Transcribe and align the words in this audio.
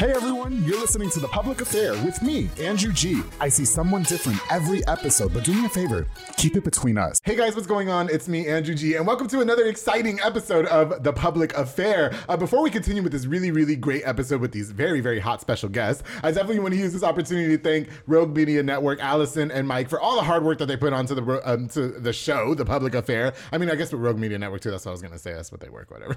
Hey 0.00 0.12
everyone, 0.12 0.64
you're 0.64 0.80
listening 0.80 1.10
to 1.10 1.20
The 1.20 1.28
Public 1.28 1.60
Affair 1.60 1.92
with 2.06 2.22
me, 2.22 2.48
Andrew 2.58 2.90
G. 2.90 3.20
I 3.38 3.50
see 3.50 3.66
someone 3.66 4.02
different 4.02 4.40
every 4.50 4.80
episode, 4.88 5.34
but 5.34 5.44
do 5.44 5.52
me 5.52 5.66
a 5.66 5.68
favor, 5.68 6.06
keep 6.38 6.56
it 6.56 6.64
between 6.64 6.96
us. 6.96 7.20
Hey 7.22 7.36
guys, 7.36 7.54
what's 7.54 7.66
going 7.66 7.90
on? 7.90 8.08
It's 8.08 8.26
me, 8.26 8.48
Andrew 8.48 8.74
G, 8.74 8.94
and 8.94 9.06
welcome 9.06 9.28
to 9.28 9.42
another 9.42 9.66
exciting 9.66 10.18
episode 10.20 10.64
of 10.68 11.02
The 11.02 11.12
Public 11.12 11.52
Affair. 11.52 12.14
Uh, 12.30 12.38
before 12.38 12.62
we 12.62 12.70
continue 12.70 13.02
with 13.02 13.12
this 13.12 13.26
really, 13.26 13.50
really 13.50 13.76
great 13.76 14.00
episode 14.06 14.40
with 14.40 14.52
these 14.52 14.70
very, 14.70 15.02
very 15.02 15.20
hot 15.20 15.42
special 15.42 15.68
guests, 15.68 16.02
I 16.22 16.30
definitely 16.30 16.60
want 16.60 16.72
to 16.72 16.80
use 16.80 16.94
this 16.94 17.02
opportunity 17.02 17.58
to 17.58 17.62
thank 17.62 17.90
Rogue 18.06 18.34
Media 18.34 18.62
Network, 18.62 19.00
Allison 19.00 19.50
and 19.50 19.68
Mike 19.68 19.90
for 19.90 20.00
all 20.00 20.16
the 20.16 20.22
hard 20.22 20.42
work 20.44 20.56
that 20.60 20.66
they 20.66 20.78
put 20.78 20.94
onto 20.94 21.14
the 21.14 21.42
um, 21.44 21.68
to 21.68 21.88
the 21.88 22.14
show, 22.14 22.54
The 22.54 22.64
Public 22.64 22.94
Affair. 22.94 23.34
I 23.52 23.58
mean, 23.58 23.68
I 23.68 23.74
guess 23.74 23.92
with 23.92 24.00
Rogue 24.00 24.18
Media 24.18 24.38
Network 24.38 24.62
too, 24.62 24.70
that's 24.70 24.86
what 24.86 24.92
I 24.92 24.94
was 24.94 25.02
going 25.02 25.12
to 25.12 25.18
say. 25.18 25.34
That's 25.34 25.52
what 25.52 25.60
they 25.60 25.68
work, 25.68 25.90
whatever. 25.90 26.16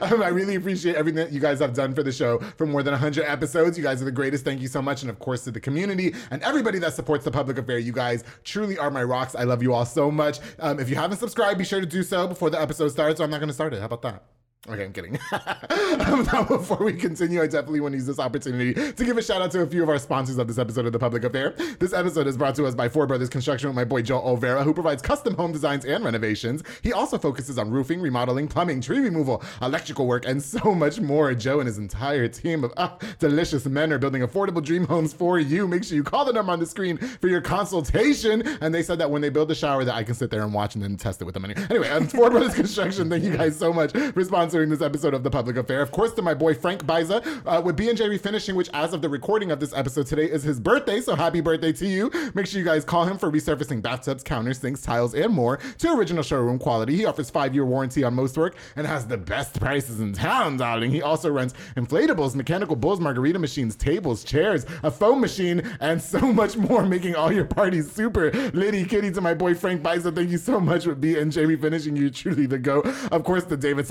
um, 0.14 0.22
I 0.22 0.28
really 0.28 0.54
appreciate 0.54 0.96
everything 0.96 1.26
that 1.26 1.30
you 1.30 1.40
guys 1.40 1.58
have 1.58 1.74
done 1.74 1.94
for 1.94 2.02
the 2.02 2.10
show 2.10 2.38
for 2.56 2.64
more 2.64 2.82
than 2.82 2.92
100 2.92 3.17
episodes. 3.22 3.78
You 3.78 3.84
guys 3.84 4.02
are 4.02 4.04
the 4.04 4.12
greatest. 4.12 4.44
Thank 4.44 4.60
you 4.60 4.68
so 4.68 4.82
much. 4.82 5.02
And 5.02 5.10
of 5.10 5.18
course, 5.18 5.44
to 5.44 5.50
the 5.50 5.60
community 5.60 6.14
and 6.30 6.42
everybody 6.42 6.78
that 6.80 6.94
supports 6.94 7.24
the 7.24 7.30
public 7.30 7.58
affair. 7.58 7.78
You 7.78 7.92
guys 7.92 8.24
truly 8.44 8.78
are 8.78 8.90
my 8.90 9.02
rocks. 9.02 9.34
I 9.34 9.44
love 9.44 9.62
you 9.62 9.74
all 9.74 9.86
so 9.86 10.10
much. 10.10 10.40
Um, 10.58 10.78
if 10.78 10.88
you 10.88 10.96
haven't 10.96 11.18
subscribed, 11.18 11.58
be 11.58 11.64
sure 11.64 11.80
to 11.80 11.86
do 11.86 12.02
so 12.02 12.26
before 12.26 12.50
the 12.50 12.60
episode 12.60 12.88
starts. 12.88 13.18
So 13.18 13.24
I'm 13.24 13.30
not 13.30 13.38
going 13.38 13.48
to 13.48 13.54
start 13.54 13.72
it. 13.74 13.80
How 13.80 13.86
about 13.86 14.02
that? 14.02 14.37
Okay, 14.66 14.84
I'm 14.84 14.92
kidding. 14.92 15.16
um, 15.32 16.24
now, 16.32 16.42
before 16.42 16.78
we 16.78 16.92
continue, 16.92 17.40
I 17.40 17.46
definitely 17.46 17.80
want 17.80 17.92
to 17.92 17.96
use 17.96 18.06
this 18.06 18.18
opportunity 18.18 18.74
to 18.74 19.04
give 19.04 19.16
a 19.16 19.22
shout 19.22 19.40
out 19.40 19.52
to 19.52 19.62
a 19.62 19.66
few 19.66 19.84
of 19.84 19.88
our 19.88 20.00
sponsors 20.00 20.36
of 20.36 20.48
this 20.48 20.58
episode 20.58 20.84
of 20.84 20.92
The 20.92 20.98
Public 20.98 21.22
Affair. 21.22 21.54
This 21.78 21.92
episode 21.92 22.26
is 22.26 22.36
brought 22.36 22.56
to 22.56 22.66
us 22.66 22.74
by 22.74 22.88
Four 22.88 23.06
Brothers 23.06 23.28
Construction 23.28 23.68
with 23.68 23.76
my 23.76 23.84
boy 23.84 24.02
Joe 24.02 24.20
Olvera, 24.20 24.64
who 24.64 24.74
provides 24.74 25.00
custom 25.00 25.36
home 25.36 25.52
designs 25.52 25.84
and 25.84 26.04
renovations. 26.04 26.64
He 26.82 26.92
also 26.92 27.18
focuses 27.18 27.56
on 27.56 27.70
roofing, 27.70 28.00
remodeling, 28.00 28.48
plumbing, 28.48 28.80
tree 28.80 28.98
removal, 28.98 29.44
electrical 29.62 30.08
work, 30.08 30.26
and 30.26 30.42
so 30.42 30.74
much 30.74 30.98
more. 30.98 31.32
Joe 31.34 31.60
and 31.60 31.68
his 31.68 31.78
entire 31.78 32.26
team 32.26 32.64
of 32.64 32.72
uh, 32.76 32.98
delicious 33.20 33.64
men 33.64 33.92
are 33.92 33.98
building 33.98 34.22
affordable 34.22 34.62
dream 34.62 34.86
homes 34.88 35.12
for 35.12 35.38
you. 35.38 35.68
Make 35.68 35.84
sure 35.84 35.94
you 35.94 36.02
call 36.02 36.24
the 36.24 36.32
number 36.32 36.50
on 36.50 36.58
the 36.58 36.66
screen 36.66 36.96
for 36.98 37.28
your 37.28 37.40
consultation. 37.40 38.42
And 38.60 38.74
they 38.74 38.82
said 38.82 38.98
that 38.98 39.10
when 39.10 39.22
they 39.22 39.30
build 39.30 39.48
the 39.48 39.54
shower, 39.54 39.84
that 39.84 39.94
I 39.94 40.02
can 40.02 40.16
sit 40.16 40.32
there 40.32 40.42
and 40.42 40.52
watch 40.52 40.74
and 40.74 40.82
then 40.82 40.96
test 40.96 41.22
it 41.22 41.26
with 41.26 41.34
them. 41.34 41.44
Anyway, 41.70 41.88
um, 41.90 42.08
Four 42.08 42.30
Brothers 42.30 42.54
Construction, 42.54 43.08
thank 43.08 43.22
you 43.22 43.36
guys 43.36 43.56
so 43.56 43.72
much 43.72 43.92
for 43.92 44.24
sponsoring 44.24 44.47
this 44.48 44.80
episode 44.80 45.12
of 45.12 45.22
The 45.22 45.30
Public 45.30 45.58
Affair. 45.58 45.82
Of 45.82 45.92
course, 45.92 46.12
to 46.14 46.22
my 46.22 46.32
boy 46.32 46.54
Frank 46.54 46.86
Biza 46.86 47.42
uh, 47.44 47.60
with 47.60 47.76
B&J 47.76 48.08
Refinishing, 48.08 48.54
which 48.54 48.70
as 48.72 48.94
of 48.94 49.02
the 49.02 49.08
recording 49.08 49.50
of 49.50 49.60
this 49.60 49.74
episode 49.74 50.06
today 50.06 50.24
is 50.24 50.42
his 50.42 50.58
birthday. 50.58 51.02
So 51.02 51.14
happy 51.14 51.42
birthday 51.42 51.70
to 51.72 51.86
you. 51.86 52.10
Make 52.34 52.46
sure 52.46 52.58
you 52.58 52.64
guys 52.64 52.82
call 52.82 53.04
him 53.04 53.18
for 53.18 53.30
resurfacing 53.30 53.82
bathtubs, 53.82 54.22
counters, 54.22 54.58
sinks, 54.58 54.80
tiles, 54.80 55.14
and 55.14 55.34
more 55.34 55.58
to 55.78 55.92
original 55.92 56.22
showroom 56.22 56.58
quality. 56.58 56.96
He 56.96 57.04
offers 57.04 57.28
five-year 57.28 57.66
warranty 57.66 58.04
on 58.04 58.14
most 58.14 58.38
work 58.38 58.56
and 58.74 58.86
has 58.86 59.06
the 59.06 59.18
best 59.18 59.60
prices 59.60 60.00
in 60.00 60.14
town, 60.14 60.56
darling. 60.56 60.90
He 60.92 61.02
also 61.02 61.30
rents 61.30 61.52
inflatables, 61.76 62.34
mechanical 62.34 62.74
bulls, 62.74 63.00
margarita 63.00 63.38
machines, 63.38 63.76
tables, 63.76 64.24
chairs, 64.24 64.64
a 64.82 64.90
foam 64.90 65.20
machine, 65.20 65.62
and 65.80 66.00
so 66.00 66.20
much 66.32 66.56
more, 66.56 66.86
making 66.86 67.14
all 67.14 67.30
your 67.30 67.44
parties 67.44 67.92
super 67.92 68.30
litty 68.52 68.86
kitty 68.86 69.10
to 69.10 69.20
my 69.20 69.34
boy 69.34 69.54
Frank 69.54 69.82
Biza. 69.82 70.14
Thank 70.14 70.30
you 70.30 70.38
so 70.38 70.58
much 70.58 70.86
with 70.86 71.02
B&J 71.02 71.44
Refinishing. 71.44 71.98
You're 71.98 72.10
truly 72.10 72.46
the 72.46 72.58
go. 72.58 72.80
Of 73.12 73.24
course, 73.24 73.44
to 73.44 73.56
David 73.56 73.86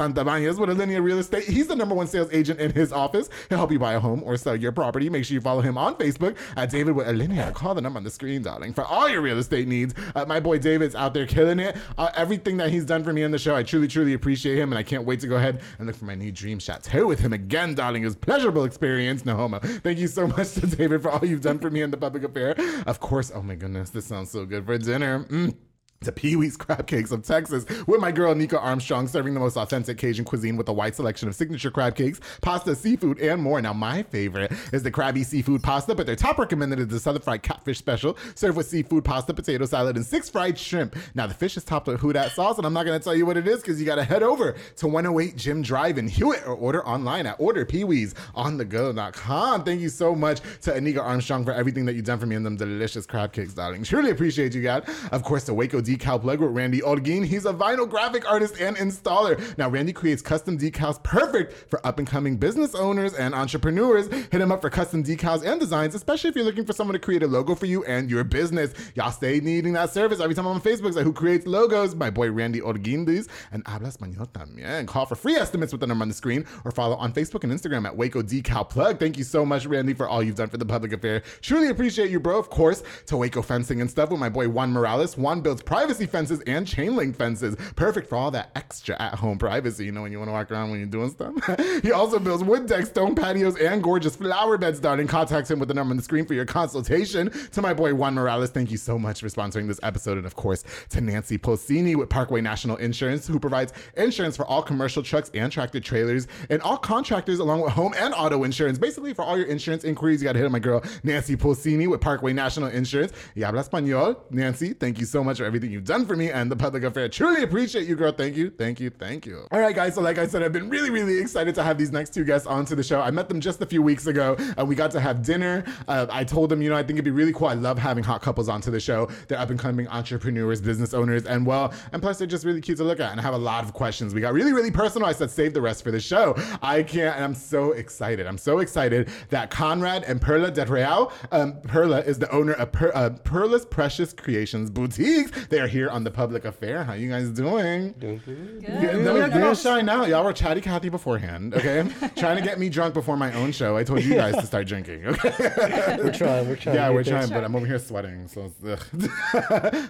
Santabañez 0.48 0.60
with 0.60 0.70
Alinea 0.70 1.04
Real 1.04 1.20
Estate. 1.20 1.44
He's 1.44 1.68
the 1.68 1.76
number 1.76 1.96
one 1.96 2.08
sales 2.08 2.30
agent 2.32 2.60
in 2.60 2.72
his 2.72 2.92
office. 2.92 3.30
He'll 3.50 3.58
help 3.58 3.72
you 3.72 3.80
buy 3.80 3.94
a 3.94 4.00
home 4.00 4.24
or 4.24 4.38
sell 4.38 4.56
your 4.56 4.72
property. 4.72 5.10
Make 5.10 5.26
sure 5.26 5.36
you 5.36 5.42
follow 5.42 5.62
him 5.62 5.78
on 5.78 5.96
Facebook 5.96 6.38
at 6.56 6.70
David 6.70 6.96
with 6.96 7.08
Alinea. 7.08 7.54
Call 7.54 7.76
the 7.76 7.82
number 7.82 7.98
on 7.98 8.04
the 8.04 8.10
screen, 8.10 8.42
darling, 8.42 8.74
for 8.74 8.84
all 8.86 9.10
your 9.10 9.22
real 9.22 9.38
estate 9.38 9.68
needs. 9.68 9.94
Uh, 10.16 10.26
my 10.26 10.40
boy 10.40 10.58
David's 10.60 10.96
out 10.96 11.14
there 11.14 11.26
killing 11.26 11.60
it. 11.60 11.78
Uh, 11.98 12.10
everything 12.16 12.58
that 12.58 12.70
he's 12.70 12.86
done 12.86 13.04
for 13.04 13.14
me 13.14 13.24
on 13.24 13.32
the 13.32 13.40
show, 13.40 13.56
I 13.56 13.64
truly, 13.64 13.88
truly 13.88 14.14
appreciate 14.14 14.58
him, 14.58 14.72
and 14.72 14.80
I 14.80 14.84
can't 14.84 15.06
wait 15.06 15.20
to 15.22 15.28
go 15.28 15.36
ahead 15.36 15.62
and 15.78 15.88
look 15.88 15.96
for 15.96 16.06
my 16.06 16.16
new 16.16 16.32
dream 16.32 16.60
chateau 16.60 17.08
with 17.08 17.20
him 17.20 17.34
again, 17.34 17.76
darling. 17.76 18.04
It 18.04 18.06
was 18.06 18.16
pleasurable 18.16 18.64
experience. 18.64 19.26
No 19.26 19.36
homo. 19.36 19.60
Thank 19.60 20.00
you 20.00 20.08
so 20.08 20.28
much 20.28 20.54
to 20.54 20.68
David 20.68 21.02
for 21.02 21.12
all 21.12 21.26
you've 21.26 21.42
done 21.42 21.60
for 21.60 21.70
me 21.70 21.82
in 21.82 21.92
the 21.92 21.98
public 21.98 22.24
affair. 22.24 22.56
Of 22.86 23.00
course, 23.00 23.32
oh 23.34 23.42
my 23.42 23.56
goodness, 23.56 23.90
this 23.90 24.06
sounds 24.06 24.32
so 24.32 24.46
good 24.46 24.66
for 24.66 24.78
dinner. 24.78 25.24
Mm 25.26 25.56
to 26.02 26.12
Pee 26.12 26.36
Wee's 26.36 26.58
Crab 26.58 26.88
Cakes 26.88 27.12
of 27.12 27.24
Texas 27.24 27.66
with 27.88 28.00
my 28.00 28.12
girl 28.12 28.36
Nika 28.36 28.60
Armstrong 28.60 29.08
serving 29.08 29.34
the 29.34 29.40
most 29.40 29.58
authentic 29.58 29.98
Cajun 29.98 30.26
cuisine 30.26 30.58
with 30.58 30.70
a 30.70 30.74
wide 30.74 30.96
selection 30.96 31.28
of 31.28 31.36
signature 31.36 31.72
crab 31.72 31.96
cakes, 31.96 32.20
pasta, 32.42 32.76
seafood, 32.76 33.20
and 33.20 33.42
more. 33.42 33.62
Now, 33.62 33.74
my 33.74 34.04
favorite 34.04 34.52
is 34.72 34.84
the 34.84 34.92
crabby 34.92 35.24
seafood 35.24 35.64
pasta, 35.64 35.96
but 35.96 36.06
their 36.06 36.16
top 36.16 36.38
recommended 36.38 36.80
is 36.80 36.88
the 36.88 37.00
Southern 37.00 37.22
Fried 37.22 37.44
Catfish 37.44 37.80
Special, 37.80 38.18
served 38.36 38.58
with 38.58 38.68
seafood 38.68 39.04
pasta, 39.04 39.34
potato 39.34 39.66
salad, 39.66 39.96
and 39.96 40.06
six 40.06 40.30
fried 40.30 40.58
shrimp. 40.58 40.96
Now, 41.16 41.28
the 41.28 41.34
fish 41.34 41.58
is 41.58 41.64
topped 41.64 41.88
with 41.88 42.00
Who 42.00 42.14
Dat 42.14 42.32
sauce, 42.32 42.58
and 42.58 42.66
I'm 42.66 42.74
not 42.74 42.86
going 42.86 43.00
to 43.00 43.04
tell 43.04 43.16
you 43.16 43.26
what 43.26 43.38
it 43.38 43.48
is 43.48 43.62
because 43.62 43.80
you 43.80 43.86
got 43.86 43.96
to 43.96 44.04
head 44.04 44.24
over 44.24 44.56
to 44.78 44.88
108 44.88 45.36
Jim 45.36 45.62
Drive 45.62 45.98
in 45.98 46.08
Hewitt 46.08 46.46
or 46.46 46.54
order 46.54 46.86
online 46.88 47.26
at 47.26 47.40
orderpeeweesonthego.com. 47.40 49.64
Thank 49.64 49.82
you 49.82 49.90
so 49.90 50.16
much 50.16 50.42
to 50.62 50.72
Anika 50.72 51.02
Armstrong 51.02 51.44
for 51.44 51.54
everything 51.54 51.86
that 51.86 51.96
you've 51.96 52.06
done 52.06 52.20
for 52.20 52.26
me 52.26 52.36
and 52.36 52.46
them 52.46 52.56
delicious 52.56 53.06
crab 53.06 53.34
cakes, 53.34 53.54
darling. 53.54 53.84
Truly 53.84 54.12
appreciate 54.12 54.54
you, 54.54 54.62
God. 54.62 54.88
Of 55.12 55.24
course, 55.24 55.46
the 55.46 55.54
Waco 55.54 55.82
decal 55.88 56.22
plug 56.22 56.40
with 56.40 56.52
Randy 56.52 56.82
Olguin. 56.82 57.26
He's 57.26 57.46
a 57.46 57.54
vinyl 57.54 57.90
graphic 57.90 58.30
artist 58.30 58.60
and 58.60 58.76
installer. 58.78 59.58
Now, 59.58 59.70
Randy 59.70 59.94
creates 59.94 60.22
custom 60.22 60.58
decals 60.58 61.02
perfect 61.04 61.70
for 61.70 61.86
up 61.86 62.00
and 62.00 62.08
coming 62.08 62.38
business 62.38 62.76
owners 62.76 63.14
and 63.14 63.34
entrepreneurs. 63.34 64.08
Hit 64.08 64.42
him 64.42 64.52
up 64.52 64.62
for 64.62 64.70
custom 64.70 65.04
decals 65.04 65.46
and 65.46 65.60
designs, 65.60 65.96
especially 65.96 66.30
if 66.30 66.36
you're 66.36 66.46
looking 66.46 66.66
for 66.66 66.74
someone 66.74 66.94
to 66.94 67.00
create 67.00 67.24
a 67.24 67.28
logo 67.28 67.56
for 67.56 67.66
you 67.66 67.84
and 67.86 68.10
your 68.10 68.24
business. 68.24 68.74
Y'all 68.96 69.12
stay 69.12 69.40
needing 69.40 69.74
that 69.74 69.92
service. 69.92 70.20
Every 70.20 70.36
time 70.36 70.46
I'm 70.46 70.56
on 70.56 70.62
Facebook, 70.62 70.88
it's 70.88 70.98
like, 70.98 71.06
who 71.06 71.14
creates 71.14 71.48
logos? 71.48 71.96
My 71.96 72.10
boy 72.10 72.32
Randy 72.32 72.60
Olguindis 72.60 73.28
and 73.52 73.64
habla 73.68 73.90
español 73.90 74.28
también. 74.32 74.88
Call 74.88 75.06
for 75.06 75.16
free 75.16 75.36
estimates 75.36 75.72
with 75.72 75.82
the 75.82 75.88
number 75.88 76.04
on 76.04 76.10
the 76.10 76.14
screen 76.14 76.46
or 76.66 76.72
follow 76.72 76.96
on 76.96 77.14
Facebook 77.14 77.44
and 77.44 77.54
Instagram 77.54 77.86
at 77.86 77.96
Waco 77.96 78.22
Decal 78.22 78.70
Plug. 78.70 79.00
Thank 79.00 79.18
you 79.18 79.24
so 79.24 79.46
much, 79.46 79.66
Randy, 79.66 79.94
for 79.94 80.08
all 80.08 80.22
you've 80.22 80.36
done 80.36 80.50
for 80.50 80.58
the 80.58 80.66
public 80.66 80.94
affair. 80.94 81.24
Truly 81.42 81.70
appreciate 81.70 82.10
you, 82.10 82.20
bro. 82.20 82.38
Of 82.38 82.50
course, 82.50 82.84
to 83.08 83.18
Waco 83.18 83.42
Fencing 83.42 83.82
and 83.82 83.90
stuff 83.90 84.10
with 84.10 84.20
my 84.20 84.30
boy 84.30 84.50
Juan 84.50 84.72
Morales. 84.72 85.18
Juan 85.18 85.42
builds 85.42 85.62
privacy 85.78 86.08
fences 86.08 86.42
and 86.48 86.68
chain 86.68 86.96
link 86.96 87.16
fences, 87.16 87.56
perfect 87.76 88.10
for 88.10 88.16
all 88.16 88.32
that 88.32 88.50
extra 88.56 89.00
at 89.00 89.14
home 89.14 89.38
privacy, 89.38 89.86
you 89.86 89.92
know, 89.92 90.02
when 90.02 90.12
you 90.12 90.18
want 90.18 90.28
to 90.28 90.34
walk 90.34 90.52
around 90.52 90.72
when 90.72 90.80
you're 90.80 90.90
doing 90.90 91.12
stuff. 91.12 91.36
he 91.84 91.92
also 91.92 92.18
builds 92.18 92.44
wood 92.44 92.66
decks, 92.66 92.90
stone 92.90 93.14
patios, 93.14 93.56
and 93.58 93.84
gorgeous 93.84 94.16
flower 94.16 94.58
beds, 94.58 94.80
darling. 94.80 95.06
Contact 95.06 95.52
him 95.52 95.60
with 95.60 95.68
the 95.68 95.76
number 95.76 95.92
on 95.92 95.98
the 95.98 96.02
screen 96.02 96.26
for 96.26 96.34
your 96.34 96.48
consultation. 96.48 97.30
To 97.52 97.62
my 97.62 97.76
boy 97.76 97.94
Juan 97.94 98.16
Morales, 98.16 98.50
thank 98.50 98.72
you 98.72 98.78
so 98.78 98.98
much 98.98 99.22
for 99.22 99.28
sponsoring 99.28 99.68
this 99.68 99.80
episode. 99.84 100.18
And 100.18 100.26
of 100.26 100.36
course, 100.36 100.64
to 100.90 101.00
Nancy 101.00 101.38
Pulsini 101.38 101.96
with 101.96 102.10
Parkway 102.10 102.42
National 102.42 102.78
Insurance, 102.78 103.28
who 103.28 103.40
provides 103.40 103.72
insurance 103.96 104.36
for 104.36 104.48
all 104.48 104.64
commercial 104.64 105.04
trucks 105.04 105.30
and 105.36 105.52
tractor 105.52 105.80
trailers 105.80 106.28
and 106.50 106.60
all 106.64 106.78
contractors, 106.78 107.38
along 107.38 107.62
with 107.62 107.74
home 107.74 107.94
and 108.00 108.16
auto 108.16 108.46
insurance. 108.46 108.80
Basically, 108.80 109.14
for 109.14 109.22
all 109.22 109.38
your 109.38 109.46
insurance 109.46 109.84
inquiries, 109.84 110.24
you 110.24 110.26
got 110.26 110.34
to 110.34 110.40
hit 110.40 110.48
up 110.48 110.52
my 110.52 110.58
girl, 110.58 110.82
Nancy 111.04 111.36
Pulsini 111.36 111.88
with 111.88 112.02
Parkway 112.02 112.34
National 112.34 112.70
Insurance. 112.70 113.14
Y 113.36 113.44
habla 113.44 113.64
español. 113.64 114.18
Nancy, 114.32 114.74
thank 114.74 115.00
you 115.00 115.06
so 115.06 115.24
much 115.24 115.38
for 115.38 115.46
everything 115.46 115.67
you've 115.72 115.86
done 115.86 116.06
for 116.06 116.16
me 116.16 116.32
and 116.32 116.52
the 116.52 116.56
public 116.56 116.84
affair. 116.84 117.10
Truly 117.10 117.44
appreciate 117.44 117.88
you, 117.88 117.96
girl. 117.96 118.12
Thank 118.12 118.36
you, 118.36 118.50
thank 118.50 118.80
you, 118.80 118.90
thank 118.90 119.26
you. 119.26 119.48
All 119.52 119.60
right, 119.60 119.76
guys. 119.76 119.96
So, 119.96 120.02
like 120.02 120.18
I 120.18 120.28
said, 120.28 120.44
I've 120.44 120.54
been 120.54 120.70
really, 120.70 120.90
really 120.90 121.20
excited 121.20 121.56
to 121.56 121.64
have 121.64 121.78
these 121.78 121.92
next 121.92 122.14
two 122.14 122.24
guests 122.24 122.48
onto 122.48 122.76
the 122.76 122.84
show. 122.84 123.02
I 123.02 123.12
met 123.12 123.30
them 123.30 123.40
just 123.40 123.62
a 123.62 123.66
few 123.66 123.82
weeks 123.82 124.08
ago, 124.08 124.36
and 124.58 124.68
we 124.68 124.76
got 124.76 124.92
to 124.92 125.00
have 125.00 125.24
dinner. 125.24 125.64
Uh, 125.88 126.08
I 126.10 126.24
told 126.24 126.50
them, 126.50 126.62
you 126.62 126.70
know, 126.70 126.76
I 126.76 126.84
think 126.84 126.92
it'd 126.92 127.06
be 127.06 127.12
really 127.12 127.34
cool. 127.34 127.48
I 127.48 127.54
love 127.54 127.78
having 127.78 128.04
hot 128.04 128.22
couples 128.22 128.50
onto 128.50 128.72
the 128.72 128.80
show. 128.80 129.10
They're 129.28 129.40
up 129.40 129.50
and 129.50 129.60
coming 129.60 129.88
entrepreneurs, 129.88 130.62
business 130.62 130.94
owners, 130.94 131.26
and 131.26 131.46
well, 131.46 131.74
and 131.92 132.02
plus 132.02 132.18
they're 132.18 132.28
just 132.28 132.46
really 132.46 132.62
cute 132.62 132.78
to 132.78 132.84
look 132.84 133.00
at. 133.00 133.12
And 133.12 133.20
I 133.20 133.24
have 133.24 133.34
a 133.34 133.38
lot 133.38 133.64
of 133.64 133.74
questions. 133.74 134.14
We 134.14 134.22
got 134.22 134.34
really, 134.34 134.54
really 134.54 134.72
personal. 134.72 135.08
I 135.08 135.14
said, 135.14 135.32
save 135.32 135.54
the 135.54 135.62
rest 135.62 135.84
for 135.84 135.92
the 135.92 136.00
show. 136.00 136.36
I 136.62 136.84
can't, 136.84 137.16
and 137.16 137.24
I'm 137.24 137.36
so 137.36 137.72
excited. 137.74 138.28
I'm 138.28 138.38
so 138.38 138.60
excited 138.60 139.10
that 139.30 139.50
Conrad 139.50 140.04
and 140.04 140.22
Perla 140.22 140.52
Del 140.52 140.66
Real, 140.68 141.12
um, 141.32 141.60
Perla 141.62 142.00
is 142.02 142.20
the 142.20 142.30
owner 142.32 142.54
of 142.54 142.72
per, 142.72 142.92
uh, 142.94 143.10
Perla's 143.24 143.66
Precious 143.66 144.14
Creations 144.14 144.70
Boutiques. 144.70 145.48
They 145.48 145.57
are 145.60 145.68
here 145.68 145.90
on 145.90 146.04
the 146.04 146.12
Public 146.12 146.46
Affair. 146.46 146.84
How 146.84 146.94
you 146.94 147.10
guys 147.10 147.30
doing? 147.30 147.92
Doing 147.94 148.22
good. 148.26 148.64
Yeah, 148.68 148.92
no, 148.98 149.16
you're 149.16 149.28
not 149.28 149.42
all 149.42 149.56
shy 149.56 149.82
now. 149.82 150.06
Y'all 150.06 150.24
were 150.24 150.34
chatty 150.34 150.62
Cathy 150.62 150.90
beforehand, 150.90 151.54
okay? 151.54 151.88
Trying 152.16 152.38
to 152.38 152.44
get 152.44 152.60
me 152.60 152.70
drunk 152.70 152.94
before 152.94 153.18
my 153.18 153.34
own 153.34 153.52
show. 153.52 153.78
I 153.78 153.84
told 153.84 154.04
you 154.04 154.16
guys 154.16 154.36
to 154.36 154.46
start 154.46 154.68
drinking, 154.68 155.06
okay? 155.06 155.34
We're 155.98 156.12
trying. 156.12 156.48
We're 156.48 156.56
trying. 156.56 156.76
yeah, 156.76 156.90
we're 156.90 157.04
get 157.04 157.12
trying, 157.12 157.30
but 157.30 157.44
I'm 157.44 157.56
over 157.56 157.66
here 157.66 157.80
sweating. 157.80 158.28
So, 158.28 158.54
ugh. 158.68 158.80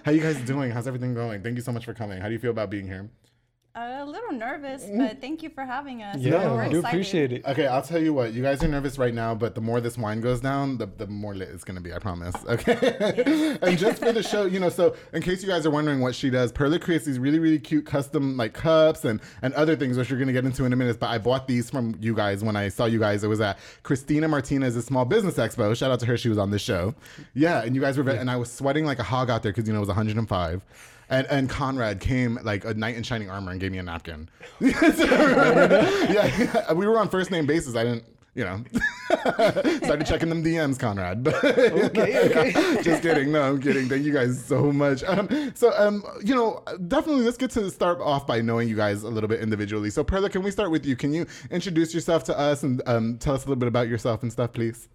how 0.04 0.10
you 0.12 0.20
guys 0.20 0.36
doing? 0.42 0.70
How's 0.70 0.86
everything 0.86 1.14
going? 1.14 1.42
Thank 1.42 1.56
you 1.56 1.62
so 1.62 1.72
much 1.72 1.84
for 1.84 1.94
coming. 1.94 2.20
How 2.20 2.26
do 2.28 2.32
you 2.32 2.38
feel 2.38 2.50
about 2.50 2.70
being 2.70 2.86
here? 2.86 3.08
A 3.74 4.04
little 4.04 4.32
nervous, 4.32 4.82
mm. 4.82 4.98
but 4.98 5.20
thank 5.20 5.40
you 5.40 5.50
for 5.50 5.64
having 5.64 6.02
us. 6.02 6.16
Yeah, 6.16 6.52
We're 6.52 6.62
I 6.62 6.68
do 6.68 6.78
excited. 6.78 6.84
appreciate 6.84 7.32
it. 7.32 7.44
Okay, 7.46 7.66
I'll 7.68 7.82
tell 7.82 8.02
you 8.02 8.12
what. 8.12 8.32
You 8.32 8.42
guys 8.42 8.64
are 8.64 8.66
nervous 8.68 8.98
right 8.98 9.14
now, 9.14 9.36
but 9.36 9.54
the 9.54 9.60
more 9.60 9.80
this 9.80 9.96
wine 9.96 10.20
goes 10.20 10.40
down, 10.40 10.78
the, 10.78 10.86
the 10.86 11.06
more 11.06 11.32
lit 11.32 11.50
it's 11.50 11.62
gonna 11.62 11.80
be. 11.80 11.92
I 11.92 11.98
promise. 11.98 12.34
Okay. 12.48 13.56
and 13.62 13.78
just 13.78 14.02
for 14.02 14.10
the 14.10 14.22
show, 14.22 14.46
you 14.46 14.58
know, 14.58 14.68
so 14.68 14.96
in 15.12 15.22
case 15.22 15.42
you 15.42 15.48
guys 15.48 15.64
are 15.64 15.70
wondering 15.70 16.00
what 16.00 16.14
she 16.14 16.28
does, 16.28 16.50
Perla 16.50 16.78
creates 16.80 17.04
these 17.04 17.20
really, 17.20 17.38
really 17.38 17.58
cute 17.60 17.86
custom 17.86 18.36
like 18.36 18.52
cups 18.52 19.04
and 19.04 19.20
and 19.42 19.54
other 19.54 19.76
things, 19.76 19.96
which 19.96 20.10
you're 20.10 20.18
gonna 20.18 20.32
get 20.32 20.44
into 20.44 20.64
in 20.64 20.72
a 20.72 20.76
minute. 20.76 20.98
But 20.98 21.10
I 21.10 21.18
bought 21.18 21.46
these 21.46 21.70
from 21.70 21.94
you 22.00 22.14
guys 22.14 22.42
when 22.42 22.56
I 22.56 22.68
saw 22.70 22.86
you 22.86 22.98
guys. 22.98 23.22
It 23.22 23.28
was 23.28 23.40
at 23.40 23.58
Christina 23.84 24.26
Martinez's 24.26 24.86
Small 24.86 25.04
Business 25.04 25.34
Expo. 25.36 25.76
Shout 25.76 25.92
out 25.92 26.00
to 26.00 26.06
her. 26.06 26.16
She 26.16 26.28
was 26.30 26.38
on 26.38 26.50
this 26.50 26.62
show. 26.62 26.94
Yeah, 27.34 27.62
and 27.62 27.76
you 27.76 27.80
guys 27.80 27.96
were, 27.96 28.02
ve- 28.02 28.16
and 28.16 28.28
I 28.30 28.36
was 28.36 28.50
sweating 28.50 28.84
like 28.86 28.98
a 28.98 29.04
hog 29.04 29.30
out 29.30 29.42
there 29.44 29.52
because 29.52 29.68
you 29.68 29.72
know 29.72 29.78
it 29.78 29.82
was 29.82 29.88
105. 29.88 30.64
And, 31.10 31.26
and 31.28 31.48
Conrad 31.48 32.00
came 32.00 32.38
like 32.42 32.64
a 32.64 32.74
knight 32.74 32.96
in 32.96 33.02
shining 33.02 33.30
armor 33.30 33.50
and 33.50 33.60
gave 33.60 33.72
me 33.72 33.78
a 33.78 33.82
napkin. 33.82 34.28
yeah, 34.60 36.72
we 36.72 36.86
were 36.86 36.98
on 36.98 37.08
first 37.08 37.30
name 37.30 37.46
basis. 37.46 37.76
I 37.76 37.84
didn't, 37.84 38.04
you 38.34 38.44
know, 38.44 38.62
started 39.08 40.06
checking 40.06 40.28
them 40.28 40.44
DMs, 40.44 40.78
Conrad. 40.78 41.24
But 41.24 41.42
Okay, 41.42 42.28
okay. 42.28 42.82
just 42.82 43.02
kidding. 43.02 43.32
No, 43.32 43.42
I'm 43.42 43.60
kidding. 43.60 43.88
Thank 43.88 44.04
you 44.04 44.12
guys 44.12 44.42
so 44.44 44.70
much. 44.70 45.02
Um, 45.04 45.52
so, 45.54 45.72
um, 45.78 46.04
you 46.22 46.34
know, 46.34 46.62
definitely 46.88 47.24
let's 47.24 47.38
get 47.38 47.50
to 47.52 47.70
start 47.70 48.00
off 48.00 48.26
by 48.26 48.42
knowing 48.42 48.68
you 48.68 48.76
guys 48.76 49.02
a 49.02 49.08
little 49.08 49.28
bit 49.28 49.40
individually. 49.40 49.90
So, 49.90 50.04
Perla, 50.04 50.28
can 50.28 50.42
we 50.42 50.50
start 50.50 50.70
with 50.70 50.84
you? 50.84 50.94
Can 50.94 51.14
you 51.14 51.26
introduce 51.50 51.94
yourself 51.94 52.24
to 52.24 52.38
us 52.38 52.62
and 52.62 52.82
um, 52.86 53.16
tell 53.18 53.34
us 53.34 53.44
a 53.44 53.48
little 53.48 53.58
bit 53.58 53.68
about 53.68 53.88
yourself 53.88 54.22
and 54.22 54.30
stuff, 54.30 54.52
please? 54.52 54.88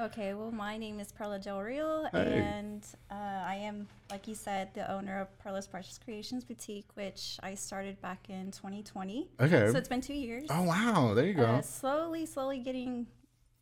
Okay, 0.00 0.32
well, 0.32 0.50
my 0.50 0.78
name 0.78 0.98
is 0.98 1.12
Perla 1.12 1.38
Del 1.38 1.60
Real, 1.60 2.08
and 2.14 2.82
uh, 3.10 3.14
I 3.14 3.56
am, 3.56 3.86
like 4.10 4.26
you 4.26 4.34
said, 4.34 4.72
the 4.72 4.90
owner 4.90 5.20
of 5.20 5.28
Perla's 5.38 5.66
Precious 5.66 5.98
Creations 5.98 6.42
Boutique, 6.42 6.86
which 6.94 7.38
I 7.42 7.54
started 7.54 8.00
back 8.00 8.30
in 8.30 8.50
2020. 8.50 9.28
Okay. 9.38 9.70
So 9.70 9.76
it's 9.76 9.90
been 9.90 10.00
two 10.00 10.14
years. 10.14 10.46
Oh 10.48 10.62
wow, 10.62 11.12
there 11.12 11.26
you 11.26 11.34
go. 11.34 11.44
Uh, 11.44 11.60
slowly, 11.60 12.24
slowly 12.24 12.60
getting, 12.60 13.08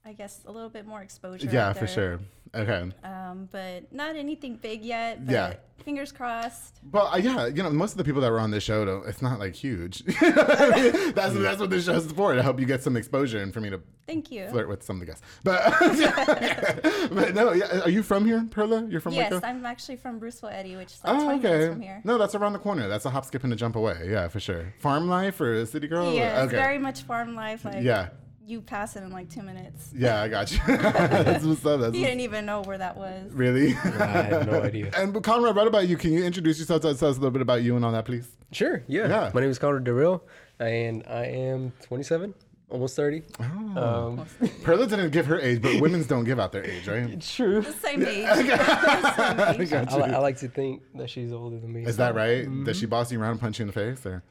I 0.09 0.15
guess, 0.15 0.41
a 0.47 0.53
little 0.53 0.71
bit 0.71 0.87
more 0.87 1.03
exposure. 1.03 1.49
yeah, 1.53 1.73
for 1.75 1.87
sure. 1.87 2.21
Okay. 2.55 2.91
Um, 3.05 3.49
but 3.53 3.93
not 3.93 4.17
anything 4.17 4.57
big 4.57 4.83
yet. 4.83 5.25
But 5.27 5.33
Yeah. 5.33 5.55
Fingers 5.85 6.13
crossed. 6.13 6.81
But 6.83 7.15
uh, 7.15 7.17
yeah, 7.19 7.47
you 7.47 7.63
know, 7.63 7.71
most 7.71 7.93
of 7.93 7.99
the 7.99 8.05
people 8.05 8.21
that 8.23 8.31
were 8.33 8.41
on 8.41 8.51
this 8.51 8.65
show, 8.65 8.85
don't, 8.85 9.07
it's 9.07 9.21
not 9.23 9.39
like 9.39 9.55
huge. 9.55 10.03
That's 10.21 11.35
that's 11.35 11.61
what 11.61 11.71
this 11.71 11.85
show 11.85 11.93
is 11.95 12.11
for 12.13 12.35
to 12.35 12.43
help 12.43 12.59
you 12.59 12.67
get 12.67 12.83
some 12.83 12.97
exposure 12.97 13.39
and 13.43 13.53
for 13.55 13.61
me 13.61 13.71
to 13.71 13.81
Thank 14.07 14.31
you. 14.33 14.49
flirt 14.49 14.69
with 14.69 14.83
some 14.83 14.97
of 14.97 15.01
the 15.01 15.07
guests. 15.07 15.23
But 15.45 15.63
but 17.13 17.35
no, 17.35 17.53
yeah, 17.53 17.81
are 17.81 17.91
you 17.91 18.03
from 18.03 18.25
here, 18.27 18.47
Perla? 18.51 18.87
You're 18.89 19.01
from 19.01 19.13
Yes, 19.15 19.31
Waco? 19.33 19.47
I'm 19.47 19.65
actually 19.67 19.97
from 19.97 20.19
Bruceville-Eddy, 20.21 20.77
which 20.77 20.93
is 20.95 21.01
like 21.05 21.15
Oh, 21.17 21.25
20 21.25 21.41
minutes 21.43 21.73
from 21.75 21.81
here. 21.83 22.01
No, 22.05 22.19
that's 22.19 22.35
around 22.35 22.55
the 22.55 22.59
corner. 22.59 22.89
That's 22.89 23.05
a 23.05 23.11
hop, 23.11 23.25
skip, 23.27 23.45
and 23.45 23.53
a 23.53 23.57
jump 23.57 23.77
away. 23.77 24.09
Yeah, 24.11 24.29
for 24.29 24.41
sure. 24.41 24.73
Farm 24.81 25.09
life 25.09 25.41
or 25.41 25.55
a 25.55 25.67
city 25.67 25.87
girl? 25.87 26.13
Yeah, 26.13 26.43
it's 26.45 26.49
okay. 26.53 26.57
very 26.57 26.79
much 26.79 27.03
farm 27.03 27.35
life. 27.35 27.65
Like 27.65 27.83
yeah, 27.83 28.09
you 28.49 28.63
pass 28.63 28.97
it 28.97 29.03
in 29.03 29.11
like 29.11 29.29
two 29.29 29.43
minutes. 29.43 29.93
yeah, 29.95 30.23
I 30.23 30.29
got 30.29 30.51
you. 30.51 30.59
that's 30.67 31.45
what's 31.45 31.65
up. 31.67 31.81
That's 31.81 31.95
You 31.95 32.01
what's, 32.01 32.11
didn't 32.11 32.21
even 32.21 32.47
know 32.47 32.63
where 32.63 32.79
that 32.79 32.97
was. 32.97 33.31
really. 33.33 33.75
I 33.75 34.07
had 34.23 34.47
no 34.51 34.63
idea. 34.63 34.91
and 34.97 35.23
Conrad, 35.23 35.55
right 35.55 35.67
about 35.67 35.87
you? 35.87 35.97
Can 35.99 36.13
you 36.15 36.25
introduce 36.25 36.59
yourself? 36.59 36.81
Tell 36.83 36.91
us 36.93 37.03
a 37.03 37.07
little 37.11 37.31
bit 37.31 37.43
about 37.43 37.63
you 37.63 37.77
and 37.77 37.85
all 37.85 37.93
that, 37.93 38.07
please. 38.07 38.27
Sure, 38.53 38.83
yeah. 38.89 39.07
Yeah. 39.09 39.31
My 39.35 39.43
name 39.43 39.51
is 39.51 39.59
Conrad 39.59 39.85
Del 39.85 39.95
Real, 39.95 40.23
and 40.59 41.05
I 41.07 41.25
am 41.27 41.73
27, 41.83 42.33
almost 42.71 42.97
30. 42.97 43.23
Oh. 43.39 43.45
Um, 43.77 44.27
Perla 44.63 44.87
didn't 44.87 45.11
give 45.11 45.27
her 45.27 45.39
age, 45.39 45.61
but 45.61 45.79
women's 45.83 46.07
don't 46.07 46.25
give 46.25 46.41
out 46.41 46.53
their 46.53 46.65
age, 46.65 46.89
right? 46.89 47.11
it's 47.11 47.35
true. 47.35 47.61
The 47.61 47.73
same 47.73 48.03
age. 48.03 48.27
The 48.27 49.67
same 49.67 49.81
age. 49.83 49.89
I. 49.93 50.15
I 50.15 50.19
like 50.19 50.39
to 50.39 50.49
think 50.49 50.83
that 50.95 51.11
she's 51.11 51.33
older 51.35 51.59
than 51.59 51.71
me. 51.71 51.85
Is 51.85 51.99
that 51.99 52.15
right? 52.15 52.47
Does 52.65 52.79
she 52.79 52.87
boss 52.87 53.13
you 53.13 53.21
around 53.21 53.33
and 53.33 53.41
punch 53.41 53.59
you 53.59 53.65
in 53.65 53.67
the 53.67 53.73
face? 53.75 54.07
Or? 54.07 54.23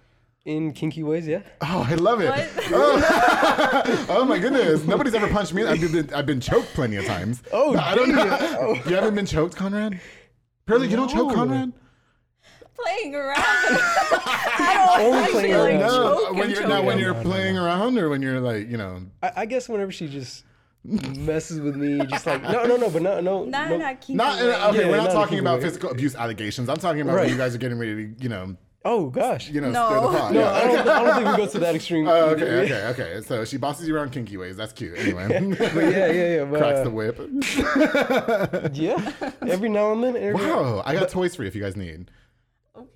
In 0.48 0.72
kinky 0.72 1.04
ways, 1.04 1.28
yeah. 1.28 1.42
Oh, 1.60 1.86
I 1.86 1.96
love 1.96 2.22
it. 2.22 2.30
What? 2.30 2.50
Oh. 2.72 4.06
oh 4.10 4.24
my 4.24 4.40
goodness. 4.40 4.86
Nobody's 4.86 5.14
ever 5.14 5.28
punched 5.28 5.54
me. 5.54 5.66
I've 5.66 5.82
been, 5.92 6.14
I've 6.14 6.26
been 6.26 6.40
choked 6.40 6.74
plenty 6.74 6.96
of 6.96 7.06
times. 7.06 7.44
Oh, 7.52 7.78
I 7.78 7.94
don't 7.96 8.16
know. 8.16 8.24
damn. 8.26 8.76
You 8.90 8.96
haven't 8.96 9.16
been 9.16 9.26
choked, 9.26 9.58
Conrad? 9.58 10.00
Perla, 10.66 10.86
you 10.86 10.96
don't 10.96 11.10
choke 11.10 11.34
Conrad? 11.34 11.74
playing 12.82 13.14
around. 13.14 13.36
I 13.40 14.96
don't 14.98 15.06
Only 15.08 15.20
actually 15.20 15.42
playing 15.50 15.82
around. 15.82 15.92
No, 15.92 16.34
when 16.34 16.50
you're 16.50 16.60
choke. 16.62 16.70
now 16.70 16.82
when 16.84 17.00
you're 17.00 17.14
no, 17.14 17.22
playing 17.24 17.58
around 17.58 17.98
or 17.98 18.08
when 18.08 18.22
you're 18.22 18.40
like, 18.40 18.70
you 18.70 18.78
know. 18.78 19.02
I, 19.22 19.32
I 19.38 19.46
guess 19.48 19.68
whenever 19.68 19.92
she 19.92 20.08
just 20.08 20.46
messes 20.86 21.60
with 21.60 21.76
me, 21.76 22.06
just 22.06 22.26
like, 22.26 22.42
no, 22.44 22.64
no, 22.66 22.78
no, 22.78 22.90
but 22.90 23.02
no, 23.02 23.20
no. 23.20 23.44
Not 23.44 23.68
no. 23.70 23.76
in 23.76 23.82
kinky 23.82 24.14
Not 24.14 24.40
in, 24.40 24.48
way. 24.48 24.56
okay, 24.56 24.80
Yeah, 24.82 24.90
we're 24.92 24.98
not 24.98 25.08
not 25.08 25.14
talking 25.14 25.40
about 25.40 25.58
way. 25.60 25.66
physical 25.66 25.90
abuse 25.90 26.16
allegations. 26.16 26.70
I'm 26.70 26.78
talking 26.78 27.02
about 27.02 27.16
Right. 27.16 27.24
when 27.24 27.32
you 27.32 27.38
guys 27.38 27.54
are 27.54 27.58
getting 27.58 27.80
ready 27.80 27.96
to, 28.14 28.24
you 28.24 28.30
know, 28.30 28.56
Oh, 28.90 29.10
gosh. 29.10 29.50
you 29.50 29.60
know, 29.60 29.70
No. 29.70 29.86
stir 29.88 30.02
the 30.02 30.18
pot. 30.18 30.34
no, 30.34 30.40
yeah. 30.40 30.52
I, 30.54 30.62
don't, 30.64 30.88
I 30.88 31.04
don't 31.04 31.16
think 31.16 31.28
we 31.28 31.36
go 31.46 31.48
to 31.52 31.60
that 31.60 31.76
extreme. 31.76 32.08
Either. 32.08 32.36
okay, 32.36 32.64
okay, 32.64 32.86
okay. 32.88 33.22
So 33.22 33.44
she 33.44 33.58
bosses 33.58 33.86
you 33.86 33.94
around 33.96 34.12
kinky 34.14 34.38
ways. 34.38 34.56
That's 34.56 34.72
cute. 34.72 34.98
Anyway, 34.98 35.28
But 35.60 35.76
yeah, 35.76 36.08
yeah, 36.08 36.36
yeah. 36.38 36.46
But, 36.46 36.60
cracks 36.60 36.80
uh, 36.80 36.84
the 36.86 36.90
whip. 36.90 38.74
Yeah, 38.74 39.12
every 39.46 39.68
now 39.68 39.92
and 39.92 40.04
then. 40.04 40.16
Every, 40.16 40.36
Wow, 40.36 40.84
I 40.86 40.94
got 40.94 41.10
toys 41.10 41.36
for 41.36 41.44
you 41.44 41.50
if 41.50 41.56
you 41.56 41.62
guys 41.62 41.76
need. 41.76 42.10
Okay. 42.78 42.88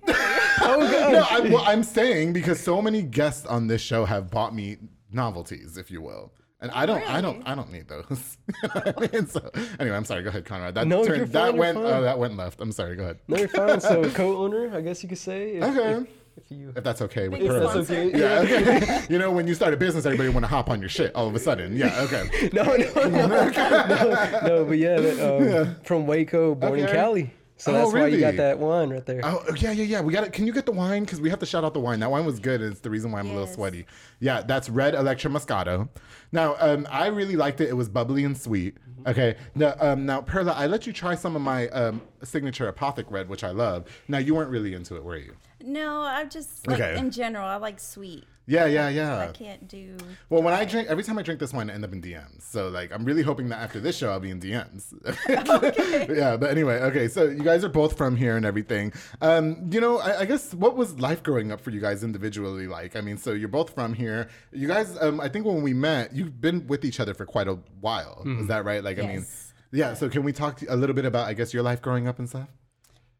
Oh, 0.62 0.80
God. 0.90 1.12
No, 1.12 1.26
I'm, 1.28 1.52
well, 1.52 1.64
I'm 1.66 1.82
saying 1.82 2.32
because 2.32 2.58
so 2.58 2.80
many 2.80 3.02
guests 3.02 3.44
on 3.44 3.66
this 3.66 3.82
show 3.82 4.04
have 4.06 4.30
bought 4.30 4.54
me 4.54 4.78
novelties, 5.10 5.76
if 5.76 5.90
you 5.90 6.00
will. 6.00 6.32
And 6.62 6.70
I 6.70 6.86
don't, 6.86 7.02
I 7.10 7.20
don't, 7.20 7.42
I 7.46 7.54
don't 7.56 7.70
need 7.72 7.88
those. 7.88 8.38
You 8.62 8.68
know 8.74 8.82
I 8.96 9.08
mean? 9.12 9.26
So 9.26 9.50
anyway, 9.80 9.96
I'm 9.96 10.04
sorry. 10.04 10.22
Go 10.22 10.28
ahead, 10.28 10.44
Conrad. 10.44 10.74
That 10.76 10.86
No, 10.86 11.04
turned, 11.04 11.16
you're 11.18 11.26
that 11.26 11.52
you're 11.54 11.60
went, 11.60 11.76
fine. 11.76 11.86
oh, 11.86 12.02
that 12.02 12.18
went 12.18 12.36
left. 12.36 12.60
I'm 12.60 12.70
sorry. 12.72 12.94
Go 12.96 13.02
ahead. 13.02 13.18
No, 13.28 13.36
you're 13.36 13.48
fine. 13.48 13.80
So 13.80 14.08
co-owner, 14.14 14.74
I 14.74 14.80
guess 14.80 15.02
you 15.02 15.08
could 15.08 15.18
say. 15.18 15.56
If, 15.56 15.64
Okay. 15.64 15.92
If, 15.92 16.44
if 16.44 16.50
you. 16.50 16.72
If 16.76 16.84
that's 16.84 17.02
okay 17.02 17.28
with 17.28 17.40
Big 17.40 17.50
If 17.50 17.62
that's 17.62 17.90
okay. 17.90 18.10
Yeah, 18.16 18.38
okay. 18.40 19.04
you 19.10 19.18
know, 19.18 19.30
when 19.32 19.46
you 19.48 19.54
start 19.54 19.74
a 19.74 19.76
business, 19.76 20.06
everybody 20.06 20.28
want 20.28 20.44
to 20.44 20.48
hop 20.48 20.70
on 20.70 20.80
your 20.80 20.88
shit 20.88 21.12
all 21.16 21.26
of 21.26 21.34
a 21.34 21.38
sudden. 21.40 21.76
Yeah, 21.76 22.00
okay. 22.02 22.50
No, 22.52 22.62
no, 22.62 22.76
no, 23.08 23.26
no, 23.26 24.40
no, 24.46 24.64
but 24.64 24.78
yeah, 24.78 25.00
that, 25.00 25.66
um, 25.68 25.76
from 25.84 26.06
Waco, 26.06 26.54
born 26.54 26.78
in 26.78 26.86
Cali. 26.86 27.32
So 27.62 27.70
Oh, 27.70 27.74
that's 27.74 27.92
why 27.92 28.06
you 28.08 28.18
got 28.18 28.26
really? 28.26 28.36
that 28.38 28.58
wine 28.58 28.90
right 28.90 29.06
there. 29.06 29.20
Oh 29.22 29.40
yeah, 29.56 29.70
yeah, 29.70 29.84
yeah. 29.84 30.00
We 30.00 30.12
got 30.12 30.24
it. 30.24 30.32
Can 30.32 30.48
you 30.48 30.52
get 30.52 30.66
the 30.66 30.72
wine? 30.72 31.04
Because 31.04 31.20
we 31.20 31.30
have 31.30 31.38
to 31.38 31.46
shout 31.46 31.62
out 31.62 31.74
the 31.74 31.78
wine. 31.78 32.00
That 32.00 32.10
wine 32.10 32.26
was 32.26 32.40
good. 32.40 32.60
and 32.60 32.72
It's 32.72 32.80
the 32.80 32.90
reason 32.90 33.12
why 33.12 33.20
I'm 33.20 33.30
a 33.30 33.32
little 33.32 33.46
sweaty. 33.46 33.86
Yeah, 34.18 34.42
that's 34.42 34.68
red 34.68 34.96
Electra 34.96 35.30
Moscato. 35.30 35.88
Now, 36.32 36.56
um, 36.58 36.88
I 36.90 37.06
really 37.06 37.36
liked 37.36 37.60
it. 37.60 37.68
It 37.68 37.74
was 37.74 37.88
bubbly 37.88 38.24
and 38.24 38.36
sweet. 38.36 38.78
Mm-hmm. 38.80 39.08
Okay. 39.10 39.36
Now, 39.54 39.74
um, 39.78 40.04
now, 40.06 40.22
Perla, 40.22 40.54
I 40.54 40.66
let 40.66 40.88
you 40.88 40.92
try 40.92 41.14
some 41.14 41.36
of 41.36 41.42
my 41.42 41.68
um, 41.68 42.02
signature 42.24 42.66
Apothic 42.72 43.04
Red, 43.10 43.28
which 43.28 43.44
I 43.44 43.52
love. 43.52 43.84
Now, 44.08 44.18
you 44.18 44.34
weren't 44.34 44.50
really 44.50 44.74
into 44.74 44.96
it, 44.96 45.04
were 45.04 45.16
you? 45.18 45.36
No, 45.62 46.00
I'm 46.02 46.30
just 46.30 46.66
like 46.66 46.80
Okay. 46.80 46.98
in 46.98 47.12
general. 47.12 47.46
I 47.46 47.56
like 47.56 47.78
sweet. 47.78 48.24
Yeah, 48.46 48.66
yeah, 48.66 48.88
yeah. 48.88 49.18
I 49.20 49.26
can't 49.28 49.68
do. 49.68 49.96
Well, 50.28 50.42
when 50.42 50.52
I 50.52 50.64
drink, 50.64 50.88
every 50.88 51.04
time 51.04 51.16
I 51.16 51.22
drink 51.22 51.38
this 51.38 51.52
wine, 51.52 51.70
I 51.70 51.74
end 51.74 51.84
up 51.84 51.92
in 51.92 52.02
DMs. 52.02 52.42
So, 52.42 52.68
like, 52.68 52.92
I'm 52.92 53.04
really 53.04 53.22
hoping 53.22 53.48
that 53.50 53.60
after 53.60 53.78
this 53.78 53.96
show, 53.96 54.10
I'll 54.10 54.18
be 54.20 54.30
in 54.30 54.40
DMs. 54.40 54.92
okay. 55.28 56.06
yeah, 56.16 56.36
but 56.36 56.50
anyway, 56.50 56.80
okay. 56.80 57.06
So, 57.06 57.24
you 57.24 57.42
guys 57.44 57.64
are 57.64 57.68
both 57.68 57.96
from 57.96 58.16
here 58.16 58.36
and 58.36 58.44
everything. 58.44 58.92
Um, 59.20 59.70
you 59.70 59.80
know, 59.80 59.98
I, 59.98 60.20
I 60.20 60.24
guess 60.24 60.52
what 60.54 60.76
was 60.76 60.98
life 60.98 61.22
growing 61.22 61.52
up 61.52 61.60
for 61.60 61.70
you 61.70 61.80
guys 61.80 62.02
individually 62.02 62.66
like? 62.66 62.96
I 62.96 63.00
mean, 63.00 63.16
so 63.16 63.32
you're 63.32 63.48
both 63.48 63.74
from 63.74 63.94
here. 63.94 64.28
You 64.52 64.66
guys, 64.66 65.00
um, 65.00 65.20
I 65.20 65.28
think 65.28 65.46
when 65.46 65.62
we 65.62 65.72
met, 65.72 66.12
you've 66.12 66.40
been 66.40 66.66
with 66.66 66.84
each 66.84 66.98
other 66.98 67.14
for 67.14 67.24
quite 67.24 67.46
a 67.46 67.58
while. 67.80 68.22
Is 68.26 68.48
that 68.48 68.64
right? 68.64 68.82
Like, 68.82 68.98
I 68.98 69.06
mean, 69.06 69.26
yeah. 69.70 69.94
So, 69.94 70.08
can 70.08 70.24
we 70.24 70.32
talk 70.32 70.60
a 70.68 70.74
little 70.74 70.94
bit 70.94 71.04
about, 71.04 71.28
I 71.28 71.34
guess, 71.34 71.54
your 71.54 71.62
life 71.62 71.80
growing 71.80 72.08
up 72.08 72.18
and 72.18 72.28
stuff? 72.28 72.48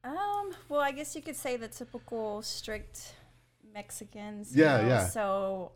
Um. 0.03 0.53
Well, 0.69 0.81
I 0.81 0.91
guess 0.91 1.15
you 1.15 1.23
could 1.23 1.37
say 1.37 1.57
the 1.57 1.69
typical 1.69 2.43
strict 2.43 3.15
Mexicans. 3.73 4.55
Yeah, 4.55 4.81
know, 4.83 4.89
yeah. 4.89 5.07
So 5.07 5.73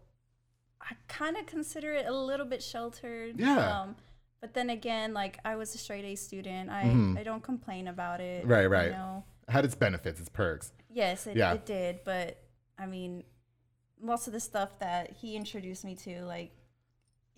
I 0.80 0.94
kind 1.08 1.36
of 1.36 1.46
consider 1.46 1.92
it 1.94 2.06
a 2.06 2.12
little 2.14 2.46
bit 2.46 2.62
sheltered. 2.62 3.38
Yeah. 3.38 3.80
Um, 3.82 3.96
but 4.40 4.54
then 4.54 4.70
again, 4.70 5.14
like 5.14 5.38
I 5.44 5.56
was 5.56 5.74
a 5.74 5.78
straight 5.78 6.04
A 6.04 6.14
student. 6.14 6.70
I 6.70 6.84
Mhm. 6.84 7.18
I 7.18 7.22
don't 7.22 7.42
complain 7.42 7.88
about 7.88 8.20
it. 8.20 8.46
Right, 8.46 8.66
right. 8.66 8.86
you 8.86 8.92
know? 8.92 9.24
Had 9.48 9.64
its 9.64 9.74
benefits, 9.74 10.20
its 10.20 10.28
perks. 10.28 10.72
Yes, 10.90 11.26
it, 11.26 11.36
Yeah. 11.36 11.52
it 11.54 11.64
did. 11.66 12.00
But 12.04 12.42
I 12.78 12.86
mean, 12.86 13.24
most 14.00 14.26
of 14.26 14.32
the 14.32 14.40
stuff 14.40 14.78
that 14.80 15.12
he 15.12 15.36
introduced 15.36 15.84
me 15.84 15.94
to, 15.96 16.22
like, 16.24 16.52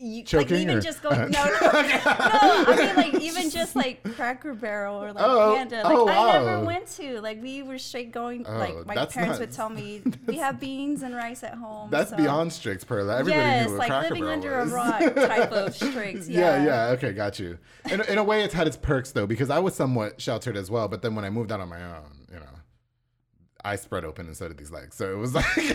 you, 0.01 0.25
like 0.33 0.51
even 0.53 0.77
or- 0.77 0.81
just 0.81 1.03
go 1.03 1.11
no, 1.11 1.27
no, 1.27 1.27
no. 1.27 1.41
I 1.63 2.75
mean, 2.77 2.97
like 2.97 3.23
even 3.23 3.51
just 3.51 3.75
like 3.75 4.03
Cracker 4.15 4.55
Barrel 4.55 5.03
or 5.03 5.13
like 5.13 5.25
Oh, 5.25 5.55
Panda. 5.57 5.83
Like 5.83 5.97
oh, 5.99 6.09
I 6.09 6.33
never 6.39 6.65
went 6.65 6.87
to. 6.97 7.21
Like 7.21 7.43
we 7.43 7.63
were 7.65 7.79
straight 7.79 8.13
going. 8.13 8.47
Oh, 8.49 8.57
like 8.59 8.87
my 8.87 8.95
parents 9.07 9.17
not- 9.17 9.41
would 9.41 9.53
tell 9.53 9.69
me 9.69 10.03
we 10.27 10.37
have 10.37 10.61
beans 10.61 11.03
and 11.03 11.15
rice 11.17 11.43
at 11.43 11.55
home. 11.55 11.91
That's 11.91 12.11
so- 12.11 12.17
beyond 12.17 12.53
strict, 12.53 12.87
Perla. 12.87 13.19
Everybody 13.19 13.43
yes, 13.43 13.67
knew 13.67 13.73
what 13.73 13.79
like 13.81 13.89
Cracker 13.89 14.15
living 14.15 14.23
Barrel 14.25 14.33
under 14.35 14.59
was. 14.65 14.73
a 14.73 14.75
rock 14.75 15.15
type 15.15 15.53
of 15.53 15.75
strict. 15.75 16.25
yeah, 16.29 16.57
Yeah, 16.57 16.65
yeah. 16.65 16.87
Okay, 16.93 17.13
got 17.13 17.39
you. 17.41 17.59
In, 17.91 18.01
in 18.03 18.19
a 18.19 18.25
way, 18.25 18.45
it's 18.45 18.55
had 18.55 18.67
its 18.69 18.77
perks 18.77 19.11
though, 19.11 19.27
because 19.27 19.51
I 19.51 19.59
was 19.59 19.75
somewhat 19.75 20.21
sheltered 20.21 20.57
as 20.57 20.71
well. 20.71 20.87
But 20.89 21.03
then 21.03 21.15
when 21.17 21.25
I 21.25 21.31
moved 21.31 21.51
out 21.51 21.61
on 21.61 21.69
my 21.69 21.83
own, 21.83 22.05
I 23.65 23.75
spread 23.77 24.05
open 24.05 24.27
and 24.27 24.37
so 24.37 24.47
did 24.47 24.57
these 24.57 24.71
legs. 24.71 24.95
So 24.97 25.11
it 25.13 25.17
was 25.17 25.35
like, 25.41 25.57
you 25.57 25.75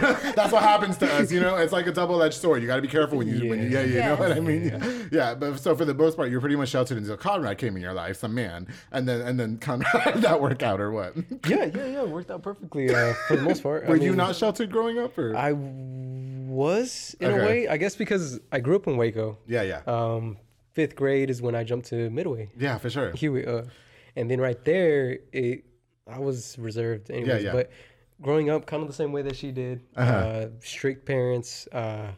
know, 0.00 0.14
that's 0.34 0.52
what 0.52 0.62
happens 0.62 0.96
to 0.98 1.12
us, 1.12 1.30
you 1.30 1.38
know? 1.40 1.56
It's 1.56 1.72
like 1.72 1.86
a 1.86 1.92
double 1.92 2.22
edged 2.22 2.40
sword. 2.40 2.62
You 2.62 2.66
got 2.66 2.76
to 2.76 2.82
be 2.82 2.88
careful 2.88 3.18
when 3.18 3.28
you, 3.28 3.48
when 3.50 3.62
you, 3.62 3.68
yeah, 3.68 3.82
Yeah. 3.82 3.86
you 3.86 4.00
know 4.00 4.16
what 4.16 4.32
I 4.32 4.40
mean? 4.40 4.64
Yeah. 4.64 5.02
yeah. 5.12 5.34
But 5.34 5.58
so 5.60 5.76
for 5.76 5.84
the 5.84 5.92
most 5.94 6.16
part, 6.16 6.30
you're 6.30 6.40
pretty 6.40 6.56
much 6.56 6.70
sheltered 6.70 6.96
until 6.98 7.16
Conrad 7.18 7.58
came 7.58 7.76
in 7.76 7.82
your 7.82 7.92
life, 7.92 8.16
some 8.16 8.34
man. 8.34 8.66
And 8.90 9.06
then, 9.06 9.20
and 9.20 9.38
then 9.38 9.58
Conrad, 9.58 10.14
that 10.22 10.40
worked 10.40 10.62
out 10.62 10.80
or 10.80 10.90
what? 10.92 11.14
Yeah, 11.46 11.66
yeah, 11.66 11.86
yeah. 11.86 12.02
Worked 12.04 12.30
out 12.30 12.42
perfectly 12.42 12.88
uh, 12.94 13.12
for 13.28 13.36
the 13.36 13.42
most 13.42 13.62
part. 13.62 13.84
I 13.84 13.88
Were 13.90 13.96
you 13.96 14.16
not 14.16 14.34
sheltered 14.34 14.70
growing 14.72 14.98
up 14.98 15.16
or? 15.18 15.36
I 15.36 15.52
was 15.52 17.14
in 17.20 17.30
Okay. 17.32 17.42
a 17.42 17.46
way. 17.46 17.68
I 17.68 17.76
guess 17.76 17.96
because 17.96 18.40
I 18.50 18.60
grew 18.60 18.76
up 18.76 18.86
in 18.86 18.96
Waco. 18.96 19.38
yeah, 19.46 19.62
yeah. 19.62 19.82
Um, 19.86 20.38
fifth 20.72 20.96
grade 20.96 21.30
is 21.30 21.42
when 21.42 21.54
I 21.54 21.64
jumped 21.64 21.88
to 21.88 22.10
Midway. 22.10 22.50
yeah, 22.58 22.78
for 22.78 22.90
sure. 22.90 23.12
Hewitt, 23.12 23.46
uh, 23.46 23.62
and 24.16 24.30
then 24.30 24.40
right 24.40 24.62
there, 24.64 25.18
it 25.32 25.64
I 26.10 26.18
was 26.18 26.56
reserved 26.58 27.10
anyways. 27.10 27.44
yeah. 27.44 27.52
But 27.52 27.70
growing 28.20 28.50
up, 28.50 28.66
kind 28.66 28.82
of 28.82 28.88
the 28.88 28.94
same 28.94 29.12
way 29.12 29.22
that 29.22 29.36
she 29.36 29.50
did. 29.52 29.82
Uh-huh. 29.96 30.12
uh 30.12 30.48
strict 30.60 31.06
parents. 31.06 31.66
Uh, 31.72 32.12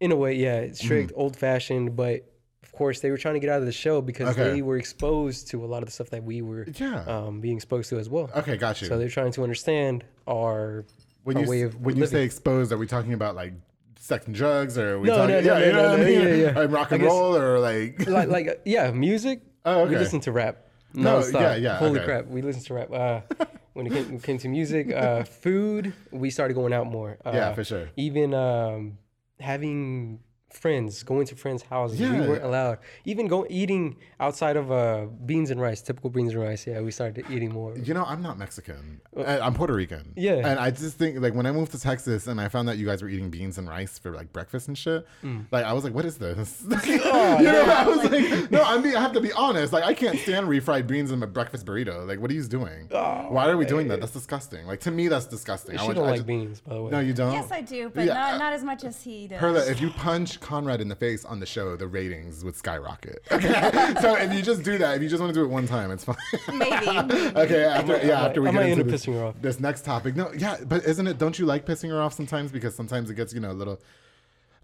in 0.00 0.10
a 0.10 0.16
way, 0.16 0.34
yeah, 0.34 0.72
strict, 0.72 1.10
Mm-hmm. 1.12 1.20
old 1.20 1.36
fashioned. 1.36 1.94
But 1.96 2.28
of 2.62 2.72
course, 2.72 3.00
they 3.00 3.10
were 3.10 3.16
trying 3.18 3.34
to 3.34 3.40
get 3.40 3.50
out 3.50 3.60
of 3.60 3.66
the 3.66 3.72
show 3.72 4.00
because 4.00 4.30
Okay. 4.36 4.54
they 4.54 4.62
were 4.62 4.76
exposed 4.76 5.48
to 5.48 5.64
a 5.64 5.66
lot 5.66 5.82
of 5.82 5.86
the 5.86 5.92
stuff 5.92 6.10
that 6.10 6.24
we 6.24 6.42
were 6.42 6.66
Yeah. 6.74 7.04
um, 7.04 7.40
being 7.40 7.56
exposed 7.56 7.88
to 7.90 7.98
as 7.98 8.08
well. 8.08 8.30
Okay, 8.34 8.56
got 8.56 8.80
you. 8.80 8.88
So 8.88 8.98
they're 8.98 9.08
trying 9.08 9.32
to 9.32 9.42
understand 9.42 10.04
our, 10.26 10.84
when 11.24 11.36
our 11.36 11.42
you, 11.44 11.48
way 11.50 11.62
of 11.62 11.76
when 11.80 11.96
you 11.96 12.06
say 12.06 12.24
exposed, 12.24 12.72
are 12.72 12.78
we 12.78 12.86
talking 12.86 13.12
about 13.12 13.36
like 13.36 13.52
sex 13.98 14.26
and 14.26 14.34
drugs 14.34 14.76
or 14.76 14.94
are 14.94 14.98
we 14.98 15.06
No, 15.08 15.16
talking, 15.18 15.34
no, 15.36 15.40
no, 15.40 15.46
yeah, 15.46 15.58
no, 15.60 15.66
you 15.66 15.72
know 15.72 15.82
no, 15.82 15.90
what 15.90 16.00
I 16.00 16.04
mean? 16.04 16.20
yeah, 16.20 16.34
yeah. 16.34 16.58
Like 16.58 16.70
rock 16.72 16.90
and 16.92 17.00
guess- 17.02 17.08
roll 17.10 17.36
or 17.36 17.60
like, 17.60 18.04
like, 18.08 18.28
like 18.36 18.60
yeah, 18.64 18.90
music. 18.90 19.42
Oh, 19.64 19.82
We 19.84 19.90
okay. 19.90 19.98
listen 19.98 20.18
to 20.20 20.32
rap. 20.32 20.66
No, 20.94 21.20
nonstop. 21.20 21.40
yeah, 21.40 21.54
yeah, 21.56 21.76
Holy 21.78 21.98
okay. 21.98 22.04
crap, 22.04 22.26
we 22.26 22.42
listen 22.42 22.62
to 22.64 22.74
rap. 22.74 22.92
Uh, 22.92 23.20
when 23.72 23.86
it 23.86 23.92
came, 23.92 24.20
came 24.20 24.38
to 24.38 24.48
music, 24.48 24.92
uh, 24.92 25.24
food, 25.24 25.92
we 26.10 26.30
started 26.30 26.54
going 26.54 26.72
out 26.72 26.86
more. 26.86 27.18
Uh, 27.24 27.32
Yeah, 27.34 27.54
for 27.54 27.64
sure. 27.64 27.88
Even 27.96 28.34
um, 28.34 28.98
having 29.40 30.20
friends, 30.52 31.02
going 31.02 31.26
to 31.26 31.34
friends' 31.36 31.62
houses, 31.62 32.00
Yeah. 32.00 32.20
we 32.20 32.26
weren't 32.28 32.44
allowed. 32.44 32.78
Even 33.04 33.26
go 33.28 33.46
eating 33.48 33.96
outside 34.20 34.56
of 34.56 34.70
uh, 34.70 35.06
beans 35.26 35.50
and 35.50 35.60
rice, 35.60 35.80
typical 35.82 36.10
beans 36.10 36.32
and 36.34 36.42
rice. 36.42 36.66
Yeah, 36.66 36.80
we 36.80 36.90
started 36.90 37.24
eating 37.30 37.52
more. 37.52 37.76
You 37.76 37.94
know, 37.94 38.04
I'm 38.04 38.22
not 38.22 38.38
Mexican. 38.38 39.00
I- 39.16 39.40
I'm 39.40 39.54
Puerto 39.54 39.74
Rican. 39.74 40.12
Yeah. 40.16 40.34
And 40.46 40.58
I 40.60 40.70
just 40.70 40.98
think, 40.98 41.20
like, 41.20 41.34
when 41.34 41.46
I 41.46 41.52
moved 41.52 41.72
to 41.72 41.80
Texas 41.80 42.26
and 42.26 42.40
I 42.40 42.48
found 42.48 42.68
that 42.68 42.78
you 42.78 42.86
guys 42.86 43.02
were 43.02 43.08
eating 43.08 43.30
beans 43.30 43.58
and 43.58 43.68
rice 43.68 43.98
for 43.98 44.12
like 44.12 44.32
breakfast 44.32 44.68
and 44.68 44.76
shit, 44.76 45.06
Mm. 45.24 45.46
like, 45.50 45.64
I 45.64 45.72
was 45.72 45.84
like, 45.84 45.94
what 45.94 46.04
is 46.04 46.18
this? 46.18 46.64
Oh, 47.14 47.38
you 47.38 47.44
know, 47.44 47.64
I 47.64 47.86
was 47.86 48.10
like, 48.10 48.50
no, 48.50 48.62
I 48.62 48.78
mean, 48.78 48.96
I 48.96 49.00
have 49.00 49.12
to 49.12 49.20
be 49.20 49.32
honest. 49.32 49.72
Like, 49.72 49.84
I 49.84 49.94
can't 49.94 50.18
stand 50.18 50.46
refried 50.46 50.86
beans 50.86 51.10
in 51.10 51.18
my 51.18 51.26
breakfast 51.26 51.66
burrito. 51.66 52.06
Like, 52.06 52.20
what 52.20 52.30
are 52.30 52.34
you 52.34 52.42
doing? 52.44 52.86
Why 52.90 53.48
are 53.48 53.56
we 53.56 53.64
doing 53.64 53.88
that? 53.88 54.00
That's 54.00 54.12
disgusting. 54.12 54.66
Like, 54.66 54.80
to 54.80 54.90
me, 54.90 55.08
that's 55.08 55.26
disgusting. 55.26 55.76
I 55.76 55.78
She 55.80 55.84
want- 55.86 55.96
don't 55.96 56.04
I 56.06 56.10
like 56.10 56.16
just- 56.18 56.26
beans, 56.26 56.60
by 56.60 56.74
the 56.74 56.82
way. 56.82 56.90
No, 56.90 57.00
you 57.00 57.12
don't? 57.12 57.32
Yes, 57.32 57.50
I 57.50 57.60
do, 57.60 57.90
but 57.94 58.04
Yeah, 58.06 58.14
not 58.14 58.38
not 58.38 58.52
as 58.52 58.64
much 58.64 58.84
as 58.84 59.02
he 59.02 59.28
does. 59.28 59.38
Perla, 59.38 59.60
if 59.70 59.80
you 59.80 59.90
punch 59.90 60.40
Conrad 60.42 60.80
in 60.82 60.88
the 60.88 60.94
face 60.96 61.24
on 61.24 61.40
the 61.40 61.46
show, 61.46 61.76
the 61.76 61.86
ratings 61.86 62.44
would 62.44 62.54
skyrocket. 62.56 63.22
Okay, 63.32 63.94
so 64.00 64.14
if 64.16 64.32
you 64.34 64.42
just 64.42 64.62
do 64.62 64.76
that, 64.78 64.96
if 64.96 65.02
you 65.02 65.08
just 65.08 65.22
want 65.22 65.32
to 65.32 65.40
do 65.40 65.44
it 65.44 65.48
one 65.48 65.66
time, 65.66 65.90
it's 65.90 66.04
fine. 66.04 66.16
Maybe. 66.48 66.88
okay, 67.36 67.64
after 67.64 67.96
yeah, 67.98 68.20
might- 68.20 68.26
after 68.26 68.42
we 68.42 68.48
I 68.48 68.52
get 68.52 68.56
might 68.56 68.66
into 68.66 68.72
end 68.72 68.80
up 68.82 68.86
this, 68.88 69.06
pissing 69.06 69.14
her 69.14 69.24
off. 69.24 69.34
this 69.40 69.58
next 69.60 69.84
topic, 69.84 70.14
no, 70.16 70.30
yeah, 70.36 70.56
but 70.66 70.84
isn't 70.84 71.06
it? 71.06 71.18
Don't 71.18 71.38
you 71.38 71.46
like 71.46 71.64
pissing 71.64 71.88
her 71.90 72.00
off 72.02 72.12
sometimes? 72.12 72.52
Because 72.52 72.74
sometimes 72.74 73.08
it 73.10 73.14
gets 73.14 73.32
you 73.32 73.40
know 73.40 73.50
a 73.50 73.54
little. 73.54 73.80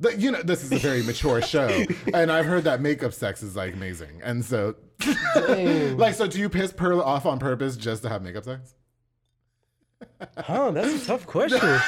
The, 0.00 0.16
you 0.16 0.30
know, 0.30 0.42
this 0.42 0.62
is 0.62 0.70
a 0.70 0.76
very 0.78 1.02
mature 1.02 1.42
show, 1.42 1.66
and 2.14 2.30
I've 2.30 2.46
heard 2.46 2.64
that 2.64 2.80
makeup 2.80 3.12
sex 3.12 3.42
is 3.42 3.56
like 3.56 3.74
amazing, 3.74 4.20
and 4.22 4.44
so, 4.44 4.76
like, 5.96 6.14
so 6.14 6.26
do 6.28 6.38
you 6.38 6.48
piss 6.48 6.72
Pearl 6.72 7.00
off 7.00 7.26
on 7.26 7.38
purpose 7.40 7.76
just 7.76 8.02
to 8.04 8.08
have 8.08 8.22
makeup 8.22 8.44
sex? 8.44 8.74
Huh? 10.36 10.70
That's 10.70 11.02
a 11.02 11.06
tough 11.06 11.26
question. 11.26 11.78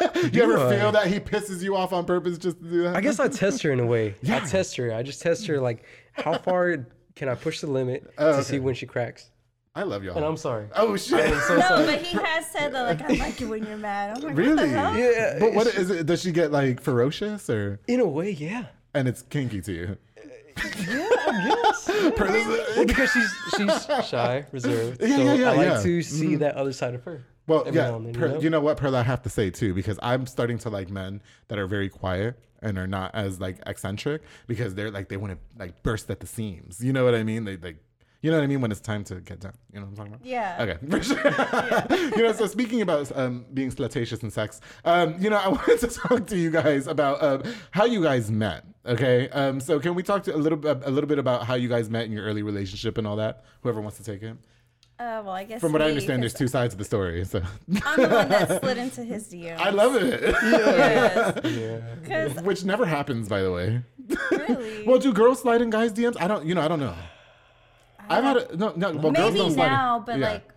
You 0.32 0.42
ever 0.42 0.58
I? 0.58 0.76
feel 0.78 0.92
that 0.92 1.06
he 1.06 1.20
pisses 1.20 1.62
you 1.62 1.76
off 1.76 1.92
on 1.92 2.04
purpose 2.04 2.38
just 2.38 2.58
to 2.58 2.64
do 2.64 2.82
that? 2.84 2.96
I 2.96 3.00
guess 3.00 3.18
I 3.20 3.28
test 3.28 3.62
her 3.62 3.70
in 3.72 3.80
a 3.80 3.86
way. 3.86 4.14
Yeah. 4.22 4.36
I 4.36 4.40
test 4.40 4.76
her. 4.76 4.92
I 4.92 5.02
just 5.02 5.22
test 5.22 5.46
her 5.46 5.60
like 5.60 5.84
how 6.12 6.36
far 6.46 6.86
can 7.14 7.28
I 7.28 7.34
push 7.34 7.60
the 7.60 7.66
limit 7.68 8.12
Oh, 8.18 8.32
to 8.32 8.38
okay. 8.38 8.42
see 8.42 8.58
when 8.58 8.74
she 8.74 8.86
cracks. 8.86 9.30
I 9.74 9.82
love 9.82 10.02
y'all. 10.04 10.16
And 10.16 10.24
I'm 10.24 10.36
sorry. 10.38 10.68
oh 10.74 10.96
shit! 10.96 11.32
I'm 11.32 11.40
so 11.42 11.56
no, 11.58 11.60
sorry. 11.68 11.86
but 11.86 12.02
he 12.02 12.16
has 12.16 12.46
said 12.50 12.72
that 12.72 12.82
like 12.82 13.02
I 13.10 13.14
like 13.24 13.40
it 13.40 13.44
when 13.46 13.64
you're 13.66 13.76
mad. 13.76 14.16
I'm 14.16 14.22
like, 14.22 14.34
what 14.34 14.36
Really? 14.36 14.62
the 14.62 14.68
hell? 14.68 14.96
Yeah, 14.96 15.36
But 15.38 15.52
what 15.52 15.66
is 15.66 15.90
it? 15.90 16.06
Does 16.06 16.22
she 16.22 16.32
get 16.32 16.50
like 16.50 16.80
ferocious 16.80 17.50
or 17.50 17.78
in 17.86 18.00
a 18.00 18.06
way, 18.06 18.30
yeah. 18.30 18.66
and 18.94 19.06
it's 19.06 19.20
kinky 19.22 19.60
to 19.62 19.72
you? 19.72 19.96
Yeah, 20.56 21.08
I 21.26 21.62
guess. 21.62 21.88
well, 22.76 22.86
because 22.86 23.10
she's 23.10 23.34
she's 23.56 23.86
shy, 24.08 24.46
reserved. 24.52 25.00
Yeah, 25.00 25.16
so 25.16 25.22
yeah, 25.22 25.34
yeah, 25.34 25.50
I 25.50 25.56
like 25.56 25.66
yeah. 25.66 25.72
Mm-hmm. 25.74 25.82
to 25.82 26.02
see 26.02 26.36
that 26.36 26.54
other 26.54 26.72
side 26.72 26.94
of 26.94 27.02
her. 27.04 27.24
Well, 27.46 27.64
yeah. 27.66 27.90
then, 27.90 28.12
Per- 28.12 28.26
you 28.26 28.32
know? 28.32 28.40
you 28.40 28.50
know 28.50 28.60
what, 28.60 28.76
Perla, 28.76 29.00
I 29.00 29.02
have 29.02 29.22
to 29.22 29.30
say 29.30 29.50
too, 29.50 29.72
because 29.72 29.98
I'm 30.02 30.26
starting 30.26 30.58
to 30.58 30.70
like 30.70 30.90
men 30.90 31.22
that 31.48 31.58
are 31.58 31.66
very 31.66 31.88
quiet 31.88 32.38
and 32.60 32.78
are 32.78 32.86
not 32.86 33.14
as 33.14 33.40
like 33.40 33.58
eccentric 33.66 34.22
because 34.46 34.74
they're 34.74 34.90
like 34.90 35.08
they 35.08 35.16
want 35.16 35.32
to 35.34 35.38
like 35.58 35.82
burst 35.82 36.10
at 36.10 36.20
the 36.20 36.26
seams. 36.26 36.82
You 36.82 36.92
know 36.92 37.04
what 37.04 37.14
I 37.14 37.22
mean? 37.22 37.44
They 37.44 37.56
like. 37.56 37.76
You 38.26 38.32
know 38.32 38.38
what 38.38 38.42
I 38.44 38.48
mean 38.48 38.60
when 38.60 38.72
it's 38.72 38.80
time 38.80 39.04
to 39.04 39.20
get 39.20 39.38
down. 39.38 39.52
You 39.72 39.78
know 39.78 39.86
what 39.86 39.90
I'm 39.90 39.96
talking 39.98 40.14
about? 40.14 40.26
Yeah. 40.26 40.56
Okay, 40.58 40.86
for 40.90 41.00
sure. 41.00 42.16
you 42.16 42.24
know, 42.24 42.32
so 42.32 42.48
speaking 42.48 42.82
about 42.82 43.16
um, 43.16 43.44
being 43.54 43.70
flirtatious 43.70 44.20
and 44.20 44.32
sex, 44.32 44.60
um, 44.84 45.14
you 45.20 45.30
know, 45.30 45.36
I 45.36 45.46
wanted 45.56 45.78
to 45.78 45.86
talk 45.86 46.26
to 46.26 46.36
you 46.36 46.50
guys 46.50 46.88
about 46.88 47.22
um, 47.22 47.44
how 47.70 47.84
you 47.84 48.02
guys 48.02 48.28
met. 48.28 48.64
Okay, 48.84 49.28
um, 49.28 49.60
so 49.60 49.78
can 49.78 49.94
we 49.94 50.02
talk 50.02 50.24
to 50.24 50.34
a 50.34 50.36
little 50.36 50.58
bit 50.58 50.82
a 50.84 50.90
little 50.90 51.06
bit 51.06 51.20
about 51.20 51.46
how 51.46 51.54
you 51.54 51.68
guys 51.68 51.88
met 51.88 52.04
in 52.06 52.10
your 52.10 52.24
early 52.24 52.42
relationship 52.42 52.98
and 52.98 53.06
all 53.06 53.14
that? 53.14 53.44
Whoever 53.60 53.80
wants 53.80 53.96
to 53.98 54.02
take 54.02 54.24
it. 54.24 54.36
Uh, 54.98 55.22
well, 55.24 55.30
I 55.30 55.44
guess. 55.44 55.60
From 55.60 55.70
what 55.70 55.80
I 55.80 55.88
understand, 55.88 56.20
there's 56.20 56.34
two 56.34 56.48
sides 56.48 56.74
of 56.74 56.78
the 56.78 56.84
story. 56.84 57.24
So 57.24 57.42
I'm 57.84 58.02
the 58.02 58.08
one 58.08 58.28
that 58.28 58.60
slid 58.60 58.78
into 58.78 59.04
his 59.14 59.28
DM. 59.32 59.56
I 59.56 59.70
love 59.70 59.94
it. 59.94 60.20
Yes. 60.42 61.40
Yeah. 62.08 62.42
Which 62.42 62.64
never 62.64 62.86
happens, 62.86 63.28
by 63.28 63.42
the 63.42 63.52
way. 63.52 63.82
really, 64.32 64.84
Well, 64.84 64.98
do 64.98 65.12
girls 65.12 65.42
slide 65.42 65.62
in 65.62 65.70
guys' 65.70 65.92
DMs? 65.92 66.16
I 66.18 66.26
don't. 66.26 66.44
You 66.44 66.56
know, 66.56 66.62
I 66.62 66.66
don't 66.66 66.80
know. 66.80 66.96
I've 68.08 68.24
had 68.24 68.36
a, 68.36 68.56
no, 68.56 68.72
no. 68.76 68.92
Well, 68.92 69.12
girls 69.12 69.32
maybe 69.32 69.38
don't 69.38 69.52
slide. 69.52 69.68
now, 69.68 70.02
but 70.04 70.18
yeah. 70.18 70.30
like, 70.32 70.48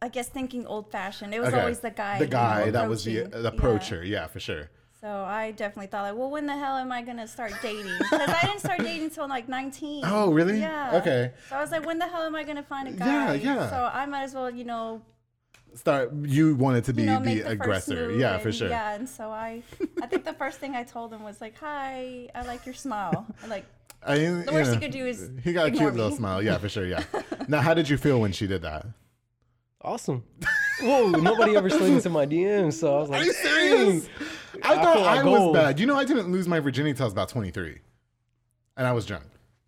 I 0.00 0.08
guess 0.08 0.28
thinking 0.28 0.66
old 0.66 0.90
fashioned, 0.90 1.32
it 1.34 1.40
was 1.40 1.48
Okay. 1.50 1.60
always 1.60 1.80
the 1.80 1.90
guy. 1.90 2.18
The 2.18 2.24
you 2.24 2.30
know, 2.30 2.36
guy 2.36 2.70
that 2.70 2.88
was 2.88 3.04
the, 3.04 3.22
the 3.24 3.48
approacher. 3.48 4.04
Yeah, 4.04 4.26
for 4.26 4.40
sure. 4.40 4.70
So 5.00 5.08
I 5.08 5.50
definitely 5.50 5.88
thought 5.88 6.02
like, 6.02 6.16
well, 6.16 6.30
when 6.30 6.46
the 6.46 6.56
hell 6.56 6.76
am 6.76 6.92
I 6.92 7.02
gonna 7.02 7.26
start 7.26 7.52
dating? 7.60 7.90
Because 7.98 8.28
I 8.30 8.46
didn't 8.46 8.60
start 8.60 8.78
dating 8.78 9.04
until 9.04 9.28
like 9.28 9.48
19. 9.48 10.04
Oh, 10.06 10.30
really? 10.32 10.60
Yeah. 10.60 10.92
Okay. 10.94 11.32
So 11.48 11.56
I 11.56 11.60
was 11.60 11.72
like, 11.72 11.84
when 11.84 11.98
the 11.98 12.06
hell 12.06 12.22
am 12.22 12.36
I 12.36 12.44
gonna 12.44 12.62
find 12.62 12.86
a 12.88 12.92
guy? 12.92 13.34
yeah. 13.34 13.54
yeah. 13.54 13.70
So 13.70 13.90
I 13.92 14.06
might 14.06 14.22
as 14.22 14.34
well, 14.34 14.48
you 14.50 14.64
know, 14.64 15.02
Start. 15.74 16.12
You 16.14 16.54
wanted 16.54 16.84
to 16.84 16.92
be 16.92 17.02
you 17.02 17.06
know, 17.06 17.20
the 17.22 17.40
the 17.40 17.48
aggressor. 17.48 18.12
Yeah, 18.12 18.34
and- 18.34 18.42
for 18.42 18.52
sure. 18.52 18.68
Yeah, 18.68 18.92
and 18.94 19.08
so 19.08 19.30
I, 19.30 19.62
I 20.02 20.06
think 20.06 20.24
the 20.24 20.34
first 20.34 20.58
thing 20.60 20.74
I 20.74 20.84
told 20.84 21.12
him 21.12 21.22
was 21.22 21.40
like, 21.40 21.56
"Hi, 21.58 22.28
I 22.34 22.42
like 22.44 22.66
your 22.66 22.74
smile." 22.74 23.26
I'm 23.42 23.48
like, 23.48 23.64
I, 24.04 24.16
the 24.16 24.50
worst 24.52 24.74
you 24.74 24.80
could 24.80 24.90
do 24.90 25.06
is 25.06 25.30
he 25.44 25.52
got 25.52 25.64
a 25.64 25.66
ignore 25.68 25.90
cute 25.90 25.94
little 25.94 26.16
smile. 26.16 26.42
Yeah, 26.42 26.58
for 26.58 26.68
sure. 26.68 26.86
Yeah. 26.86 27.04
now, 27.48 27.60
how 27.60 27.74
did 27.74 27.88
you 27.88 27.96
feel 27.96 28.20
when 28.20 28.32
she 28.32 28.46
did 28.46 28.62
that? 28.62 28.86
Awesome. 29.80 30.24
Whoa, 30.80 31.10
nobody 31.10 31.56
ever 31.56 31.68
slid 31.70 31.92
into 31.92 32.10
my 32.10 32.26
DMs, 32.26 32.74
so 32.74 32.96
I 32.96 33.00
was 33.00 33.10
like, 33.10 33.22
Are 33.22 33.24
you 33.24 33.32
serious? 33.32 34.08
I 34.62 34.72
I 34.72 34.74
thought 34.76 34.94
feel 34.94 35.02
like 35.04 35.18
I 35.20 35.24
was 35.24 35.52
bad. 35.54 35.80
You 35.80 35.86
know, 35.86 35.96
I 35.96 36.04
didn't 36.04 36.30
lose 36.30 36.46
my 36.46 36.60
virginity 36.60 36.90
until 36.90 37.04
I 37.04 37.06
was 37.06 37.12
about 37.12 37.28
23. 37.28 37.78
And 38.76 38.86
I 38.86 38.92
was 38.92 39.06
drunk. 39.06 39.24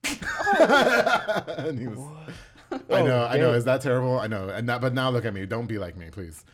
Oh. 0.07 1.45
and 1.59 1.79
he 1.79 1.87
was, 1.89 1.99
oh, 1.99 2.81
I 2.91 3.03
know, 3.03 3.27
I 3.27 3.39
know. 3.39 3.53
Is 3.53 3.65
that 3.65 3.81
terrible? 3.81 4.19
I 4.19 4.27
know. 4.27 4.49
And 4.49 4.69
that, 4.69 4.81
but 4.81 4.95
now 4.95 5.11
look 5.11 5.25
at 5.25 5.35
me. 5.35 5.47
Don't 5.47 5.67
be 5.67 5.79
like 5.79 5.97
me, 5.97 6.11
please. 6.11 6.45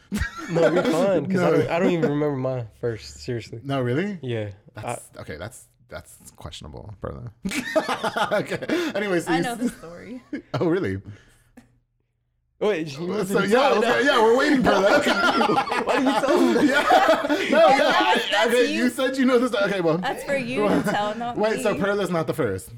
No, 0.50 0.72
you're 0.72 0.82
fine. 0.82 1.24
Because 1.24 1.40
I, 1.42 1.50
No. 1.50 1.56
don't, 1.56 1.70
I 1.70 1.78
don't 1.78 1.90
even 1.90 2.10
remember 2.10 2.36
my 2.36 2.66
first. 2.80 3.20
Seriously. 3.20 3.60
No, 3.62 3.80
really? 3.80 4.18
Yeah. 4.22 4.50
I, 4.76 4.98
okay. 5.18 5.36
That's 5.36 5.66
that's 5.90 6.30
questionable, 6.36 6.94
brother. 7.00 7.32
okay. 8.32 8.92
Anyways, 8.94 9.26
so 9.26 9.32
I 9.32 9.36
you- 9.38 9.42
know 9.42 9.54
the 9.56 9.68
story. 9.68 10.22
Oh, 10.54 10.66
really? 10.66 11.00
wait, 12.60 12.86
you 12.88 12.92
So 12.92 13.04
me 13.06 13.24
to 13.24 13.48
yeah, 13.48 13.48
tell 13.48 13.84
I 13.84 13.96
was 13.96 14.06
yeah, 14.06 14.22
we're 14.22 14.36
waiting 14.36 14.58
for 14.58 14.70
that. 14.70 15.06
Why 15.86 15.96
do 15.98 16.04
you 16.04 16.20
tell 16.20 16.40
me 16.40 16.68
yeah. 16.68 17.50
No, 17.50 17.64
oh, 17.64 17.76
yeah. 17.76 17.94
I- 17.96 18.22
that's 18.30 18.46
okay, 18.48 18.72
you. 18.72 18.84
you 18.84 18.90
said 18.90 19.16
you 19.16 19.24
know 19.24 19.38
this. 19.38 19.54
Okay, 19.54 19.80
well. 19.80 19.98
That's 19.98 20.24
for 20.24 20.36
you 20.36 20.68
to 20.68 20.82
tell, 20.82 21.14
not 21.16 21.36
Wait, 21.36 21.56
me. 21.58 21.62
so 21.62 21.74
Perla's 21.74 22.10
not 22.10 22.26
the 22.26 22.34
first. 22.34 22.70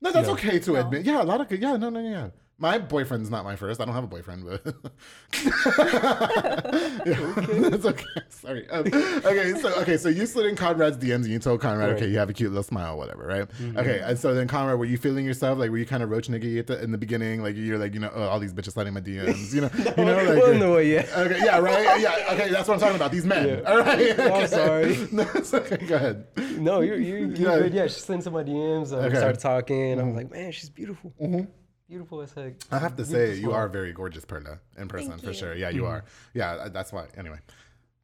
No, 0.00 0.12
that's 0.12 0.28
No. 0.28 0.34
okay 0.34 0.58
to 0.60 0.76
oh. 0.76 0.80
admit. 0.80 1.04
Yeah, 1.04 1.22
a 1.22 1.24
lot 1.24 1.40
of 1.40 1.48
good. 1.48 1.60
yeah, 1.60 1.76
no, 1.76 1.90
no, 1.90 2.00
no, 2.00 2.08
yeah. 2.08 2.28
My 2.60 2.78
boyfriend's 2.78 3.30
not 3.30 3.44
my 3.44 3.54
first. 3.54 3.80
I 3.80 3.84
don't 3.84 3.94
have 3.94 4.02
a 4.02 4.08
boyfriend, 4.08 4.44
but 4.44 4.64
that's 7.04 7.86
okay. 7.86 8.04
Sorry. 8.30 8.68
Um, 8.70 8.80
okay, 8.80 9.54
so 9.60 9.72
okay, 9.80 9.96
so 9.96 10.08
you 10.08 10.26
slid 10.26 10.46
in 10.46 10.56
Conrad's 10.56 10.96
DMs 10.96 11.22
and 11.22 11.28
you 11.28 11.38
told 11.38 11.60
Conrad, 11.60 11.90
okay, 11.90 12.08
you 12.08 12.18
have 12.18 12.30
a 12.30 12.32
cute 12.32 12.50
little 12.50 12.64
smile, 12.64 12.98
whatever, 12.98 13.26
right? 13.26 13.48
Mm-hmm. 13.48 13.78
Okay, 13.78 14.00
and 14.02 14.18
so 14.18 14.34
then 14.34 14.48
Conrad, 14.48 14.76
were 14.76 14.86
you 14.86 14.98
feeling 14.98 15.24
yourself 15.24 15.56
like 15.56 15.70
were 15.70 15.78
you 15.78 15.86
kind 15.86 16.02
of 16.02 16.10
roach 16.10 16.26
nigga 16.26 16.58
at 16.58 16.66
the, 16.66 16.82
in 16.82 16.90
the 16.90 16.98
beginning, 16.98 17.44
like 17.44 17.54
you're 17.54 17.78
like 17.78 17.94
you 17.94 18.00
know 18.00 18.10
oh, 18.12 18.24
all 18.24 18.40
these 18.40 18.52
bitches 18.52 18.72
sliding 18.72 18.92
my 18.92 19.02
DMs, 19.02 19.54
you 19.54 19.60
know, 19.60 19.70
you 19.96 20.04
know, 20.04 20.16
like 20.16 20.42
well, 20.42 20.74
the 20.74 20.84
yeah. 20.84 21.06
Okay, 21.16 21.38
yeah, 21.44 21.58
right. 21.58 22.00
Yeah, 22.00 22.26
okay, 22.32 22.50
that's 22.50 22.66
what 22.66 22.74
I'm 22.74 22.80
talking 22.80 22.96
about. 22.96 23.12
These 23.12 23.24
men. 23.24 23.46
Yeah. 23.46 23.70
All 23.70 23.78
right. 23.78 24.18
I'm 24.18 24.48
sorry. 24.48 25.08
No, 25.12 25.24
it's 25.36 25.54
okay. 25.54 25.76
Go 25.86 25.94
ahead. 25.94 26.26
No, 26.58 26.80
you're 26.80 26.98
you're, 26.98 27.18
you're 27.18 27.28
Yeah. 27.28 27.58
good. 27.60 27.74
Yeah, 27.74 27.86
she 27.86 28.00
slid 28.00 28.16
into 28.16 28.32
my 28.32 28.42
DMs. 28.42 28.92
I 28.92 29.06
Okay. 29.06 29.16
started 29.16 29.40
talking. 29.40 29.92
I 29.92 30.02
was 30.02 30.08
mm-hmm. 30.08 30.16
like, 30.16 30.30
man, 30.32 30.50
she's 30.50 30.70
beautiful. 30.70 31.14
Mm-hmm. 31.20 31.44
Beautiful 31.88 32.20
as 32.20 32.32
heck. 32.32 32.54
I 32.70 32.78
have 32.78 32.96
to 32.96 33.04
say, 33.04 33.34
you 33.36 33.52
are 33.52 33.68
very 33.68 33.92
gorgeous, 33.92 34.24
Perla, 34.24 34.58
in 34.76 34.88
person 34.88 35.10
Thank 35.10 35.22
for 35.22 35.28
you. 35.30 35.34
sure. 35.34 35.54
Yeah, 35.54 35.70
you 35.70 35.86
are. 35.86 36.04
Yeah, 36.34 36.52
uh, 36.52 36.68
that's 36.68 36.92
why. 36.92 37.06
Anyway. 37.16 37.38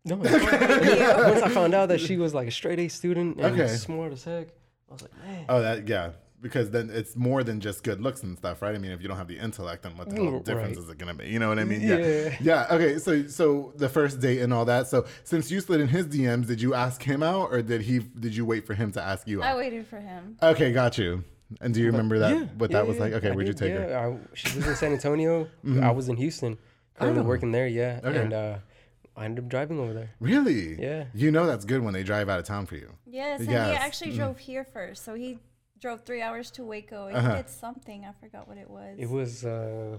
No, 0.06 0.16
once 0.16 0.30
I 0.30 1.48
found 1.50 1.74
out 1.74 1.88
that 1.88 2.00
she 2.00 2.16
was 2.16 2.34
like 2.34 2.48
a 2.48 2.50
straight 2.50 2.78
A 2.78 2.88
student 2.88 3.36
and 3.40 3.46
Okay. 3.58 3.68
smart 3.68 4.12
as 4.12 4.24
heck, 4.24 4.48
I 4.90 4.92
was 4.92 5.02
like, 5.02 5.12
man. 5.24 5.44
Oh, 5.48 5.60
that 5.62 5.88
yeah. 5.88 6.10
Because 6.42 6.68
then 6.70 6.90
it's 6.92 7.16
more 7.16 7.42
than 7.42 7.58
just 7.58 7.82
good 7.82 8.02
looks 8.02 8.22
and 8.22 8.36
stuff, 8.36 8.60
right? 8.60 8.74
I 8.74 8.78
mean, 8.78 8.90
if 8.90 9.00
you 9.00 9.08
don't 9.08 9.16
have 9.16 9.28
the 9.28 9.38
intellect, 9.38 9.82
then 9.84 9.96
what 9.96 10.10
the 10.10 10.16
hell 10.16 10.24
Mm, 10.26 10.44
difference 10.44 10.76
is 10.76 10.90
it 10.90 10.98
gonna 10.98 11.14
be? 11.14 11.26
You 11.28 11.38
know 11.38 11.48
what 11.48 11.58
I 11.58 11.64
mean? 11.64 11.80
Yeah. 11.80 11.96
Yeah. 11.96 12.36
Yeah. 12.42 12.66
Okay. 12.70 12.98
So, 12.98 13.26
so 13.28 13.72
the 13.76 13.88
first 13.88 14.20
date 14.20 14.40
and 14.40 14.52
all 14.52 14.66
that. 14.66 14.86
So, 14.88 15.06
since 15.22 15.50
you 15.50 15.60
slid 15.60 15.80
in 15.80 15.88
his 15.88 16.04
DMs, 16.06 16.46
did 16.46 16.60
you 16.60 16.74
ask 16.74 17.02
him 17.02 17.22
out, 17.22 17.48
or 17.50 17.62
did 17.62 17.80
he? 17.80 18.00
Did 18.00 18.36
you 18.36 18.44
wait 18.44 18.66
for 18.66 18.74
him 18.74 18.92
to 18.92 19.00
ask 19.02 19.26
you 19.26 19.42
out? 19.42 19.54
I 19.54 19.56
waited 19.56 19.86
for 19.86 19.98
him. 19.98 20.36
Okay, 20.42 20.70
got 20.72 20.98
you. 20.98 21.24
And 21.60 21.72
do 21.74 21.80
you 21.80 21.86
remember 21.86 22.18
that? 22.20 22.30
Yeah, 22.34 22.44
what 22.58 22.70
yeah, 22.70 22.78
that 22.78 22.86
was 22.86 22.98
like? 22.98 23.12
Okay, 23.14 23.30
I 23.30 23.34
where'd 23.34 23.46
you 23.46 23.54
did, 23.54 23.58
take 23.58 23.72
her? 23.72 23.86
Mm-hmm. 23.86 24.24
I, 24.32 24.34
she 24.34 24.56
was 24.56 24.66
in 24.66 24.76
San 24.76 24.92
Antonio. 24.92 25.48
I 25.82 25.90
was 25.90 26.08
in 26.08 26.16
Houston, 26.16 26.58
currently 26.94 27.22
Oh. 27.22 27.24
working 27.26 27.52
there. 27.52 27.66
Yeah, 27.68 28.00
Okay. 28.04 28.18
and 28.22 28.32
uh, 28.32 28.58
I 29.16 29.24
ended 29.26 29.44
up 29.44 29.50
driving 29.50 29.78
over 29.78 29.92
there. 29.92 30.10
Really? 30.20 30.80
Yeah. 30.80 31.04
You 31.14 31.30
know 31.30 31.46
that's 31.46 31.64
good 31.64 31.82
when 31.82 31.94
they 31.94 32.02
drive 32.02 32.28
out 32.28 32.38
of 32.40 32.44
town 32.46 32.66
for 32.66 32.76
you. 32.76 32.90
Yes, 33.06 33.40
and 33.40 33.50
Yes. 33.50 33.70
he 33.70 33.76
actually 33.76 34.16
drove 34.16 34.38
here 34.38 34.64
first. 34.64 35.04
So 35.04 35.14
he 35.14 35.38
drove 35.80 36.02
three 36.04 36.22
hours 36.22 36.50
to 36.52 36.64
Waco. 36.64 37.08
He 37.08 37.14
Uh-huh. 37.14 37.36
did 37.36 37.48
something. 37.48 38.04
I 38.04 38.12
forgot 38.20 38.48
what 38.48 38.58
it 38.58 38.68
was. 38.68 38.96
It 38.98 39.08
was 39.08 39.44
uh, 39.44 39.98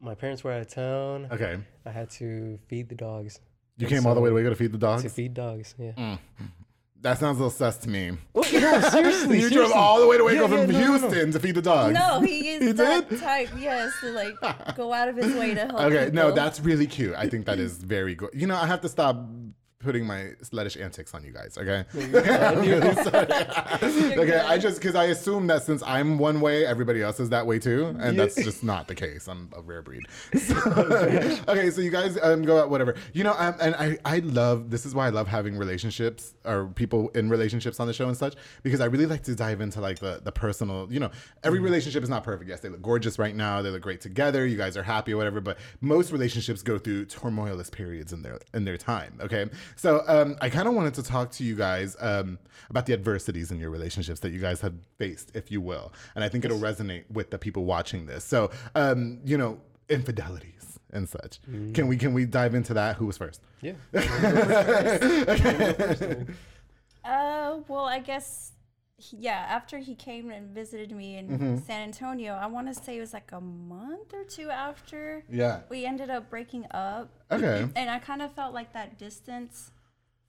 my 0.00 0.14
parents 0.14 0.42
were 0.44 0.52
out 0.52 0.60
of 0.62 0.68
town. 0.68 1.28
Okay. 1.30 1.58
I 1.84 1.90
had 1.90 2.08
to 2.10 2.58
feed 2.68 2.88
the 2.88 2.94
dogs. 2.94 3.40
You 3.76 3.86
And 3.86 3.94
came 3.94 4.06
all 4.06 4.14
the 4.14 4.20
way 4.20 4.28
to 4.28 4.32
so- 4.32 4.36
Waco 4.36 4.50
to 4.50 4.56
feed 4.56 4.72
the 4.72 4.78
dogs. 4.78 5.02
To 5.02 5.08
feed 5.08 5.34
dogs, 5.34 5.74
yeah. 5.78 5.92
Mm. 5.92 6.18
That 7.02 7.18
sounds 7.18 7.36
a 7.38 7.42
little 7.44 7.50
sus 7.50 7.76
to 7.78 7.88
me. 7.88 8.10
Oh, 8.34 8.40
no, 8.52 8.80
seriously. 8.80 9.40
you 9.42 9.50
drove 9.50 9.70
all 9.72 10.00
the 10.00 10.08
way 10.08 10.18
to 10.18 10.24
Waco 10.24 10.40
Yeah, 10.42 10.48
from 10.48 10.58
yeah, 10.58 10.66
no, 10.66 10.72
no, 10.72 10.92
no. 10.96 10.98
Houston 10.98 11.32
to 11.32 11.38
feed 11.38 11.54
the 11.54 11.62
dogs. 11.62 11.94
no, 11.94 12.20
he 12.20 12.48
is 12.54 12.62
He 12.66 12.72
that 12.72 13.08
did? 13.08 13.20
type. 13.20 13.50
Yes, 13.56 13.92
to 14.00 14.10
like 14.10 14.34
go 14.76 14.92
out 14.92 15.08
of 15.08 15.16
his 15.16 15.32
way 15.36 15.54
to 15.54 15.60
help. 15.66 15.80
Okay, 15.80 16.10
no, 16.12 16.32
that's 16.32 16.58
really 16.60 16.86
cute. 16.88 17.14
I 17.16 17.28
think 17.28 17.46
that 17.46 17.60
is 17.60 17.78
very 17.78 18.16
good. 18.16 18.30
You 18.34 18.48
know, 18.48 18.56
I 18.56 18.66
have 18.66 18.80
to 18.80 18.88
stop 18.88 19.24
putting 19.80 20.04
my 20.04 20.32
sluttish 20.42 20.80
antics 20.80 21.14
on 21.14 21.22
you 21.22 21.32
guys. 21.32 21.56
Okay, 21.56 21.84
I'm 21.94 22.60
really 22.60 22.94
sorry. 22.94 24.18
okay, 24.18 24.38
I 24.38 24.58
just 24.58 24.80
because 24.80 24.94
I 24.94 25.04
assume 25.04 25.46
that 25.46 25.62
since 25.62 25.82
I'm 25.84 26.18
one 26.18 26.40
way, 26.40 26.66
everybody 26.66 27.02
else 27.02 27.20
is 27.20 27.30
that 27.30 27.46
way 27.46 27.58
too, 27.58 27.94
and 28.00 28.18
that's 28.18 28.34
just 28.34 28.64
not 28.64 28.88
the 28.88 28.94
case. 28.94 29.28
I'm 29.28 29.50
a 29.56 29.62
rare 29.62 29.82
breed. 29.82 30.02
So, 30.48 30.54
okay, 31.48 31.70
so 31.70 31.80
you 31.82 31.90
guys 31.90 32.18
um, 32.22 32.42
go 32.42 32.58
out 32.58 32.70
whatever. 32.70 32.94
You 33.12 33.22
know, 33.24 33.34
um, 33.38 33.54
and 33.60 33.74
I 33.74 33.98
I 34.04 34.18
love 34.20 34.70
this 34.70 34.86
is 34.86 34.94
why 34.94 35.06
I 35.06 35.10
love 35.10 35.28
having 35.28 35.56
relationships 35.56 36.34
or 36.44 36.66
people 36.68 37.10
in 37.10 37.28
relationships 37.28 37.80
on 37.80 37.86
the 37.86 37.92
show 37.92 38.08
and 38.08 38.16
such 38.16 38.34
because 38.62 38.80
I 38.80 38.86
really 38.86 39.04
like 39.06 39.22
to 39.24 39.34
dive 39.34 39.60
into 39.60 39.80
like 39.80 39.98
the 39.98 40.20
the 40.22 40.32
personal. 40.32 40.90
You 40.90 41.00
know, 41.00 41.10
every 41.44 41.60
relationship 41.60 42.02
is 42.02 42.08
not 42.08 42.24
perfect. 42.24 42.48
Yes, 42.48 42.60
they 42.60 42.68
look 42.68 42.82
gorgeous 42.82 43.18
right 43.18 43.34
now. 43.34 43.60
They 43.62 43.70
look 43.70 43.82
great 43.82 44.00
together. 44.00 44.46
You 44.46 44.56
guys 44.56 44.76
are 44.76 44.82
happy 44.82 45.12
or 45.12 45.16
whatever. 45.18 45.40
But 45.40 45.58
most 45.80 46.12
relationships 46.12 46.62
go 46.62 46.78
through 46.78 47.06
turmoilous 47.06 47.68
periods 47.68 48.12
in 48.12 48.22
their 48.22 48.38
in 48.54 48.64
their 48.64 48.78
time. 48.78 49.18
Okay, 49.20 49.46
so 49.76 50.02
um, 50.06 50.36
I 50.40 50.48
kind 50.50 50.68
of 50.68 50.74
wanted 50.74 50.94
to 50.94 51.02
talk 51.02 51.30
to 51.32 51.44
you 51.44 51.54
guys 51.56 51.96
um, 52.00 52.38
about 52.70 52.86
the 52.86 52.92
adversities 52.92 53.50
in 53.50 53.58
your 53.58 53.70
relationships 53.70 54.20
that 54.20 54.30
you 54.32 54.40
guys 54.40 54.60
have 54.60 54.74
faced, 54.98 55.30
if 55.34 55.50
you 55.50 55.60
will, 55.60 55.92
and 56.14 56.24
I 56.24 56.28
think 56.28 56.44
it'll 56.44 56.58
resonate 56.58 57.04
with 57.10 57.30
the 57.30 57.38
people 57.38 57.64
watching 57.64 58.06
this. 58.06 58.24
So 58.24 58.50
um, 58.74 59.20
you 59.24 59.38
know, 59.38 59.60
infidelities 59.88 60.78
and 60.92 61.08
such. 61.08 61.40
Can 61.74 61.86
we 61.88 61.96
can 61.96 62.14
we 62.14 62.24
dive 62.24 62.54
into 62.54 62.74
that? 62.74 62.96
Who 62.96 63.06
was 63.06 63.18
first? 63.18 63.42
Yeah. 63.60 63.72
Uh, 67.04 67.58
well, 67.68 67.86
I 67.86 68.00
guess, 68.00 68.52
he- 68.52 68.57
yeah. 69.12 69.46
After 69.48 69.78
he 69.78 69.94
came 69.94 70.30
and 70.30 70.54
visited 70.54 70.90
me 70.92 71.16
in 71.18 71.28
Mm-hmm. 71.28 71.56
San 71.58 71.82
Antonio, 71.82 72.34
I 72.34 72.46
want 72.46 72.66
to 72.66 72.74
say 72.74 72.96
it 72.96 73.00
was 73.00 73.12
like 73.12 73.30
a 73.32 73.40
month 73.40 74.12
or 74.12 74.24
two 74.24 74.50
after 74.50 75.22
Yeah. 75.30 75.60
we 75.68 75.84
ended 75.84 76.10
up 76.10 76.28
breaking 76.30 76.66
up. 76.72 77.10
Okay. 77.30 77.68
And 77.76 77.90
I 77.90 77.98
kind 77.98 78.22
of 78.22 78.32
felt 78.32 78.54
like 78.54 78.72
that 78.72 78.98
distance 78.98 79.70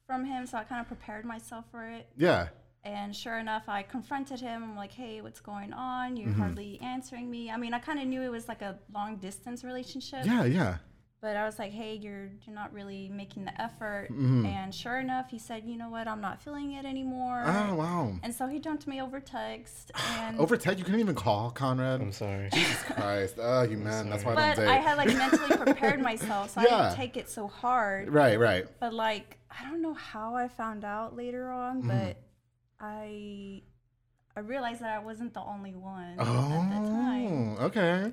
from 0.06 0.26
him, 0.26 0.46
so 0.48 0.58
I 0.58 0.64
kind 0.64 0.82
of 0.82 0.88
prepared 0.88 1.26
myself 1.26 1.66
for 1.72 1.84
it. 1.86 2.08
Yeah. 2.18 2.50
And 2.84 3.16
sure 3.16 3.38
enough, 3.38 3.64
I 3.68 3.84
confronted 3.84 4.40
him. 4.40 4.64
I'm 4.64 4.76
like, 4.76 4.94
"Hey, 4.94 5.20
what's 5.22 5.42
going 5.42 5.74
on? 5.74 6.16
You're 6.16 6.30
Mm-hmm. 6.30 6.40
hardly 6.42 6.80
answering 6.82 7.30
me." 7.30 7.52
I 7.52 7.58
mean, 7.58 7.74
I 7.74 7.80
kind 7.80 8.00
of 8.00 8.08
knew 8.08 8.22
it 8.22 8.30
was 8.32 8.48
like 8.48 8.62
a 8.62 8.80
long 8.94 9.18
distance 9.18 9.64
relationship. 9.66 10.26
Yeah. 10.26 10.46
Yeah. 10.46 10.78
But 11.22 11.36
I 11.36 11.46
was 11.46 11.60
like, 11.60 11.72
"Hey, 11.74 11.96
you're 11.96 12.30
you're 12.46 12.56
not 12.56 12.72
really 12.74 13.10
making 13.10 13.44
the 13.44 13.62
effort." 13.62 14.08
Mm-hmm. 14.10 14.46
And 14.46 14.74
sure 14.74 15.00
enough, 15.00 15.30
he 15.30 15.38
said, 15.38 15.66
"You 15.66 15.76
know 15.78 15.90
what? 15.90 16.08
I'm 16.08 16.22
not 16.22 16.42
feeling 16.42 16.72
it 16.74 16.86
anymore." 16.86 17.44
Oh 17.46 17.76
wow. 17.76 18.14
And 18.24 18.34
so 18.34 18.48
he 18.48 18.58
dumped 18.58 18.88
me 18.88 19.02
over 19.02 19.20
text. 19.20 19.92
And 20.20 20.40
Over 20.40 20.56
text, 20.56 20.80
you 20.80 20.86
couldn't 20.86 21.02
even 21.02 21.16
call 21.16 21.52
Conrad. 21.52 22.00
I'm 22.02 22.14
sorry. 22.14 22.50
Jesus 22.54 22.84
Christ. 22.84 23.36
Oh, 23.42 23.64
you 23.64 23.76
man. 23.78 24.10
That's 24.10 24.24
why 24.24 24.32
I 24.32 24.36
but 24.36 24.56
don't 24.56 24.66
date. 24.68 24.72
I 24.72 24.78
had 24.78 24.98
like 24.98 25.08
mentally 25.14 25.58
prepared 25.66 26.00
myself, 26.02 26.52
so 26.52 26.62
I 26.62 26.64
Yeah. 26.64 26.84
didn't 26.84 26.96
take 26.96 27.18
it 27.18 27.30
so 27.30 27.48
hard. 27.48 28.10
Right. 28.10 28.40
Right. 28.40 28.66
But 28.80 28.94
like, 28.94 29.40
I 29.52 29.70
don't 29.70 29.82
know 29.82 29.94
how 29.96 30.36
I 30.36 30.48
found 30.48 30.86
out 30.86 31.18
later 31.18 31.52
on, 31.52 31.80
Mm-hmm. 31.84 31.90
but 31.90 32.18
I 32.80 33.62
I 34.36 34.40
realized 34.42 34.82
that 34.82 34.92
I 34.96 35.00
wasn't 35.00 35.34
the 35.34 35.42
only 35.42 35.76
one 35.76 36.14
at 36.18 36.20
the 36.20 36.24
time. 36.26 37.58
Oh. 37.60 37.66
Okay. 37.66 38.12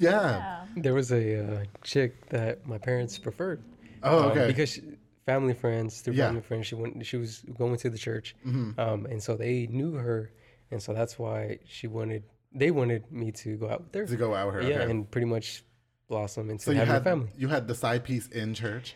So 0.00 0.06
Yeah. 0.06 0.64
There 0.76 0.94
was 0.94 1.12
a 1.12 1.44
uh, 1.44 1.64
chick 1.82 2.28
that 2.30 2.66
my 2.66 2.78
parents 2.78 3.18
preferred. 3.18 3.62
Oh. 4.02 4.18
um, 4.24 4.30
Okay. 4.32 4.46
because 4.48 4.70
she, 4.70 4.82
family 5.26 5.54
friends, 5.54 6.00
through 6.00 6.14
Yeah. 6.14 6.26
family 6.26 6.42
friends, 6.42 6.66
she 6.66 6.74
went. 6.74 7.04
She 7.06 7.16
was 7.16 7.42
going 7.56 7.76
to 7.78 7.90
the 7.90 7.98
church, 7.98 8.34
Mm-hmm. 8.46 8.78
um, 8.80 9.06
and 9.06 9.22
so 9.22 9.36
they 9.36 9.66
knew 9.70 9.92
her, 9.94 10.30
and 10.70 10.82
so 10.82 10.92
that's 10.92 11.18
why 11.18 11.58
she 11.66 11.86
wanted. 11.86 12.22
They 12.52 12.70
wanted 12.70 13.10
me 13.10 13.32
to 13.42 13.56
go 13.56 13.68
out 13.70 13.80
with 13.84 13.94
her. 13.94 14.06
to 14.06 14.16
go 14.16 14.34
out 14.34 14.46
with 14.46 14.54
her. 14.56 14.62
yeah, 14.62 14.80
okay. 14.82 14.90
and 14.90 15.10
pretty 15.10 15.26
much 15.26 15.64
blossom 16.08 16.50
into 16.50 16.62
so 16.64 16.70
you 16.70 16.78
having 16.78 16.92
had 16.92 17.00
a 17.02 17.04
family. 17.04 17.28
you 17.36 17.48
had 17.48 17.66
the 17.66 17.74
side 17.74 18.04
piece 18.04 18.28
in 18.28 18.52
church. 18.54 18.94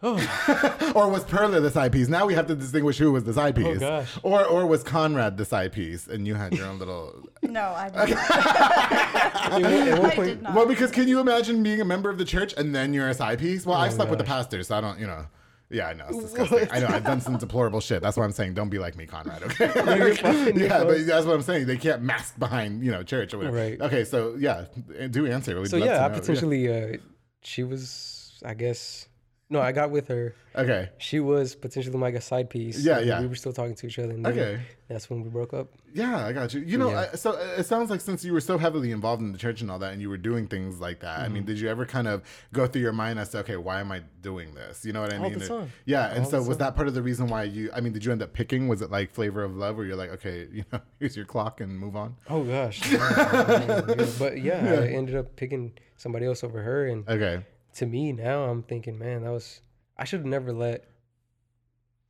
Oh, 0.00 0.92
or 0.94 1.08
was 1.08 1.24
Perla 1.24 1.60
the 1.60 1.70
side 1.70 1.90
piece? 1.92 2.08
Now 2.08 2.24
we 2.26 2.34
have 2.34 2.46
to 2.46 2.54
distinguish 2.54 2.98
who 2.98 3.10
was 3.10 3.24
the 3.24 3.32
side 3.32 3.56
piece. 3.56 3.78
gosh. 3.80 4.16
Or 4.22 4.44
or 4.44 4.64
was 4.66 4.82
Conrad 4.84 5.36
the 5.36 5.44
side 5.44 5.72
piece 5.72 6.06
and 6.06 6.26
you 6.26 6.34
had 6.36 6.54
your 6.54 6.66
own 6.66 6.78
little 6.78 7.28
No, 7.42 7.62
I 7.76 7.88
did 7.90 8.14
not. 8.14 8.30
at 8.32 9.98
one, 9.98 10.10
I 10.10 10.14
point, 10.14 10.28
did 10.28 10.42
not. 10.42 10.54
Well, 10.54 10.66
because 10.66 10.90
can 10.92 11.08
you 11.08 11.18
imagine 11.20 11.62
being 11.62 11.80
a 11.80 11.84
member 11.84 12.10
of 12.10 12.18
the 12.18 12.24
church 12.24 12.54
and 12.56 12.74
then 12.74 12.94
you're 12.94 13.08
a 13.08 13.14
side 13.14 13.38
piece? 13.40 13.66
Well, 13.66 13.76
I 13.76 13.88
Oh, 13.88 13.90
slept 13.90 14.10
with 14.10 14.18
the 14.20 14.24
pastor, 14.24 14.62
so 14.62 14.76
I 14.76 14.80
don't, 14.80 14.98
you 15.00 15.06
know. 15.06 15.26
Yeah, 15.70 15.88
I 15.88 15.92
know. 15.94 16.06
It's 16.10 16.18
disgusting. 16.32 16.68
I 16.70 16.78
know. 16.78 16.86
I've 16.86 17.04
done 17.04 17.20
some 17.20 17.36
deplorable 17.36 17.80
shit. 17.80 18.00
That's 18.00 18.16
why 18.16 18.24
I'm 18.24 18.32
saying 18.32 18.54
don't 18.54 18.68
be 18.70 18.78
like 18.78 18.96
me, 18.96 19.04
Conrad. 19.06 19.42
Okay. 19.42 19.70
you're 19.98 20.14
fine, 20.14 20.58
yeah, 20.58 20.84
but 20.84 21.06
that's 21.06 21.26
what 21.26 21.34
I'm 21.34 21.42
saying. 21.42 21.66
They 21.66 21.76
can't 21.76 22.02
mask 22.02 22.38
behind, 22.38 22.84
you 22.84 22.90
know, 22.92 23.02
church 23.02 23.34
or 23.34 23.38
whatever. 23.38 23.56
Right. 23.56 23.80
Okay, 23.80 24.04
so 24.04 24.36
yeah, 24.38 24.66
do 25.10 25.26
answer. 25.26 25.60
We'd 25.60 25.70
so 25.70 25.78
love 25.78 25.88
yeah, 25.88 26.06
to 26.06 26.14
know. 26.14 26.20
potentially, 26.20 26.94
uh, 26.94 26.96
she 27.42 27.64
was, 27.64 28.40
I 28.44 28.54
guess, 28.54 29.07
no, 29.50 29.60
I 29.60 29.72
got 29.72 29.90
with 29.90 30.08
her. 30.08 30.34
Okay. 30.54 30.90
She 30.98 31.20
was 31.20 31.54
potentially 31.54 31.96
my 31.96 32.12
side 32.18 32.50
piece. 32.50 32.84
Yeah, 32.84 32.98
yeah. 32.98 33.20
We 33.20 33.28
were 33.28 33.34
still 33.36 33.52
talking 33.52 33.74
to 33.76 33.86
each 33.86 33.98
other. 33.98 34.10
And 34.10 34.24
then 34.24 34.32
Okay. 34.32 34.60
That's 34.88 35.08
when 35.08 35.22
we 35.22 35.28
broke 35.30 35.54
up. 35.54 35.68
Yeah, 35.94 36.26
I 36.26 36.32
got 36.32 36.52
you. 36.54 36.60
You 36.60 36.78
know, 36.78 36.90
Yeah. 36.90 37.08
I, 37.12 37.16
so 37.16 37.32
it 37.32 37.64
sounds 37.64 37.90
like 37.90 38.00
since 38.00 38.24
you 38.24 38.32
were 38.32 38.40
so 38.40 38.58
heavily 38.58 38.90
involved 38.90 39.22
in 39.22 39.32
the 39.32 39.38
church 39.38 39.60
and 39.60 39.70
all 39.70 39.78
that, 39.78 39.92
and 39.92 40.02
you 40.02 40.08
were 40.10 40.16
doing 40.16 40.48
things 40.48 40.80
like 40.80 41.00
that. 41.00 41.16
Mm-hmm. 41.18 41.24
I 41.24 41.28
mean, 41.28 41.44
did 41.44 41.60
you 41.60 41.68
ever 41.68 41.86
kind 41.86 42.08
of 42.08 42.22
go 42.52 42.66
through 42.66 42.82
your 42.82 42.92
mind 42.92 43.18
as 43.18 43.28
to, 43.30 43.38
okay, 43.38 43.56
why 43.56 43.80
am 43.80 43.92
I 43.92 44.02
doing 44.22 44.54
this? 44.54 44.84
You 44.84 44.92
know 44.92 45.02
what 45.02 45.12
I 45.12 45.18
All 45.18 45.30
mean? 45.30 45.40
It- 45.40 45.46
time. 45.48 45.70
yeah, 45.84 46.10
and 46.10 46.24
All 46.24 46.30
so 46.30 46.42
the 46.42 46.48
was 46.48 46.58
that 46.58 46.74
part 46.74 46.88
of 46.88 46.94
the 46.94 47.02
reason 47.02 47.26
why 47.28 47.44
you? 47.44 47.70
I 47.74 47.80
mean, 47.80 47.92
did 47.92 48.04
you 48.04 48.12
end 48.12 48.22
up 48.22 48.32
picking? 48.32 48.66
Was 48.68 48.82
it 48.82 48.90
like 48.90 49.12
flavor 49.12 49.44
of 49.44 49.54
love, 49.56 49.76
where 49.76 49.86
you're 49.86 49.96
like, 49.96 50.10
okay, 50.10 50.46
you 50.52 50.64
know, 50.72 50.80
here's 50.98 51.16
your 51.16 51.26
clock 51.26 51.60
and 51.60 51.78
move 51.78 51.94
on? 51.96 52.16
Oh 52.28 52.42
gosh. 52.44 52.90
Yeah, 52.90 53.84
yeah, 53.88 54.06
but 54.18 54.38
yeah, 54.42 54.80
I 54.82 54.88
ended 54.88 55.14
up 55.16 55.36
picking 55.36 55.72
somebody 55.96 56.26
else 56.26 56.42
over 56.44 56.60
her, 56.62 56.86
and 56.86 57.08
Okay. 57.08 57.44
To 57.78 57.86
me 57.86 58.12
now, 58.12 58.44
I'm 58.44 58.62
thinking, 58.62 58.98
man, 58.98 59.22
that 59.24 59.30
was 59.30 59.60
I 59.96 60.04
should 60.04 60.20
have 60.20 60.26
never 60.26 60.52
let 60.52 60.84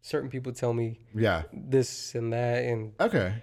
certain 0.02 0.30
people 0.30 0.52
tell 0.52 0.72
me 0.72 1.00
Yeah. 1.14 1.42
this 1.52 2.14
and 2.14 2.32
that, 2.32 2.64
and 2.64 2.92
Okay. 3.00 3.34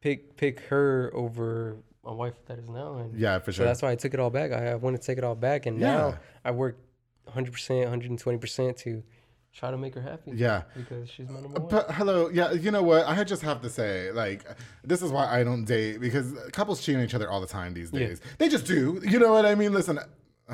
pick 0.00 0.36
pick 0.36 0.60
her 0.70 1.10
over 1.14 1.76
my 2.04 2.12
wife 2.12 2.34
that 2.46 2.58
is 2.58 2.68
now, 2.68 2.98
and 2.98 3.18
Yeah, 3.18 3.38
for 3.38 3.52
sure 3.52 3.64
so 3.64 3.64
that's 3.64 3.82
why 3.82 3.90
I 3.92 3.96
took 3.96 4.14
it 4.14 4.20
all 4.20 4.30
back. 4.30 4.52
I, 4.52 4.72
I 4.72 4.74
want 4.74 4.96
to 5.00 5.02
take 5.06 5.18
it 5.18 5.24
all 5.24 5.34
back, 5.36 5.66
and 5.66 5.78
Yeah. 5.78 5.92
now 5.92 6.18
I 6.44 6.50
work 6.50 6.78
100 7.24 7.52
percent, 7.52 7.80
120 7.80 8.38
percent 8.38 8.76
to 8.78 9.02
try 9.52 9.70
to 9.70 9.76
make 9.76 9.94
her 9.94 10.00
happy. 10.00 10.32
Yeah. 10.34 10.62
because 10.76 11.08
she's 11.10 11.28
my 11.28 11.40
number 11.40 11.60
one. 11.60 11.68
But 11.70 11.90
hello, 11.92 12.28
yeah, 12.32 12.52
you 12.52 12.70
know 12.70 12.82
what? 12.82 13.06
I 13.06 13.22
just 13.24 13.42
have 13.42 13.60
to 13.62 13.70
say, 13.70 14.10
like, 14.12 14.44
this 14.82 15.02
is 15.02 15.12
why 15.12 15.26
I 15.26 15.44
don't 15.44 15.64
date 15.64 16.00
because 16.00 16.32
couples 16.52 16.80
cheat 16.82 16.96
on 16.96 17.02
each 17.02 17.14
other 17.14 17.30
all 17.30 17.40
the 17.40 17.46
time 17.46 17.74
these 17.74 17.92
Yeah. 17.92 18.00
days. 18.08 18.20
They 18.38 18.48
just 18.48 18.66
do. 18.66 19.00
You 19.04 19.18
know 19.18 19.32
what 19.32 19.44
I 19.46 19.54
mean? 19.54 19.72
Listen, 19.72 19.98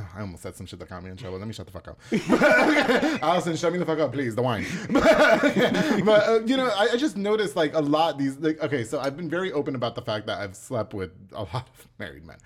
I 0.17 0.21
almost 0.21 0.43
said 0.43 0.55
some 0.57 0.67
shit 0.67 0.79
that 0.79 0.89
got 0.89 1.03
me 1.03 1.11
in 1.11 1.17
trouble. 1.19 1.39
Let 1.39 1.47
me 1.47 1.55
shut 1.55 1.67
the 1.67 1.73
fuck 1.73 1.89
up. 1.89 1.99
Allison, 3.23 3.57
shut 3.57 3.73
me 3.73 3.79
the 3.79 3.87
fuck 3.87 3.99
up, 3.99 4.13
please. 4.13 4.35
The 4.35 4.43
wine. 4.43 4.67
but 4.91 6.29
uh, 6.29 6.41
you 6.45 6.57
know, 6.57 6.69
I, 6.69 6.91
I 6.93 6.97
just 6.97 7.17
noticed 7.17 7.57
like 7.57 7.75
a 7.75 7.81
lot 7.81 8.19
these. 8.19 8.39
Like, 8.39 8.61
okay, 8.63 8.85
so 8.85 9.01
I've 9.01 9.17
been 9.17 9.31
very 9.31 9.53
open 9.53 9.75
about 9.75 9.95
the 9.95 10.03
fact 10.03 10.27
that 10.27 10.39
I've 10.39 10.57
slept 10.57 10.95
with 10.95 11.11
a 11.33 11.43
lot 11.43 11.69
of 11.69 11.89
married 11.99 12.25
men, 12.27 12.37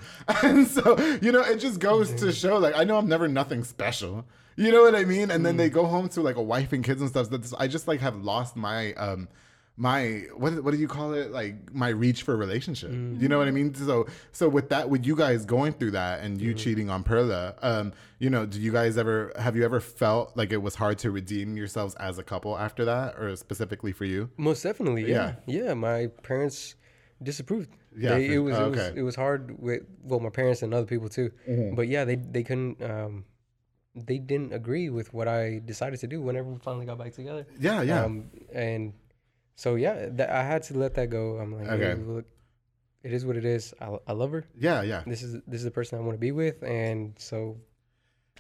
and 0.42 0.66
so 0.66 0.98
you 1.20 1.32
know, 1.32 1.40
it 1.42 1.58
just 1.58 1.80
goes 1.80 2.12
to 2.14 2.32
show 2.32 2.58
like 2.58 2.76
I 2.76 2.84
know 2.84 2.96
I'm 2.98 3.08
never 3.08 3.28
nothing 3.28 3.64
special. 3.64 4.24
You 4.56 4.70
know 4.70 4.82
what 4.82 4.94
I 4.94 5.04
mean? 5.04 5.30
And 5.30 5.46
then 5.46 5.56
they 5.56 5.70
go 5.70 5.86
home 5.86 6.08
to 6.10 6.20
like 6.20 6.36
a 6.36 6.42
wife 6.42 6.72
and 6.72 6.84
kids 6.84 7.00
and 7.00 7.08
stuff. 7.08 7.30
That's 7.30 7.54
I 7.54 7.68
just 7.68 7.88
like 7.88 8.00
have 8.00 8.16
lost 8.22 8.54
my 8.54 8.92
um 8.94 9.28
my 9.76 10.24
what 10.36 10.62
what 10.62 10.72
do 10.72 10.76
you 10.76 10.86
call 10.86 11.14
it 11.14 11.30
like 11.30 11.72
my 11.72 11.88
reach 11.88 12.22
for 12.24 12.34
a 12.34 12.36
relationship 12.36 12.90
you 12.90 13.26
know 13.28 13.38
what 13.38 13.48
i 13.48 13.50
mean 13.50 13.74
so 13.74 14.06
so 14.30 14.46
with 14.48 14.68
that 14.68 14.90
with 14.90 15.06
you 15.06 15.16
guys 15.16 15.46
going 15.46 15.72
through 15.72 15.90
that 15.90 16.20
and 16.20 16.40
you 16.42 16.52
cheating 16.52 16.90
on 16.90 17.02
perla 17.02 17.54
um 17.62 17.90
you 18.18 18.28
know 18.28 18.44
do 18.44 18.60
you 18.60 18.70
guys 18.70 18.98
ever 18.98 19.32
have 19.38 19.56
you 19.56 19.64
ever 19.64 19.80
felt 19.80 20.36
like 20.36 20.52
it 20.52 20.58
was 20.60 20.74
hard 20.74 20.98
to 20.98 21.10
redeem 21.10 21.56
yourselves 21.56 21.94
as 21.94 22.18
a 22.18 22.22
couple 22.22 22.56
after 22.58 22.84
that 22.84 23.14
or 23.18 23.34
specifically 23.34 23.92
for 23.92 24.04
you 24.04 24.28
Most 24.36 24.62
definitely, 24.62 25.10
yeah. 25.10 25.36
Yeah, 25.46 25.72
my 25.74 26.08
parents 26.22 26.74
disapproved. 27.22 27.70
Yeah, 27.96 28.18
They, 28.18 28.28
for- 28.28 28.34
it 28.34 28.38
was 28.40 28.56
oh, 28.56 28.66
it 28.66 28.68
was 28.70 28.78
okay. 28.78 28.88
Mm-hmm. 28.90 28.98
it 28.98 29.02
was 29.02 29.16
hard 29.16 29.58
with 29.58 29.82
well 30.02 30.20
my 30.20 30.30
parents 30.30 30.62
and 30.62 30.74
other 30.74 30.86
people 30.86 31.08
too. 31.08 31.30
But 31.74 31.88
yeah, 31.88 32.04
they 32.04 32.16
they 32.16 32.42
couldn't 32.42 32.82
um 32.82 33.24
they 33.94 34.18
didn't 34.18 34.52
agree 34.52 34.88
with 34.90 35.12
what 35.14 35.28
I 35.28 35.60
decided 35.64 35.98
to 36.00 36.06
do 36.06 36.20
whenever 36.20 36.48
we 36.48 36.58
finally 36.58 36.86
got 36.86 36.98
back 36.98 37.12
together. 37.14 37.46
yeah 37.58 37.80
yeah 37.82 38.04
Um 38.04 38.30
and 38.52 38.92
so 39.54 39.74
yeah, 39.76 40.08
that, 40.12 40.30
I 40.30 40.42
had 40.42 40.62
to 40.64 40.78
let 40.78 40.94
that 40.94 41.10
go. 41.10 41.36
I'm 41.38 41.52
like, 41.56 41.68
Okay. 41.68 41.84
okay. 41.92 42.02
look, 42.02 42.24
it 43.02 43.12
is 43.12 43.24
what 43.26 43.36
it 43.36 43.44
is. 43.44 43.74
I, 43.80 43.96
I 44.06 44.12
love 44.12 44.30
her. 44.32 44.44
yeah 44.58 44.82
yeah 44.82 45.02
This 45.06 45.22
is 45.22 45.32
this 45.46 45.58
is 45.60 45.64
the 45.64 45.70
person 45.70 45.98
I 45.98 46.02
want 46.02 46.14
to 46.14 46.20
be 46.20 46.32
with, 46.32 46.62
and 46.62 47.14
so 47.18 47.56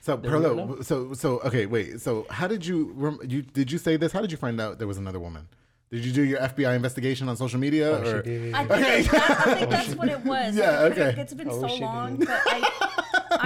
so 0.00 0.16
There 0.16 0.36
we 0.36 0.42
go. 0.42 0.54
perla 0.66 0.84
so 0.84 1.12
so 1.14 1.28
okay 1.40 1.66
wait 1.66 2.00
so 2.00 2.26
how 2.30 2.46
did 2.48 2.66
you 2.66 2.92
rem- 2.94 3.20
you 3.26 3.42
did 3.42 3.70
you 3.70 3.78
say 3.78 3.96
this 3.96 4.10
how 4.12 4.20
did 4.20 4.32
you 4.32 4.38
find 4.38 4.60
out 4.60 4.78
there 4.78 4.88
was 4.88 4.98
another 4.98 5.20
woman 5.20 5.46
did 5.92 6.04
you 6.04 6.10
do 6.12 6.22
your 6.22 6.40
fbi 6.40 6.74
investigation 6.74 7.28
on 7.28 7.36
social 7.36 7.60
media 7.60 7.86
oh, 7.90 8.04
she 8.04 8.22
did. 8.30 8.54
I 8.54 8.64
think, 8.66 8.80
Okay. 8.82 9.00
it- 9.00 9.10
that's, 9.12 9.46
I 9.46 9.54
think 9.58 9.70
that's 9.70 9.94
what 9.94 10.08
it 10.08 10.20
was. 10.24 10.56
Yeah, 10.56 10.88
okay. 10.90 11.14
It's 11.18 11.34
been 11.34 11.48
Oh, 11.50 11.60
so 11.60 11.68
she 11.68 11.74
did. 11.80 11.84
long, 11.84 12.16
but 12.16 12.28
I, 12.30 12.58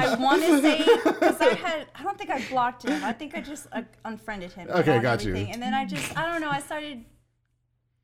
I 0.02 0.14
want 0.26 0.40
to 0.42 0.61
say 0.66 0.79
because 1.05 1.40
I 1.40 1.55
had, 1.55 1.87
I 1.94 2.02
don't 2.05 2.16
think 2.16 2.31
I 2.31 2.40
blocked 2.48 2.85
him. 2.85 3.02
I 3.05 3.12
think 3.12 3.35
I 3.37 3.40
just 3.40 3.66
uh, 3.72 3.83
unfriended 4.05 4.52
him. 4.52 4.68
Okay, 4.70 4.96
on 4.96 5.02
got 5.02 5.24
you. 5.24 5.35
And 5.37 5.61
then 5.61 5.74
I 5.74 5.85
just, 5.85 6.16
I 6.16 6.22
don't 6.31 6.40
know, 6.40 6.50
I 6.50 6.61
started 6.61 7.05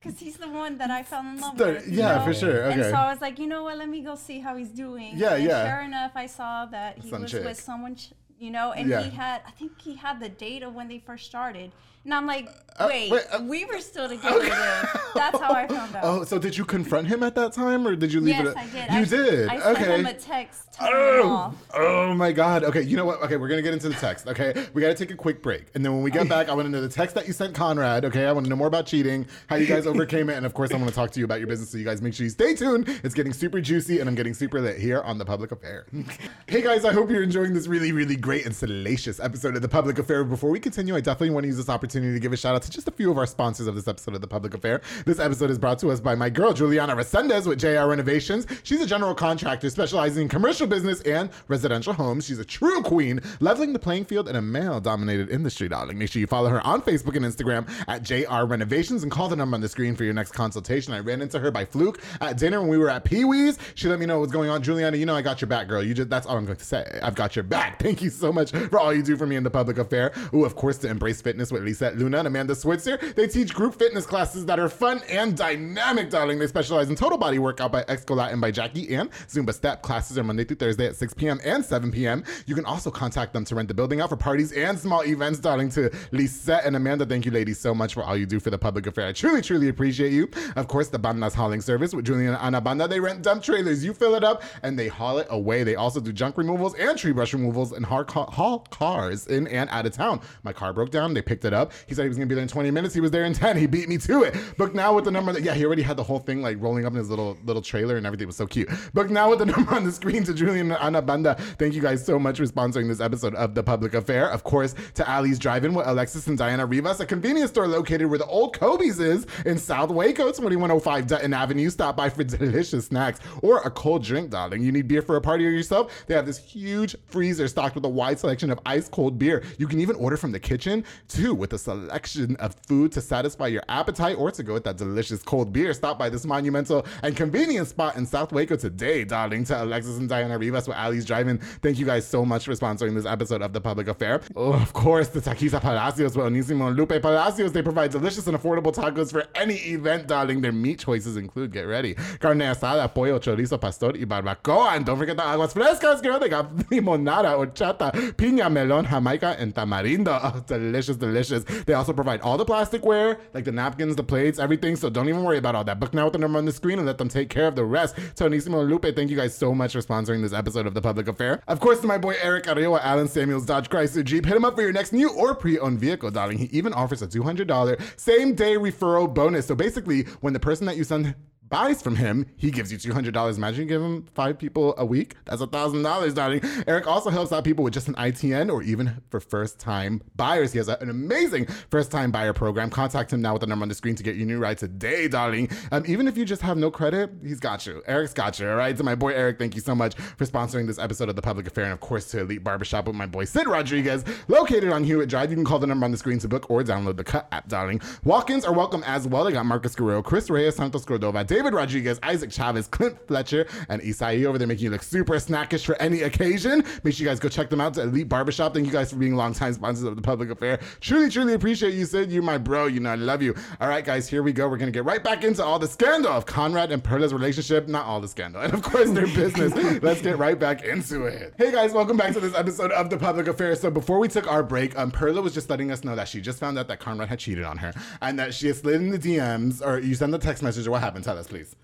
because 0.02 0.18
he's 0.18 0.36
the 0.36 0.48
one 0.48 0.78
that 0.78 0.90
I 0.90 1.02
fell 1.02 1.20
in 1.20 1.40
love 1.40 1.58
with. 1.58 1.86
yeah, 1.88 2.16
know? 2.18 2.24
for 2.24 2.34
sure, 2.34 2.64
Okay. 2.64 2.72
And 2.80 2.82
so 2.84 2.94
I 2.94 3.10
was 3.12 3.20
like, 3.20 3.38
you 3.38 3.46
know 3.46 3.62
what? 3.64 3.78
Let 3.78 3.88
me 3.88 4.00
go 4.02 4.14
see 4.16 4.40
how 4.40 4.56
he's 4.56 4.70
doing. 4.70 5.12
Yeah, 5.16 5.34
and 5.34 5.44
yeah. 5.44 5.70
Sure 5.70 5.82
enough, 5.82 6.12
I 6.14 6.26
saw 6.26 6.66
that 6.66 6.98
he 6.98 7.10
Some 7.10 7.22
was 7.22 7.30
chick. 7.30 7.44
with 7.44 7.60
someone. 7.60 7.96
Ch- 7.96 8.12
you 8.38 8.50
know, 8.50 8.72
and 8.72 8.88
Yeah. 8.88 9.02
he 9.02 9.10
had, 9.10 9.42
I 9.46 9.52
think 9.52 9.80
he 9.80 9.94
had 9.94 10.18
the 10.18 10.28
date 10.28 10.64
of 10.64 10.74
when 10.74 10.88
they 10.88 10.98
first 10.98 11.26
started. 11.26 11.70
And 12.04 12.14
I'm 12.14 12.26
like, 12.26 12.48
Uh, 12.78 12.86
wait, 12.88 13.10
wait, 13.10 13.22
uh, 13.32 13.42
we 13.42 13.64
were 13.64 13.80
still 13.80 14.08
together 14.08 14.40
then. 14.40 14.84
That's 15.14 15.38
how 15.38 15.52
I 15.52 15.66
found 15.68 15.94
out. 15.94 16.04
Oh, 16.04 16.24
so 16.24 16.38
did 16.38 16.56
you 16.56 16.64
confront 16.64 17.06
him 17.06 17.22
at 17.22 17.34
that 17.34 17.52
time, 17.52 17.86
or 17.86 17.94
did 17.94 18.12
you 18.12 18.20
leave 18.20 18.36
yes, 18.36 18.46
it? 18.48 18.56
I 18.56 18.66
did. 18.66 18.74
You 18.74 19.00
I, 19.00 19.04
did. 19.04 19.48
I 19.48 19.74
sent 19.74 20.00
him 20.00 20.06
a 20.06 20.14
text 20.14 20.72
Oh, 20.80 21.54
oh 21.74 22.14
my 22.14 22.32
God. 22.32 22.64
Okay, 22.64 22.82
you 22.82 22.96
know 22.96 23.04
what? 23.04 23.22
Okay, 23.22 23.36
we're 23.36 23.48
gonna 23.48 23.62
get 23.62 23.74
into 23.74 23.88
the 23.88 23.94
text. 23.94 24.26
Okay, 24.26 24.66
we 24.72 24.80
gotta 24.80 24.94
take 24.94 25.10
a 25.10 25.16
quick 25.16 25.42
break, 25.42 25.66
and 25.74 25.84
then 25.84 25.92
when 25.92 26.02
we 26.02 26.10
get 26.10 26.28
back, 26.28 26.48
I 26.48 26.54
want 26.54 26.66
to 26.66 26.70
know 26.70 26.80
the 26.80 26.88
text 26.88 27.14
that 27.14 27.26
you 27.26 27.32
sent 27.32 27.54
Conrad. 27.54 28.04
Okay, 28.06 28.24
I 28.24 28.32
want 28.32 28.46
to 28.46 28.50
know 28.50 28.56
more 28.56 28.68
about 28.68 28.86
cheating, 28.86 29.26
how 29.48 29.56
you 29.56 29.66
guys 29.66 29.86
overcame 29.86 30.30
it, 30.30 30.36
and 30.36 30.46
of 30.46 30.54
course, 30.54 30.72
I 30.72 30.76
want 30.76 30.88
to 30.88 30.94
talk 30.94 31.10
to 31.12 31.18
you 31.20 31.26
about 31.26 31.40
your 31.40 31.48
business. 31.48 31.70
So 31.70 31.78
you 31.78 31.84
guys 31.84 32.00
make 32.00 32.14
sure 32.14 32.24
you 32.24 32.30
stay 32.30 32.54
tuned. 32.54 32.88
It's 33.04 33.14
getting 33.14 33.32
super 33.32 33.60
juicy, 33.60 34.00
and 34.00 34.08
I'm 34.08 34.14
getting 34.14 34.34
super 34.34 34.60
lit 34.60 34.78
here 34.78 35.02
on 35.02 35.18
the 35.18 35.24
Public 35.24 35.52
Affair. 35.52 35.86
hey 36.46 36.62
guys, 36.62 36.84
I 36.84 36.92
hope 36.92 37.10
you're 37.10 37.22
enjoying 37.22 37.52
this 37.52 37.66
really, 37.66 37.92
really 37.92 38.16
great 38.16 38.46
and 38.46 38.56
salacious 38.56 39.20
episode 39.20 39.56
of 39.56 39.62
the 39.62 39.68
Public 39.68 39.98
Affair. 39.98 40.24
Before 40.24 40.50
we 40.50 40.58
continue, 40.58 40.96
I 40.96 41.00
definitely 41.00 41.30
want 41.30 41.44
to 41.44 41.48
use 41.48 41.58
this 41.58 41.68
opportunity 41.68 41.91
to 42.00 42.20
give 42.20 42.32
a 42.32 42.36
shout 42.36 42.54
out 42.54 42.62
to 42.62 42.70
just 42.70 42.88
a 42.88 42.90
few 42.90 43.10
of 43.10 43.18
our 43.18 43.26
sponsors 43.26 43.66
of 43.66 43.74
this 43.74 43.86
episode 43.86 44.14
of 44.14 44.20
the 44.20 44.26
Public 44.26 44.54
Affair. 44.54 44.80
This 45.04 45.18
episode 45.18 45.50
is 45.50 45.58
brought 45.58 45.78
to 45.80 45.90
us 45.90 46.00
by 46.00 46.14
my 46.14 46.30
girl 46.30 46.52
Juliana 46.52 46.96
Resendez 46.96 47.46
with 47.46 47.58
JR 47.58 47.88
Renovations. 47.88 48.46
She's 48.62 48.80
a 48.80 48.86
general 48.86 49.14
contractor 49.14 49.68
specializing 49.70 50.22
in 50.22 50.28
commercial 50.28 50.66
business 50.66 51.00
and 51.02 51.30
residential 51.48 51.92
homes. 51.92 52.26
She's 52.26 52.38
a 52.38 52.44
true 52.44 52.82
queen, 52.82 53.20
leveling 53.40 53.72
the 53.72 53.78
playing 53.78 54.06
field 54.06 54.28
in 54.28 54.36
a 54.36 54.42
male-dominated 54.42 55.30
industry, 55.30 55.68
darling. 55.68 55.98
Make 55.98 56.10
sure 56.10 56.20
you 56.20 56.26
follow 56.26 56.48
her 56.48 56.64
on 56.66 56.82
Facebook 56.82 57.16
and 57.16 57.24
Instagram 57.24 57.68
at 57.88 58.02
JR 58.02 58.46
Renovations 58.46 59.02
and 59.02 59.12
call 59.12 59.28
the 59.28 59.36
number 59.36 59.54
on 59.54 59.60
the 59.60 59.68
screen 59.68 59.94
for 59.94 60.04
your 60.04 60.14
next 60.14 60.32
consultation. 60.32 60.94
I 60.94 61.00
ran 61.00 61.22
into 61.22 61.38
her 61.38 61.50
by 61.50 61.64
fluke 61.64 62.00
at 62.20 62.38
dinner 62.38 62.60
when 62.60 62.68
we 62.68 62.78
were 62.78 62.90
at 62.90 63.04
Pee 63.04 63.24
Wee's. 63.24 63.58
She 63.74 63.88
let 63.88 63.98
me 63.98 64.06
know 64.06 64.20
what's 64.20 64.32
going 64.32 64.50
on. 64.50 64.62
Juliana, 64.62 64.96
you 64.96 65.06
know 65.06 65.14
I 65.14 65.22
got 65.22 65.40
your 65.40 65.48
back, 65.48 65.68
girl. 65.68 65.82
You 65.82 65.94
just 65.94 66.08
that's 66.08 66.26
all 66.26 66.36
I'm 66.36 66.44
going 66.44 66.56
to 66.56 66.64
say. 66.64 67.00
I've 67.02 67.14
got 67.14 67.36
your 67.36 67.42
back. 67.42 67.80
Thank 67.82 68.02
you 68.02 68.10
so 68.10 68.32
much 68.32 68.50
for 68.52 68.78
all 68.78 68.94
you 68.94 69.02
do 69.02 69.16
for 69.16 69.26
me 69.26 69.36
in 69.36 69.42
the 69.42 69.50
public 69.50 69.78
affair. 69.78 70.12
Ooh, 70.34 70.44
of 70.44 70.56
course, 70.56 70.78
to 70.78 70.88
embrace 70.88 71.20
fitness 71.20 71.50
with 71.52 71.62
Lisette 71.82 71.98
Luna 71.98 72.18
and 72.18 72.28
Amanda 72.28 72.54
Switzer. 72.54 72.96
They 73.16 73.26
teach 73.26 73.52
group 73.52 73.74
fitness 73.74 74.06
classes 74.06 74.46
that 74.46 74.60
are 74.60 74.68
fun 74.68 75.02
and 75.10 75.36
dynamic, 75.36 76.10
darling. 76.10 76.38
They 76.38 76.46
specialize 76.46 76.88
in 76.88 76.94
total 76.94 77.18
body 77.18 77.40
workout 77.40 77.72
by 77.72 77.84
Excolat 77.88 78.30
and 78.30 78.40
by 78.40 78.52
Jackie 78.52 78.94
and 78.94 79.10
Zumba 79.26 79.52
step 79.52 79.82
classes 79.82 80.16
are 80.16 80.22
Monday 80.22 80.44
through 80.44 80.58
Thursday 80.58 80.86
at 80.86 80.94
6 80.94 81.14
p.m. 81.14 81.40
and 81.44 81.64
7 81.64 81.90
p.m. 81.90 82.22
You 82.46 82.54
can 82.54 82.64
also 82.64 82.92
contact 82.92 83.32
them 83.32 83.44
to 83.46 83.56
rent 83.56 83.66
the 83.66 83.74
building 83.74 84.00
out 84.00 84.10
for 84.10 84.16
parties 84.16 84.52
and 84.52 84.78
small 84.78 85.04
events, 85.04 85.40
darling. 85.40 85.70
To 85.70 85.90
Lisette 86.12 86.64
and 86.64 86.76
Amanda, 86.76 87.04
thank 87.04 87.26
you, 87.26 87.32
ladies, 87.32 87.58
so 87.58 87.74
much 87.74 87.94
for 87.94 88.04
all 88.04 88.16
you 88.16 88.26
do 88.26 88.38
for 88.38 88.50
the 88.50 88.58
public 88.58 88.86
affair. 88.86 89.08
I 89.08 89.12
truly, 89.12 89.42
truly 89.42 89.68
appreciate 89.68 90.12
you. 90.12 90.30
Of 90.54 90.68
course, 90.68 90.86
the 90.86 91.00
Bandas 91.00 91.34
hauling 91.34 91.62
service 91.62 91.94
with 91.94 92.04
Julian 92.04 92.28
and 92.28 92.36
Ana 92.36 92.60
Banda. 92.60 92.86
They 92.86 93.00
rent 93.00 93.22
dump 93.22 93.42
trailers. 93.42 93.84
You 93.84 93.92
fill 93.92 94.14
it 94.14 94.22
up 94.22 94.44
and 94.62 94.78
they 94.78 94.86
haul 94.86 95.18
it 95.18 95.26
away. 95.30 95.64
They 95.64 95.74
also 95.74 95.98
do 95.98 96.12
junk 96.12 96.38
removals 96.38 96.76
and 96.76 96.96
tree 96.96 97.12
brush 97.12 97.32
removals 97.32 97.72
and 97.72 97.84
haul 97.84 98.60
cars 98.70 99.26
in 99.26 99.48
and 99.48 99.68
out 99.70 99.86
of 99.86 99.92
town. 99.92 100.20
My 100.44 100.52
car 100.52 100.72
broke 100.72 100.90
down. 100.90 101.14
They 101.14 101.22
picked 101.22 101.44
it 101.44 101.52
up. 101.52 101.71
He 101.86 101.94
said 101.94 102.02
he 102.02 102.08
was 102.08 102.16
going 102.16 102.28
to 102.28 102.32
be 102.32 102.34
there 102.34 102.42
in 102.42 102.48
20 102.48 102.70
minutes. 102.70 102.94
He 102.94 103.00
was 103.00 103.10
there 103.10 103.24
in 103.24 103.32
10. 103.32 103.56
He 103.56 103.66
beat 103.66 103.88
me 103.88 103.98
to 103.98 104.22
it. 104.22 104.36
Book 104.56 104.74
now 104.74 104.94
with 104.94 105.04
the 105.04 105.10
number 105.10 105.32
that, 105.32 105.42
yeah, 105.42 105.54
he 105.54 105.64
already 105.64 105.82
had 105.82 105.96
the 105.96 106.02
whole 106.02 106.18
thing 106.18 106.42
like 106.42 106.60
rolling 106.60 106.86
up 106.86 106.92
in 106.92 106.98
his 106.98 107.10
little 107.10 107.36
little 107.44 107.62
trailer 107.62 107.96
and 107.96 108.06
everything 108.06 108.26
was 108.26 108.36
so 108.36 108.46
cute. 108.46 108.68
Book 108.94 109.10
now 109.10 109.30
with 109.30 109.38
the 109.38 109.46
number 109.52 109.74
on 109.74 109.84
the 109.84 109.92
screen 109.92 110.24
to 110.24 110.34
Julian 110.34 110.72
and 110.72 110.80
Ana 110.80 111.02
Banda. 111.02 111.34
Thank 111.58 111.74
you 111.74 111.82
guys 111.82 112.04
so 112.04 112.18
much 112.18 112.38
for 112.38 112.44
sponsoring 112.44 112.88
this 112.88 113.00
episode 113.00 113.34
of 113.34 113.54
The 113.54 113.62
Public 113.62 113.94
Affair. 113.94 114.28
Of 114.30 114.44
course, 114.44 114.74
to 114.94 115.10
Ali's 115.10 115.38
Drive-In 115.38 115.74
with 115.74 115.86
Alexis 115.86 116.26
and 116.26 116.38
Diana 116.38 116.66
Rivas, 116.66 117.00
a 117.00 117.06
convenience 117.06 117.50
store 117.50 117.66
located 117.66 118.08
where 118.08 118.18
the 118.18 118.26
old 118.26 118.58
Kobe's 118.58 119.00
is 119.00 119.26
in 119.46 119.58
South 119.58 119.90
Waco, 119.90 120.26
2105 120.26 121.06
Dutton 121.06 121.34
Avenue. 121.34 121.70
Stop 121.70 121.96
by 121.96 122.08
for 122.08 122.24
delicious 122.24 122.86
snacks 122.86 123.20
or 123.42 123.58
a 123.58 123.70
cold 123.70 124.02
drink, 124.02 124.30
darling. 124.30 124.62
You 124.62 124.72
need 124.72 124.88
beer 124.88 125.02
for 125.02 125.16
a 125.16 125.20
party 125.20 125.46
or 125.46 125.50
yourself? 125.50 126.04
They 126.06 126.14
have 126.14 126.26
this 126.26 126.38
huge 126.38 126.96
freezer 127.06 127.48
stocked 127.48 127.74
with 127.74 127.84
a 127.84 127.88
wide 127.88 128.18
selection 128.18 128.50
of 128.50 128.60
ice 128.66 128.88
cold 128.88 129.18
beer. 129.18 129.42
You 129.58 129.66
can 129.66 129.80
even 129.80 129.96
order 129.96 130.16
from 130.16 130.32
the 130.32 130.40
kitchen 130.40 130.84
too, 131.08 131.34
with 131.34 131.52
a 131.52 131.58
selection 131.62 132.36
of 132.36 132.54
food 132.66 132.92
to 132.92 133.00
satisfy 133.00 133.46
your 133.48 133.62
appetite 133.68 134.16
or 134.18 134.30
to 134.30 134.42
go 134.42 134.54
with 134.54 134.64
that 134.64 134.76
delicious 134.76 135.22
cold 135.22 135.52
beer. 135.52 135.72
Stop 135.72 135.98
by 135.98 136.08
this 136.08 136.24
monumental 136.26 136.86
and 137.02 137.16
convenient 137.16 137.68
spot 137.68 137.96
in 137.96 138.06
South 138.06 138.32
Waco 138.32 138.56
today, 138.56 139.04
darling. 139.04 139.44
To 139.44 139.62
Alexis 139.62 139.98
and 139.98 140.08
Diana 140.08 140.38
Rivas 140.38 140.68
with 140.68 140.76
Ali's 140.76 141.04
Drive-In. 141.04 141.38
Thank 141.38 141.78
you 141.78 141.86
guys 141.86 142.06
so 142.06 142.24
much 142.24 142.44
for 142.44 142.52
sponsoring 142.52 142.94
this 142.94 143.06
episode 143.06 143.42
of 143.42 143.52
The 143.52 143.60
Public 143.60 143.88
Affair. 143.88 144.20
Oh, 144.36 144.52
of 144.52 144.72
course, 144.72 145.08
the 145.08 145.20
Taquiza 145.20 145.60
Palacios 145.60 146.16
with 146.16 146.26
Onisimo 146.26 146.68
and 146.68 146.76
Lupe 146.76 147.00
Palacios. 147.00 147.52
They 147.52 147.62
provide 147.62 147.90
delicious 147.90 148.26
and 148.26 148.36
affordable 148.36 148.74
tacos 148.74 149.10
for 149.10 149.24
any 149.34 149.54
event, 149.54 150.06
darling. 150.06 150.40
Their 150.40 150.52
meat 150.52 150.80
choices 150.80 151.16
include, 151.16 151.52
get 151.52 151.62
ready, 151.62 151.94
carne 152.20 152.40
asada, 152.40 152.92
pollo, 152.92 153.18
chorizo, 153.18 153.60
pastor, 153.60 153.92
y 153.92 154.04
barbacoa. 154.04 154.76
And 154.76 154.84
don't 154.84 154.98
forget 154.98 155.16
the 155.16 155.22
aguas 155.22 155.54
frescas, 155.54 156.02
girl. 156.02 156.18
They 156.18 156.28
got 156.28 156.54
limonada, 156.70 157.34
horchata, 157.36 157.92
piña, 158.14 158.50
melon, 158.50 158.84
jamaica, 158.84 159.36
and 159.38 159.54
tamarindo. 159.54 160.18
Oh, 160.22 160.42
delicious, 160.46 160.96
delicious. 160.96 161.44
They 161.66 161.74
also 161.74 161.92
provide 161.92 162.20
all 162.22 162.36
the 162.36 162.44
plasticware, 162.44 163.18
like 163.34 163.44
the 163.44 163.52
napkins, 163.52 163.96
the 163.96 164.02
plates, 164.02 164.38
everything. 164.38 164.76
So 164.76 164.90
don't 164.90 165.08
even 165.08 165.22
worry 165.24 165.38
about 165.38 165.54
all 165.54 165.64
that. 165.64 165.78
Book 165.80 165.94
now 165.94 166.04
with 166.04 166.12
the 166.12 166.18
number 166.18 166.38
on 166.38 166.44
the 166.44 166.52
screen 166.52 166.78
and 166.78 166.86
let 166.86 166.98
them 166.98 167.08
take 167.08 167.28
care 167.28 167.46
of 167.46 167.56
the 167.56 167.64
rest. 167.64 167.96
Tonisimo 168.16 168.60
and 168.60 168.70
Lupe, 168.70 168.94
thank 168.94 169.10
you 169.10 169.16
guys 169.16 169.34
so 169.36 169.54
much 169.54 169.72
for 169.72 169.80
sponsoring 169.80 170.22
this 170.22 170.32
episode 170.32 170.66
of 170.66 170.74
The 170.74 170.82
Public 170.82 171.08
Affair. 171.08 171.42
Of 171.48 171.60
course, 171.60 171.80
to 171.80 171.86
my 171.86 171.98
boy 171.98 172.16
Eric 172.20 172.46
Arroyo 172.48 172.76
at 172.76 172.84
Allen 172.84 173.08
Samuels 173.08 173.46
Dodge 173.46 173.68
Chrysler 173.68 174.04
Jeep. 174.04 174.26
Hit 174.26 174.36
him 174.36 174.44
up 174.44 174.54
for 174.56 174.62
your 174.62 174.72
next 174.72 174.92
new 174.92 175.10
or 175.10 175.34
pre-owned 175.34 175.78
vehicle, 175.78 176.10
darling. 176.10 176.38
He 176.38 176.46
even 176.46 176.72
offers 176.72 177.02
a 177.02 177.06
$200 177.06 177.98
same 177.98 178.34
day 178.34 178.54
referral 178.54 179.12
bonus. 179.12 179.46
So 179.46 179.54
basically, 179.54 180.02
when 180.20 180.32
the 180.32 180.40
person 180.40 180.66
that 180.66 180.76
you 180.76 180.84
send 180.84 181.14
buys 181.52 181.82
from 181.82 181.96
him, 181.96 182.24
he 182.38 182.50
gives 182.50 182.72
you 182.72 182.78
$200. 182.78 183.36
Imagine 183.36 183.60
you 183.60 183.66
give 183.66 183.82
him 183.82 184.06
five 184.14 184.38
people 184.38 184.74
a 184.78 184.86
week. 184.86 185.16
That's 185.26 185.42
a 185.42 185.46
$1,000, 185.46 186.14
darling. 186.14 186.40
Eric 186.66 186.86
also 186.86 187.10
helps 187.10 187.30
out 187.30 187.44
people 187.44 187.62
with 187.62 187.74
just 187.74 187.88
an 187.88 187.94
ITN 187.96 188.50
or 188.50 188.62
even 188.62 189.02
for 189.10 189.20
first 189.20 189.58
time 189.58 190.02
buyers. 190.16 190.52
He 190.52 190.58
has 190.58 190.68
an 190.68 190.88
amazing 190.88 191.44
first 191.70 191.90
time 191.90 192.10
buyer 192.10 192.32
program. 192.32 192.70
Contact 192.70 193.12
him 193.12 193.20
now 193.20 193.34
with 193.34 193.42
the 193.42 193.46
number 193.46 193.64
on 193.64 193.68
the 193.68 193.74
screen 193.74 193.94
to 193.96 194.02
get 194.02 194.16
your 194.16 194.26
new 194.26 194.38
ride 194.38 194.56
today, 194.56 195.08
darling. 195.08 195.50
Um, 195.70 195.84
even 195.86 196.08
if 196.08 196.16
you 196.16 196.24
just 196.24 196.40
have 196.40 196.56
no 196.56 196.70
credit, 196.70 197.10
he's 197.22 197.38
got 197.38 197.66
you. 197.66 197.82
Eric's 197.86 198.14
got 198.14 198.40
you, 198.40 198.48
all 198.48 198.56
right? 198.56 198.74
To 198.74 198.82
my 198.82 198.94
boy 198.94 199.12
Eric, 199.12 199.38
thank 199.38 199.54
you 199.54 199.60
so 199.60 199.74
much 199.74 199.94
for 199.94 200.24
sponsoring 200.24 200.66
this 200.66 200.78
episode 200.78 201.10
of 201.10 201.16
The 201.16 201.22
Public 201.22 201.46
Affair. 201.46 201.64
And 201.64 201.74
of 201.74 201.80
course, 201.80 202.06
to 202.12 202.20
Elite 202.20 202.42
Barbershop 202.42 202.86
with 202.86 202.96
my 202.96 203.04
boy 203.06 203.26
Sid 203.26 203.46
Rodriguez, 203.46 204.06
located 204.26 204.72
on 204.72 204.84
Hewitt 204.84 205.10
Drive. 205.10 205.28
You 205.28 205.36
can 205.36 205.44
call 205.44 205.58
the 205.58 205.66
number 205.66 205.84
on 205.84 205.90
the 205.90 205.98
screen 205.98 206.18
to 206.20 206.28
book 206.28 206.48
or 206.48 206.62
download 206.62 206.96
the 206.96 207.04
Cut 207.04 207.28
app, 207.30 207.46
darling. 207.48 207.82
Walk 208.04 208.30
ins 208.30 208.46
are 208.46 208.54
welcome 208.54 208.82
as 208.84 209.06
well. 209.06 209.24
They 209.24 209.32
got 209.32 209.44
Marcus 209.44 209.74
Guerrero, 209.74 210.02
Chris 210.02 210.30
Reyes, 210.30 210.56
Santos 210.56 210.86
Cordova, 210.86 211.22
Dave 211.24 211.41
David 211.42 211.54
Rodriguez, 211.54 211.98
Isaac 212.04 212.30
Chavez, 212.30 212.68
Clint 212.68 212.96
Fletcher, 213.08 213.48
and 213.68 213.82
Isai 213.82 214.24
over 214.26 214.38
there 214.38 214.46
making 214.46 214.62
you 214.62 214.70
look 214.70 214.84
super 214.84 215.14
snackish 215.14 215.64
for 215.64 215.74
any 215.82 216.02
occasion. 216.02 216.64
Make 216.84 216.94
sure 216.94 217.02
you 217.02 217.10
guys 217.10 217.18
go 217.18 217.28
check 217.28 217.50
them 217.50 217.60
out 217.60 217.74
to 217.74 217.82
Elite 217.82 218.08
Barbershop. 218.08 218.54
Thank 218.54 218.66
you 218.66 218.72
guys 218.72 218.92
for 218.92 218.96
being 218.96 219.16
longtime 219.16 219.52
sponsors 219.54 219.82
of 219.82 219.96
the 219.96 220.02
public 220.02 220.30
affair. 220.30 220.60
Truly, 220.80 221.10
truly 221.10 221.34
appreciate 221.34 221.74
you, 221.74 221.84
Sid. 221.84 222.12
You're 222.12 222.22
my 222.22 222.38
bro. 222.38 222.66
You 222.66 222.78
know, 222.78 222.90
I 222.90 222.94
love 222.94 223.22
you. 223.22 223.34
All 223.60 223.68
right, 223.68 223.84
guys, 223.84 224.08
here 224.08 224.22
we 224.22 224.32
go. 224.32 224.48
We're 224.48 224.56
going 224.56 224.70
to 224.70 224.72
get 224.72 224.84
right 224.84 225.02
back 225.02 225.24
into 225.24 225.44
all 225.44 225.58
the 225.58 225.66
scandal 225.66 226.12
of 226.12 226.26
Conrad 226.26 226.70
and 226.70 226.80
Perla's 226.80 227.12
relationship. 227.12 227.66
Not 227.66 227.86
all 227.86 228.00
the 228.00 228.06
scandal. 228.06 228.40
And 228.42 228.54
of 228.54 228.62
course, 228.62 228.90
their 228.90 229.08
business. 229.08 229.52
Let's 229.82 230.00
get 230.00 230.18
right 230.18 230.38
back 230.38 230.62
into 230.62 231.06
it. 231.06 231.34
Hey, 231.38 231.50
guys, 231.50 231.72
welcome 231.72 231.96
back 231.96 232.12
to 232.12 232.20
this 232.20 232.36
episode 232.36 232.70
of 232.70 232.88
the 232.88 232.98
public 232.98 233.26
affair. 233.26 233.56
So 233.56 233.68
before 233.68 233.98
we 233.98 234.06
took 234.06 234.30
our 234.30 234.44
break, 234.44 234.78
um, 234.78 234.92
Perla 234.92 235.20
was 235.20 235.34
just 235.34 235.50
letting 235.50 235.72
us 235.72 235.82
know 235.82 235.96
that 235.96 236.06
she 236.06 236.20
just 236.20 236.38
found 236.38 236.56
out 236.56 236.68
that 236.68 236.78
Conrad 236.78 237.08
had 237.08 237.18
cheated 237.18 237.44
on 237.44 237.58
her 237.58 237.74
and 238.00 238.16
that 238.20 238.32
she 238.32 238.46
had 238.46 238.54
slid 238.54 238.76
in 238.76 238.90
the 238.90 238.98
DMs 238.98 239.60
or 239.66 239.80
you 239.80 239.96
sent 239.96 240.12
the 240.12 240.18
text 240.18 240.44
message 240.44 240.68
or 240.68 240.70
what 240.70 240.80
happened. 240.80 241.04
Tell 241.04 241.18
us, 241.18 241.31
please. 241.32 241.56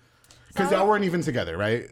Because 0.49 0.71
y'all 0.71 0.87
weren't 0.87 1.05
even 1.05 1.21
together, 1.21 1.55
right? 1.57 1.89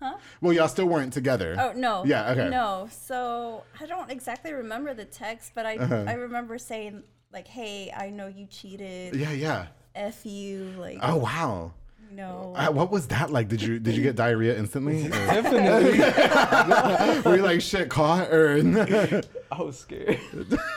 Huh? 0.00 0.16
Well, 0.42 0.52
y'all 0.52 0.68
still 0.68 0.86
weren't 0.86 1.12
together. 1.12 1.56
Oh 1.58 1.72
no. 1.72 2.04
Yeah. 2.04 2.30
Okay. 2.32 2.50
No. 2.50 2.88
So 2.90 3.64
I 3.80 3.86
don't 3.86 4.10
exactly 4.10 4.52
remember 4.52 4.92
the 4.92 5.06
text, 5.06 5.52
but 5.54 5.64
I 5.64 5.76
Uh-huh. 5.78 6.04
I 6.06 6.12
remember 6.14 6.58
saying 6.58 7.02
like, 7.32 7.48
"Hey, 7.48 7.90
I 7.96 8.10
know 8.10 8.26
you 8.26 8.46
cheated. 8.46 9.16
Yeah. 9.16 9.32
Yeah. 9.32 9.66
F 9.94 10.26
you." 10.26 10.74
Like, 10.78 10.98
Oh 11.02 11.16
wow. 11.16 11.72
You 12.14 12.22
know. 12.22 12.52
Uh, 12.56 12.70
what 12.70 12.90
was 12.92 13.08
that 13.08 13.30
like? 13.30 13.48
Did 13.48 13.60
you 13.60 13.78
did 13.80 13.96
you 13.96 14.02
get 14.02 14.14
diarrhea 14.14 14.56
instantly? 14.56 15.08
Definitely. 15.08 15.98
were 17.30 17.36
you 17.36 17.42
like 17.42 17.60
shit 17.60 17.88
caught 17.88 18.28
or? 18.32 18.54
I 19.52 19.62
was 19.62 19.78
scared. 19.78 20.18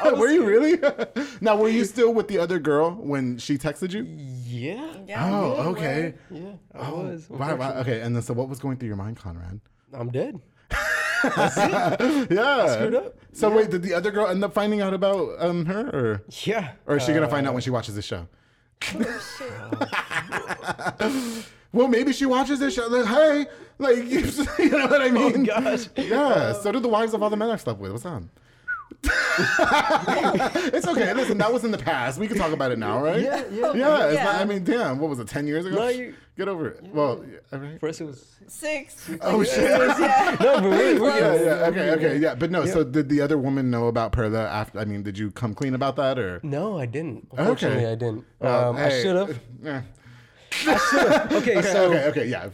were 0.04 0.30
you 0.30 0.44
really? 0.46 0.80
now 1.42 1.56
were 1.58 1.70
you 1.70 1.86
still 1.86 2.14
with 2.14 2.28
the 2.28 2.40
other 2.40 2.60
girl 2.60 2.92
when 2.92 3.38
she 3.38 3.58
texted 3.58 3.94
you? 3.94 4.04
Yeah. 4.46 4.94
yeah. 5.06 5.30
Oh, 5.32 5.52
we 5.62 5.68
okay. 5.78 6.14
were. 6.32 6.38
Yeah. 6.38 6.52
I 6.74 6.92
was. 6.92 7.30
Wow, 7.30 7.56
wow, 7.56 7.74
okay, 7.80 8.02
and 8.02 8.16
then 8.16 8.24
so 8.24 8.34
what 8.34 8.50
was 8.50 8.60
going 8.60 8.78
through 8.78 8.88
your 8.88 8.98
mind, 8.98 9.18
Conrad? 9.18 9.60
I'm 9.94 10.10
dead. 10.10 10.40
Yeah. 11.24 12.68
Screwed 12.74 12.96
up. 12.96 13.18
So 13.34 13.50
wait, 13.50 13.70
did 13.70 13.82
the 13.84 13.94
other 13.94 14.12
girl 14.12 14.28
end 14.28 14.44
up 14.44 14.54
finding 14.54 14.82
out 14.82 14.94
about 14.94 15.36
um 15.40 15.66
her, 15.66 15.90
or 15.90 16.24
Yeah. 16.46 16.72
or 16.88 16.98
is 16.98 17.04
she 17.04 17.14
gonna 17.14 17.28
find 17.28 17.46
Uh, 17.46 17.50
out 17.50 17.54
when 17.54 17.62
she 17.62 17.70
watches 17.70 17.96
the 17.96 18.02
show? 18.02 18.28
Oh. 21.00 21.46
Well, 21.74 21.88
maybe 21.90 22.14
she 22.14 22.26
watches 22.26 22.60
this 22.60 22.74
show. 22.74 22.88
Like, 22.88 23.06
hey, 23.06 23.46
like 23.78 23.98
you, 24.08 24.22
know 24.70 24.88
what 24.88 25.02
I 25.02 25.10
oh, 25.10 25.12
mean? 25.12 25.44
gosh. 25.44 25.90
Yeah. 25.96 26.54
so 26.54 26.70
um, 26.70 26.74
do 26.74 26.80
the 26.80 26.88
wives 26.88 27.14
of 27.14 27.22
all 27.22 27.30
the 27.30 27.38
men 27.38 27.50
I've 27.50 27.62
slept 27.62 27.80
with. 27.80 27.92
What's 27.92 28.06
on? 28.06 28.30
it's 29.04 30.88
okay. 30.88 31.14
Listen, 31.14 31.38
that 31.38 31.52
was 31.54 31.64
in 31.64 31.72
the 31.72 31.78
past. 31.78 32.20
We 32.20 32.28
can 32.28 32.38
talk 32.38 32.52
about 32.52 32.72
it 32.72 32.80
now, 32.80 33.02
right? 33.02 33.22
Yeah, 33.22 33.44
yeah. 33.52 33.74
Yeah, 33.74 34.06
it's 34.08 34.16
Yeah. 34.16 34.24
Not, 34.24 34.36
I 34.36 34.46
mean, 34.46 34.64
damn, 34.64 35.00
what 35.00 35.10
was 35.10 35.20
it, 35.20 35.28
10 35.28 35.48
years 35.48 35.66
ago? 35.66 35.76
No, 35.76 35.88
you- 35.88 36.14
Get 36.38 36.48
over 36.48 36.68
it. 36.68 36.84
Well, 36.94 37.26
yeah, 37.28 37.38
all 37.52 37.58
right. 37.60 37.80
For 37.80 37.90
us, 37.90 38.00
it 38.00 38.04
was. 38.04 38.24
Six. 38.48 39.10
Oh, 39.22 39.44
shit. 39.44 39.58
yeah. 40.00 40.36
No, 40.40 40.62
but 40.62 40.64
we're, 40.70 41.02
we're 41.02 41.10
Yeah, 41.10 41.34
yeah, 41.34 41.66
okay, 41.68 41.90
okay, 41.94 42.18
yeah. 42.18 42.36
But 42.36 42.52
no, 42.52 42.64
so 42.68 42.84
did 42.84 43.10
the 43.10 43.22
other 43.22 43.40
woman 43.40 43.72
know 43.72 43.88
about 43.88 44.12
Perla 44.12 44.48
after? 44.48 44.78
I 44.80 44.86
mean, 44.86 45.02
did 45.02 45.18
you 45.18 45.32
come 45.32 45.56
clean 45.56 45.74
about 45.74 45.96
that 45.96 46.20
or? 46.20 46.40
No, 46.44 46.78
I 46.78 46.86
didn't. 46.86 47.28
Unfortunately, 47.36 47.88
I 47.88 47.96
didn't. 47.96 48.24
Well, 48.40 48.70
Um, 48.70 48.76
I 48.78 48.82
hey, 48.90 49.02
should 49.02 49.16
have. 49.16 49.40
eh. 49.66 49.82
Okay, 51.38 51.58
Okay, 51.58 51.62
so 51.64 51.92
okay, 51.92 52.06
okay, 52.10 52.26
yeah. 52.28 52.50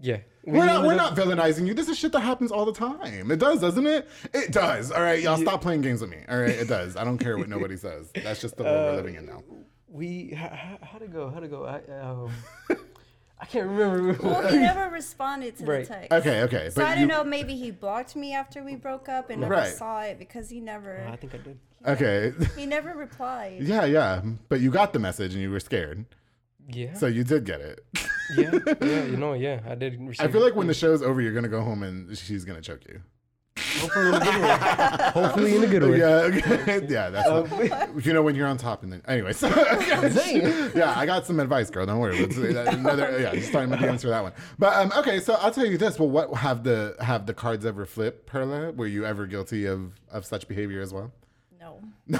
Yeah, 0.00 0.18
We're 0.44 0.64
not, 0.66 0.84
we're 0.84 0.94
not 0.94 1.16
villainizing 1.16 1.66
you. 1.66 1.74
This 1.74 1.88
is 1.88 1.98
shit 1.98 2.12
that 2.12 2.20
happens 2.20 2.52
all 2.52 2.64
the 2.66 2.72
time. 2.72 3.30
It 3.30 3.38
does, 3.38 3.60
doesn't 3.60 3.86
it? 3.86 4.08
It 4.34 4.52
does. 4.52 4.92
All 4.92 5.00
right, 5.02 5.22
y'all 5.22 5.36
stop 5.38 5.62
playing 5.62 5.80
games 5.82 6.00
with 6.02 6.10
me. 6.10 6.18
All 6.28 6.38
right, 6.38 6.50
it 6.50 6.68
does. 6.68 6.96
I 6.96 7.04
don't 7.04 7.18
care 7.18 7.38
what 7.38 7.48
nobody 7.48 7.76
says. 7.76 8.10
That's 8.14 8.40
just 8.40 8.56
the 8.56 8.64
world 8.64 8.76
Uh, 8.76 8.90
we're 8.90 8.96
living 8.96 9.14
in 9.16 9.26
now. 9.26 9.42
We 9.88 10.30
how, 10.36 10.78
how 10.82 10.98
to 10.98 11.06
go? 11.08 11.30
How 11.30 11.40
to 11.40 11.48
go? 11.48 11.64
I 11.64 11.80
um, 12.00 12.30
I 13.40 13.44
can't 13.46 13.68
remember. 13.68 14.12
Well, 14.22 14.46
he 14.48 14.56
never 14.56 14.90
responded 14.90 15.56
to 15.58 15.64
Right. 15.64 15.86
the 15.86 15.94
text. 15.94 16.12
Okay, 16.12 16.42
okay. 16.42 16.70
So 16.70 16.84
I 16.84 16.94
don't 16.94 17.08
know. 17.08 17.24
Maybe 17.24 17.54
he 17.56 17.70
blocked 17.70 18.16
me 18.16 18.34
after 18.34 18.62
we 18.62 18.74
broke 18.76 19.08
up 19.08 19.30
and 19.30 19.40
never 19.40 19.54
Right. 19.54 19.72
saw 19.72 20.02
it 20.02 20.18
because 20.18 20.50
he 20.50 20.60
never 20.60 21.06
I 21.10 21.16
think 21.16 21.34
I 21.34 21.38
did. 21.38 21.58
Okay. 21.86 22.32
he 22.56 22.66
never 22.66 22.94
replied. 22.94 23.62
Yeah, 23.62 23.84
yeah. 23.84 24.22
But 24.48 24.60
you 24.60 24.70
got 24.70 24.92
the 24.92 24.98
message 24.98 25.32
and 25.32 25.40
you 25.42 25.50
were 25.50 25.60
scared. 25.60 26.04
Yeah, 26.68 26.94
So 26.94 27.06
you 27.06 27.22
did 27.24 27.44
get 27.44 27.60
it. 27.60 27.84
yeah, 28.34 28.50
yeah. 28.80 29.04
You 29.04 29.16
know, 29.16 29.34
yeah, 29.34 29.60
I 29.68 29.74
did. 29.74 30.00
Receive 30.00 30.26
I 30.26 30.30
feel 30.30 30.40
it. 30.42 30.46
like 30.46 30.56
when 30.56 30.66
the 30.66 30.74
show's 30.74 31.02
over, 31.02 31.20
you're 31.20 31.32
going 31.32 31.44
to 31.44 31.48
go 31.50 31.60
home 31.62 31.82
and 31.82 32.16
she's 32.16 32.44
going 32.44 32.60
to 32.60 32.62
choke 32.62 32.86
you. 32.88 33.00
hopefully 33.58 34.06
in 34.08 34.14
a 34.14 34.20
good 34.20 34.42
way. 34.42 35.10
Hopefully 35.22 35.56
in 35.56 35.64
a 35.64 35.66
good 35.66 35.82
way. 35.82 35.98
Yeah, 35.98 36.06
okay. 36.66 36.86
yeah, 36.90 37.08
that's 37.10 37.28
what- 37.50 38.04
you 38.04 38.12
know 38.12 38.22
when 38.22 38.34
you're 38.34 38.46
on 38.46 38.58
top 38.58 38.82
and 38.82 38.92
then 38.92 39.02
anyway. 39.08 39.32
So, 39.32 39.48
yeah, 40.74 40.92
I 40.96 41.06
got 41.06 41.24
some 41.26 41.40
advice, 41.40 41.70
girl. 41.70 41.86
Don't 41.86 41.98
worry. 41.98 42.26
Let's- 42.26 42.36
Another, 42.74 43.18
yeah, 43.18 43.34
just 43.34 43.48
starting 43.48 43.70
with 43.70 43.80
the 43.80 43.88
answer 43.88 44.08
to 44.08 44.10
that 44.10 44.22
one. 44.22 44.32
But 44.58 44.74
um, 44.74 44.92
okay, 44.98 45.20
so 45.20 45.34
I'll 45.34 45.50
tell 45.50 45.64
you 45.66 45.78
this. 45.78 45.98
Well, 45.98 46.10
what 46.10 46.34
have 46.34 46.64
the 46.64 46.96
have 47.00 47.24
the 47.26 47.32
cards 47.34 47.64
ever 47.64 47.86
flipped, 47.86 48.26
Perla? 48.26 48.72
Were 48.72 48.86
you 48.86 49.06
ever 49.06 49.26
guilty 49.26 49.64
of 49.66 49.92
of 50.10 50.26
such 50.26 50.48
behavior 50.48 50.82
as 50.82 50.92
well? 50.92 51.12
No. 51.58 51.80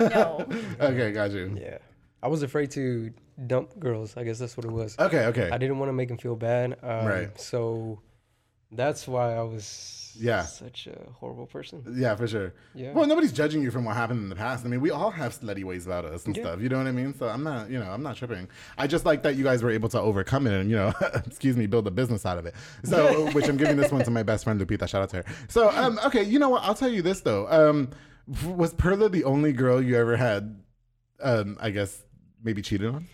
no. 0.00 0.46
Okay, 0.80 1.12
got 1.12 1.30
you. 1.32 1.56
Yeah, 1.60 1.78
I 2.24 2.28
was 2.28 2.42
afraid 2.42 2.70
to 2.72 3.12
dump 3.46 3.78
girls. 3.78 4.16
I 4.16 4.24
guess 4.24 4.38
that's 4.38 4.56
what 4.56 4.64
it 4.64 4.72
was. 4.72 4.96
Okay, 4.98 5.26
okay. 5.26 5.50
I 5.52 5.58
didn't 5.58 5.78
want 5.78 5.90
to 5.90 5.92
make 5.92 6.08
them 6.08 6.18
feel 6.18 6.36
bad. 6.36 6.78
Um, 6.82 7.04
Right. 7.06 7.38
So 7.40 8.00
that's 8.72 9.06
why 9.06 9.34
I 9.34 9.42
was 9.42 10.16
Yeah. 10.18 10.42
such 10.42 10.86
a 10.86 10.98
horrible 11.12 11.46
person. 11.46 11.84
Yeah, 11.94 12.14
for 12.16 12.26
sure. 12.26 12.54
Yeah. 12.74 12.92
Well, 12.92 13.06
nobody's 13.06 13.32
judging 13.32 13.62
you 13.62 13.70
from 13.70 13.84
what 13.84 13.94
happened 13.96 14.20
in 14.20 14.28
the 14.30 14.36
past. 14.36 14.64
I 14.64 14.68
mean, 14.68 14.80
we 14.80 14.90
all 14.90 15.10
have 15.10 15.38
slutty 15.38 15.64
ways 15.64 15.84
about 15.86 16.04
us 16.06 16.24
and 16.24 16.34
Yeah. 16.36 16.44
stuff. 16.44 16.60
You 16.62 16.68
know 16.70 16.78
what 16.78 16.86
I 16.86 16.92
mean? 16.92 17.14
So 17.14 17.28
I'm 17.28 17.42
not, 17.44 17.68
you 17.70 17.78
know, 17.78 17.90
I'm 17.90 18.02
not 18.02 18.16
tripping. 18.16 18.48
I 18.78 18.86
just 18.86 19.04
like 19.04 19.22
that 19.24 19.36
you 19.36 19.44
guys 19.44 19.62
were 19.62 19.70
able 19.70 19.90
to 19.90 20.00
overcome 20.00 20.46
it 20.46 20.54
and, 20.58 20.70
you 20.70 20.76
know, 20.76 20.92
excuse 21.26 21.56
me, 21.58 21.66
build 21.66 21.86
a 21.86 21.90
business 21.90 22.24
out 22.24 22.38
of 22.38 22.46
it. 22.46 22.54
So, 22.84 23.30
which 23.32 23.48
I'm 23.48 23.56
giving 23.58 23.76
this 23.76 23.92
one 23.92 24.02
to 24.04 24.10
my 24.10 24.22
best 24.22 24.44
friend 24.44 24.58
Lupita. 24.60 24.88
Shout 24.88 25.02
out 25.02 25.10
to 25.10 25.16
her. 25.18 25.24
So, 25.48 25.70
um, 25.70 26.00
okay, 26.06 26.22
you 26.22 26.38
know 26.38 26.48
what? 26.48 26.62
I'll 26.64 26.74
tell 26.74 26.90
you 26.90 27.02
this 27.02 27.20
though. 27.20 27.46
Um, 27.50 27.90
was 28.56 28.72
Perla 28.72 29.08
the 29.10 29.24
only 29.24 29.52
girl 29.52 29.82
you 29.82 29.96
ever 29.98 30.16
had? 30.16 30.60
Um, 31.22 31.56
I 31.60 31.70
guess 31.70 32.03
maybe 32.44 32.62
cheated 32.62 32.94
on. 32.94 33.06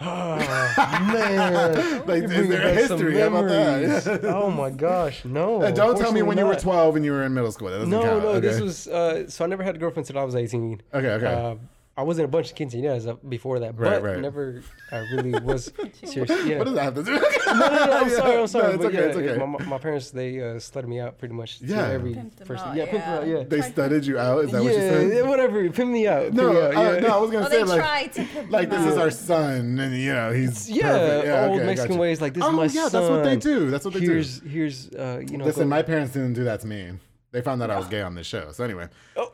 Oh 0.00 0.36
man, 1.12 1.74
Like, 2.06 2.22
is 2.24 2.48
there 2.48 2.74
history? 2.74 3.18
How 3.18 3.26
about 3.28 3.48
that? 3.48 4.24
oh 4.24 4.50
my 4.50 4.70
gosh, 4.70 5.24
no. 5.24 5.62
Uh, 5.62 5.70
don't 5.70 5.98
tell 5.98 6.12
me 6.12 6.22
when 6.22 6.38
you 6.38 6.46
were 6.46 6.54
12 6.54 6.96
and 6.96 7.04
you 7.04 7.12
were 7.12 7.24
in 7.24 7.34
middle 7.34 7.52
school. 7.52 7.68
That 7.68 7.78
doesn't 7.78 7.90
not. 7.90 8.02
No, 8.04 8.10
count. 8.10 8.22
no. 8.22 8.28
okay. 8.30 8.40
This 8.40 8.60
was 8.60 8.88
uh, 8.88 9.28
so 9.28 9.44
I 9.44 9.48
never 9.48 9.62
had 9.62 9.74
a 9.76 9.78
girlfriend 9.78 10.08
until 10.08 10.20
I 10.22 10.24
was 10.24 10.36
eighteen. 10.36 10.80
okay. 10.94 11.10
Okay. 11.10 11.26
Uh, 11.26 11.56
I 11.98 12.02
was 12.02 12.18
in 12.20 12.24
a 12.24 12.28
bunch 12.28 12.52
of 12.52 12.56
quinceañeras 12.56 13.08
uh, 13.08 13.14
before 13.28 13.58
that, 13.58 13.76
Right, 13.76 14.00
but 14.00 14.02
right. 14.04 14.20
never 14.20 14.62
I 14.92 14.98
really 15.14 15.32
was 15.40 15.72
serious. 16.04 16.30
Yeah. 16.46 16.58
what 16.58 16.66
does 16.66 16.74
that 16.74 16.84
have 16.84 16.94
to 16.94 17.02
do? 17.02 17.12
no, 17.12 17.18
no, 17.18 17.68
no, 17.86 17.92
I'm 18.00 18.10
sorry, 18.10 18.36
I'm 18.40 18.46
sorry. 18.54 18.64
No, 18.64 18.70
it's 18.70 18.76
but 18.78 18.86
okay. 18.86 18.96
yeah, 18.98 19.04
it's 19.06 19.16
okay. 19.16 19.44
My, 19.44 19.64
my 19.64 19.78
parents 19.78 20.10
they 20.12 20.38
uh, 20.40 20.44
slutted 20.60 20.86
me 20.86 21.00
out 21.00 21.18
pretty 21.18 21.34
much. 21.34 21.60
Yeah. 21.60 21.88
To 21.88 21.92
every 21.92 22.14
Pimped 22.14 22.36
them 22.36 22.46
first, 22.46 22.64
out, 22.64 22.76
yeah, 22.76 22.86
pimped 22.86 22.92
me 22.92 22.98
out, 23.00 23.26
yeah. 23.26 23.38
yeah. 23.38 23.44
They 23.48 23.60
studied 23.62 24.04
you 24.06 24.16
out. 24.16 24.44
Is 24.44 24.52
that 24.52 24.62
what 24.62 24.72
you 24.72 24.78
yeah, 24.78 24.90
said? 24.90 25.12
yeah, 25.12 25.22
whatever. 25.22 25.68
Pimp 25.70 25.90
me 25.90 26.06
out. 26.06 26.32
No, 26.32 26.52
me 26.52 26.60
out, 26.60 26.74
uh, 26.76 27.00
no, 27.00 27.08
I 27.08 27.18
was 27.18 27.30
gonna 27.32 27.46
Oh, 27.46 27.48
say 27.50 27.56
they 27.58 27.64
like, 27.64 27.80
tried 27.80 28.12
to 28.12 28.20
like 28.48 28.70
him 28.70 28.82
this 28.82 28.92
is 28.92 28.96
our 28.98 29.10
son, 29.10 29.78
and 29.80 29.96
you 29.96 30.12
know 30.14 30.32
he's 30.32 30.70
Yeah, 30.80 30.82
perfect. 30.92 31.28
old 31.50 31.56
okay, 31.56 31.66
Mexican 31.66 31.88
gotcha. 31.90 32.00
ways. 32.00 32.20
Like 32.20 32.34
this 32.34 32.44
oh, 32.44 32.50
is 32.50 32.54
my 32.54 32.80
yeah, 32.80 32.88
son. 32.88 32.92
that's 33.02 33.10
what 33.10 33.24
they 33.24 33.36
do. 33.36 33.70
That's 33.72 33.84
what 33.84 33.94
they 33.94 34.00
here's, 34.00 34.38
do. 34.38 34.48
Here's, 34.48 34.88
uh, 34.94 35.20
you 35.28 35.36
know. 35.36 35.44
Listen, 35.46 35.68
my 35.68 35.82
parents 35.82 36.12
didn't 36.12 36.34
do 36.34 36.44
that 36.44 36.60
to 36.60 36.68
me. 36.68 36.92
They 37.30 37.42
found 37.42 37.62
out 37.62 37.70
I 37.70 37.76
was 37.76 37.88
gay 37.88 38.00
on 38.00 38.14
this 38.14 38.26
show. 38.26 38.52
So 38.52 38.64
anyway, 38.64 38.88
Oh. 39.16 39.30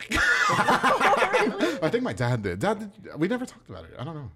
I 1.83 1.88
think 1.90 2.02
my 2.04 2.12
dad 2.12 2.42
did. 2.42 2.59
Dad, 2.59 2.78
did, 3.02 3.16
we 3.18 3.28
never 3.28 3.46
talked 3.46 3.68
about 3.68 3.85
it. 3.85 3.90
I 3.98 4.04
don't 4.04 4.14
know. 4.14 4.30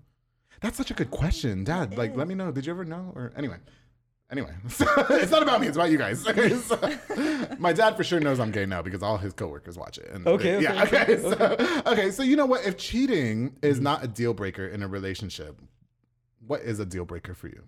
That's 0.61 0.77
such 0.77 0.91
a 0.91 0.95
good 0.95 1.11
question, 1.11 1.63
Dad. 1.65 1.97
Like, 1.97 2.17
let 2.17 2.27
me 2.27 2.35
know. 2.35 2.51
Did 2.51 2.67
you 2.67 2.73
ever 2.73 2.85
know? 2.85 3.13
Or 3.15 3.33
anyway. 3.37 3.57
Anyway, 4.31 4.53
it's 4.67 5.31
not 5.31 5.43
about 5.43 5.59
me. 5.59 5.69
It's 5.69 5.77
about 5.79 5.91
you 5.91 5.97
guys. 5.97 6.27
Okay, 6.29 6.51
so, 6.51 6.77
my 7.59 7.73
dad 7.73 7.97
for 7.97 8.05
sure 8.05 8.21
knows 8.21 8.39
I'm 8.39 8.51
gay 8.51 8.67
now 8.67 8.83
because 8.83 9.03
all 9.03 9.17
his 9.17 9.33
coworkers 9.33 9.79
watch 9.79 9.97
it. 9.97 10.11
And 10.13 10.27
Okay, 10.27 10.61
yeah. 10.61 10.83
okay, 10.83 11.03
Okay. 11.03 11.23
So, 11.23 11.83
okay. 11.87 12.11
So 12.11 12.23
you 12.23 12.37
know 12.37 12.45
what? 12.45 12.67
If 12.67 12.77
cheating 12.77 13.57
is 13.63 13.81
not 13.81 14.05
a 14.05 14.09
deal 14.09 14.35
breaker 14.35 14.67
in 14.67 14.83
a 14.83 14.89
relationship, 14.89 15.59
what 16.47 16.61
is 16.61 16.79
a 16.79 16.85
deal 16.85 17.07
breaker 17.07 17.33
for 17.35 17.47
you? 17.49 17.63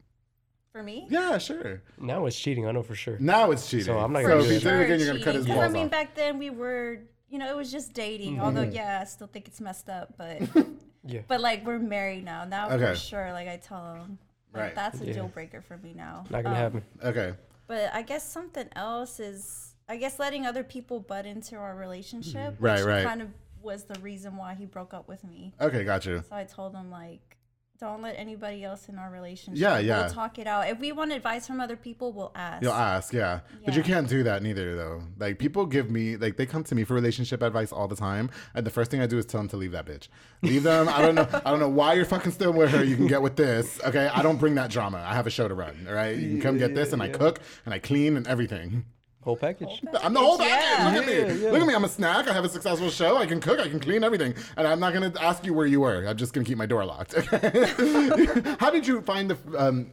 For 0.73 0.83
me? 0.83 1.07
Yeah, 1.09 1.39
sure. 1.39 1.81
now 1.99 2.27
it's 2.27 2.39
cheating. 2.39 2.67
I 2.67 2.73
know 2.73 2.83
for 2.83 2.95
sure. 2.95 3.17
Now 3.19 3.53
it's 3.53 3.69
cheating. 3.71 3.87
So 3.87 3.99
I'm 3.99 4.13
not 4.13 4.23
so 4.23 4.29
gonna 4.29 4.41
if 4.43 4.47
do 4.49 4.53
you 4.55 4.61
that. 4.61 4.71
did 4.71 4.81
it 4.81 4.85
again, 4.85 4.99
you're 5.01 5.13
gonna 5.15 5.25
cut 5.25 5.35
his 5.37 5.45
Because 5.47 5.57
balls 5.61 5.71
I 5.71 5.73
mean, 5.73 5.85
off. 5.87 5.91
back 5.91 6.15
then 6.15 6.39
we 6.39 6.51
were, 6.51 6.99
you 7.31 7.39
know, 7.39 7.49
it 7.49 7.57
was 7.57 7.71
just 7.73 7.93
dating. 7.95 8.35
Mm-hmm. 8.35 8.43
Although, 8.45 8.63
mm-hmm. 8.65 8.75
yeah, 8.75 8.99
I 9.01 9.05
still 9.05 9.29
think 9.29 9.47
it's 9.49 9.61
messed 9.61 9.89
up, 9.89 10.15
but 10.19 10.43
Yeah. 11.05 11.21
but 11.29 11.41
like 11.41 11.65
we're 11.65 11.79
married 11.79 12.25
now. 12.25 12.45
Now 12.45 12.71
Okay. 12.71 12.87
for 12.91 12.97
sure, 12.97 13.33
like 13.33 13.49
I 13.49 13.57
tell 13.57 13.95
him, 13.95 14.19
like, 14.53 14.63
Right. 14.63 14.75
that's 14.75 15.01
a 15.01 15.07
Yeah. 15.07 15.13
deal 15.15 15.29
breaker 15.29 15.63
for 15.63 15.79
me 15.79 15.95
now. 15.95 16.25
Not 16.29 16.43
gonna 16.43 16.57
Um, 16.57 16.61
happen. 16.63 16.85
Okay. 17.03 17.35
But 17.67 17.95
I 17.95 18.03
guess 18.03 18.29
something 18.29 18.69
else 18.75 19.21
is, 19.21 19.75
I 19.89 19.97
guess 19.97 20.19
letting 20.19 20.45
other 20.45 20.65
people 20.65 21.01
butt 21.01 21.25
into 21.25 21.57
our 21.57 21.75
relationship, 21.77 22.55
mm-hmm. 22.55 22.65
Right, 22.65 22.77
which 22.79 22.85
right. 22.87 23.05
kind 23.07 23.23
of 23.23 23.29
was 23.63 23.85
the 23.85 23.99
reason 24.01 24.37
why 24.37 24.55
he 24.55 24.67
broke 24.67 24.93
up 24.93 25.07
with 25.09 25.23
me. 25.25 25.55
Okay, 25.61 25.85
got 25.85 26.05
you. 26.05 26.25
So 26.29 26.35
I 26.35 26.45
told 26.45 26.75
him 26.75 26.91
like, 26.91 27.37
don't 27.81 28.03
let 28.03 28.15
anybody 28.19 28.63
else 28.63 28.89
in 28.91 28.99
our 28.99 29.11
relationship. 29.11 29.61
Yeah, 29.61 29.79
yeah. 29.79 30.03
We'll 30.03 30.11
talk 30.11 30.39
it 30.39 30.47
out. 30.47 30.69
If 30.69 30.79
we 30.79 30.93
want 30.93 31.13
advice 31.13 31.47
from 31.47 31.61
other 31.61 31.77
people, 31.77 32.13
we'll 32.13 32.31
ask. 32.35 32.63
You'll 32.63 32.73
ask, 32.73 33.13
yeah. 33.13 33.41
But 33.65 33.75
you 33.75 33.83
can't 33.83 34.07
do 34.07 34.23
that 34.23 34.43
neither, 34.43 34.77
though. 34.77 35.03
Like 35.19 35.39
people 35.39 35.65
give 35.65 35.91
me, 35.91 36.17
like 36.17 36.37
they 36.37 36.45
come 36.45 36.63
to 36.65 36.75
me 36.75 36.85
for 36.85 36.95
relationship 36.95 37.43
advice 37.43 37.73
all 37.73 37.89
the 37.89 37.97
time, 37.97 38.31
and 38.55 38.67
the 38.67 38.71
first 38.71 38.91
thing 38.91 39.01
I 39.01 39.07
do 39.07 39.17
is 39.17 39.25
tell 39.25 39.41
them 39.41 39.49
to 39.49 39.57
leave 39.57 39.73
that 39.73 39.87
bitch. 39.87 40.09
Leave 40.43 40.63
them. 40.63 40.89
I 40.89 41.01
don't 41.01 41.15
know. 41.15 41.27
I 41.33 41.51
don't 41.51 41.61
know 41.61 41.69
why 41.69 41.95
you're 41.95 42.05
fucking 42.05 42.33
still 42.33 42.53
with 42.53 42.71
her. 42.71 42.85
You 42.85 42.97
can 42.97 43.07
get 43.07 43.23
with 43.23 43.37
this, 43.37 43.81
okay? 43.85 44.09
I 44.09 44.23
don't 44.23 44.39
bring 44.39 44.55
that 44.57 44.71
drama. 44.71 44.99
I 44.99 45.15
have 45.15 45.27
a 45.27 45.31
show 45.31 45.49
to 45.49 45.55
run. 45.55 45.87
All 45.89 45.95
right, 45.95 46.17
you 46.17 46.29
can 46.29 46.41
come 46.41 46.59
get 46.59 46.75
this, 46.75 46.93
and 46.93 47.03
I 47.03 47.09
cook 47.09 47.41
and 47.65 47.73
I 47.73 47.79
clean 47.79 48.17
and 48.17 48.27
everything. 48.27 48.85
Whole 49.23 49.37
package. 49.37 49.83
I'm 50.03 50.15
the 50.15 50.21
whole 50.21 50.39
package. 50.39 50.79
Yeah. 50.79 50.89
Look 50.89 51.03
at 51.03 51.07
me. 51.07 51.19
Yeah, 51.19 51.45
yeah. 51.47 51.51
Look 51.51 51.61
at 51.61 51.69
me. 51.69 51.75
I'm 51.75 51.85
a 51.85 51.89
snack. 51.89 52.27
I 52.27 52.33
have 52.33 52.45
a 52.45 52.49
successful 52.49 52.89
show. 52.89 53.19
I 53.19 53.27
can 53.27 53.39
cook. 53.39 53.61
I 53.61 53.69
can 53.69 53.79
clean 53.79 54.03
everything. 54.03 54.35
And 54.57 54.67
I'm 54.67 54.81
not 54.81 54.95
going 54.95 55.13
to 55.13 55.23
ask 55.23 55.45
you 55.45 55.53
where 55.53 55.67
you 55.67 55.81
were. 55.81 56.07
I'm 56.07 56.17
just 56.17 56.33
going 56.33 56.45
to 56.45 56.49
keep 56.49 56.57
my 56.57 56.65
door 56.65 56.85
locked. 56.87 57.15
how 58.61 58.71
did 58.71 58.87
you 58.87 59.03
find 59.03 59.31
the? 59.31 59.37
Um, 59.59 59.93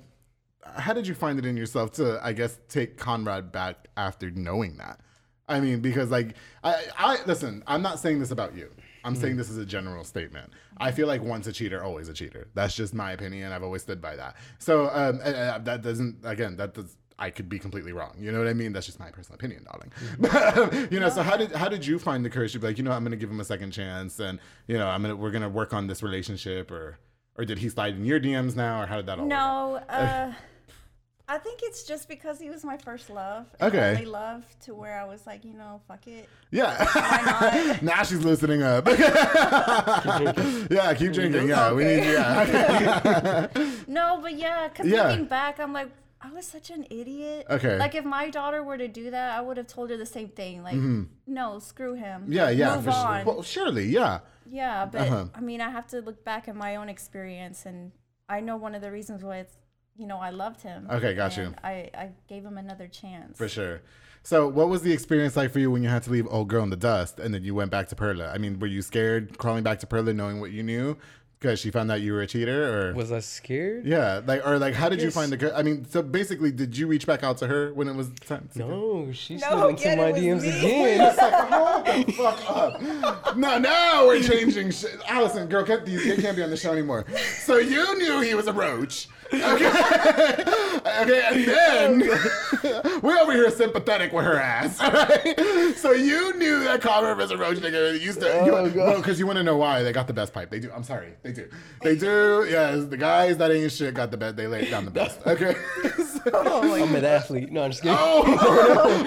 how 0.64 0.94
did 0.94 1.08
you 1.08 1.14
find 1.14 1.40
it 1.40 1.46
in 1.46 1.58
yourself 1.58 1.92
to, 1.94 2.20
I 2.24 2.32
guess, 2.34 2.60
take 2.70 2.98
Conrad 2.98 3.52
back 3.52 3.88
after 3.98 4.32
knowing 4.32 4.78
that? 4.78 5.02
I 5.50 5.60
mean, 5.60 5.82
because 5.82 6.10
like, 6.10 6.36
I, 6.64 6.84
I 6.98 7.18
listen. 7.26 7.64
I'm 7.68 7.82
not 7.82 8.00
saying 8.00 8.20
this 8.20 8.32
about 8.32 8.56
you. 8.56 8.70
I'm 9.04 9.16
saying 9.16 9.38
this 9.38 9.50
is 9.50 9.58
a 9.58 9.66
general 9.66 10.04
statement. 10.04 10.52
I 10.78 10.92
feel 10.92 11.08
like 11.08 11.22
once 11.22 11.48
a 11.48 11.54
cheater, 11.54 11.82
always 11.82 12.10
a 12.10 12.14
cheater. 12.14 12.50
That's 12.54 12.76
just 12.76 12.94
my 12.94 13.14
opinion. 13.14 13.54
I've 13.54 13.64
always 13.64 13.82
stood 13.82 14.02
by 14.02 14.18
that. 14.18 14.36
So 14.60 14.90
um, 14.92 15.22
uh, 15.24 15.60
that 15.60 15.82
doesn't. 15.82 16.18
Again, 16.24 16.58
that 16.58 16.74
does. 16.74 16.98
I 17.20 17.32
could 17.32 17.50
be 17.50 17.58
completely 17.58 17.94
wrong. 17.94 18.16
You 18.20 18.32
know 18.32 18.40
what 18.40 18.48
I 18.48 18.54
mean? 18.54 18.74
That's 18.74 18.86
just 18.86 19.00
my 19.00 19.10
personal 19.10 19.36
opinion, 19.36 19.66
darling. 19.66 19.92
But 20.20 20.92
you 20.92 21.00
know, 21.00 21.10
so 21.10 21.24
how 21.24 21.36
did 21.38 21.52
how 21.52 21.68
did 21.68 21.86
you 21.86 21.98
find 22.00 22.24
the 22.24 22.30
courage 22.30 22.54
to 22.54 22.60
be 22.60 22.68
like, 22.68 22.78
you 22.78 22.84
know, 22.84 22.92
I'm 22.92 23.04
gonna 23.04 23.16
give 23.16 23.30
him 23.32 23.40
a 23.40 23.46
second 23.46 23.72
chance, 23.72 24.20
and 24.20 24.40
you 24.68 24.78
know, 24.78 24.88
I'm 24.88 25.02
gonna 25.02 25.16
we're 25.16 25.32
gonna 25.32 25.50
work 25.50 25.74
on 25.74 25.88
this 25.88 26.04
relationship, 26.04 26.70
or 26.72 27.00
or 27.36 27.46
did 27.46 27.60
he 27.60 27.70
slide 27.70 27.96
in 27.96 28.06
your 28.06 28.20
DMs 28.20 28.56
now, 28.56 28.82
or 28.82 28.86
how 28.86 28.98
did 28.98 29.06
that 29.08 29.18
all? 29.20 29.26
work? 29.26 29.30
No, 29.30 29.82
uh, 29.90 30.32
I 31.30 31.38
think 31.40 31.60
it's 31.64 31.84
just 31.84 32.08
because 32.08 32.40
he 32.40 32.50
was 32.50 32.64
my 32.64 32.78
first 32.78 33.10
love. 33.10 33.48
Okay. 33.62 33.92
Only 33.92 34.06
love 34.06 34.46
to 34.62 34.74
where 34.74 34.98
I 35.00 35.04
was 35.04 35.28
like, 35.28 35.44
you 35.44 35.54
know, 35.54 35.82
fuck 35.88 36.08
it. 36.08 36.30
Yeah. 36.52 37.78
now 37.82 38.04
she's 38.04 38.24
loosening 38.24 38.64
up. 38.64 38.88
yeah, 38.88 40.94
keep 40.98 41.12
drinking. 41.12 41.50
Yeah, 41.50 41.74
we 41.74 41.84
need. 41.84 42.04
Yeah. 42.04 43.48
No, 43.88 44.20
but 44.22 44.38
yeah, 44.38 44.70
because 44.70 44.88
Yeah. 44.88 45.10
looking 45.10 45.26
back, 45.26 45.60
I'm 45.60 45.74
like, 45.74 45.90
I 46.20 46.32
was 46.32 46.46
such 46.48 46.70
an 46.72 46.86
idiot. 46.90 47.46
Okay. 47.50 47.78
Like 47.78 47.94
if 47.96 48.04
my 48.06 48.30
daughter 48.30 48.64
were 48.64 48.78
to 48.78 48.88
do 48.88 49.12
that, 49.12 49.38
I 49.38 49.42
would 49.42 49.58
have 49.58 49.68
told 49.68 49.90
her 49.92 49.98
the 49.98 50.06
same 50.06 50.30
thing. 50.30 50.64
Like, 50.64 50.76
no, 51.28 51.60
screw 51.60 51.94
him. 51.94 52.24
Mm-hmm. 52.24 52.34
yeah, 52.34 52.50
yeah. 52.50 52.76
Move 52.76 52.86
for 52.86 52.92
sure. 52.92 53.00
on. 53.08 53.26
Well, 53.26 53.44
surely, 53.44 53.86
yeah. 53.86 54.20
Yeah, 54.50 54.86
but 54.92 55.02
Uh-huh. 55.02 55.26
I 55.36 55.42
mean, 55.42 55.62
I 55.62 55.70
have 55.70 55.88
to 55.88 56.02
look 56.02 56.24
back 56.24 56.48
at 56.48 56.56
my 56.56 56.76
own 56.78 56.90
experience, 56.90 57.66
and 57.66 57.92
I 58.30 58.40
know 58.40 58.58
one 58.58 58.74
of 58.76 58.82
the 58.82 58.92
reasons 58.92 59.24
why 59.24 59.38
it's, 59.38 59.56
you 59.98 60.08
know, 60.08 60.18
I 60.18 60.30
loved 60.32 60.62
him. 60.62 60.88
Okay, 60.90 61.14
got 61.14 61.38
you. 61.38 61.54
I, 61.64 61.90
I 61.94 62.10
gave 62.28 62.44
him 62.46 62.58
another 62.58 62.88
chance. 62.88 63.38
For 63.38 63.48
sure. 63.48 63.82
So, 64.24 64.48
what 64.48 64.70
was 64.70 64.82
the 64.82 64.92
experience 64.92 65.36
like 65.38 65.52
for 65.52 65.60
you 65.60 65.70
when 65.72 65.84
you 65.84 65.90
had 65.90 66.04
to 66.04 66.12
leave 66.12 66.28
Old 66.30 66.50
Girl 66.50 66.64
in 66.64 66.70
the 66.70 66.76
Dust 66.76 67.20
and 67.20 67.34
then 67.34 67.44
you 67.44 67.56
went 67.56 67.72
back 67.72 67.88
to 67.90 67.96
Perla? 67.96 68.32
I 68.32 68.38
mean, 68.38 68.60
were 68.60 68.68
you 68.68 68.82
scared 68.82 69.38
crawling 69.38 69.64
back 69.64 69.80
to 69.80 69.88
Perla 69.88 70.14
knowing 70.14 70.40
what 70.42 70.52
you 70.52 70.64
knew 70.64 70.98
because 71.40 71.60
she 71.60 71.70
found 71.70 71.92
out 71.92 72.02
you 72.02 72.14
were 72.14 72.22
a 72.22 72.28
cheater, 72.28 72.90
or 72.90 72.94
Was 72.94 73.12
I 73.12 73.20
scared? 73.20 73.86
yeah, 73.86 74.22
like 74.26 74.46
or 74.46 74.58
like 74.58 74.74
how 74.74 74.90
did 74.90 75.02
you 75.02 75.12
find 75.12 75.32
the? 75.32 75.38
co- 75.38 75.54
I 75.56 75.62
mean, 75.64 75.86
so 75.86 76.02
basically, 76.02 76.52
did 76.52 76.76
you 76.78 76.88
reach 76.88 77.06
back 77.06 77.24
out 77.24 77.38
to 77.40 77.48
her 77.48 77.74
when 77.74 77.88
it 77.88 77.96
was 77.96 78.10
time? 78.26 78.50
To 78.54 78.60
No, 78.60 79.12
she 79.12 79.36
No, 79.36 79.50
slid 79.50 79.70
into 79.72 79.82
again, 79.84 79.98
my 79.98 80.04
it 80.08 80.12
was 80.14 80.22
DMs 80.22 80.42
me. 80.44 80.60
again. 80.60 81.02
It's 81.08 81.18
like, 81.18 81.34
hold 81.34 82.08
the 82.08 82.12
fuck 82.14 82.50
up. 82.50 83.38
No, 83.38 83.58
now 83.60 84.08
we're 84.08 84.22
changing 84.24 84.72
shit. 84.72 84.98
Allison, 85.08 85.48
girl, 85.48 85.64
get 85.64 85.86
these. 85.86 86.04
They 86.06 86.22
can't 86.22 86.36
be 86.36 86.44
on 86.44 86.50
the 86.50 86.58
show 86.58 86.72
anymore. 86.72 87.06
So 87.40 87.58
you 87.58 87.98
knew 88.00 88.22
he 88.22 88.34
was 88.34 88.48
a 88.48 88.54
roach. 88.54 89.08
Okay. 89.34 89.68
okay, 91.02 91.22
and 91.30 91.46
then 91.46 92.00
we're 93.02 93.18
over 93.18 93.34
here 93.34 93.52
sympathetic 93.52 94.14
with 94.14 94.24
her 94.24 94.38
ass. 94.40 94.80
All 94.80 94.90
right? 94.92 95.74
So 95.76 95.92
you 95.92 96.34
knew 96.38 96.64
that 96.64 96.82
Conrad 96.82 97.18
was 97.18 97.32
a 97.32 97.38
roach 97.38 97.58
nigga. 97.58 97.94
You 97.94 98.00
used 98.00 98.22
to, 98.22 98.26
you, 98.46 98.56
Oh, 98.56 98.66
God. 98.70 98.76
well, 98.76 98.98
because 98.98 99.20
you 99.20 99.28
want 99.28 99.36
to 99.38 99.44
know 99.44 99.58
why 99.58 99.84
they 99.84 99.92
got 99.92 100.08
the 100.08 100.14
best 100.14 100.34
pipe. 100.34 100.50
They 100.50 100.60
do. 100.60 100.72
I'm 100.74 100.84
sorry, 100.84 101.14
they 101.28 101.34
do. 101.34 101.50
They 101.82 101.96
do. 101.96 102.48
Yes, 102.50 102.86
the 102.86 102.98
guys 102.98 103.38
that 103.38 103.52
ain't 103.52 103.72
shit 103.72 103.94
got 103.94 104.12
the 104.12 104.18
best. 104.18 104.38
They 104.38 104.48
laid 104.48 104.72
down 104.72 104.86
the 104.86 104.92
best. 104.92 105.20
Okay. 105.28 105.56
Oh 106.34 106.84
I'm 106.84 106.94
an 106.96 107.06
athlete. 107.06 107.52
No, 107.52 107.64
I'm 107.64 107.72
just 107.72 107.82
kidding. 107.84 107.98
Oh, 108.00 108.24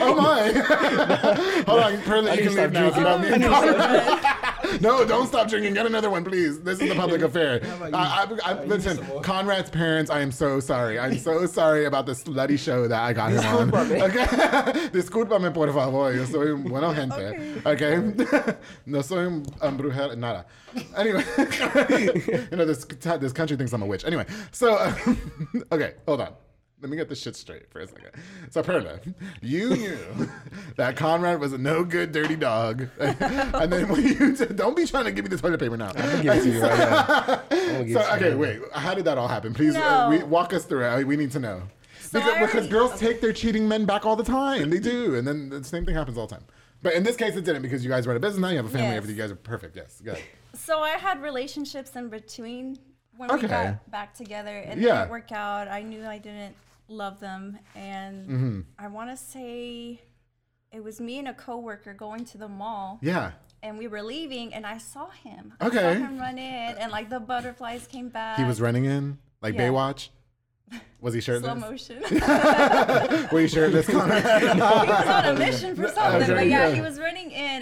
oh 0.00 0.14
my! 0.14 0.52
Hold 1.66 1.80
on, 1.80 2.00
Pearly, 2.02 2.30
I 2.30 2.34
you 2.34 2.40
need 2.48 2.54
can 2.54 2.56
leave 2.56 2.72
now. 2.72 2.86
It's 2.86 2.96
drinking. 2.96 3.44
about 3.44 4.42
me. 4.42 4.49
I 4.70 4.72
need 4.74 4.80
to 4.80 4.86
no, 4.88 5.04
don't 5.04 5.26
stop 5.26 5.48
drinking. 5.48 5.74
Get 5.74 5.86
another 5.86 6.10
one, 6.10 6.24
please. 6.24 6.60
This 6.60 6.80
is 6.80 6.90
a 6.90 6.94
public 6.94 7.22
affair. 7.28 7.64
you? 7.64 7.94
I, 7.94 8.26
I, 8.44 8.64
listen. 8.64 8.98
Conrad's 9.22 9.70
parents. 9.70 10.10
I 10.10 10.20
am 10.20 10.30
so 10.30 10.60
sorry. 10.60 10.98
I'm 10.98 11.18
so 11.18 11.46
sorry 11.58 11.84
about 11.86 12.06
the 12.06 12.12
slutty 12.12 12.58
show 12.58 12.88
that 12.88 13.00
I 13.02 13.12
got 13.12 13.32
him 13.32 13.44
on. 13.44 13.70
Okay, 14.00 14.24
discúlpame 14.92 15.52
por 15.52 15.72
favor. 15.72 16.12
Yo 16.12 16.24
soy 16.24 16.50
un 16.52 16.64
bueno 16.64 16.92
gente. 16.92 17.62
Okay, 17.66 17.96
no 18.86 19.02
soy 19.02 19.26
un 19.26 19.44
un 19.62 19.76
brujer 19.76 20.16
nada. 20.16 20.46
Anyway, 20.96 21.24
you 22.50 22.56
know 22.56 22.64
this 22.64 22.84
this 22.84 23.32
country 23.32 23.56
thinks 23.56 23.72
I'm 23.72 23.82
a 23.82 23.86
witch. 23.86 24.04
Anyway, 24.04 24.26
so 24.52 24.92
okay, 25.72 25.94
hold 26.06 26.20
on. 26.22 26.34
Let 26.80 26.88
me 26.90 26.96
get 26.96 27.10
this 27.10 27.20
shit 27.20 27.36
straight 27.36 27.70
for 27.70 27.80
a 27.80 27.86
second. 27.86 28.10
So, 28.50 28.62
Perla, 28.62 29.00
you 29.42 29.70
knew 29.76 29.98
that 30.76 30.96
Conrad 30.96 31.38
was 31.38 31.52
a 31.52 31.58
no 31.58 31.84
good, 31.84 32.10
dirty 32.10 32.36
dog. 32.36 32.88
and 32.98 33.70
then 33.70 33.86
when 33.88 34.02
you 34.02 34.34
said, 34.34 34.56
don't 34.56 34.74
be 34.74 34.86
trying 34.86 35.04
to 35.04 35.12
give 35.12 35.24
me 35.24 35.28
the 35.28 35.36
toilet 35.36 35.60
paper 35.60 35.76
now. 35.76 35.92
I'll 35.94 36.22
give 36.22 36.34
it 36.34 36.42
to 36.44 36.50
you 36.50 36.62
right 36.62 36.78
now. 36.78 37.42
I'm 37.50 37.58
gonna 37.72 37.84
give 37.84 37.92
So, 37.94 38.00
it 38.00 38.16
okay, 38.16 38.30
you. 38.30 38.38
wait. 38.38 38.60
How 38.72 38.94
did 38.94 39.04
that 39.04 39.18
all 39.18 39.28
happen? 39.28 39.52
Please 39.52 39.76
uh, 39.76 40.06
we, 40.10 40.22
walk 40.22 40.54
us 40.54 40.64
through 40.64 40.84
it. 40.86 41.06
We 41.06 41.16
need 41.16 41.32
to 41.32 41.38
know. 41.38 41.62
because, 42.12 42.28
I 42.28 42.40
because 42.40 42.54
already- 42.54 42.68
girls 42.70 42.98
take 42.98 43.20
their 43.20 43.34
cheating 43.34 43.68
men 43.68 43.84
back 43.84 44.06
all 44.06 44.16
the 44.16 44.24
time. 44.24 44.70
They 44.70 44.78
do. 44.80 45.16
And 45.16 45.28
then 45.28 45.50
the 45.50 45.62
same 45.62 45.84
thing 45.84 45.94
happens 45.94 46.16
all 46.16 46.26
the 46.26 46.34
time. 46.36 46.44
But 46.82 46.94
in 46.94 47.02
this 47.02 47.16
case, 47.16 47.36
it 47.36 47.44
didn't 47.44 47.60
because 47.60 47.84
you 47.84 47.90
guys 47.90 48.06
run 48.06 48.16
a 48.16 48.20
business 48.20 48.40
now. 48.40 48.48
You 48.48 48.56
have 48.56 48.64
a 48.66 48.70
family. 48.70 48.86
Yes. 48.88 48.96
Everything. 48.96 49.16
You 49.16 49.22
guys 49.22 49.30
are 49.30 49.36
perfect. 49.36 49.76
Yes. 49.76 50.00
Good. 50.02 50.18
So 50.54 50.80
I 50.80 50.90
had 50.92 51.20
relationships 51.20 51.94
in 51.94 52.08
between 52.08 52.78
when 53.18 53.30
Okay. 53.30 53.42
we 53.42 53.48
got 53.48 53.90
back 53.90 54.14
together, 54.14 54.56
and 54.56 54.80
Yeah. 54.80 54.94
it 54.94 54.98
didn't 55.00 55.10
work 55.10 55.30
out. 55.30 55.68
I 55.68 55.82
knew 55.82 56.06
I 56.06 56.16
didn't 56.16 56.56
love 56.90 57.20
them, 57.20 57.58
and 57.74 58.26
Mm-hmm. 58.28 58.60
I 58.78 58.88
want 58.88 59.10
to 59.10 59.16
say 59.16 60.00
it 60.72 60.82
was 60.82 61.00
me 61.00 61.18
and 61.18 61.28
a 61.28 61.34
coworker 61.34 61.94
going 61.94 62.24
to 62.26 62.38
the 62.38 62.48
mall, 62.48 62.98
Yeah. 63.02 63.32
and 63.62 63.78
we 63.78 63.86
were 63.88 64.02
leaving, 64.02 64.52
and 64.54 64.66
I 64.66 64.78
saw 64.78 65.08
him. 65.10 65.54
I 65.60 65.66
Okay. 65.66 65.78
saw 65.78 65.92
him 66.06 66.18
run 66.18 66.38
in, 66.38 66.76
and 66.78 66.92
like 66.92 67.08
the 67.10 67.20
butterflies 67.20 67.86
came 67.86 68.08
back. 68.08 68.38
He 68.38 68.44
was 68.44 68.60
running 68.60 68.84
in 68.84 69.18
like 69.40 69.54
Yeah. 69.54 69.68
Baywatch. 69.68 70.08
Was 71.00 71.14
he 71.14 71.20
shirtless? 71.20 71.50
slow 71.58 71.68
motion. 71.70 72.00
Were 73.32 73.40
you 73.40 73.48
shirtless, 73.48 73.86
Conrad? 73.88 74.22
he 74.42 74.46
was 74.60 75.08
on 75.08 75.24
a 75.24 75.34
mission 75.38 75.74
for 75.74 75.88
something. 75.94 76.22
Okay, 76.22 76.34
but 76.34 76.46
yeah, 76.46 76.68
yeah. 76.68 76.74
he 76.74 76.80
was 76.80 77.00
running 77.00 77.09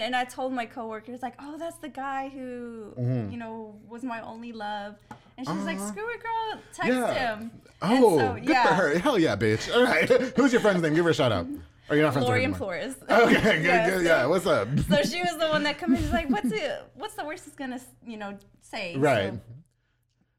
in, 0.01 0.05
and 0.07 0.15
I 0.15 0.23
told 0.25 0.53
my 0.53 0.65
coworkers 0.65 1.21
like, 1.21 1.35
"Oh, 1.39 1.57
that's 1.57 1.77
the 1.77 1.89
guy 1.89 2.29
who 2.29 2.93
Mm-hmm. 2.97 3.31
you 3.31 3.37
know 3.37 3.75
was 3.87 4.03
my 4.03 4.21
only 4.21 4.51
love." 4.53 4.95
And 5.37 5.47
she's 5.47 5.63
like, 5.65 5.79
"Screw 5.79 6.09
it, 6.13 6.21
girl. 6.21 6.61
Text 6.73 6.91
Uh-huh. 6.91 7.13
Yeah. 7.13 7.35
him." 7.37 7.51
Oh, 7.81 8.17
so, 8.17 8.33
good 8.35 8.49
yeah. 8.49 8.67
for 8.67 8.73
her. 8.73 8.99
Hell 8.99 9.17
yeah, 9.19 9.35
bitch. 9.35 9.73
All 9.73 9.83
right. 9.83 10.09
Who's 10.35 10.51
your 10.51 10.61
friend's 10.61 10.81
name? 10.81 10.93
Give 10.95 11.05
her 11.05 11.11
a 11.11 11.13
shout 11.13 11.31
out. 11.31 11.47
Or 11.89 11.95
you're 11.95 12.03
not 12.05 12.13
friends 12.13 12.27
Lori 12.27 12.39
with 12.41 12.45
and 12.45 12.53
her. 12.55 12.59
Flores. 12.59 12.95
Okay, 13.09 13.33
good, 13.41 13.63
Yeah, 13.65 13.89
good. 13.89 13.97
so- 13.97 14.01
Yeah, 14.11 14.25
what's 14.25 14.45
up? 14.45 14.67
So 14.89 15.01
she 15.03 15.21
was 15.21 15.37
the 15.39 15.47
one 15.49 15.63
that 15.63 15.77
come 15.77 15.95
in. 15.95 16.01
She's 16.01 16.11
like, 16.11 16.29
"What's 16.29 16.51
it? 16.51 16.83
What's 16.95 17.15
the 17.15 17.25
worst 17.25 17.45
he's 17.45 17.55
gonna, 17.55 17.79
you 18.05 18.17
know, 18.17 18.37
say?" 18.61 18.93
So 18.95 18.99
Right. 18.99 19.33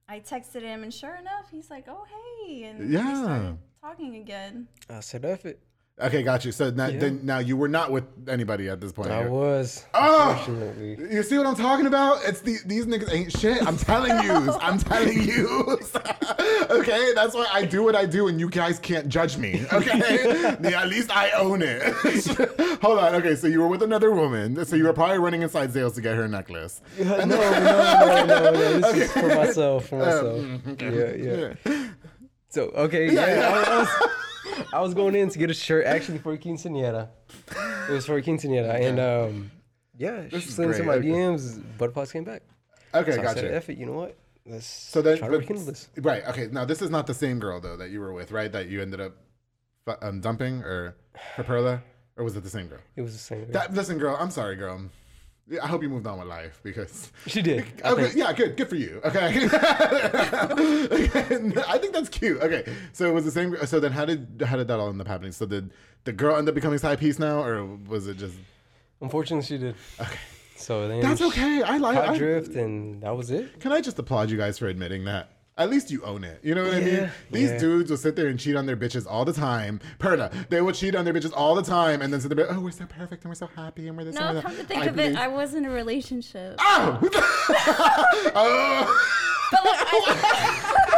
I 0.09 0.20
texted 0.20 0.62
him, 0.62 0.83
and 0.83 0.92
sure 0.92 1.14
enough, 1.16 1.51
he's 1.51 1.70
like, 1.70 1.87
"Oh, 1.88 2.05
hey," 2.44 2.64
and 2.64 2.79
we 2.88 2.94
Yeah. 2.94 3.23
started 3.23 3.59
talking 3.81 4.16
again. 4.16 4.66
I 4.88 5.01
said 5.01 5.25
F 5.25 5.44
it. 5.46 5.61
Okay, 6.03 6.23
got 6.23 6.45
you. 6.45 6.53
So 6.53 6.71
now, 6.71 6.89
then, 6.91 7.21
now 7.25 7.39
you 7.39 7.57
were 7.57 7.69
not 7.69 7.91
with 7.93 8.05
anybody 8.29 8.69
at 8.69 8.81
this 8.81 8.93
point. 8.93 9.11
I 9.11 9.21
here. 9.23 9.31
was. 9.31 9.85
Oh! 9.95 10.45
You 10.99 11.23
see 11.23 11.37
what 11.37 11.47
I'm 11.47 11.57
talking 11.57 11.87
about? 11.87 12.21
It's 12.25 12.41
the, 12.41 12.57
these 12.67 12.87
niggas 12.87 13.13
ain't 13.13 13.37
shit. 13.37 13.67
I'm 13.67 13.77
telling 13.77 14.13
you. 14.25 14.33
I'm 14.61 14.79
telling 14.79 15.23
you. 15.23 15.79
okay, 16.71 17.13
that's 17.15 17.35
why 17.35 17.47
I 17.53 17.65
do 17.65 17.83
what 17.83 17.95
I 17.95 18.07
do, 18.07 18.29
and 18.29 18.41
you 18.41 18.49
guys 18.49 18.79
can't 18.79 19.09
judge 19.09 19.37
me. 19.37 19.65
Okay, 19.73 20.57
yeah, 20.63 20.81
at 20.83 20.89
least 20.89 21.15
I 21.15 21.31
own 21.33 21.61
it. 21.63 21.83
Hold 22.83 22.99
on. 22.99 23.15
Okay, 23.17 23.37
so 23.37 23.47
you 23.47 23.61
were 23.61 23.69
with 23.69 23.83
another 23.83 24.11
woman. 24.11 24.65
So 24.65 24.77
you 24.77 24.85
were 24.85 24.93
probably 24.93 25.19
running 25.19 25.43
inside 25.43 25.71
Zales 25.71 25.95
to 25.97 26.01
get 26.01 26.17
her 26.17 26.25
a 26.25 26.29
necklace. 26.29 26.81
no, 26.99 27.05
no, 27.05 27.27
no, 27.27 28.25
no, 28.27 28.51
no. 28.53 28.81
This 28.81 28.97
is 28.97 29.13
for 29.13 29.29
myself. 29.29 29.89
For 29.89 29.99
myself. 29.99 30.39
mm, 30.41 31.57
Yeah, 31.67 31.75
yeah. 31.75 31.89
So 32.49 32.63
okay, 32.71 33.13
yeah, 33.13 33.27
yeah. 33.37 33.49
I, 33.49 33.75
I 33.75 33.79
was, 33.79 33.89
I 34.72 34.81
was 34.81 34.94
going 34.94 35.14
in 35.14 35.29
to 35.31 35.38
get 35.38 35.50
a 35.50 35.55
shirt 35.55 35.87
actually 35.87 36.18
for 36.18 36.37
quinceañera. 36.37 37.09
It 37.88 37.92
was 37.92 38.07
for 38.07 38.20
quinceañera, 38.22 38.74
and 38.81 38.98
um, 39.00 39.50
yeah, 39.98 40.29
she 40.29 40.37
is 40.37 40.55
slid 40.55 40.70
into 40.70 40.83
my. 40.85 40.98
DMs. 40.98 41.62
Butterflies 41.79 42.12
came 42.12 42.24
back. 42.24 42.42
Okay, 42.94 43.12
So 43.12 43.22
I 43.22 43.35
said, 43.35 43.44
you. 43.44 43.50
F 43.50 43.68
it. 43.70 43.79
You 43.79 43.87
know 43.87 43.92
what? 43.92 44.16
Let's 44.46 44.66
So 44.66 45.03
then, 45.03 45.18
try 45.18 45.29
to 45.29 45.33
but- 45.33 45.40
rekindle 45.40 45.64
this. 45.66 45.88
right? 45.98 46.26
Okay, 46.29 46.48
now 46.50 46.64
this 46.64 46.83
is 46.83 46.90
not 46.90 47.07
the 47.07 47.14
same 47.14 47.38
girl 47.38 47.61
though 47.61 47.76
that 47.76 47.90
you 47.90 48.00
were 48.00 48.12
with, 48.12 48.33
right? 48.33 48.50
That 48.50 48.68
you 48.68 48.81
ended 48.83 49.00
up 49.00 49.12
fu- 49.85 49.94
um, 50.07 50.20
dumping 50.20 50.62
or 50.62 50.96
for 51.37 51.44
Perla, 51.44 51.83
or 52.16 52.24
was 52.24 52.37
it 52.37 52.42
the 52.42 52.50
same 52.50 52.66
girl? 52.66 52.81
It 52.96 53.03
was 53.03 53.12
the 53.12 53.18
same. 53.18 53.44
Girl. 53.44 53.53
That, 53.53 53.74
listen, 53.74 53.98
girl, 53.98 54.16
I'm 54.18 54.31
sorry, 54.31 54.57
girl. 54.57 54.81
I 55.63 55.67
hope 55.67 55.83
you 55.83 55.89
moved 55.89 56.07
on 56.07 56.19
with 56.19 56.29
life 56.29 56.61
because. 56.63 57.11
She 57.27 57.43
did. 57.43 57.65
Okay, 57.85 58.11
yeah, 58.15 58.33
good, 58.33 58.57
good 58.57 58.69
for 58.69 58.77
you. 58.77 59.01
Okay, 59.05 59.49
I 61.69 61.79
think 61.81 61.93
that's 61.93 62.09
cute. 62.09 62.41
Okay, 62.41 62.65
so 62.93 63.07
it 63.09 63.13
was 63.15 63.25
the 63.25 63.31
same. 63.31 63.57
So 63.67 63.81
then, 63.81 63.93
how 63.93 64.05
did 64.05 64.43
how 64.47 64.57
did 64.57 64.69
that 64.69 64.79
all 64.79 64.89
end 64.89 65.01
up 65.01 65.07
happening? 65.09 65.33
So 65.33 65.47
did 65.47 65.71
the 66.05 66.13
girl 66.13 66.37
end 66.37 66.49
up 66.49 66.55
becoming 66.55 66.79
side 66.79 66.99
piece 66.99 67.19
now, 67.19 67.43
or 67.43 67.65
was 67.89 68.07
it 68.07 68.17
just? 68.19 68.37
Unfortunately, 69.01 69.47
she 69.47 69.59
did. 69.59 69.75
Okay, 70.01 70.19
So 70.57 70.87
then 70.89 71.01
that's 71.01 71.23
okay. 71.23 71.63
I 71.63 71.79
like. 71.79 71.97
I, 71.97 72.17
drift, 72.17 72.55
and 72.55 73.03
that 73.03 73.17
was 73.17 73.31
it. 73.31 73.61
can 73.61 73.73
I 73.73 73.81
just 73.81 73.99
applaud 73.99 74.31
you 74.31 74.37
guys 74.37 74.59
for 74.59 74.69
admitting 74.69 75.05
that? 75.07 75.31
At 75.61 75.68
least 75.68 75.90
you 75.90 76.03
own 76.05 76.25
it. 76.25 76.40
You 76.42 76.55
know 76.55 76.64
what 76.64 76.73
I 76.73 76.81
mean? 76.81 77.11
These 77.31 77.51
yeah. 77.51 77.59
dudes 77.59 77.90
will 77.90 77.99
sit 77.99 78.16
there 78.16 78.29
and 78.29 78.40
cheat 78.40 78.57
on 78.57 78.64
their 78.64 78.79
bitches 78.79 79.07
all 79.07 79.27
the 79.27 79.33
time. 79.35 79.79
Perla, 79.99 80.31
they 80.49 80.62
will 80.62 80.73
cheat 80.73 80.94
on 80.94 81.05
their 81.05 81.12
bitches 81.12 81.35
all 81.37 81.55
the 81.55 81.62
time 81.62 82.01
and 82.01 82.11
then 82.11 82.18
sit 82.18 82.35
there, 82.35 82.51
oh, 82.51 82.61
we're 82.61 82.70
so 82.70 82.87
perfect 82.87 83.25
and 83.25 83.31
we're 83.31 83.35
so 83.35 83.46
happy 83.46 83.87
and 83.87 83.94
we're 83.94 84.05
this 84.05 84.16
and 84.16 84.25
No, 84.25 84.35
we're 84.37 84.40
come 84.40 84.53
to 84.53 84.57
that. 84.57 84.68
think 84.68 84.85
I 84.85 84.87
of 84.87 84.99
it, 84.99 85.16
I 85.16 85.29
was 85.29 85.53
in 85.53 85.66
a 85.66 85.70
relationship. 85.70 86.57
Oh! 86.61 86.99
oh! 88.35 89.06
But 89.50 89.65
like, 89.67 89.81
I, 89.83 89.90
oh, 89.92 90.87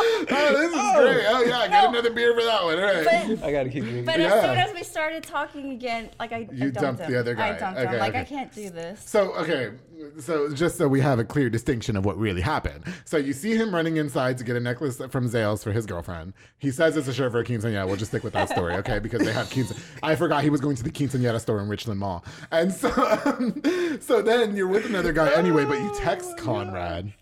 Oh, 0.32 0.56
this 0.56 0.70
is 0.70 0.76
oh. 0.76 1.02
great. 1.02 1.24
Oh, 1.28 1.42
yeah, 1.44 1.58
I 1.58 1.68
get 1.68 1.88
another 1.88 2.10
beer 2.10 2.34
for 2.34 2.42
that 2.44 2.64
one. 2.64 2.78
All 2.78 2.84
right. 2.84 3.04
but 3.04 3.44
I 3.44 3.52
gotta 3.52 3.68
keep 3.68 3.82
drinking. 3.84 4.04
but 4.04 4.20
Yeah. 4.20 4.34
as 4.34 4.42
soon 4.42 4.58
as 4.58 4.74
we 4.74 4.82
started 4.82 5.22
talking 5.22 5.72
again, 5.72 6.10
like 6.18 6.32
I, 6.32 6.36
I 6.36 6.48
You 6.52 6.70
dumped, 6.70 6.80
dumped 6.80 7.00
him. 7.02 7.12
the 7.12 7.18
other 7.20 7.34
guy. 7.34 7.54
I 7.56 7.58
dumped 7.58 7.80
Okay, 7.80 7.92
him. 7.92 7.98
Like 7.98 8.10
okay. 8.10 8.20
I 8.20 8.24
can't 8.24 8.52
do 8.52 8.70
this. 8.70 9.02
So 9.08 9.32
okay, 9.34 9.70
so 10.18 10.52
just 10.52 10.78
so 10.78 10.88
we 10.88 11.00
have 11.00 11.18
a 11.18 11.24
clear 11.24 11.50
distinction 11.50 11.96
of 11.96 12.04
what 12.04 12.18
really 12.18 12.40
happened. 12.40 12.84
So 13.04 13.16
you 13.16 13.32
see 13.32 13.56
him 13.56 13.74
running 13.74 13.96
inside 13.96 14.38
to 14.38 14.44
get 14.44 14.56
a 14.56 14.60
necklace 14.60 15.00
from 15.10 15.28
Zales 15.28 15.62
for 15.64 15.72
his 15.72 15.86
girlfriend. 15.86 16.32
He 16.58 16.70
says 16.70 16.96
it's 16.96 17.08
a 17.08 17.12
shirt 17.14 17.32
for 17.32 17.40
a 17.40 17.44
quinceañera. 17.44 17.86
We'll 17.86 17.96
just 17.96 18.10
stick 18.10 18.22
with 18.24 18.32
that 18.34 18.48
story, 18.50 18.74
okay? 18.76 18.98
Because 19.10 19.22
they 19.24 19.32
have 19.32 19.50
quince. 19.50 19.72
I 20.02 20.14
forgot 20.14 20.44
he 20.44 20.50
was 20.50 20.60
going 20.60 20.76
to 20.76 20.82
the 20.82 20.90
quinceañera 20.90 21.40
store 21.40 21.60
in 21.60 21.68
Richland 21.68 21.98
Mall, 21.98 22.24
and 22.52 22.72
so 22.72 22.90
so 24.00 24.22
then 24.22 24.54
you're 24.56 24.68
with 24.68 24.86
another 24.86 25.12
guy 25.12 25.32
anyway, 25.32 25.64
but 25.64 25.78
you 25.80 25.92
text 25.96 26.30
oh, 26.38 26.42
Conrad. 26.42 27.12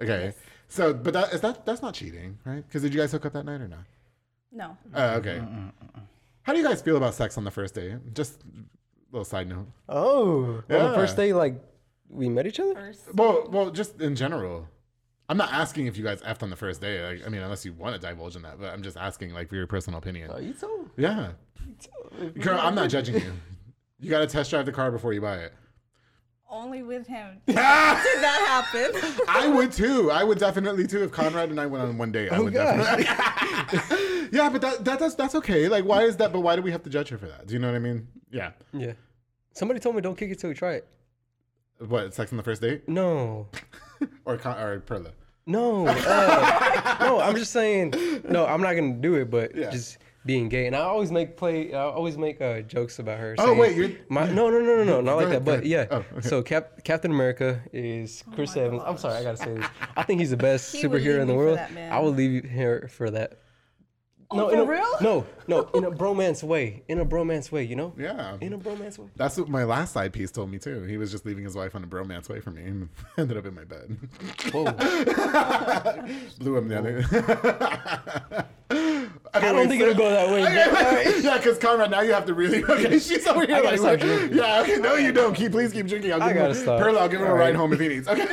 Okay, 0.00 0.32
so 0.68 0.92
but 0.94 1.12
that 1.14 1.32
is 1.32 1.40
that 1.40 1.64
that's 1.66 1.82
not 1.82 1.94
cheating, 1.94 2.38
right? 2.44 2.66
Because 2.66 2.82
did 2.82 2.92
you 2.94 3.00
guys 3.00 3.12
hook 3.12 3.26
up 3.26 3.32
that 3.34 3.44
night 3.44 3.60
or 3.60 3.68
not? 3.68 3.84
No. 4.52 4.76
Oh, 4.94 5.08
okay. 5.16 5.42
How 6.42 6.52
do 6.52 6.58
you 6.58 6.64
guys 6.64 6.80
feel 6.80 6.96
about 6.96 7.14
sex 7.14 7.36
on 7.36 7.44
the 7.44 7.50
first 7.50 7.74
day? 7.74 7.96
Just 8.14 8.40
a 8.42 8.46
little 9.12 9.24
side 9.24 9.48
note. 9.48 9.66
Oh, 9.88 10.62
on 10.70 10.90
the 10.90 10.94
first 10.94 11.16
day, 11.16 11.32
like 11.32 11.60
we 12.08 12.28
met 12.28 12.46
each 12.46 12.60
other. 12.60 12.74
First. 12.74 13.14
Well, 13.14 13.48
well, 13.50 13.70
just 13.70 14.00
in 14.00 14.14
general. 14.16 14.68
I'm 15.28 15.36
not 15.36 15.52
asking 15.52 15.86
if 15.86 15.96
you 15.96 16.04
guys 16.04 16.20
effed 16.22 16.44
on 16.44 16.50
the 16.50 16.56
first 16.56 16.80
day. 16.80 17.04
Like, 17.04 17.26
I 17.26 17.28
mean, 17.28 17.42
unless 17.42 17.64
you 17.64 17.72
want 17.72 18.00
to 18.00 18.00
divulge 18.00 18.36
in 18.36 18.42
that, 18.42 18.60
but 18.60 18.72
I'm 18.72 18.80
just 18.80 18.96
asking, 18.96 19.32
like, 19.34 19.48
for 19.48 19.56
your 19.56 19.66
personal 19.66 19.98
opinion. 19.98 20.30
Oh, 20.32 20.38
you 20.38 20.52
told. 20.52 20.88
Yeah, 20.96 21.32
You 21.66 21.74
told. 22.20 22.40
girl, 22.40 22.60
I'm 22.62 22.76
not 22.76 22.90
judging 22.90 23.16
you. 23.16 23.32
You 23.98 24.08
got 24.08 24.20
to 24.20 24.28
test 24.28 24.50
drive 24.50 24.66
the 24.66 24.72
car 24.72 24.92
before 24.92 25.12
you 25.12 25.20
buy 25.20 25.38
it. 25.38 25.52
Only 26.48 26.82
with 26.84 27.06
him 27.08 27.40
did 27.46 27.56
that 27.56 28.70
happen. 28.72 29.24
I 29.28 29.48
would 29.48 29.72
too. 29.72 30.10
I 30.12 30.22
would 30.22 30.38
definitely 30.38 30.86
too. 30.86 31.02
If 31.02 31.10
Conrad 31.10 31.50
and 31.50 31.60
I 31.60 31.66
went 31.66 31.82
on 31.84 31.98
one 31.98 32.12
day. 32.12 32.28
I 32.28 32.36
Oh, 32.36 32.44
would 32.44 32.52
gosh. 32.54 32.76
definitely. 32.76 34.28
yeah, 34.32 34.48
but 34.48 34.60
that, 34.60 34.84
that 34.84 34.98
that's 35.00 35.14
that's 35.16 35.34
okay. 35.34 35.68
Like, 35.68 35.84
why 35.84 36.02
is 36.04 36.16
that? 36.18 36.32
But 36.32 36.40
why 36.40 36.54
do 36.56 36.62
we 36.62 36.70
have 36.70 36.82
to 36.84 36.90
judge 36.90 37.08
her 37.08 37.18
for 37.18 37.26
that? 37.26 37.46
Do 37.48 37.54
you 37.54 37.58
know 37.60 37.66
what 37.68 37.74
I 37.76 37.80
mean? 37.80 38.06
Yeah. 38.30 38.52
Yeah. 38.72 38.92
Somebody 39.54 39.80
told 39.80 39.96
me 39.96 40.02
don't 40.02 40.16
kick 40.16 40.30
it 40.30 40.38
till 40.38 40.48
we 40.50 40.54
try 40.54 40.74
it. 40.74 40.86
What 41.78 42.14
sex 42.14 42.30
on 42.32 42.36
the 42.36 42.42
first 42.42 42.62
date 42.62 42.88
No. 42.88 43.48
or 44.24 44.36
Con- 44.36 44.58
or 44.58 44.80
Perla? 44.80 45.10
No, 45.46 45.86
uh, 45.86 46.96
no. 47.00 47.20
I'm 47.20 47.36
just 47.36 47.52
saying. 47.52 47.94
No, 48.28 48.46
I'm 48.46 48.62
not 48.62 48.74
gonna 48.74 48.94
do 48.94 49.14
it. 49.16 49.30
But 49.30 49.54
Yeah. 49.54 49.70
just 49.70 49.98
being 50.26 50.48
gay, 50.48 50.66
and 50.66 50.74
I 50.74 50.80
always 50.80 51.10
make 51.12 51.36
play. 51.36 51.72
I 51.72 51.82
always 51.84 52.18
make 52.18 52.40
uh, 52.40 52.60
jokes 52.62 52.98
about 52.98 53.18
her. 53.20 53.34
Oh, 53.38 53.54
wait, 53.54 53.76
you're- 53.76 53.96
my 54.08 54.26
no, 54.26 54.50
no, 54.50 54.58
no, 54.60 54.76
no, 54.78 54.84
no, 54.84 55.00
not 55.00 55.16
like 55.16 55.28
that. 55.30 55.44
But 55.44 55.64
yeah. 55.64 55.86
Oh, 55.90 55.96
okay. 56.16 56.28
So 56.28 56.42
Cap- 56.42 56.82
Captain 56.84 57.10
America 57.12 57.60
is 57.72 58.24
Chris 58.34 58.56
my 58.56 58.62
Evans. 58.62 58.82
I'm 58.84 58.98
sorry, 58.98 59.14
I 59.16 59.22
gotta 59.22 59.36
say 59.36 59.54
this. 59.54 59.66
I 59.96 60.02
think 60.02 60.20
he's 60.20 60.30
the 60.30 60.36
best 60.50 60.74
He 60.74 60.82
superhero 60.82 61.20
in 61.20 61.28
the 61.28 61.34
world. 61.34 61.58
that. 61.58 61.70
I 61.92 61.98
would 62.00 62.16
leave 62.16 62.44
her 62.50 62.88
for 62.88 63.10
that. 63.12 63.38
Oh, 64.30 64.48
in 64.48 64.58
a, 64.58 64.64
real? 64.64 64.84
No, 65.00 65.24
no, 65.46 65.68
in 65.74 65.84
a 65.84 65.90
bromance 66.02 66.42
way. 66.42 66.82
In 66.88 66.98
a 66.98 67.06
bromance 67.06 67.52
way, 67.52 67.62
you 67.62 67.76
know. 67.76 67.92
Yeah. 67.96 68.36
In 68.40 68.52
a 68.54 68.58
bromance 68.58 68.98
way. 68.98 69.06
That's 69.16 69.36
what 69.36 69.48
my 69.48 69.62
last 69.64 69.92
side 69.92 70.12
piece 70.12 70.30
told 70.32 70.50
me 70.50 70.58
too. 70.58 70.82
He 70.82 70.96
was 70.96 71.12
just 71.12 71.24
leaving 71.24 71.44
his 71.44 71.54
wife 71.54 71.74
on 71.76 71.84
a 71.84 71.86
bromance 71.86 72.28
way 72.28 72.40
from 72.40 72.54
me 72.54 72.64
and 72.64 72.88
ended 73.18 73.36
up 73.36 73.46
in 73.46 73.54
my 73.54 73.64
bed. 73.64 73.96
Whoa. 74.52 74.64
Blew 76.38 76.56
him 76.56 76.68
the 76.68 76.78
other. 76.78 78.46
I 79.34 79.52
don't 79.52 79.68
think 79.68 79.80
it'll 79.82 79.94
go 79.94 80.08
that 80.10 80.28
way. 80.30 80.42
but- 80.42 80.84
all 80.84 80.92
right. 80.92 81.22
yeah, 81.22 81.36
because 81.36 81.58
Conrad, 81.58 81.90
now 81.90 82.00
you 82.00 82.12
have 82.12 82.24
to 82.26 82.34
really. 82.34 82.64
Okay, 82.64 82.98
she's 82.98 83.26
over 83.26 83.46
here 83.46 83.56
I 83.56 83.60
like, 83.60 83.64
gotta 83.64 83.76
stop 83.78 83.90
look- 83.92 84.00
drinking. 84.00 84.38
yeah. 84.38 84.60
Okay, 84.62 84.76
no, 84.78 84.94
you 84.96 85.12
don't. 85.12 85.34
Keep, 85.34 85.52
please 85.52 85.72
keep 85.72 85.86
drinking. 85.86 86.12
I'll 86.12 86.18
give 86.18 86.28
I 86.28 86.32
gotta 86.32 86.50
a, 86.50 86.54
stop. 86.54 86.80
Perla, 86.80 87.00
I'll 87.00 87.08
give 87.08 87.20
him 87.20 87.26
a 87.26 87.30
All 87.30 87.36
ride 87.36 87.54
home 87.54 87.72
if 87.72 87.80
he 87.80 87.88
needs. 87.88 88.08
Okay. 88.08 88.26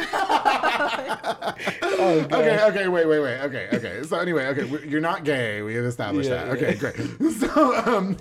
Oh, 2.05 2.19
okay, 2.31 2.59
okay, 2.65 2.87
wait, 2.87 3.07
wait, 3.07 3.19
wait. 3.19 3.39
Okay, 3.41 3.67
okay. 3.73 4.03
So 4.03 4.17
anyway, 4.17 4.45
okay, 4.47 4.87
you're 4.87 4.99
not 5.01 5.23
gay. 5.23 5.61
We 5.61 5.73
have 5.83 5.89
established 5.91 6.29
Yeah, 6.29 6.45
that. 6.45 6.57
Okay, 6.57 6.75
great. 6.75 6.95
So, 7.33 7.75
um, 7.85 8.17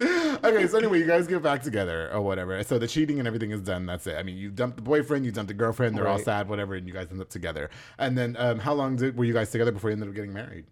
okay, 0.44 0.66
so 0.66 0.78
anyway, 0.78 0.98
you 0.98 1.06
guys 1.06 1.26
get 1.26 1.42
back 1.42 1.62
together 1.62 2.10
or 2.12 2.20
whatever. 2.20 2.62
So 2.64 2.78
the 2.78 2.86
cheating 2.86 3.18
and 3.18 3.26
everything 3.26 3.50
is 3.52 3.60
done. 3.62 3.86
That's 3.86 4.06
it. 4.06 4.16
I 4.16 4.22
mean, 4.22 4.36
you 4.36 4.50
dumped 4.50 4.76
the 4.76 4.82
boyfriend, 4.82 5.24
you 5.24 5.32
dumped 5.32 5.48
the 5.48 5.54
girlfriend. 5.54 5.96
They're 5.96 6.08
all 6.08 6.18
sad, 6.18 6.48
whatever, 6.48 6.74
and 6.74 6.86
you 6.86 6.92
guys 6.92 7.08
end 7.10 7.20
up 7.20 7.28
together. 7.30 7.70
And 7.98 8.16
then, 8.18 8.36
um, 8.38 8.58
how 8.58 8.72
long 8.74 8.96
did 8.96 9.16
were 9.16 9.24
you 9.24 9.32
guys 9.32 9.50
together 9.50 9.72
before 9.72 9.90
you 9.90 9.94
ended 9.94 10.08
up 10.08 10.14
getting 10.14 10.32
married? 10.32 10.66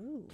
Ooh. 0.00 0.24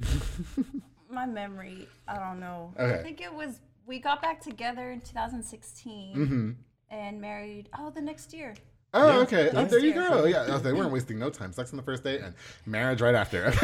My 1.10 1.26
memory, 1.26 1.88
I 2.08 2.18
don't 2.18 2.40
know. 2.40 2.72
Okay. 2.78 2.98
I 2.98 3.02
think 3.02 3.20
it 3.20 3.32
was 3.32 3.60
we 3.86 3.98
got 4.00 4.20
back 4.22 4.40
together 4.40 4.90
in 4.90 5.00
2016 5.00 6.16
Mm-hmm. 6.16 6.50
and 6.90 7.20
married. 7.20 7.68
Oh, 7.78 7.90
the 7.90 8.00
next 8.00 8.32
year. 8.32 8.54
Oh, 8.94 9.20
okay. 9.22 9.50
Oh, 9.52 9.56
Next 9.56 9.70
there 9.70 9.80
you 9.80 9.92
year. 9.92 10.08
go. 10.08 10.24
Yeah, 10.24 10.46
oh, 10.48 10.58
they 10.58 10.72
weren't 10.72 10.92
wasting 10.92 11.18
no 11.18 11.28
time. 11.28 11.52
Sex 11.52 11.72
on 11.72 11.76
the 11.76 11.82
first 11.82 12.04
date 12.04 12.20
and 12.20 12.34
marriage 12.66 13.00
right 13.00 13.14
after. 13.14 13.52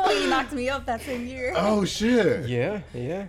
Oh, 0.00 0.18
he 0.18 0.26
knocked 0.28 0.52
me 0.52 0.68
up 0.70 0.86
that 0.86 1.02
same 1.02 1.26
year. 1.26 1.52
oh 1.56 1.84
shit. 1.84 2.48
Yeah, 2.48 2.80
yeah. 2.94 3.26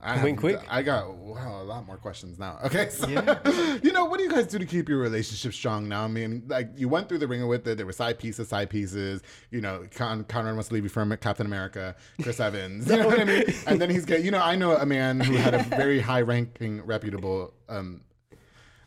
I 0.00 0.22
Went 0.22 0.38
quick. 0.38 0.60
I 0.68 0.82
got 0.82 1.14
wow, 1.14 1.60
a 1.60 1.64
lot 1.64 1.84
more 1.86 1.96
questions 1.96 2.38
now. 2.38 2.58
Okay, 2.64 2.88
so, 2.90 3.08
Yeah. 3.08 3.38
you 3.82 3.92
know, 3.92 4.04
what 4.04 4.18
do 4.18 4.24
you 4.24 4.30
guys 4.30 4.46
do 4.46 4.58
to 4.58 4.64
keep 4.66 4.88
your 4.88 4.98
relationship 4.98 5.52
strong 5.52 5.88
now? 5.88 6.04
I 6.04 6.08
mean, 6.08 6.44
like 6.46 6.70
you 6.76 6.88
went 6.88 7.08
through 7.08 7.18
the 7.18 7.26
ringer 7.26 7.46
with 7.46 7.66
it. 7.66 7.76
There 7.76 7.86
were 7.86 7.92
side 7.92 8.18
pieces, 8.18 8.48
side 8.48 8.70
pieces. 8.70 9.22
You 9.50 9.60
know, 9.62 9.84
Con- 9.94 10.24
Conrad 10.24 10.54
wants 10.54 10.68
to 10.68 10.74
leave 10.74 10.84
you 10.84 10.90
from 10.90 11.14
Captain 11.16 11.46
America, 11.46 11.96
Chris 12.22 12.38
Evans. 12.40 12.88
You 12.88 12.98
know 12.98 13.06
what 13.08 13.20
I 13.20 13.24
mean? 13.24 13.44
And 13.66 13.80
then 13.80 13.90
he's 13.90 14.04
get. 14.04 14.22
You 14.22 14.30
know, 14.30 14.40
I 14.42 14.54
know 14.54 14.76
a 14.76 14.86
man 14.86 15.18
who 15.20 15.34
had 15.34 15.54
a 15.54 15.62
very 15.64 16.00
high-ranking, 16.00 16.82
reputable. 16.86 17.52
um 17.68 18.02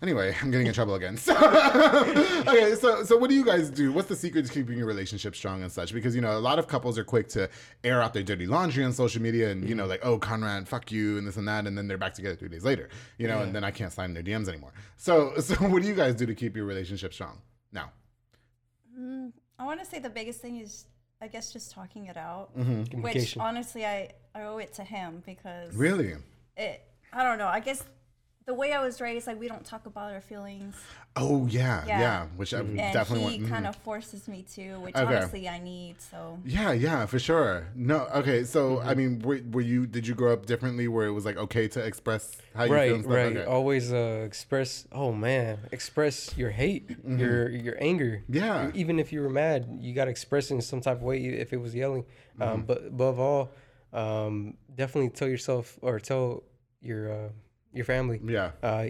Anyway, 0.01 0.33
I'm 0.41 0.49
getting 0.49 0.67
in 0.67 0.73
trouble 0.73 0.95
again. 0.95 1.17
So, 1.29 1.35
okay, 2.47 2.73
so 2.75 3.03
so 3.03 3.17
what 3.17 3.29
do 3.29 3.35
you 3.35 3.43
guys 3.45 3.69
do? 3.69 3.91
What's 3.91 4.07
the 4.07 4.15
secret 4.15 4.45
to 4.45 4.51
keeping 4.51 4.77
your 4.77 4.87
relationship 4.87 5.35
strong 5.35 5.61
and 5.61 5.71
such? 5.71 5.93
Because 5.93 6.15
you 6.15 6.21
know, 6.21 6.37
a 6.37 6.39
lot 6.39 6.57
of 6.57 6.67
couples 6.67 6.97
are 6.97 7.03
quick 7.03 7.27
to 7.29 7.49
air 7.83 8.01
out 8.01 8.13
their 8.13 8.23
dirty 8.23 8.47
laundry 8.47 8.83
on 8.83 8.93
social 8.93 9.21
media, 9.21 9.49
and 9.49 9.67
you 9.67 9.75
know, 9.75 9.85
like, 9.85 9.99
oh, 10.03 10.17
Conrad, 10.17 10.67
fuck 10.67 10.91
you, 10.91 11.17
and 11.17 11.27
this 11.27 11.37
and 11.37 11.47
that, 11.47 11.67
and 11.67 11.77
then 11.77 11.87
they're 11.87 11.97
back 11.97 12.13
together 12.13 12.35
three 12.35 12.49
days 12.49 12.63
later. 12.63 12.89
You 13.17 13.27
know, 13.27 13.41
and 13.41 13.53
then 13.53 13.63
I 13.63 13.71
can't 13.71 13.91
sign 13.91 14.13
their 14.13 14.23
DMs 14.23 14.47
anymore. 14.47 14.73
So, 14.97 15.33
so 15.39 15.55
what 15.55 15.81
do 15.81 15.87
you 15.87 15.95
guys 15.95 16.15
do 16.15 16.25
to 16.25 16.35
keep 16.35 16.55
your 16.55 16.65
relationship 16.65 17.13
strong 17.13 17.41
now? 17.71 17.91
Mm, 18.97 19.31
I 19.57 19.65
want 19.65 19.79
to 19.81 19.85
say 19.85 19.99
the 19.99 20.09
biggest 20.09 20.41
thing 20.41 20.59
is, 20.59 20.85
I 21.21 21.27
guess, 21.27 21.51
just 21.51 21.71
talking 21.71 22.05
it 22.05 22.17
out. 22.17 22.57
Mm-hmm. 22.57 23.01
Which 23.01 23.37
honestly, 23.37 23.85
I, 23.85 24.09
I 24.33 24.43
owe 24.43 24.57
it 24.57 24.73
to 24.75 24.83
him 24.83 25.21
because 25.25 25.75
Really? 25.75 26.15
it. 26.55 26.83
I 27.11 27.23
don't 27.23 27.37
know. 27.37 27.47
I 27.47 27.59
guess 27.59 27.83
the 28.49 28.55
way 28.61 28.69
I 28.73 28.81
was 28.87 28.99
raised, 28.99 29.27
like 29.29 29.39
we 29.39 29.47
don't 29.53 29.63
talk 29.73 29.83
about 29.85 30.11
our 30.11 30.21
feelings, 30.21 30.75
Oh 31.15 31.45
yeah, 31.47 31.83
yeah. 31.85 31.99
Yeah. 32.05 32.19
which 32.39 32.51
I 32.53 32.59
and 32.59 32.77
definitely 32.99 33.33
he 33.33 33.39
want. 33.41 33.45
mhm. 33.45 33.53
kind 33.55 33.67
of 33.67 33.75
forces 33.89 34.27
me 34.33 34.39
to, 34.55 34.63
which 34.85 34.95
Okay. 34.95 35.15
honestly 35.17 35.43
I 35.49 35.59
need. 35.59 35.95
So 36.11 36.19
Yeah, 36.57 36.71
yeah, 36.71 37.05
for 37.05 37.19
sure. 37.19 37.67
No, 37.75 37.97
okay. 38.21 38.39
So, 38.43 38.61
Mm-hmm. 38.77 38.89
I 38.89 38.93
mean, 38.99 39.11
were, 39.27 39.39
were 39.53 39.61
you? 39.73 39.85
Did 39.95 40.03
you 40.07 40.15
grow 40.21 40.31
up 40.33 40.45
differently, 40.51 40.87
where 40.87 41.05
it 41.11 41.11
was 41.19 41.25
like 41.29 41.37
okay 41.45 41.65
to 41.75 41.79
express 41.91 42.23
how 42.55 42.63
you 42.63 42.69
feel 42.69 42.77
right, 42.77 42.99
stuff? 43.01 43.13
right. 43.19 43.37
Okay. 43.37 43.45
Always 43.57 43.85
uh, 43.93 44.23
express. 44.29 44.69
Oh 45.01 45.11
man, 45.11 45.53
express 45.71 46.15
your 46.41 46.51
hate, 46.61 46.85
your 47.21 47.49
your 47.65 47.75
anger. 47.89 48.13
Mm-hmm. 48.29 48.33
Yeah. 48.41 48.71
Even 48.81 48.95
if 49.03 49.07
you 49.13 49.19
were 49.25 49.29
mad, 49.43 49.59
you 49.85 49.91
gotta 49.99 50.11
express 50.17 50.49
it 50.49 50.55
in 50.55 50.61
some 50.61 50.81
type 50.81 50.97
of 51.01 51.03
way. 51.09 51.17
If 51.45 51.53
it 51.53 51.59
was 51.65 51.73
yelling, 51.75 52.05
Mm-hmm. 52.05 52.41
um, 52.43 52.59
but 52.69 52.79
above 52.95 53.17
all, 53.19 53.43
um, 53.93 54.55
definitely 54.81 55.09
tell 55.19 55.27
yourself 55.35 55.77
or 55.81 55.99
tell 55.99 56.43
your 56.89 57.01
uh, 57.11 57.29
your 57.73 57.85
family. 57.85 58.19
Yeah. 58.23 58.51
Uh, 58.63 58.87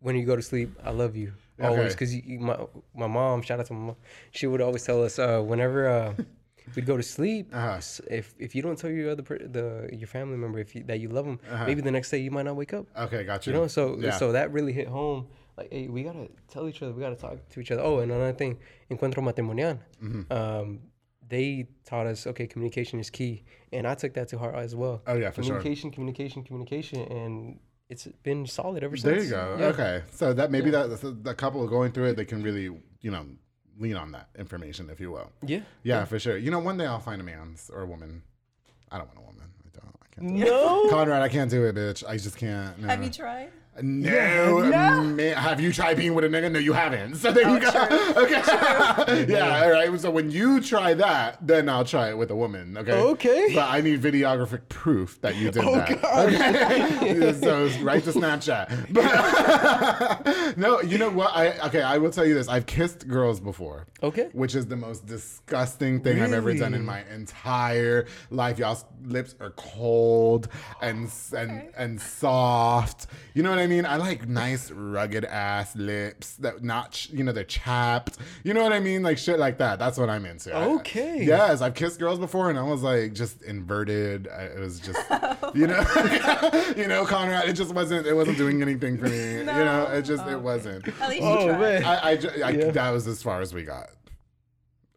when 0.00 0.16
you 0.16 0.24
go 0.26 0.36
to 0.36 0.42
sleep, 0.42 0.70
I 0.84 0.90
love 0.90 1.16
you 1.16 1.32
always. 1.62 1.94
Because 1.94 2.14
my 2.40 2.58
my 2.94 3.06
mom, 3.06 3.42
shout 3.42 3.60
out 3.60 3.66
to 3.66 3.72
my 3.72 3.86
mom, 3.86 3.96
she 4.32 4.46
would 4.46 4.60
always 4.60 4.84
tell 4.84 5.02
us 5.02 5.18
uh, 5.18 5.40
whenever 5.40 5.88
uh, 5.88 6.14
we'd 6.76 6.86
go 6.86 6.96
to 6.96 7.02
sleep, 7.02 7.48
Uh-huh. 7.54 7.80
if 8.10 8.34
if 8.38 8.54
you 8.54 8.62
don't 8.62 8.78
tell 8.78 8.90
your 8.90 9.10
other 9.10 9.22
per- 9.22 9.38
the 9.38 9.88
your 9.92 10.06
family 10.08 10.36
member 10.36 10.58
if 10.58 10.74
you, 10.74 10.82
that 10.84 11.00
you 11.00 11.08
love 11.08 11.24
them, 11.24 11.38
Uh-huh. 11.50 11.64
maybe 11.66 11.80
the 11.80 11.90
next 11.90 12.10
day 12.10 12.18
you 12.18 12.30
might 12.30 12.44
not 12.44 12.56
wake 12.56 12.74
up. 12.74 12.86
Okay, 13.06 13.24
got 13.24 13.46
you. 13.46 13.52
You 13.52 13.58
know, 13.60 13.66
so 13.66 13.96
yeah. 13.98 14.10
so 14.18 14.32
that 14.32 14.52
really 14.52 14.72
hit 14.72 14.88
home. 14.88 15.26
Like, 15.56 15.70
hey, 15.72 15.86
we 15.88 16.02
gotta 16.02 16.28
tell 16.48 16.68
each 16.68 16.82
other. 16.82 16.92
We 16.92 17.00
gotta 17.00 17.16
talk 17.16 17.48
to 17.48 17.60
each 17.60 17.70
other. 17.70 17.82
Oh, 17.82 18.00
and 18.00 18.10
another 18.10 18.32
thing, 18.32 18.58
encuentro 18.90 19.22
matrimonial. 19.22 19.78
Mm-hmm. 20.02 20.32
Um, 20.32 20.80
they 21.28 21.68
taught 21.86 22.06
us 22.06 22.26
okay, 22.26 22.46
communication 22.46 22.98
is 23.00 23.08
key, 23.08 23.44
and 23.72 23.86
I 23.86 23.94
took 23.94 24.12
that 24.14 24.28
to 24.28 24.38
heart 24.38 24.56
as 24.56 24.74
well. 24.74 25.02
Oh, 25.06 25.14
yeah, 25.16 25.30
for 25.30 25.42
sure. 25.42 25.54
communication, 25.56 25.90
communication, 25.92 26.42
communication, 26.42 27.00
and 27.02 27.58
it's 27.88 28.06
been 28.22 28.46
solid 28.46 28.82
ever 28.82 28.96
since. 28.96 29.04
There 29.04 29.22
you 29.22 29.30
go. 29.30 29.56
Yeah. 29.58 29.66
Okay, 29.66 30.02
so 30.12 30.32
that 30.32 30.50
maybe 30.50 30.70
that 30.70 30.98
so 30.98 31.10
the 31.10 31.34
couple 31.34 31.66
going 31.68 31.92
through 31.92 32.06
it, 32.10 32.16
they 32.16 32.24
can 32.24 32.42
really 32.42 32.64
you 33.00 33.10
know 33.10 33.26
lean 33.78 33.96
on 33.96 34.12
that 34.12 34.28
information, 34.38 34.88
if 34.90 35.00
you 35.00 35.10
will. 35.10 35.30
Yeah. 35.44 35.60
Yeah, 35.82 36.04
for 36.04 36.18
sure. 36.18 36.36
You 36.36 36.50
know, 36.50 36.60
one 36.60 36.76
day 36.78 36.86
I'll 36.86 37.00
find 37.00 37.20
a 37.20 37.24
man 37.24 37.56
or 37.72 37.82
a 37.82 37.86
woman. 37.86 38.22
I 38.90 38.98
don't 38.98 39.08
want 39.08 39.18
a 39.18 39.22
woman. 39.22 39.50
I 39.64 39.78
don't. 39.78 39.96
I 40.02 40.14
can't. 40.14 40.28
Do 40.28 40.42
it. 40.42 40.48
No. 40.48 40.90
Conrad, 40.90 41.22
I 41.22 41.28
can't 41.28 41.50
do 41.50 41.64
it, 41.64 41.74
bitch. 41.74 42.04
I 42.08 42.16
just 42.16 42.36
can't. 42.36 42.78
No. 42.78 42.88
Have 42.88 43.02
you 43.02 43.10
tried? 43.10 43.50
No, 43.82 44.72
um, 44.72 45.16
man. 45.16 45.36
Have 45.36 45.60
you 45.60 45.72
tried 45.72 45.96
being 45.96 46.14
with 46.14 46.24
a 46.24 46.28
nigga? 46.28 46.50
No, 46.52 46.58
you 46.58 46.72
haven't. 46.72 47.16
So 47.24 47.32
there 47.32 47.48
you 47.48 47.58
go. 47.58 47.68
Okay. 48.24 48.30
yeah. 48.40 48.44
Mm-hmm. 48.44 49.62
All 49.64 49.70
right. 49.70 50.00
So 50.00 50.10
when 50.10 50.30
you 50.30 50.60
try 50.60 50.94
that, 50.94 51.38
then 51.46 51.68
I'll 51.68 51.84
try 51.84 52.10
it 52.10 52.18
with 52.18 52.30
a 52.30 52.36
woman. 52.36 52.76
Okay. 52.78 52.92
Okay. 52.92 53.52
But 53.54 53.68
I 53.70 53.80
need 53.80 54.00
videographic 54.00 54.68
proof 54.68 55.20
that 55.22 55.36
you 55.36 55.50
did 55.50 55.64
Oh, 55.64 55.74
that. 55.76 56.00
God. 56.02 56.34
Okay. 56.34 57.32
so 57.40 57.66
right 57.82 58.02
to 58.04 58.12
Snapchat. 58.12 58.92
But 58.92 60.56
no, 60.56 60.80
you 60.82 60.98
know 60.98 61.10
what? 61.10 61.30
I 61.34 61.58
okay. 61.68 61.82
I 61.82 61.98
will 61.98 62.10
tell 62.10 62.26
you 62.26 62.34
this. 62.34 62.48
I've 62.48 62.66
kissed 62.66 63.08
girls 63.08 63.40
before. 63.40 63.86
Okay. 64.02 64.28
Which 64.32 64.54
is 64.54 64.66
the 64.66 64.76
most 64.76 65.06
disgusting 65.06 66.00
thing 66.00 66.20
I've 66.20 66.32
ever 66.32 66.54
done 66.54 66.74
in 66.74 66.84
my 66.84 67.02
entire 67.12 68.06
life. 68.30 68.58
Y'all's 68.58 68.84
lips 69.04 69.34
are 69.40 69.50
cold 69.50 70.48
and 70.82 71.10
and 71.36 71.68
and 71.76 72.00
soft. 72.00 73.06
You 73.34 73.42
know 73.42 73.50
what 73.50 73.58
I 73.58 73.63
mean? 73.66 73.86
I 73.86 73.96
like 73.96 74.28
nice 74.28 74.70
rugged 74.70 75.24
ass 75.24 75.74
lips 75.76 76.36
that 76.36 76.62
not 76.62 76.92
ch- 76.92 77.10
you 77.10 77.24
know 77.24 77.32
they're 77.32 77.44
chapped. 77.44 78.18
You 78.42 78.54
know 78.54 78.62
what 78.62 78.72
I 78.72 78.80
mean? 78.80 79.02
Like 79.02 79.18
shit 79.18 79.38
like 79.38 79.58
that. 79.58 79.78
That's 79.78 79.98
what 79.98 80.08
I'm 80.10 80.24
into. 80.26 80.54
I- 80.54 80.64
Okay. 80.64 81.24
yes, 81.24 81.60
I've 81.60 81.74
kissed 81.74 81.98
girls 81.98 82.18
before 82.18 82.50
and 82.50 82.58
I 82.58 82.62
was 82.62 82.82
like 82.82 83.12
just 83.12 83.42
inverted. 83.42 84.28
I, 84.28 84.42
it 84.44 84.58
was 84.60 84.80
just 84.80 84.98
you 85.54 85.66
know 85.66 85.84
you 86.76 86.86
know 86.88 87.04
Conrad. 87.04 87.48
It 87.48 87.54
just 87.54 87.74
wasn't. 87.74 88.06
It 88.06 88.14
wasn't 88.14 88.38
doing 88.38 88.62
anything 88.62 88.98
for 88.98 89.06
me. 89.08 89.36
You 89.38 89.44
know, 89.44 89.88
it 89.92 90.02
just 90.02 90.26
it 90.26 90.40
wasn't. 90.40 90.86
At 91.00 91.08
least 91.08 91.22
you 91.22 91.28
Oh 91.28 91.46
tried. 91.48 91.60
man. 91.60 91.84
I, 91.84 92.08
I, 92.10 92.16
ju- 92.16 92.30
I- 92.44 92.50
Yeah. 92.50 92.70
that 92.70 92.90
was 92.90 93.06
as 93.06 93.22
far 93.22 93.40
as 93.40 93.52
we 93.54 93.62
got. 93.64 93.90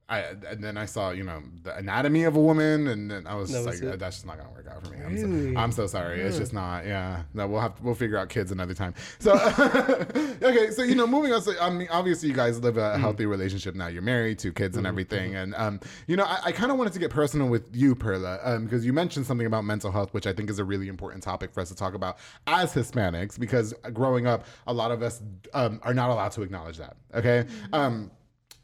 I 0.09 0.19
and 0.49 0.63
then 0.63 0.77
I 0.77 0.85
saw 0.85 1.09
you 1.11 1.23
know 1.23 1.43
the 1.63 1.75
anatomy 1.75 2.23
of 2.23 2.37
a 2.37 2.39
woman, 2.39 2.87
and 2.87 3.11
then 3.11 3.27
I 3.27 3.35
was 3.35 3.51
That 3.51 3.65
was 3.65 3.81
like, 3.81 3.93
it? 3.95 3.99
that's 3.99 4.15
just 4.17 4.25
not 4.25 4.37
gonna 4.37 4.51
work 4.51 4.65
out 4.73 4.85
for 4.87 4.93
me. 4.93 5.03
I'm, 5.03 5.17
so, 5.53 5.59
I'm 5.59 5.71
so 5.73 5.85
sorry. 5.87 6.21
It's 6.21 6.37
just 6.37 6.53
not. 6.53 6.85
Yeah, 6.85 7.23
no, 7.33 7.45
we'll 7.47 7.59
have 7.59 7.75
to, 7.75 7.83
we'll 7.83 7.93
figure 7.95 8.17
out 8.17 8.29
kids 8.29 8.51
another 8.53 8.73
time. 8.73 8.93
So 9.19 9.33
okay, 10.41 10.71
so 10.71 10.83
you 10.83 10.95
know, 10.95 11.07
moving 11.07 11.33
on. 11.33 11.41
So 11.41 11.53
I 11.59 11.69
mean, 11.69 11.87
obviously, 11.91 12.29
you 12.29 12.35
guys 12.35 12.59
live 12.61 12.75
Mm. 12.75 12.95
a 12.95 12.97
healthy 12.99 13.25
relationship 13.25 13.75
now. 13.75 13.87
You're 13.87 14.01
married, 14.01 14.39
two 14.39 14.53
kids, 14.53 14.77
and 14.77 14.85
everything. 14.87 15.35
And 15.35 15.53
um, 15.55 15.79
you 16.05 16.15
know, 16.15 16.23
I, 16.25 16.39
I 16.45 16.51
kind 16.51 16.71
of 16.71 16.77
wanted 16.77 16.93
to 16.93 16.99
get 16.99 17.09
personal 17.11 17.47
with 17.49 17.75
you, 17.75 17.95
Perla, 17.95 18.39
um, 18.43 18.63
because 18.65 18.85
you 18.85 18.93
mentioned 18.93 19.25
something 19.25 19.47
about 19.47 19.65
mental 19.65 19.91
health, 19.91 20.13
which 20.13 20.27
I 20.27 20.33
think 20.33 20.49
is 20.49 20.59
a 20.59 20.63
really 20.63 20.87
important 20.87 21.23
topic 21.23 21.51
for 21.53 21.59
us 21.61 21.69
to 21.69 21.75
talk 21.75 21.95
about 21.95 22.17
as 22.45 22.73
Hispanics, 22.73 23.37
because 23.39 23.73
growing 23.93 24.27
up, 24.27 24.45
a 24.67 24.73
lot 24.73 24.91
of 24.91 25.01
us 25.01 25.21
um, 25.53 25.79
are 25.83 25.93
not 25.93 26.09
allowed 26.11 26.31
to 26.33 26.43
acknowledge 26.43 26.77
that. 26.77 26.97
Okay. 27.13 27.45
Um, 27.73 28.11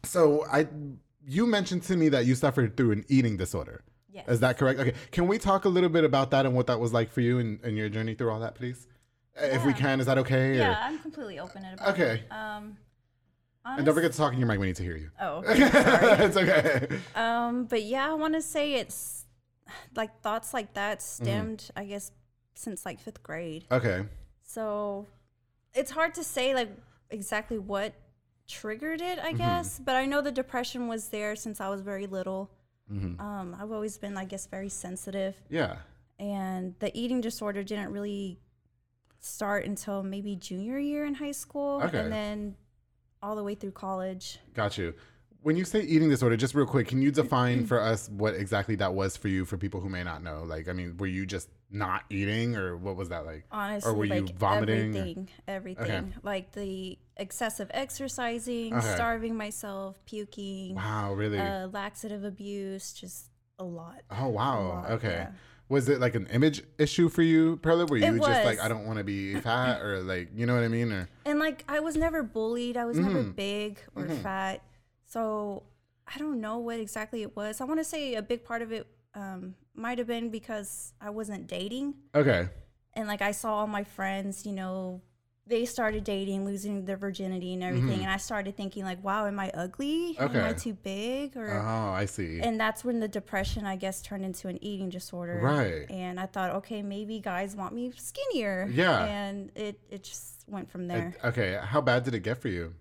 so 0.04 0.46
I, 0.52 0.68
you 1.26 1.46
mentioned 1.48 1.84
to 1.84 1.96
me 1.98 2.10
that 2.10 2.26
you 2.26 2.36
suffered 2.36 2.76
through 2.78 2.92
an 2.92 3.06
eating 3.08 3.38
disorder. 3.38 3.84
Yes. 4.12 4.28
Is 4.28 4.40
that 4.42 4.58
correct? 4.58 4.80
Okay. 4.80 4.94
Can 5.12 5.28
we 5.28 5.38
talk 5.40 5.66
a 5.66 5.70
little 5.70 5.90
bit 5.90 6.04
about 6.04 6.32
that 6.32 6.46
and 6.46 6.54
what 6.56 6.68
that 6.68 6.80
was 6.80 6.94
like 6.94 7.12
for 7.12 7.22
you 7.22 7.40
and, 7.40 7.60
and 7.64 7.76
your 7.78 7.90
journey 7.90 8.14
through 8.14 8.32
all 8.32 8.40
that, 8.42 8.56
please? 8.56 8.88
Uh, 9.42 9.46
If 9.48 9.66
we 9.66 9.74
can, 9.74 10.00
is 10.00 10.06
that 10.06 10.18
okay? 10.20 10.58
Yeah, 10.58 10.72
Or- 10.72 10.76
I'm 10.84 11.00
completely 11.00 11.40
open 11.40 11.66
about 11.66 11.90
Okay. 11.90 12.22
it. 12.26 12.32
Um, 12.32 12.78
And 13.66 13.86
don't 13.86 13.96
forget 13.96 14.12
to 14.12 14.18
talk 14.18 14.34
in 14.34 14.40
your 14.40 14.48
mic. 14.48 14.60
We 14.60 14.68
need 14.68 14.76
to 14.76 14.84
hear 14.84 14.98
you. 14.98 15.10
Oh, 15.20 15.38
okay, 15.48 16.26
it's 16.26 16.38
okay. 16.38 16.88
um, 17.16 17.66
but 17.66 17.82
yeah, 17.84 18.12
I 18.12 18.14
want 18.14 18.34
to 18.36 18.42
say 18.42 18.74
it's 18.76 19.26
like 19.96 20.22
thoughts 20.22 20.54
like 20.54 20.74
that 20.76 21.00
Mm-hmm. 21.00 21.24
stemmed, 21.24 21.72
I 21.76 21.86
guess, 21.86 22.12
since 22.54 22.86
like 22.86 23.00
fifth 23.00 23.24
grade. 23.24 23.64
Okay. 23.72 24.04
So 24.44 25.08
it's 25.74 25.90
hard 25.90 26.14
to 26.16 26.24
say 26.24 26.54
like 26.54 26.70
exactly 27.10 27.58
what 27.58 27.94
triggered 28.58 29.02
it, 29.02 29.18
Mm-hmm. 29.20 29.28
I 29.28 29.34
guess. 29.34 29.80
But 29.84 29.96
I 29.96 30.06
know 30.06 30.22
the 30.22 30.32
depression 30.32 30.88
was 30.88 31.10
there 31.10 31.36
since 31.36 31.60
I 31.60 31.70
was 31.70 31.82
very 31.82 32.08
little. 32.08 32.52
Mm-hmm. 32.92 33.20
Um, 33.20 33.56
I've 33.60 33.72
always 33.72 33.98
been, 33.98 34.16
I 34.18 34.26
guess, 34.26 34.46
very 34.48 34.70
sensitive, 34.70 35.36
Yeah. 35.50 35.78
and 36.20 36.76
the 36.80 36.92
eating 37.02 37.22
disorder 37.22 37.64
didn't 37.64 37.92
really 37.92 38.40
start 39.20 39.66
until 39.66 40.04
maybe 40.04 40.36
junior 40.36 40.78
year 40.78 41.06
in 41.06 41.14
high 41.16 41.32
school, 41.32 41.82
Okay. 41.84 41.98
and 42.00 42.12
then 42.12 42.56
all 43.22 43.36
the 43.36 43.44
way 43.44 43.56
through 43.56 43.72
college. 43.72 44.38
Got 44.54 44.78
you. 44.78 44.94
When 45.44 45.58
you 45.58 45.66
say 45.66 45.82
eating 45.82 46.10
disorder, 46.10 46.38
just 46.38 46.56
real 46.56 46.66
quick, 46.66 46.88
can 46.88 47.02
you 47.02 47.12
define 47.12 47.66
for 47.66 47.80
us 47.82 48.10
what 48.10 48.34
exactly 48.34 48.76
that 48.76 48.94
was 48.94 49.18
for 49.18 49.28
you 49.28 49.44
for 49.44 49.58
people 49.58 49.82
who 49.82 49.90
may 49.90 50.02
not 50.04 50.24
know? 50.24 50.44
Like, 50.46 50.70
I 50.70 50.74
mean, 50.74 50.96
were 50.98 51.06
you 51.08 51.26
just 51.26 51.50
not 51.70 52.04
eating 52.10 52.56
or 52.56 52.78
what 52.78 52.96
was 52.96 53.10
that 53.10 53.26
like? 53.26 53.44
Honestly, 53.52 53.92
or 53.92 53.94
were 53.94 54.06
you 54.06 54.22
like 54.26 54.36
vomiting? 54.38 54.96
or- 54.96 55.00
everything, 55.00 55.30
everything, 55.48 56.14
like 56.24 56.54
the 56.54 56.98
excessive 57.18 57.70
exercising, 57.74 58.74
Okay. 58.74 58.96
starving 58.96 59.36
myself, 59.36 60.00
puking, 60.06 60.76
Wow, 60.76 61.14
really? 61.14 61.40
uh, 61.40 61.68
laxative 61.68 62.24
abuse, 62.24 62.94
just 62.94 63.26
a 63.60 63.66
lot. 63.66 64.02
oh, 64.12 64.30
wow. 64.30 64.68
lot, 64.68 64.92
okay. 64.92 65.10
yeah. 65.10 65.32
Was 65.68 65.90
it 65.90 66.00
like 66.00 66.16
an 66.16 66.28
image 66.28 66.62
issue 66.78 67.10
for 67.10 67.22
you, 67.22 67.58
Perla? 67.58 67.86
Were 67.86 67.98
you 67.98 68.16
It 68.16 68.22
just 68.22 68.46
like. 68.46 68.60
I 68.60 68.68
don't 68.68 68.86
want 68.86 69.00
to 69.00 69.04
be 69.04 69.36
fat 69.42 69.82
or 69.82 70.04
like, 70.04 70.30
you 70.36 70.46
know 70.46 70.54
what 70.56 70.64
I 70.64 70.68
mean? 70.68 70.92
Or 70.92 71.10
And 71.26 71.40
like 71.40 71.64
I 71.68 71.80
was 71.80 71.96
never 71.98 72.22
bullied. 72.24 72.78
I 72.78 72.86
was 72.86 72.98
never 72.98 73.20
Mm-hmm. 73.24 73.32
big 73.32 73.80
or 73.96 74.08
fat. 74.08 74.62
So 75.14 75.64
I 76.14 76.18
don't 76.18 76.42
know 76.42 76.58
what 76.58 76.80
exactly 76.80 77.22
it 77.22 77.36
was. 77.36 77.62
I 77.62 77.66
want 77.66 77.80
to 77.80 77.84
say 77.84 78.16
a 78.16 78.22
big 78.22 78.44
part 78.44 78.62
of 78.62 78.72
it 78.72 78.88
um, 79.14 79.56
might 79.76 79.98
have 80.00 80.08
been 80.08 80.30
because 80.30 80.94
I 81.00 81.10
wasn't 81.12 81.48
dating. 81.48 81.94
okay. 82.16 82.50
And 82.96 83.08
like 83.08 83.24
I 83.24 83.32
saw 83.32 83.56
all 83.60 83.68
my 83.68 83.84
friends, 83.84 84.46
you 84.46 84.52
know, 84.52 85.02
they 85.48 85.66
started 85.66 86.04
dating, 86.04 86.46
losing 86.46 86.86
their 86.86 86.96
virginity 86.96 87.54
and 87.54 87.64
everything. 87.64 88.02
And 88.02 88.12
I 88.12 88.18
started 88.18 88.56
thinking 88.56 88.84
like, 88.86 89.04
wow, 89.04 89.26
am 89.26 89.40
I 89.40 89.50
ugly? 89.54 90.16
Am 90.20 90.30
I 90.30 90.34
Mm-hmm. 90.54 90.58
Too 90.60 90.74
big? 90.74 91.36
Or 91.36 91.50
Oh, 91.60 91.92
I 91.92 92.06
see. 92.06 92.40
and 92.40 92.60
that's 92.60 92.86
when 92.86 93.00
the 93.00 93.08
depression, 93.08 93.66
I 93.66 93.76
guess, 93.78 94.02
turned 94.02 94.24
into 94.24 94.48
an 94.48 94.58
eating 94.64 94.90
disorder. 94.90 95.40
Right. 95.42 95.90
And 95.90 96.20
I 96.20 96.28
thought, 96.28 96.52
okay, 96.60 96.82
maybe 96.84 97.20
guys 97.20 97.56
want 97.56 97.74
me 97.74 97.92
skinnier. 97.96 98.70
Yeah. 98.72 99.04
And 99.06 99.52
it 99.56 99.80
it 99.90 100.04
just 100.04 100.46
went 100.48 100.70
from 100.70 100.88
there. 100.88 101.08
It- 101.18 101.28
okay. 101.30 101.60
How 101.62 101.82
bad 101.82 102.04
did 102.04 102.14
it 102.14 102.22
get 102.22 102.38
for 102.42 102.48
you? 102.50 102.74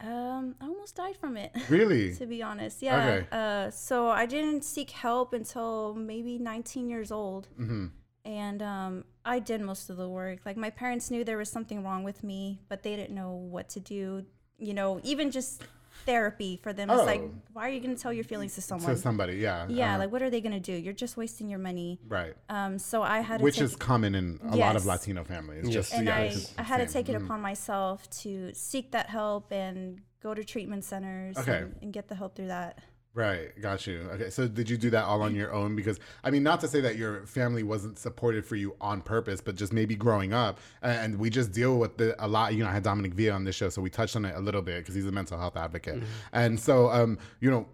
Um, 0.00 0.54
I 0.60 0.66
almost 0.66 0.96
died 0.96 1.16
from 1.16 1.36
it. 1.36 1.52
Really? 1.68 2.14
to 2.14 2.26
be 2.26 2.42
honest, 2.42 2.82
yeah. 2.82 3.04
Okay. 3.04 3.26
Uh, 3.32 3.70
so 3.70 4.08
I 4.08 4.26
didn't 4.26 4.62
seek 4.64 4.90
help 4.90 5.32
until 5.32 5.94
maybe 5.94 6.38
19 6.38 6.88
years 6.88 7.10
old, 7.10 7.48
mm-hmm. 7.58 7.86
and 8.24 8.62
um, 8.62 9.04
I 9.24 9.38
did 9.38 9.60
most 9.60 9.90
of 9.90 9.96
the 9.96 10.08
work. 10.08 10.40
Like 10.46 10.56
my 10.56 10.70
parents 10.70 11.10
knew 11.10 11.24
there 11.24 11.36
was 11.36 11.50
something 11.50 11.82
wrong 11.82 12.04
with 12.04 12.22
me, 12.22 12.60
but 12.68 12.82
they 12.82 12.96
didn't 12.96 13.14
know 13.14 13.32
what 13.32 13.68
to 13.70 13.80
do. 13.80 14.24
You 14.58 14.74
know, 14.74 15.00
even 15.04 15.30
just 15.30 15.62
therapy 16.06 16.58
for 16.62 16.72
them. 16.72 16.90
It's 16.90 17.02
like, 17.04 17.20
Oh. 17.20 17.30
why 17.52 17.66
are 17.66 17.70
you 17.70 17.80
going 17.80 17.94
to 17.94 18.00
tell 18.00 18.12
your 18.12 18.24
feelings 18.24 18.54
to 18.54 18.60
someone? 18.62 18.90
To 18.90 18.96
somebody, 18.96 19.36
yeah. 19.36 19.66
yeah, 19.68 19.90
uh-huh. 19.90 19.98
like 19.98 20.12
what 20.12 20.22
are 20.22 20.30
they 20.30 20.40
going 20.40 20.52
to 20.52 20.60
do? 20.60 20.72
You're 20.72 20.92
just 20.92 21.16
wasting 21.16 21.48
your 21.48 21.58
money. 21.58 21.98
right. 22.08 22.34
Um, 22.48 22.78
so 22.78 23.02
I 23.02 23.20
had 23.20 23.38
to 23.38 23.44
Which 23.44 23.56
take, 23.56 23.64
is 23.64 23.76
common 23.76 24.14
in 24.14 24.40
a 24.50 24.56
lot 24.56 24.76
of 24.76 24.86
Latino 24.86 25.24
families. 25.24 25.64
Yes. 25.66 25.74
Just 25.74 25.94
and 25.94 26.06
yeah, 26.06 26.16
I, 26.16 26.20
it's 26.22 26.54
I 26.58 26.62
had 26.62 26.78
to 26.86 26.92
take 26.92 27.08
it 27.08 27.16
Mhm. 27.16 27.24
upon 27.24 27.40
myself 27.40 28.08
to 28.22 28.52
seek 28.54 28.92
that 28.92 29.06
help 29.08 29.52
and 29.52 30.00
go 30.22 30.34
to 30.34 30.42
treatment 30.44 30.84
centers 30.84 31.36
Okay. 31.38 31.58
and, 31.58 31.74
and 31.82 31.92
get 31.92 32.08
the 32.08 32.14
help 32.14 32.34
through 32.36 32.48
that. 32.48 32.78
Right, 33.18 33.60
got 33.60 33.84
you. 33.84 34.08
Okay, 34.12 34.30
so 34.30 34.46
did 34.46 34.70
you 34.70 34.76
do 34.76 34.90
that 34.90 35.02
all 35.02 35.22
on 35.22 35.34
your 35.34 35.52
own? 35.52 35.74
Because 35.74 35.98
I 36.22 36.30
mean, 36.30 36.44
not 36.44 36.60
to 36.60 36.68
say 36.68 36.80
that 36.82 36.94
your 36.94 37.26
family 37.26 37.64
wasn't 37.64 37.98
supported 37.98 38.46
for 38.46 38.54
you 38.54 38.76
on 38.80 39.00
purpose, 39.00 39.40
but 39.40 39.56
just 39.56 39.72
maybe 39.72 39.96
growing 39.96 40.32
up, 40.32 40.60
and 40.82 41.18
we 41.18 41.28
just 41.28 41.50
deal 41.50 41.80
with 41.80 41.96
the, 41.96 42.14
a 42.24 42.28
lot. 42.28 42.54
You 42.54 42.62
know, 42.62 42.70
I 42.70 42.72
had 42.74 42.84
Dominic 42.84 43.14
Villa 43.14 43.34
on 43.34 43.42
this 43.42 43.56
show, 43.56 43.70
so 43.70 43.82
we 43.82 43.90
touched 43.90 44.14
on 44.14 44.24
it 44.24 44.36
a 44.36 44.38
little 44.38 44.62
bit 44.62 44.78
because 44.78 44.94
he's 44.94 45.04
a 45.04 45.10
mental 45.10 45.36
health 45.36 45.56
advocate, 45.56 46.00
and 46.32 46.60
so 46.60 46.90
um, 46.90 47.18
you 47.40 47.50
know. 47.50 47.66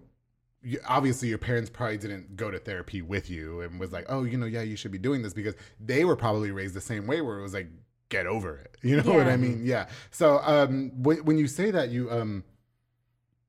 Obviously, 0.88 1.28
your 1.28 1.36
parents 1.36 1.68
probably 1.68 1.98
didn't 1.98 2.36
go 2.36 2.50
to 2.50 2.58
therapy 2.58 3.02
with 3.02 3.28
you 3.28 3.60
and 3.60 3.78
was 3.78 3.92
like, 3.92 4.06
"Oh, 4.08 4.24
you 4.24 4.38
know, 4.38 4.46
yeah, 4.46 4.62
you 4.62 4.76
should 4.76 4.92
be 4.92 4.96
doing 4.96 5.20
this," 5.20 5.34
because 5.34 5.54
they 5.78 6.06
were 6.06 6.16
probably 6.16 6.52
raised 6.52 6.72
the 6.72 6.80
same 6.80 7.06
way, 7.06 7.20
where 7.20 7.38
it 7.38 7.42
was 7.42 7.52
like, 7.52 7.68
"Get 8.08 8.26
over 8.26 8.56
it," 8.56 8.78
you 8.82 9.02
know 9.02 9.12
what 9.12 9.28
I 9.28 9.36
mean? 9.36 9.60
Yeah. 9.62 9.88
So, 10.10 10.40
um, 10.42 10.90
when, 11.02 11.18
when 11.26 11.36
you 11.36 11.48
say 11.48 11.70
that, 11.70 11.90
you 11.90 12.10
um, 12.10 12.44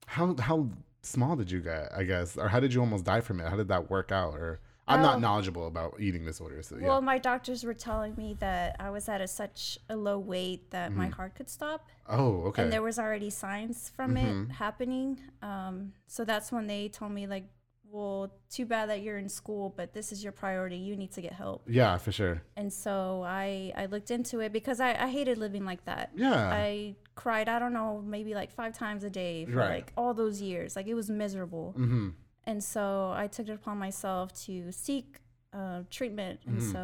how 0.08 0.36
how 0.40 0.70
small 1.06 1.36
did 1.36 1.52
you 1.52 1.62
get? 1.62 1.92
I 1.96 2.04
guess, 2.04 2.38
or 2.38 2.48
how 2.48 2.60
did 2.60 2.74
you 2.74 2.82
almost 2.82 3.06
die 3.06 3.22
from 3.22 3.40
it? 3.40 3.48
How 3.48 3.56
did 3.56 3.68
that 3.70 3.90
work 3.90 4.12
out? 4.12 4.34
Or 4.34 4.60
I'm 4.88 5.02
not 5.02 5.20
knowledgeable 5.20 5.68
about 5.68 5.96
eating 6.00 6.26
disorders. 6.26 6.68
So 6.68 6.78
yeah. 6.78 6.88
Well, 6.88 7.02
my 7.02 7.18
doctors 7.18 7.64
were 7.64 7.74
telling 7.74 8.16
me 8.16 8.36
that 8.40 8.76
I 8.80 8.92
was 8.92 9.10
at 9.10 9.20
a, 9.20 9.28
such 9.28 9.80
a 9.90 9.96
low 9.96 10.20
weight 10.20 10.70
that 10.72 10.92
my 10.92 11.08
heart 11.08 11.36
could 11.36 11.50
stop, 11.50 11.88
oh, 12.08 12.44
okay. 12.44 12.64
and 12.64 12.72
there 12.72 12.84
was 12.84 13.00
already 13.00 13.30
signs 13.30 13.92
from 13.96 14.16
it 14.16 14.52
happening. 14.52 15.20
Um, 15.42 15.94
so 16.08 16.24
that's 16.24 16.52
when 16.52 16.68
they 16.68 16.90
told 16.90 17.12
me 17.14 17.26
like, 17.26 17.48
"Well, 17.96 18.32
too 18.56 18.66
bad 18.74 18.86
that 18.92 19.00
you're 19.04 19.18
in 19.26 19.30
school, 19.30 19.66
but 19.80 19.88
this 19.98 20.08
is 20.14 20.24
your 20.26 20.34
priority. 20.44 20.78
You 20.90 20.96
need 21.02 21.12
to 21.18 21.22
get 21.22 21.34
help." 21.34 21.60
yeah, 21.82 21.98
for 21.98 22.12
sure. 22.20 22.36
And 22.62 22.70
so 22.72 23.24
I 23.26 23.72
I 23.82 23.86
looked 23.94 24.12
into 24.18 24.36
it 24.46 24.52
because 24.60 24.80
I, 24.88 24.90
I 25.06 25.08
hated 25.18 25.38
living 25.46 25.66
like 25.72 25.84
that. 25.86 26.06
Yeah. 26.16 26.50
I 26.68 26.96
cried. 27.16 27.48
I 27.56 27.58
don't 27.60 27.74
know, 27.74 28.02
maybe 28.16 28.34
like 28.42 28.52
five 28.62 28.74
times 28.84 29.04
a 29.04 29.10
day 29.10 29.46
for 29.46 29.58
Right. 29.60 29.76
like 29.78 29.94
all 29.96 30.14
those 30.14 30.38
years. 30.50 30.76
Like 30.76 30.88
it 30.88 30.96
was 31.02 31.10
miserable. 31.10 31.68
Mm-hmm. 31.78 32.10
And 32.52 32.64
so 32.74 32.84
I 33.24 33.26
took 33.28 33.48
it 33.50 33.54
upon 33.62 33.78
myself 33.78 34.34
to 34.46 34.72
seek 34.72 35.08
uh, 35.54 35.84
treatment. 35.90 36.42
And 36.46 36.58
Mm-hmm. 36.60 36.72
so 36.74 36.84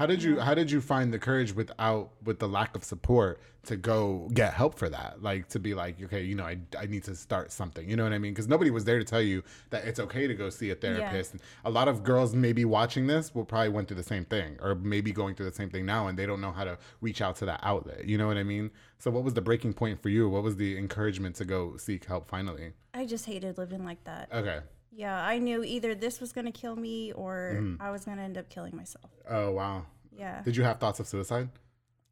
How 0.00 0.06
did 0.06 0.22
you 0.22 0.40
how 0.40 0.54
did 0.54 0.70
you 0.70 0.80
find 0.80 1.12
the 1.12 1.18
courage 1.18 1.54
without 1.54 2.12
with 2.24 2.38
the 2.38 2.48
lack 2.48 2.74
of 2.74 2.82
support 2.82 3.38
to 3.64 3.76
go 3.76 4.30
get 4.32 4.54
help 4.54 4.78
for 4.78 4.88
that? 4.88 5.22
Like 5.22 5.50
to 5.50 5.58
be 5.58 5.74
like, 5.74 6.02
okay, 6.02 6.22
you 6.22 6.34
know, 6.34 6.44
I, 6.44 6.56
I 6.78 6.86
need 6.86 7.04
to 7.04 7.14
start 7.14 7.52
something. 7.52 7.86
You 7.86 7.96
know 7.96 8.04
what 8.04 8.14
I 8.14 8.18
mean? 8.18 8.32
Because 8.32 8.48
nobody 8.48 8.70
was 8.70 8.86
there 8.86 8.98
to 8.98 9.04
tell 9.04 9.20
you 9.20 9.42
that 9.68 9.84
it's 9.84 10.00
okay 10.00 10.26
to 10.26 10.32
go 10.32 10.48
see 10.48 10.70
a 10.70 10.74
therapist. 10.74 11.32
And 11.32 11.42
a 11.66 11.70
lot 11.70 11.86
of 11.86 12.02
girls 12.02 12.34
maybe 12.34 12.64
watching 12.64 13.08
this 13.08 13.34
will 13.34 13.44
probably 13.44 13.68
went 13.68 13.88
through 13.88 13.98
the 13.98 14.02
same 14.02 14.24
thing 14.24 14.56
or 14.62 14.74
maybe 14.74 15.12
going 15.12 15.34
through 15.34 15.50
the 15.50 15.54
same 15.54 15.68
thing 15.68 15.84
now 15.84 16.06
and 16.06 16.18
they 16.18 16.24
don't 16.24 16.40
know 16.40 16.52
how 16.52 16.64
to 16.64 16.78
reach 17.02 17.20
out 17.20 17.36
to 17.36 17.44
that 17.44 17.60
outlet. 17.62 18.06
You 18.06 18.16
know 18.16 18.26
what 18.26 18.38
I 18.38 18.42
mean? 18.42 18.70
So 18.98 19.10
what 19.10 19.22
was 19.22 19.34
the 19.34 19.42
breaking 19.42 19.74
point 19.74 20.02
for 20.02 20.08
you? 20.08 20.30
What 20.30 20.42
was 20.42 20.56
the 20.56 20.78
encouragement 20.78 21.36
to 21.36 21.44
go 21.44 21.76
seek 21.76 22.06
help 22.06 22.26
finally? 22.26 22.72
I 22.94 23.04
just 23.04 23.26
hated 23.26 23.58
living 23.58 23.84
like 23.84 24.02
that. 24.04 24.30
Okay. 24.32 24.60
Yeah, 24.92 25.24
I 25.24 25.38
knew 25.38 25.62
either 25.62 25.94
this 25.94 26.20
was 26.20 26.32
gonna 26.32 26.52
kill 26.52 26.76
me 26.76 27.12
or 27.12 27.76
I 27.80 27.90
was 27.90 28.04
gonna 28.04 28.22
end 28.22 28.36
up 28.38 28.48
killing 28.48 28.76
myself. 28.76 29.10
Oh 29.28 29.52
wow. 29.52 29.86
Yeah. 30.10 30.42
Did 30.42 30.56
you 30.56 30.64
have 30.64 30.78
thoughts 30.78 31.00
of 31.00 31.06
suicide? 31.06 31.48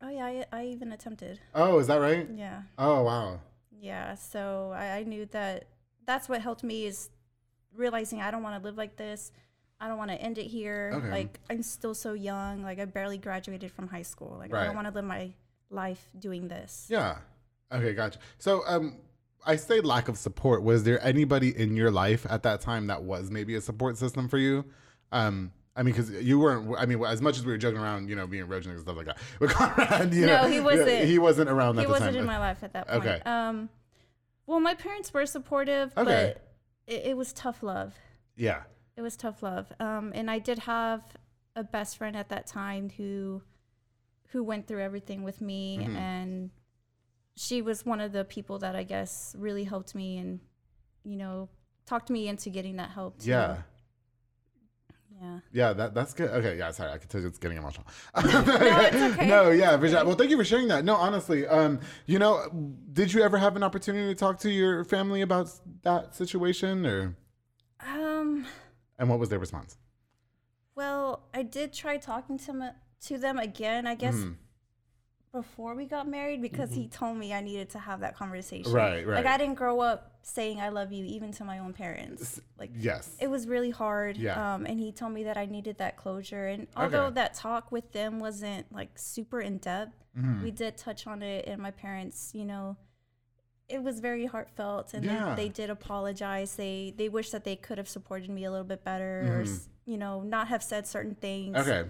Oh 0.01 0.09
yeah, 0.09 0.24
I, 0.24 0.45
I 0.53 0.64
even 0.66 0.93
attempted. 0.93 1.41
Oh, 1.55 1.79
is 1.79 1.89
that 1.89 2.01
right? 2.01 2.29
Yeah. 2.35 2.62
Oh 2.79 3.03
wow. 3.03 3.41
Yeah. 3.81 4.14
So 4.14 4.72
I, 4.74 4.99
I 4.99 5.03
knew 5.03 5.26
that 5.26 5.66
that's 6.07 6.29
what 6.29 6.41
helped 6.41 6.62
me 6.62 6.87
is 6.87 7.11
realizing 7.74 8.20
I 8.20 8.31
don't 8.31 8.43
want 8.43 8.61
to 8.61 8.64
live 8.66 8.76
like 8.76 8.97
this. 8.97 9.33
I 9.81 9.89
don't 9.89 9.99
want 9.99 10.11
to 10.11 10.20
end 10.20 10.39
it 10.39 10.47
here. 10.47 10.93
Okay. 10.95 11.11
Like 11.11 11.41
I'm 11.51 11.62
still 11.62 11.95
so 11.95 12.12
young. 12.12 12.62
Like 12.62 12.79
I 12.79 12.85
barely 12.85 13.18
graduated 13.18 13.72
from 13.72 13.89
high 13.89 14.03
school. 14.03 14.37
Like 14.39 14.55
I 14.55 14.64
don't 14.64 14.74
want 14.74 14.89
to 14.89 14.95
live 14.95 15.05
my 15.05 15.33
life 15.70 16.09
doing 16.18 16.49
this. 16.49 16.87
Yeah. 16.89 17.18
Okay, 17.70 17.93
gotcha. 17.93 18.18
So, 18.39 18.62
um, 18.66 18.97
I 19.47 19.57
say 19.57 19.80
lack 19.80 20.09
of 20.09 20.18
support. 20.18 20.62
Was 20.62 20.84
there 20.84 21.03
anybody 21.05 21.57
in 21.57 21.76
your 21.76 21.91
life 21.91 22.26
at 22.28 22.43
that 22.43 22.61
time 22.61 22.86
that 22.89 23.03
was 23.03 23.30
maybe 23.30 23.55
a 23.55 23.61
support 23.61 23.97
system 23.97 24.28
for 24.28 24.39
you? 24.39 24.64
Um, 25.12 25.53
I 25.76 25.82
mean, 25.82 25.95
because 25.95 26.11
you 26.11 26.39
weren't. 26.41 26.74
I 26.76 26.86
mean, 26.86 27.03
as 27.05 27.22
much 27.22 27.39
as 27.39 27.47
we 27.47 27.53
were 27.53 27.59
joking 27.59 27.80
around, 27.80 28.09
you 28.11 28.16
know, 28.16 28.26
being 28.26 28.47
roaching 28.49 28.72
and 28.72 28.80
stuff 28.80 28.97
like 28.97 29.07
that. 29.07 29.18
With 29.41 29.53
Conrad, 29.53 30.12
you 30.12 30.26
No, 30.26 30.43
know, 30.43 30.49
he 30.49 30.61
wasn't- 30.61 31.05
he 31.05 31.18
wasn't 31.18 31.49
around 31.51 31.78
He 31.78 31.86
wasn't 31.86 32.12
time. 32.12 32.20
in 32.20 32.26
my 32.26 32.39
life 32.39 32.62
at 32.64 32.72
that 32.72 32.89
point. 32.89 33.05
Okay. 33.07 33.20
Um, 33.24 33.68
well, 34.47 34.61
my 34.61 34.74
parents 34.74 35.14
were 35.14 35.24
supportive, 35.26 35.93
Okay. 35.97 36.34
but 36.36 36.93
it, 36.93 37.11
it 37.11 37.16
was 37.16 37.32
tough 37.32 37.62
love. 37.62 37.95
yeah. 38.36 38.62
It 38.97 39.03
was 39.03 39.16
tough 39.16 39.45
love. 39.45 39.70
Um, 39.78 40.11
and 40.12 40.28
I 40.28 40.41
did 40.41 40.59
have 40.59 41.03
a 41.55 41.62
best 41.62 41.97
friend 41.99 42.16
at 42.16 42.30
that 42.30 42.49
time 42.49 42.91
who 42.97 43.43
who 44.30 44.43
went 44.43 44.66
through 44.66 44.80
everything 44.82 45.22
with 45.22 45.41
me 45.41 45.78
Mm-hmm. 45.80 45.97
and 45.97 46.51
she 47.39 47.62
was 47.62 47.86
one 47.86 48.01
of 48.01 48.12
the 48.12 48.24
people 48.24 48.59
that 48.59 48.74
I 48.74 48.82
guess 48.82 49.34
really 49.39 49.64
helped 49.64 49.95
me 49.95 50.18
and 50.18 50.41
you 51.05 51.16
know 51.16 51.49
talked 51.86 52.11
me 52.11 52.28
into 52.28 52.51
getting 52.51 52.76
that 52.76 52.91
help 52.91 53.20
too. 53.20 53.30
Yeah. 53.30 53.57
Yeah. 55.20 55.41
Yeah, 55.53 55.72
that 55.72 55.95
that's 55.95 56.14
good. 56.14 56.30
Okay, 56.30 56.57
yeah, 56.59 56.70
sorry, 56.70 56.93
I 56.93 56.99
can 56.99 57.09
tell 57.09 57.20
you 57.20 57.26
it's 57.26 57.39
getting 57.39 57.59
emotional. 57.59 57.86
no, 58.16 58.22
it's 58.24 59.14
okay. 59.14 59.26
No, 59.34 59.51
yeah. 59.51 59.74
Well, 59.76 60.14
thank 60.14 60.30
you 60.30 60.36
for 60.36 60.45
sharing 60.45 60.68
that. 60.68 60.84
No, 60.84 60.95
honestly, 60.95 61.45
um, 61.47 61.80
you 62.07 62.20
know, 62.20 62.49
did 62.93 63.12
you 63.12 63.22
ever 63.22 63.36
have 63.36 63.57
an 63.57 63.64
opportunity 63.64 64.07
to 64.14 64.18
talk 64.18 64.39
to 64.41 64.51
your 64.51 64.84
family 64.84 65.22
about 65.22 65.51
that 65.82 66.14
situation, 66.14 66.86
or 66.86 67.16
Um 67.80 68.47
and 68.99 69.09
what 69.09 69.18
was 69.18 69.28
their 69.28 69.39
response? 69.41 69.76
well, 70.76 71.24
I 71.34 71.43
did 71.43 71.72
try 71.72 71.97
talking 71.97 72.39
to 72.39 72.47
them 72.53 72.70
to 73.07 73.18
them 73.18 73.39
again, 73.39 73.86
I 73.89 73.97
guess 73.97 74.14
Mm-hmm. 74.14 74.32
Before 75.33 75.74
we 75.74 75.85
got 75.85 76.09
married 76.09 76.41
because 76.41 76.72
he 76.72 76.89
told 76.89 77.16
me 77.16 77.33
I 77.35 77.41
needed 77.41 77.70
to 77.70 77.79
have 77.79 78.01
that 78.01 78.16
conversation. 78.16 78.72
Right, 78.72 79.07
right. 79.07 79.16
Like 79.16 79.26
I 79.26 79.37
didn't 79.37 79.55
grow 79.57 79.81
up 79.81 80.12
saying 80.22 80.61
I 80.61 80.70
love 80.70 80.93
you 80.93 81.05
even 81.05 81.33
to 81.33 81.45
my 81.45 81.59
own 81.59 81.72
parents. 81.72 82.41
Like 82.59 82.70
Yes. 82.74 83.14
it 83.20 83.29
was 83.29 83.47
really 83.47 83.70
hard. 83.70 84.16
Yeah. 84.16 84.55
Um, 84.55 84.66
and 84.66 84.79
he 84.81 84.91
told 84.93 85.12
me 85.12 85.24
that 85.24 85.37
I 85.37 85.47
needed 85.47 85.79
that 85.79 85.97
closure. 85.97 86.47
And 86.47 86.66
although 86.76 87.07
Okay. 87.07 87.14
that 87.16 87.35
talk 87.35 87.70
with 87.72 87.93
them 87.93 88.20
wasn't 88.20 88.70
like 88.72 88.99
super 88.99 89.41
in 89.41 89.59
depth, 89.59 89.95
Mm-hmm. 90.18 90.43
we 90.43 90.51
did 90.51 90.76
touch 90.76 91.07
on 91.07 91.22
it. 91.22 91.47
And 91.47 91.62
my 91.62 91.70
parents, 91.70 92.33
you 92.35 92.45
know, 92.45 92.76
it 93.68 93.81
was 93.83 94.01
very 94.01 94.26
heartfelt. 94.26 94.93
And 94.95 95.05
Yeah. 95.05 95.35
they, 95.37 95.45
they 95.45 95.49
did 95.51 95.70
apologize. 95.70 96.57
They 96.57 96.93
they 96.97 97.09
wish 97.09 97.31
that 97.31 97.45
they 97.45 97.55
could 97.55 97.79
have 97.79 97.89
supported 97.89 98.29
me 98.31 98.45
a 98.45 98.51
little 98.51 98.66
bit 98.66 98.83
better, 98.83 99.20
or 99.31 99.45
you 99.85 99.97
know, 99.99 100.22
not 100.22 100.49
have 100.49 100.62
said 100.62 100.87
certain 100.87 101.14
things. 101.14 101.57
Mm-hmm. 101.57 101.70
Okay. 101.70 101.89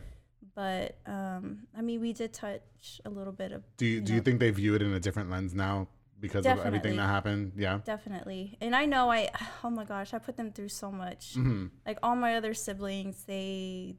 But 0.59 0.99
um, 1.07 1.69
I 1.77 1.83
mean, 1.83 2.01
we 2.01 2.13
did 2.13 2.33
touch 2.33 3.01
a 3.05 3.11
little 3.11 3.33
bit 3.33 3.53
of. 3.53 3.63
Do 3.77 3.87
you 3.87 4.01
do 4.01 4.13
you 4.13 4.21
think 4.21 4.41
they 4.41 4.51
view 4.51 4.75
it 4.75 4.83
in 4.83 4.93
a 4.93 4.99
different 4.99 5.31
lens 5.31 5.55
now 5.55 5.87
because 6.19 6.45
of 6.45 6.59
everything 6.59 6.97
that 6.97 7.07
happened? 7.07 7.53
Yeah. 7.57 7.79
Definitely. 7.85 8.59
And 8.61 8.75
I 8.75 8.85
know 8.85 9.09
I 9.09 9.31
oh 9.65 9.71
my 9.71 9.85
gosh, 9.85 10.13
I 10.15 10.19
put 10.19 10.37
them 10.37 10.51
through 10.51 10.71
so 10.71 10.91
much. 10.91 11.37
Mm-hmm. 11.37 11.67
Like 11.87 11.99
all 12.03 12.17
my 12.17 12.35
other 12.35 12.55
siblings, 12.55 13.23
they 13.23 13.99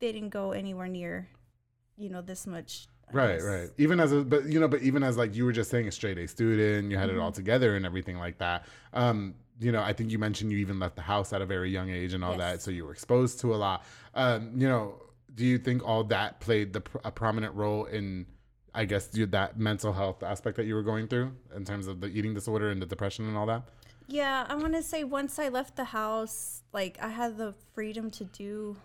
they 0.00 0.12
didn't 0.12 0.28
go 0.28 0.52
anywhere 0.52 0.88
near, 0.88 1.30
you 1.96 2.10
know, 2.10 2.20
this 2.20 2.46
much. 2.46 2.86
I 3.08 3.16
Right, 3.16 3.36
guess. 3.38 3.44
right. 3.46 3.68
Even 3.78 3.98
as 3.98 4.12
a, 4.12 4.22
but 4.22 4.44
you 4.44 4.60
know, 4.60 4.68
but 4.68 4.82
even 4.82 5.02
as 5.02 5.16
like 5.16 5.34
you 5.34 5.46
were 5.46 5.52
just 5.52 5.70
saying, 5.70 5.88
a 5.88 5.90
straight 5.90 6.18
A 6.18 6.28
student, 6.28 6.90
you 6.90 6.98
had 6.98 7.08
it 7.08 7.16
all 7.16 7.32
together 7.32 7.76
and 7.76 7.86
everything 7.86 8.18
like 8.18 8.36
that. 8.40 8.66
Um, 8.92 9.36
you 9.58 9.72
know, 9.72 9.80
I 9.82 9.94
think 9.94 10.12
you 10.12 10.18
mentioned 10.18 10.52
you 10.52 10.58
even 10.58 10.78
left 10.78 10.96
the 10.96 11.02
house 11.02 11.32
at 11.32 11.40
a 11.40 11.46
very 11.46 11.70
young 11.70 11.88
age 11.88 12.12
and 12.12 12.22
all 12.22 12.36
that, 12.36 12.60
so 12.60 12.70
you 12.70 12.84
were 12.84 12.92
exposed 12.92 13.40
to 13.40 13.54
a 13.54 13.56
lot. 13.56 13.84
Um, 14.14 14.52
you 14.54 14.68
know, 14.68 15.00
do 15.34 15.44
you 15.44 15.58
think 15.58 15.86
all 15.86 16.04
that 16.04 16.40
played 16.40 16.72
the 16.72 16.82
a 17.04 17.10
prominent 17.12 17.54
role 17.54 17.84
in, 17.84 18.26
I 18.74 18.84
guess, 18.84 19.08
that 19.08 19.58
mental 19.58 19.92
health 19.92 20.22
aspect 20.22 20.56
that 20.56 20.64
you 20.66 20.74
were 20.74 20.82
going 20.82 21.08
through 21.08 21.32
in 21.54 21.64
terms 21.64 21.86
of 21.86 22.00
the 22.00 22.08
eating 22.08 22.34
disorder 22.34 22.70
and 22.70 22.80
the 22.82 22.86
depression 22.86 23.26
and 23.28 23.36
all 23.36 23.46
that? 23.46 23.62
Yeah, 24.06 24.46
I 24.48 24.54
want 24.54 24.72
to 24.74 24.82
say 24.82 25.04
once 25.04 25.38
I 25.38 25.48
left 25.48 25.76
the 25.76 25.84
house, 25.84 26.62
like 26.72 26.98
I 27.00 27.08
had 27.08 27.36
the 27.36 27.54
freedom 27.74 28.10
to 28.12 28.24
do 28.24 28.76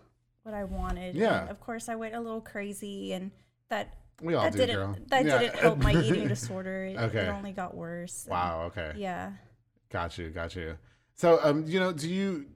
what 0.44 0.54
I 0.54 0.66
wanted. 0.66 1.16
Yeah. 1.16 1.42
And 1.44 1.50
of 1.50 1.62
course, 1.62 1.88
I 1.88 1.96
went 1.96 2.14
a 2.14 2.20
little 2.20 2.42
crazy, 2.42 3.14
and 3.14 3.32
that 3.70 3.94
We 4.22 4.34
all 4.36 4.44
that 4.44 4.52
do, 4.52 4.58
didn't 4.60 4.76
girl. 4.76 4.96
that 5.08 5.26
Yeah. 5.26 5.38
didn't 5.40 5.56
help 5.56 5.80
my 5.80 5.94
eating 6.04 6.28
disorder. 6.28 6.86
It, 6.86 6.98
Okay. 6.98 7.20
it 7.20 7.30
only 7.30 7.54
got 7.54 7.74
worse. 7.74 8.28
Wow. 8.30 8.64
Okay. 8.68 8.94
Yeah. 8.98 9.32
Got 9.90 10.18
you, 10.18 10.30
got 10.30 10.56
you. 10.58 10.78
So, 11.16 11.40
um, 11.42 11.64
you 11.68 11.80
know, 11.80 11.94
do 11.94 12.10
you 12.10 12.48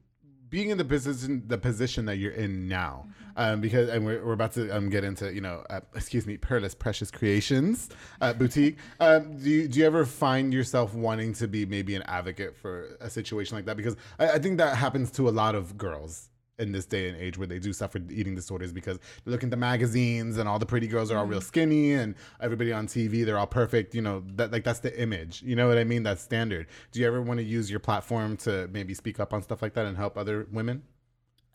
being 0.50 0.70
in 0.70 0.78
the 0.78 0.86
position 0.86 1.44
the 1.48 1.58
position 1.58 2.06
that 2.06 2.18
you're 2.18 2.32
in 2.34 2.68
now, 2.68 3.08
um, 3.38 3.62
because 3.62 3.88
and 3.90 4.06
we're, 4.06 4.24
we're 4.26 4.34
about 4.34 4.52
to 4.54 4.70
um 4.76 4.90
get 4.90 5.04
into 5.04 5.34
you 5.34 5.42
know, 5.42 5.64
uh, 5.70 5.80
excuse 5.96 6.26
me, 6.28 6.38
Perla's 6.38 6.76
Precious 6.76 7.10
Creations 7.12 7.90
uh, 8.20 8.34
boutique. 8.34 8.78
Um, 9.00 9.38
do 9.38 9.50
you 9.50 9.68
do 9.68 9.80
you 9.80 9.86
ever 9.86 10.06
find 10.06 10.54
yourself 10.54 10.94
wanting 10.94 11.34
to 11.36 11.48
be 11.48 11.66
maybe 11.66 11.96
an 11.96 12.04
advocate 12.04 12.58
for 12.58 12.98
a 13.00 13.10
situation 13.10 13.56
like 13.56 13.66
that? 13.66 13.78
Because 13.78 13.96
I, 14.20 14.32
I 14.32 14.40
think 14.40 14.58
that 14.58 14.76
happens 14.76 15.12
to 15.12 15.30
a 15.30 15.32
lot 15.32 15.56
of 15.56 15.78
girls 15.78 16.30
in 16.60 16.72
this 16.72 16.88
day 16.88 17.08
and 17.08 17.16
age 17.18 17.38
where 17.38 17.46
they 17.46 17.60
do 17.60 17.72
suffer 17.72 18.00
eating 18.10 18.34
disorders 18.34 18.74
because 18.74 18.98
they 19.24 19.32
look 19.32 19.44
at 19.44 19.52
the 19.52 19.58
magazines 19.58 20.40
and 20.40 20.50
all 20.50 20.58
the 20.58 20.66
pretty 20.66 20.88
girls 20.88 21.12
are 21.12 21.20
all 21.20 21.26
real 21.28 21.40
skinny 21.40 21.94
and 21.94 22.16
everybody 22.42 22.74
on 22.74 22.88
TV 22.88 23.24
they're 23.24 23.38
all 23.38 23.46
perfect 23.46 23.94
you 23.94 24.02
know 24.02 24.24
that 24.36 24.52
like 24.52 24.64
that's 24.64 24.80
the 24.80 25.00
image. 25.00 25.44
You 25.44 25.56
know 25.56 25.68
what 25.68 25.78
I 25.78 25.84
mean? 25.84 26.04
That's 26.04 26.22
standard. 26.22 26.66
Do 26.92 27.00
you 27.00 27.06
ever 27.06 27.22
want 27.22 27.40
to 27.40 27.44
use 27.44 27.70
your 27.70 27.80
platform 27.80 28.38
to 28.38 28.68
maybe 28.72 28.96
speak 28.96 29.20
up 29.20 29.34
on 29.34 29.44
stuff 29.44 29.62
like 29.62 29.74
that 29.76 29.86
and 29.86 29.96
help 29.96 30.18
other 30.18 30.48
women 30.52 30.82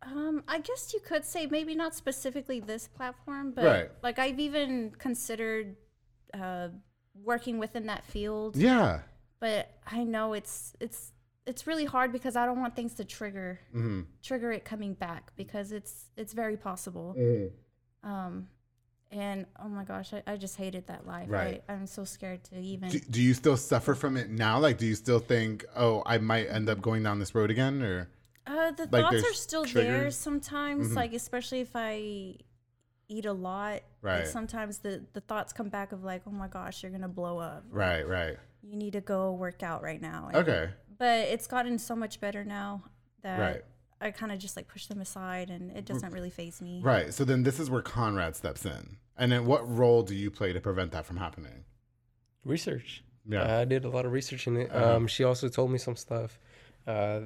Um, 0.05 0.43
I 0.49 0.59
guess 0.59 0.93
you 0.93 1.01
could 1.01 1.25
say 1.25 1.47
maybe 1.47 1.75
not 1.75 1.95
specifically 1.95 2.61
this 2.61 2.89
platform, 2.89 3.53
but 3.53 3.65
Right. 3.65 3.91
like 4.03 4.19
I've 4.19 4.41
even 4.41 4.91
considered 4.99 5.77
uh, 6.35 6.69
working 7.15 7.59
within 7.59 7.87
that 7.87 8.05
field. 8.05 8.57
yeah 8.57 9.01
But 9.41 9.71
I 9.87 10.05
know 10.05 10.33
it's 10.33 10.75
it's 10.81 11.13
it's 11.47 11.67
really 11.67 11.85
hard 11.85 12.13
because 12.13 12.37
I 12.37 12.47
don't 12.47 12.61
want 12.61 12.77
things 12.77 12.95
to 12.95 13.05
trigger 13.05 13.61
mm-hmm. 13.75 14.03
trigger 14.23 14.53
it 14.53 14.65
coming 14.65 14.95
back 14.95 15.33
because 15.37 15.73
it's 15.73 16.07
it's 16.17 16.33
very 16.33 16.57
possible. 16.57 17.15
Mm-hmm. 17.19 18.11
Um, 18.11 18.49
and 19.11 19.47
oh 19.63 19.69
my 19.69 19.85
gosh, 19.85 20.15
I, 20.15 20.23
I 20.27 20.37
just 20.37 20.57
hated 20.57 20.87
that 20.87 21.07
life. 21.07 21.29
Right. 21.29 21.63
I, 21.69 21.73
I'm 21.75 21.87
so 21.87 22.05
scared 22.05 22.43
to 22.45 22.59
even. 22.59 22.89
do, 22.89 22.99
do 22.99 23.23
you 23.23 23.35
still 23.35 23.57
suffer 23.57 23.95
from 23.95 24.17
it 24.17 24.31
now 24.31 24.59
like 24.59 24.79
do 24.79 24.87
you 24.87 24.95
still 24.95 25.19
think 25.19 25.65
oh 25.77 26.03
I 26.07 26.19
might 26.19 26.47
end 26.49 26.69
up 26.69 26.81
going 26.81 27.03
down 27.03 27.19
this 27.19 27.35
road 27.35 27.51
again 27.51 27.83
or 27.83 28.09
Uh, 28.47 28.73
the 28.73 28.89
Like, 28.91 29.05
thoughts 29.05 29.25
are 29.25 29.33
still 29.35 29.63
there 29.65 29.73
triggers? 29.73 30.17
sometimes, 30.17 30.89
Mhm. 30.91 30.97
like 30.97 31.13
especially 31.13 31.61
if 31.61 31.71
I 31.75 32.37
eat 33.09 33.25
a 33.27 33.33
lot. 33.33 33.83
Right. 34.01 34.19
Like 34.21 34.27
sometimes 34.27 34.79
the 34.79 35.05
the 35.13 35.21
thoughts 35.21 35.53
come 35.53 35.69
back 35.69 35.93
of 35.93 36.03
like, 36.03 36.23
oh 36.27 36.31
my 36.31 36.49
gosh, 36.49 36.83
you're 36.83 36.91
gonna 36.93 37.09
blow 37.09 37.39
up. 37.39 37.65
right 37.71 38.07
right 38.07 38.39
You 38.63 38.77
need 38.77 38.93
to 38.95 39.01
go 39.01 39.33
work 39.33 39.63
out 39.63 39.83
right 39.83 40.01
now. 40.01 40.29
And- 40.29 40.37
okay 40.37 40.71
But 40.99 41.29
it's 41.29 41.47
gotten 41.47 41.79
so 41.79 41.95
much 41.97 42.21
better 42.21 42.45
now 42.45 42.85
that 43.23 43.39
Right. 43.39 43.65
I 44.01 44.11
kind 44.11 44.33
of 44.33 44.39
just 44.39 44.57
like 44.57 44.67
push 44.67 44.87
them 44.87 45.01
aside, 45.01 45.49
and 45.51 45.71
it 45.77 45.85
doesn't 45.85 46.11
really 46.13 46.31
phase 46.31 46.61
me. 46.61 46.81
right 46.83 47.13
so 47.15 47.25
then 47.25 47.43
this 47.45 47.61
is 47.61 47.71
where 47.71 47.83
Conrad 47.83 48.35
steps 48.35 48.65
in 48.67 48.97
and 49.17 49.31
then 49.31 49.47
what 49.47 49.69
role 49.69 50.03
do 50.03 50.15
you 50.15 50.31
play 50.31 50.53
to 50.53 50.61
prevent 50.61 50.91
that 50.93 51.07
from 51.07 51.19
happening 51.19 51.65
Research. 52.45 53.05
Yeah. 53.25 53.59
I 53.59 53.65
did 53.65 53.85
a 53.85 53.89
lot 53.89 54.05
of 54.05 54.11
research 54.11 54.49
in 54.49 54.57
it. 54.57 54.71
Uh-huh. 54.73 54.97
Um, 54.97 55.07
she 55.07 55.23
also 55.23 55.49
told 55.49 55.71
me 55.71 55.79
some 55.79 55.95
stuff, 55.95 56.41
uh, 56.89 57.21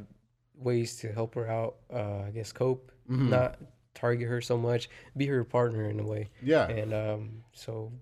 ways 0.56 0.96
to 0.98 1.12
help 1.12 1.34
her 1.34 1.48
out. 1.48 1.76
Uh, 1.92 2.22
I 2.26 2.30
guess 2.30 2.52
cope, 2.52 2.90
Mm-hmm. 3.10 3.30
not 3.30 3.58
target 3.94 4.28
her 4.28 4.40
so 4.40 4.58
much, 4.58 4.88
be 5.16 5.26
her 5.26 5.44
partner 5.44 5.88
in 5.88 6.00
a 6.00 6.02
way. 6.04 6.28
yeah 6.42 6.66
And 6.68 6.92
um, 6.92 7.42
so 7.52 7.92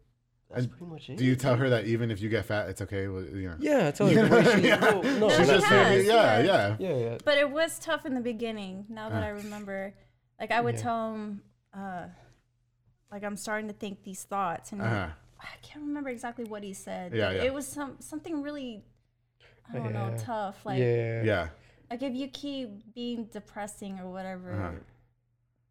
that's 0.50 0.62
And 0.62 0.70
pretty 0.70 0.86
much 0.92 1.10
it. 1.10 1.16
Do 1.18 1.24
you 1.24 1.36
tell 1.36 1.56
her 1.56 1.68
that 1.70 1.84
even 1.86 2.10
if 2.10 2.20
you 2.22 2.28
get 2.28 2.46
fat, 2.46 2.68
it's 2.68 2.80
okay? 2.82 3.06
Well, 3.08 3.22
you 3.22 3.48
know. 3.50 3.56
Yeah, 3.60 3.88
I 3.88 3.90
told 3.90 4.12
her. 4.12 4.26
the 4.28 4.56
she, 4.60 4.68
Yeah. 4.68 4.80
well, 4.80 5.02
no, 5.02 5.18
No, 5.18 5.28
She's 5.28 5.38
she 5.46 5.52
just 5.52 5.66
has. 5.66 6.04
yeah, 6.06 6.38
yeah. 6.40 6.42
yeah, 6.42 6.76
Yeah, 6.78 6.96
yeah. 6.96 7.18
But 7.24 7.38
it 7.38 7.50
was 7.50 7.78
tough 7.78 8.06
in 8.06 8.14
the 8.14 8.20
beginning. 8.20 8.86
Now 8.88 9.08
that 9.10 9.22
Uh. 9.22 9.26
I 9.26 9.30
remember, 9.30 9.94
like 10.40 10.50
I 10.50 10.60
would 10.60 10.74
Yeah. 10.76 10.80
tell 10.82 11.12
him, 11.14 11.42
uh, 11.74 12.06
like 13.12 13.22
I'm 13.24 13.36
starting 13.36 13.68
to 13.68 13.74
think 13.74 14.02
these 14.04 14.24
thoughts, 14.24 14.72
and 14.72 14.80
Uh-huh. 14.82 15.08
I 15.40 15.46
can't 15.62 15.84
remember 15.84 16.08
exactly 16.08 16.44
what 16.46 16.62
he 16.62 16.72
said. 16.72 17.14
Yeah, 17.14 17.30
yeah. 17.30 17.42
It 17.44 17.52
was 17.54 17.66
some 17.66 17.96
something 18.00 18.40
really, 18.42 18.82
I 19.70 19.76
don't 19.76 19.92
know, 19.92 20.14
tough. 20.18 20.64
Like, 20.64 20.78
yeah. 20.78 21.22
Yeah. 21.22 21.48
Like 21.94 22.02
if 22.10 22.14
you 22.16 22.28
keep 22.28 22.94
being 22.94 23.24
depressing 23.32 23.98
or 24.00 24.10
whatever, 24.10 24.50
Uh-huh. 24.52 24.70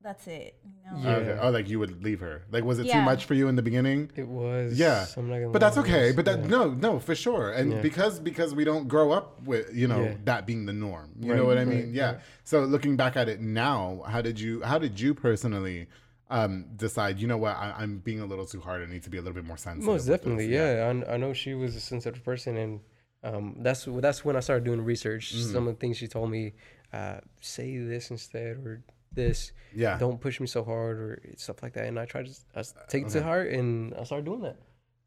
that's 0.01 0.25
it. 0.27 0.55
You 0.63 0.91
know? 0.91 0.97
Yeah. 1.09 1.15
Okay. 1.17 1.39
Oh, 1.41 1.49
like 1.49 1.67
you 1.69 1.79
would 1.79 2.03
leave 2.03 2.19
her. 2.21 2.43
Like, 2.51 2.63
was 2.63 2.79
it 2.79 2.89
too 2.89 3.01
much 3.01 3.25
for 3.25 3.33
you 3.33 3.47
in 3.49 3.55
the 3.55 3.61
beginning? 3.61 4.09
It 4.15 4.27
was. 4.27 4.77
Yeah, 4.79 5.05
I'm 5.17 5.27
not 5.29 5.35
gonna 5.39 5.49
but 5.49 5.59
that's 5.59 5.77
okay. 5.77 6.11
But 6.11 6.25
that 6.25 6.39
yeah. 6.39 6.47
no, 6.47 6.63
no, 6.71 6.99
for 6.99 7.15
sure. 7.15 7.51
And 7.51 7.73
Yeah. 7.73 7.81
because 7.81 8.19
because 8.19 8.55
we 8.55 8.63
don't 8.63 8.87
grow 8.87 9.11
up 9.11 9.27
with 9.43 9.73
you 9.81 9.87
know 9.87 10.03
Yeah. 10.03 10.15
that 10.25 10.45
being 10.47 10.65
the 10.65 10.73
norm. 10.73 11.11
You 11.19 11.35
know 11.35 11.45
what 11.45 11.57
I 11.57 11.61
right, 11.65 11.67
mean? 11.67 11.93
Yeah. 11.93 12.19
So 12.43 12.63
looking 12.63 12.95
back 12.95 13.15
at 13.17 13.27
it 13.29 13.39
now, 13.41 14.03
how 14.07 14.21
did 14.21 14.39
you 14.39 14.61
how 14.61 14.77
did 14.79 14.99
you 14.99 15.13
personally 15.13 15.87
um, 16.29 16.65
decide? 16.75 17.19
You 17.19 17.27
know 17.27 17.37
what? 17.37 17.55
I, 17.57 17.73
I'm 17.81 17.99
being 17.99 18.21
a 18.21 18.25
little 18.25 18.45
too 18.45 18.61
hard. 18.61 18.81
I 18.81 18.87
need 18.91 19.03
to 19.03 19.09
be 19.09 19.17
a 19.17 19.21
little 19.21 19.35
bit 19.41 19.45
more 19.45 19.57
sensitive. 19.57 19.85
Most 19.93 20.05
definitely, 20.07 20.47
this. 20.47 20.55
yeah. 20.77 20.91
I, 21.09 21.13
I 21.13 21.17
know 21.17 21.31
she 21.33 21.53
was 21.53 21.75
a 21.75 21.79
sensitive 21.91 22.23
person, 22.23 22.57
and 22.57 22.79
um, 23.23 23.55
that's 23.59 23.87
that's 23.89 24.25
when 24.25 24.35
I 24.35 24.39
started 24.41 24.63
doing 24.65 24.81
research. 24.81 25.33
Mm-hmm. 25.35 25.51
Some 25.53 25.67
of 25.67 25.75
the 25.75 25.79
things 25.79 25.97
she 25.97 26.07
told 26.07 26.29
me, 26.29 26.53
uh, 26.91 27.17
say 27.41 27.77
this 27.77 28.11
instead 28.11 28.57
or 28.57 28.83
this. 29.13 29.51
Yeah. 29.73 29.97
Don't 29.97 30.19
push 30.19 30.39
me 30.39 30.47
so 30.47 30.63
hard 30.63 30.97
or 30.97 31.21
stuff 31.37 31.61
like 31.63 31.73
that. 31.73 31.85
And 31.85 31.99
I 31.99 32.05
tried 32.05 32.25
to 32.27 32.33
I 32.55 32.59
s- 32.59 32.73
take 32.89 33.05
it 33.05 33.09
to 33.11 33.23
heart, 33.23 33.51
and 33.51 33.93
I 33.95 34.03
started 34.03 34.25
doing 34.25 34.41
that. 34.41 34.57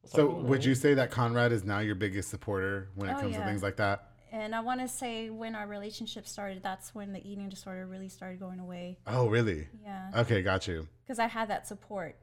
I 0.04 0.08
started 0.08 0.28
So 0.28 0.32
doing 0.34 0.46
would 0.48 0.64
yeah. 0.64 0.68
you 0.70 0.74
say 0.74 0.94
that 0.94 1.10
Conrad 1.10 1.52
is 1.52 1.64
now 1.64 1.80
your 1.80 1.94
biggest 1.96 2.30
supporter 2.30 2.88
when 2.94 3.10
it 3.10 3.16
Oh, 3.18 3.20
comes 3.20 3.36
to 3.36 3.44
things 3.44 3.62
like 3.62 3.76
that? 3.76 4.12
And 4.32 4.54
I 4.54 4.60
want 4.60 4.80
to 4.80 4.88
say 4.88 5.30
when 5.30 5.54
our 5.54 5.66
relationship 5.66 6.26
started, 6.26 6.62
that's 6.62 6.94
when 6.94 7.12
the 7.12 7.26
eating 7.26 7.48
disorder 7.48 7.86
really 7.86 8.08
started 8.08 8.38
going 8.40 8.58
away. 8.60 8.98
Oh, 9.06 9.28
really? 9.28 9.68
Yeah, 9.82 10.10
Okay, 10.16 10.42
got 10.42 10.66
you. 10.66 10.88
because 11.04 11.18
I 11.18 11.26
had 11.26 11.48
that 11.48 11.66
support, 11.66 12.16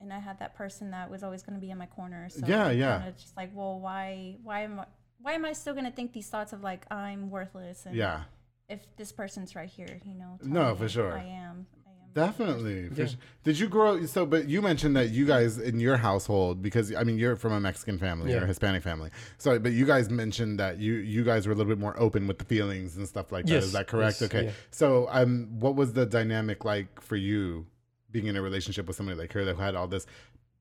and 0.00 0.12
I 0.12 0.20
had 0.20 0.38
that 0.38 0.54
person 0.54 0.90
that 0.92 1.10
was 1.10 1.22
always 1.22 1.42
going 1.42 1.54
to 1.56 1.60
be 1.60 1.70
in 1.70 1.76
my 1.78 1.86
corner. 1.86 2.28
So 2.30 2.46
Yeah, 2.46 2.70
yeah. 2.70 2.98
kinda 2.98 3.12
Just 3.18 3.36
like, 3.36 3.50
well, 3.54 3.78
why, 3.80 4.36
why 4.42 4.60
am 4.62 4.80
I, 4.80 4.86
why 5.20 5.32
am 5.32 5.44
I 5.44 5.52
still 5.52 5.74
going 5.74 5.84
to 5.86 5.90
think 5.92 6.12
these 6.12 6.28
thoughts 6.28 6.52
of 6.52 6.62
like 6.62 6.86
I'm 6.90 7.30
worthless? 7.30 7.86
And 7.86 7.94
Yeah. 7.94 8.22
If 8.68 8.80
this 8.96 9.12
person's 9.12 9.56
right 9.56 9.68
here, 9.68 10.00
you 10.04 10.14
know. 10.14 10.38
No, 10.42 10.74
for 10.74 10.82
me 10.84 10.88
sure. 10.90 11.12
I 11.16 11.24
am. 11.24 11.66
I 11.86 11.90
am. 11.90 12.12
Definitely. 12.14 12.90
Yeah. 12.94 13.06
su- 13.06 13.16
Did 13.42 13.58
you 13.58 13.68
grow 13.68 14.04
so 14.06 14.26
but 14.26 14.48
you 14.48 14.60
mentioned 14.60 14.94
that 14.96 15.08
you 15.10 15.24
guys 15.26 15.56
in 15.58 15.80
your 15.80 15.96
household 15.96 16.60
because 16.62 16.94
I 16.94 17.02
mean 17.04 17.18
you're 17.18 17.36
from 17.36 17.52
a 17.52 17.60
Mexican 17.60 17.98
family 17.98 18.34
or 18.34 18.42
a 18.44 18.46
Hispanic 18.46 18.82
family. 18.82 19.10
So 19.38 19.58
but 19.58 19.72
you 19.72 19.86
guys 19.86 20.10
mentioned 20.10 20.58
that 20.60 20.78
you 20.78 20.94
you 20.94 21.24
guys 21.24 21.46
were 21.46 21.52
a 21.52 21.56
little 21.56 21.70
bit 21.70 21.78
more 21.80 21.98
open 21.98 22.26
with 22.26 22.38
the 22.38 22.44
feelings 22.44 22.96
and 22.96 23.08
stuff 23.08 23.32
like 23.32 23.46
that. 23.46 23.54
Is 23.56 23.64
Yes, 23.66 23.72
that 23.72 23.86
correct? 23.86 24.20
yes, 24.20 24.30
okay. 24.30 24.44
yeah. 24.46 24.50
So 24.70 25.08
um 25.10 25.48
what 25.60 25.74
was 25.74 25.94
the 25.94 26.04
dynamic 26.04 26.64
like 26.64 27.00
for 27.00 27.16
you 27.16 27.66
being 28.10 28.26
in 28.26 28.36
a 28.36 28.42
relationship 28.42 28.86
with 28.86 28.96
somebody 28.96 29.18
like 29.18 29.32
her 29.34 29.44
that 29.44 29.56
had 29.56 29.74
all 29.74 29.86
this 29.86 30.06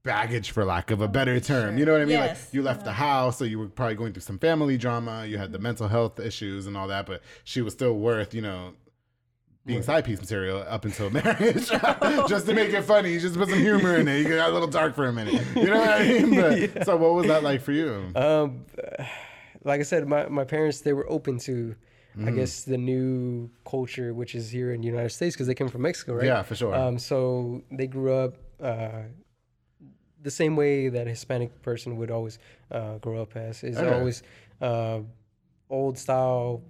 baggage 0.03 0.51
for 0.51 0.63
lack 0.63 0.91
of 0.91 1.01
a 1.01 1.07
better 1.07 1.39
term. 1.39 1.71
sure. 1.71 1.77
You 1.79 1.85
know 1.85 1.91
what 1.93 2.01
I 2.01 2.05
mean? 2.05 2.19
Like 2.19 2.37
you 2.51 2.61
left 2.61 2.85
the 2.85 2.93
house, 2.93 3.37
so 3.37 3.43
you 3.43 3.59
were 3.59 3.67
probably 3.67 3.95
going 3.95 4.13
through 4.13 4.21
some 4.21 4.39
family 4.39 4.77
drama, 4.77 5.25
you 5.25 5.37
had 5.37 5.51
the 5.51 5.59
mental 5.59 5.87
health 5.87 6.19
issues 6.19 6.67
and 6.67 6.77
all 6.77 6.87
that, 6.87 7.05
but 7.05 7.21
she 7.43 7.61
was 7.61 7.73
still 7.73 7.93
worth, 7.93 8.33
you 8.33 8.41
know, 8.41 8.73
being 9.65 9.83
side 9.83 10.05
piece 10.05 10.19
material 10.19 10.63
up 10.67 10.85
until 10.85 11.09
marriage, 11.11 11.67
just 12.29 12.45
to 12.47 12.53
make 12.53 12.71
it 12.73 12.83
funny. 12.83 13.11
You 13.11 13.19
just 13.19 13.35
put 13.35 13.49
some 13.49 13.59
humor 13.59 13.97
in 13.97 14.07
it. 14.07 14.19
You 14.19 14.29
got 14.29 14.49
a 14.49 14.53
little 14.53 14.67
dark 14.69 14.95
for 14.95 15.07
a 15.07 15.13
minute. 15.13 15.43
You 15.55 15.65
know 15.65 15.79
what 15.79 15.89
I 15.89 16.03
mean? 16.03 16.71
But 16.73 16.85
so, 16.85 16.95
what 16.95 17.13
was 17.13 17.27
that 17.27 17.43
like 17.43 17.61
for 17.61 17.73
you? 17.73 18.09
Um, 18.15 18.65
like 19.65 19.81
I 19.81 19.83
said, 19.83 20.07
my, 20.07 20.27
my 20.29 20.45
parents 20.45 20.79
they 20.81 20.93
were 20.93 21.09
open 21.09 21.37
to, 21.39 21.75
Mm-hmm. 22.17 22.29
I 22.29 22.31
guess, 22.31 22.63
the 22.63 22.79
new 22.79 23.47
culture 23.63 24.11
which 24.11 24.33
is 24.33 24.49
here 24.49 24.73
in 24.73 24.81
the 24.81 24.87
United 24.87 25.09
States 25.09 25.35
because 25.35 25.45
they 25.45 25.53
came 25.53 25.67
from 25.69 25.83
Mexico, 25.83 26.15
right? 26.15 26.25
Yeah, 26.25 26.41
for 26.41 26.55
sure. 26.55 26.73
Um, 26.73 26.97
so 26.97 27.61
they 27.71 27.85
grew 27.85 28.11
up 28.11 28.33
uh, 28.59 29.03
the 30.21 30.31
same 30.31 30.55
way 30.55 30.89
that 30.89 31.07
a 31.07 31.09
Hispanic 31.11 31.61
person 31.61 31.97
would 31.97 32.11
always 32.11 32.39
uh, 32.71 32.97
grow 32.97 33.21
up 33.21 33.35
as. 33.35 33.63
Is 33.63 33.77
Okay. 33.77 33.93
always 33.97 34.23
uh, 34.61 34.99
old 35.69 35.97
style. 35.97 36.63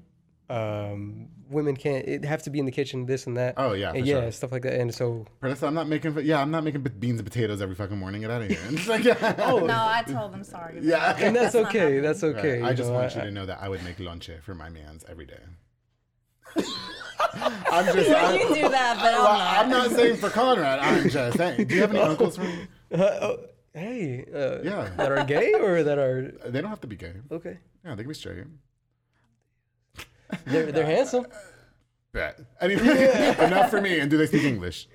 Um, 0.50 1.28
women 1.50 1.76
can't 1.76 2.08
it 2.08 2.24
have 2.24 2.42
to 2.44 2.50
be 2.50 2.60
in 2.60 2.66
the 2.66 2.72
kitchen, 2.72 3.06
this 3.06 3.28
and 3.28 3.36
that. 3.36 3.56
Oh, 3.58 3.74
yeah, 3.74 3.90
and 3.90 4.00
for 4.00 4.06
yeah, 4.06 4.22
sure. 4.22 4.32
stuff 4.32 4.52
like 4.54 4.62
that. 4.64 4.80
And 4.80 4.94
so 4.96 5.26
I'm 5.42 5.74
not 5.74 5.90
making. 5.90 6.18
Yeah, 6.26 6.40
I'm 6.42 6.52
not 6.52 6.64
making 6.64 6.84
beans 6.84 7.20
and 7.20 7.30
potatoes 7.30 7.62
every 7.62 7.76
fucking 7.76 7.98
morning. 7.98 8.22
Get 8.22 8.32
out 8.32 8.44
of 8.44 8.48
here. 8.50 8.60
It's 8.70 8.88
like, 8.88 9.04
yeah. 9.04 9.36
Oh, 9.40 9.60
No, 9.60 9.74
I 9.76 10.04
told 10.08 10.32
them 10.34 10.44
sorry. 10.46 10.80
Yeah. 10.82 11.18
and 11.20 11.36
that's 11.36 11.52
That's 11.54 11.68
okay. 11.68 11.80
happening. 11.80 12.02
That's 12.02 12.24
Right. 12.24 12.36
okay. 12.38 12.62
I 12.62 12.74
just 12.74 12.90
know, 12.90 12.96
want 12.96 13.16
you 13.16 13.22
to 13.22 13.32
know 13.32 13.46
that 13.46 13.60
I 13.62 13.68
would 13.68 13.84
make 13.84 13.98
lonche 13.98 14.42
for 14.42 14.56
my 14.56 14.70
man's 14.70 15.04
every 15.10 15.26
day. 15.26 15.42
I'm 17.70 17.86
just. 17.94 18.10
I'm, 18.10 18.40
you 18.40 18.56
do 18.56 18.70
that, 18.70 18.98
but 19.02 19.14
I'm 19.14 19.24
well, 19.24 19.34
not. 19.38 19.58
I'm 19.58 19.70
not 19.70 19.92
saying 19.92 20.16
for 20.18 20.30
Conrad. 20.30 20.80
I'm 20.80 21.10
just 21.10 21.38
saying. 21.38 21.68
Do 21.68 21.76
you 21.76 21.82
have 21.82 21.92
any 21.92 22.00
uncles 22.00 22.38
from? 22.38 22.68
Uh, 22.94 22.98
oh, 23.22 23.38
hey, 23.74 24.26
uh, 24.34 24.62
Yeah. 24.64 24.90
that 24.98 25.12
are 25.12 25.24
gay 25.26 25.54
or 25.54 25.84
that 25.84 25.98
are 26.00 26.32
They 26.50 26.62
don't 26.62 26.70
have 26.70 26.82
to 26.82 26.88
be 26.88 26.96
gay. 26.96 27.14
okay. 27.32 27.58
Yeah, 27.84 27.96
they 27.96 28.04
can 28.04 28.10
be 28.10 28.14
straight. 28.16 28.46
They're 30.46 30.72
they're 30.72 30.86
handsome. 30.98 31.26
Bet. 32.12 32.40
Anyway, 32.62 33.36
enough 33.40 33.70
for 33.70 33.82
me. 33.82 34.00
And 34.00 34.10
do 34.10 34.18
they 34.18 34.28
speak 34.28 34.44
English? 34.44 34.88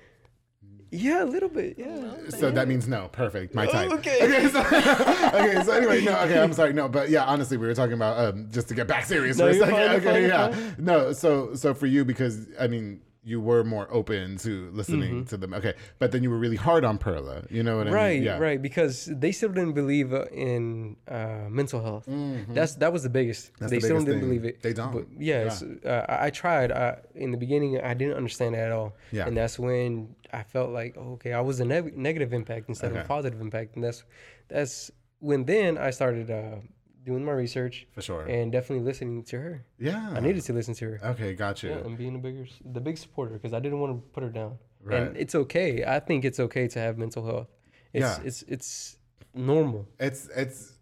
Yeah, 0.91 1.23
a 1.23 1.25
little 1.25 1.49
bit. 1.49 1.75
Yeah. 1.79 2.13
So 2.29 2.51
that 2.51 2.67
means 2.67 2.87
no. 2.87 3.07
Perfect. 3.11 3.55
My 3.55 3.65
type. 3.65 3.91
okay. 3.93 4.19
Okay. 4.23 4.47
So, 4.49 4.59
okay. 4.61 5.63
So 5.63 5.71
anyway, 5.71 6.03
no. 6.03 6.19
Okay. 6.21 6.39
I'm 6.39 6.53
sorry. 6.53 6.73
No. 6.73 6.87
But 6.87 7.09
yeah. 7.09 7.23
Honestly, 7.25 7.57
we 7.57 7.65
were 7.65 7.73
talking 7.73 7.93
about 7.93 8.17
um, 8.19 8.47
just 8.51 8.67
to 8.67 8.75
get 8.75 8.87
back 8.87 9.05
serious 9.05 9.37
No, 9.37 9.45
for 9.45 9.51
a 9.51 9.53
second. 9.59 9.73
fine, 9.75 9.89
okay. 9.95 10.05
fine, 10.05 10.23
yeah. 10.23 10.51
fine. 10.51 10.75
No. 10.77 11.13
So 11.13 11.55
so 11.55 11.73
for 11.73 11.87
you 11.87 12.05
because 12.05 12.45
I 12.59 12.67
mean 12.67 13.01
you 13.25 13.39
were 13.39 13.63
more 13.63 13.87
open 13.89 14.37
to 14.37 14.69
listening 14.71 15.13
Mm-hmm. 15.13 15.29
to 15.31 15.37
them. 15.37 15.53
Okay. 15.53 15.73
But 15.99 16.11
then 16.11 16.23
you 16.23 16.29
were 16.29 16.37
really 16.37 16.57
hard 16.57 16.83
on 16.83 16.97
Perla. 16.97 17.43
You 17.49 17.63
know 17.63 17.77
what 17.77 17.87
I 17.87 17.91
Right, 17.91 18.13
mean? 18.15 18.23
Yeah. 18.23 18.37
right, 18.37 18.61
because 18.61 19.05
they 19.05 19.31
still 19.31 19.49
didn't 19.49 19.73
believe 19.73 20.13
uh, 20.13 20.25
in 20.49 20.97
uh, 21.07 21.47
mental 21.49 21.81
health. 21.81 22.05
That's 22.49 22.75
that 22.75 22.91
was 22.91 23.03
the 23.03 23.09
biggest. 23.09 23.43
Mm-hmm. 23.45 23.55
That's 23.59 23.71
they 23.71 23.77
the 23.79 23.87
still 23.87 23.99
didn't 23.99 24.19
thing. 24.19 24.19
believe 24.27 24.43
it. 24.45 24.61
They 24.61 24.73
don't. 24.73 24.91
But 24.91 25.05
yes, 25.17 25.63
Uh, 25.63 26.05
I, 26.27 26.29
tried. 26.31 26.71
I, 26.71 26.99
in 27.15 27.31
the 27.31 27.37
beginning, 27.37 27.79
I 27.79 27.93
didn't 27.93 28.17
understand 28.17 28.55
it 28.55 28.59
at 28.59 28.71
all. 28.71 28.89
Yeah. 29.11 29.27
and 29.27 29.37
that's 29.37 29.57
when 29.57 30.15
I 30.33 30.43
felt 30.43 30.69
like, 30.71 30.95
oh, 30.97 31.13
okay, 31.13 31.31
I 31.33 31.41
was 31.49 31.59
a 31.59 31.65
neg- 31.65 31.95
negative 31.97 32.33
impact 32.33 32.67
instead 32.67 32.91
of 32.91 32.97
a 32.97 33.05
positive 33.15 33.39
impact, 33.39 33.75
and 33.75 33.83
that's 33.85 34.03
that's 34.49 34.91
when 35.19 35.45
then 35.45 35.77
I 35.77 35.91
started 35.91 36.29
uh, 36.29 36.57
doing 37.03 37.23
my 37.25 37.31
research 37.33 37.87
For 37.93 38.01
sure. 38.01 38.21
and 38.25 38.51
definitely 38.51 38.85
listening 38.85 39.23
to 39.25 39.39
her. 39.39 39.65
yeah. 39.77 40.11
I 40.15 40.19
needed 40.19 40.43
to 40.43 40.53
listen 40.53 40.73
to 40.75 40.85
her. 40.91 40.99
Okay. 41.11 41.33
Got 41.33 41.61
you. 41.63 41.69
Yeah, 41.71 41.77
and 41.77 41.97
being 41.97 42.15
a 42.15 42.19
bigger, 42.19 42.45
the 42.63 42.79
big 42.81 42.97
supporter 42.97 43.33
because 43.33 43.53
I 43.53 43.59
didn't 43.59 43.79
want 43.79 43.93
to 43.95 44.09
put 44.13 44.23
her 44.23 44.29
down. 44.29 44.57
Right. 44.81 45.01
And 45.01 45.17
it's 45.17 45.35
okay. 45.35 45.83
I 45.85 45.99
think 45.99 46.25
it's 46.25 46.39
okay 46.39 46.67
to 46.69 46.79
have 46.79 46.97
mental 46.97 47.25
health. 47.25 47.47
It's 47.93 48.01
Yeah. 48.03 48.19
it's 48.23 48.41
it's 48.43 48.97
normal. 49.33 49.87
It's 49.99 50.27
it's 50.35 50.73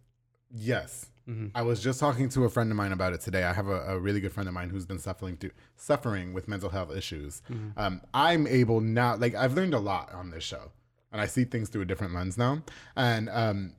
yes. 0.49 1.07
Mm-hmm. 1.27 1.47
I 1.53 1.61
was 1.61 1.81
just 1.81 1.99
talking 1.99 2.29
to 2.29 2.45
a 2.45 2.49
friend 2.49 2.71
of 2.71 2.77
mine 2.77 2.91
about 2.91 3.13
it 3.13 3.21
today. 3.21 3.43
I 3.43 3.53
have 3.53 3.67
a, 3.67 3.81
a 3.93 3.99
really 3.99 4.19
good 4.19 4.33
friend 4.33 4.47
of 4.49 4.55
mine 4.55 4.69
who's 4.69 4.85
been 4.85 4.97
suffering 4.99 5.37
through 5.37 5.51
suffering 5.75 6.33
with 6.33 6.47
mental 6.47 6.69
health 6.69 6.95
issues. 6.95 7.41
Mm-hmm. 7.49 7.79
Um, 7.79 8.01
I'm 8.13 8.47
able 8.47 8.81
now, 8.81 9.15
like 9.15 9.35
I've 9.35 9.53
learned 9.53 9.73
a 9.75 9.79
lot 9.79 10.11
on 10.13 10.31
this 10.31 10.43
show, 10.43 10.71
and 11.11 11.21
I 11.21 11.27
see 11.27 11.43
things 11.43 11.69
through 11.69 11.83
a 11.83 11.85
different 11.85 12.13
lens 12.15 12.37
now. 12.37 12.63
And 12.95 13.29
um, 13.29 13.73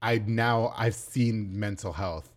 I 0.00 0.18
now 0.18 0.72
I've 0.76 0.94
seen 0.94 1.58
mental 1.58 1.92
health 1.92 2.34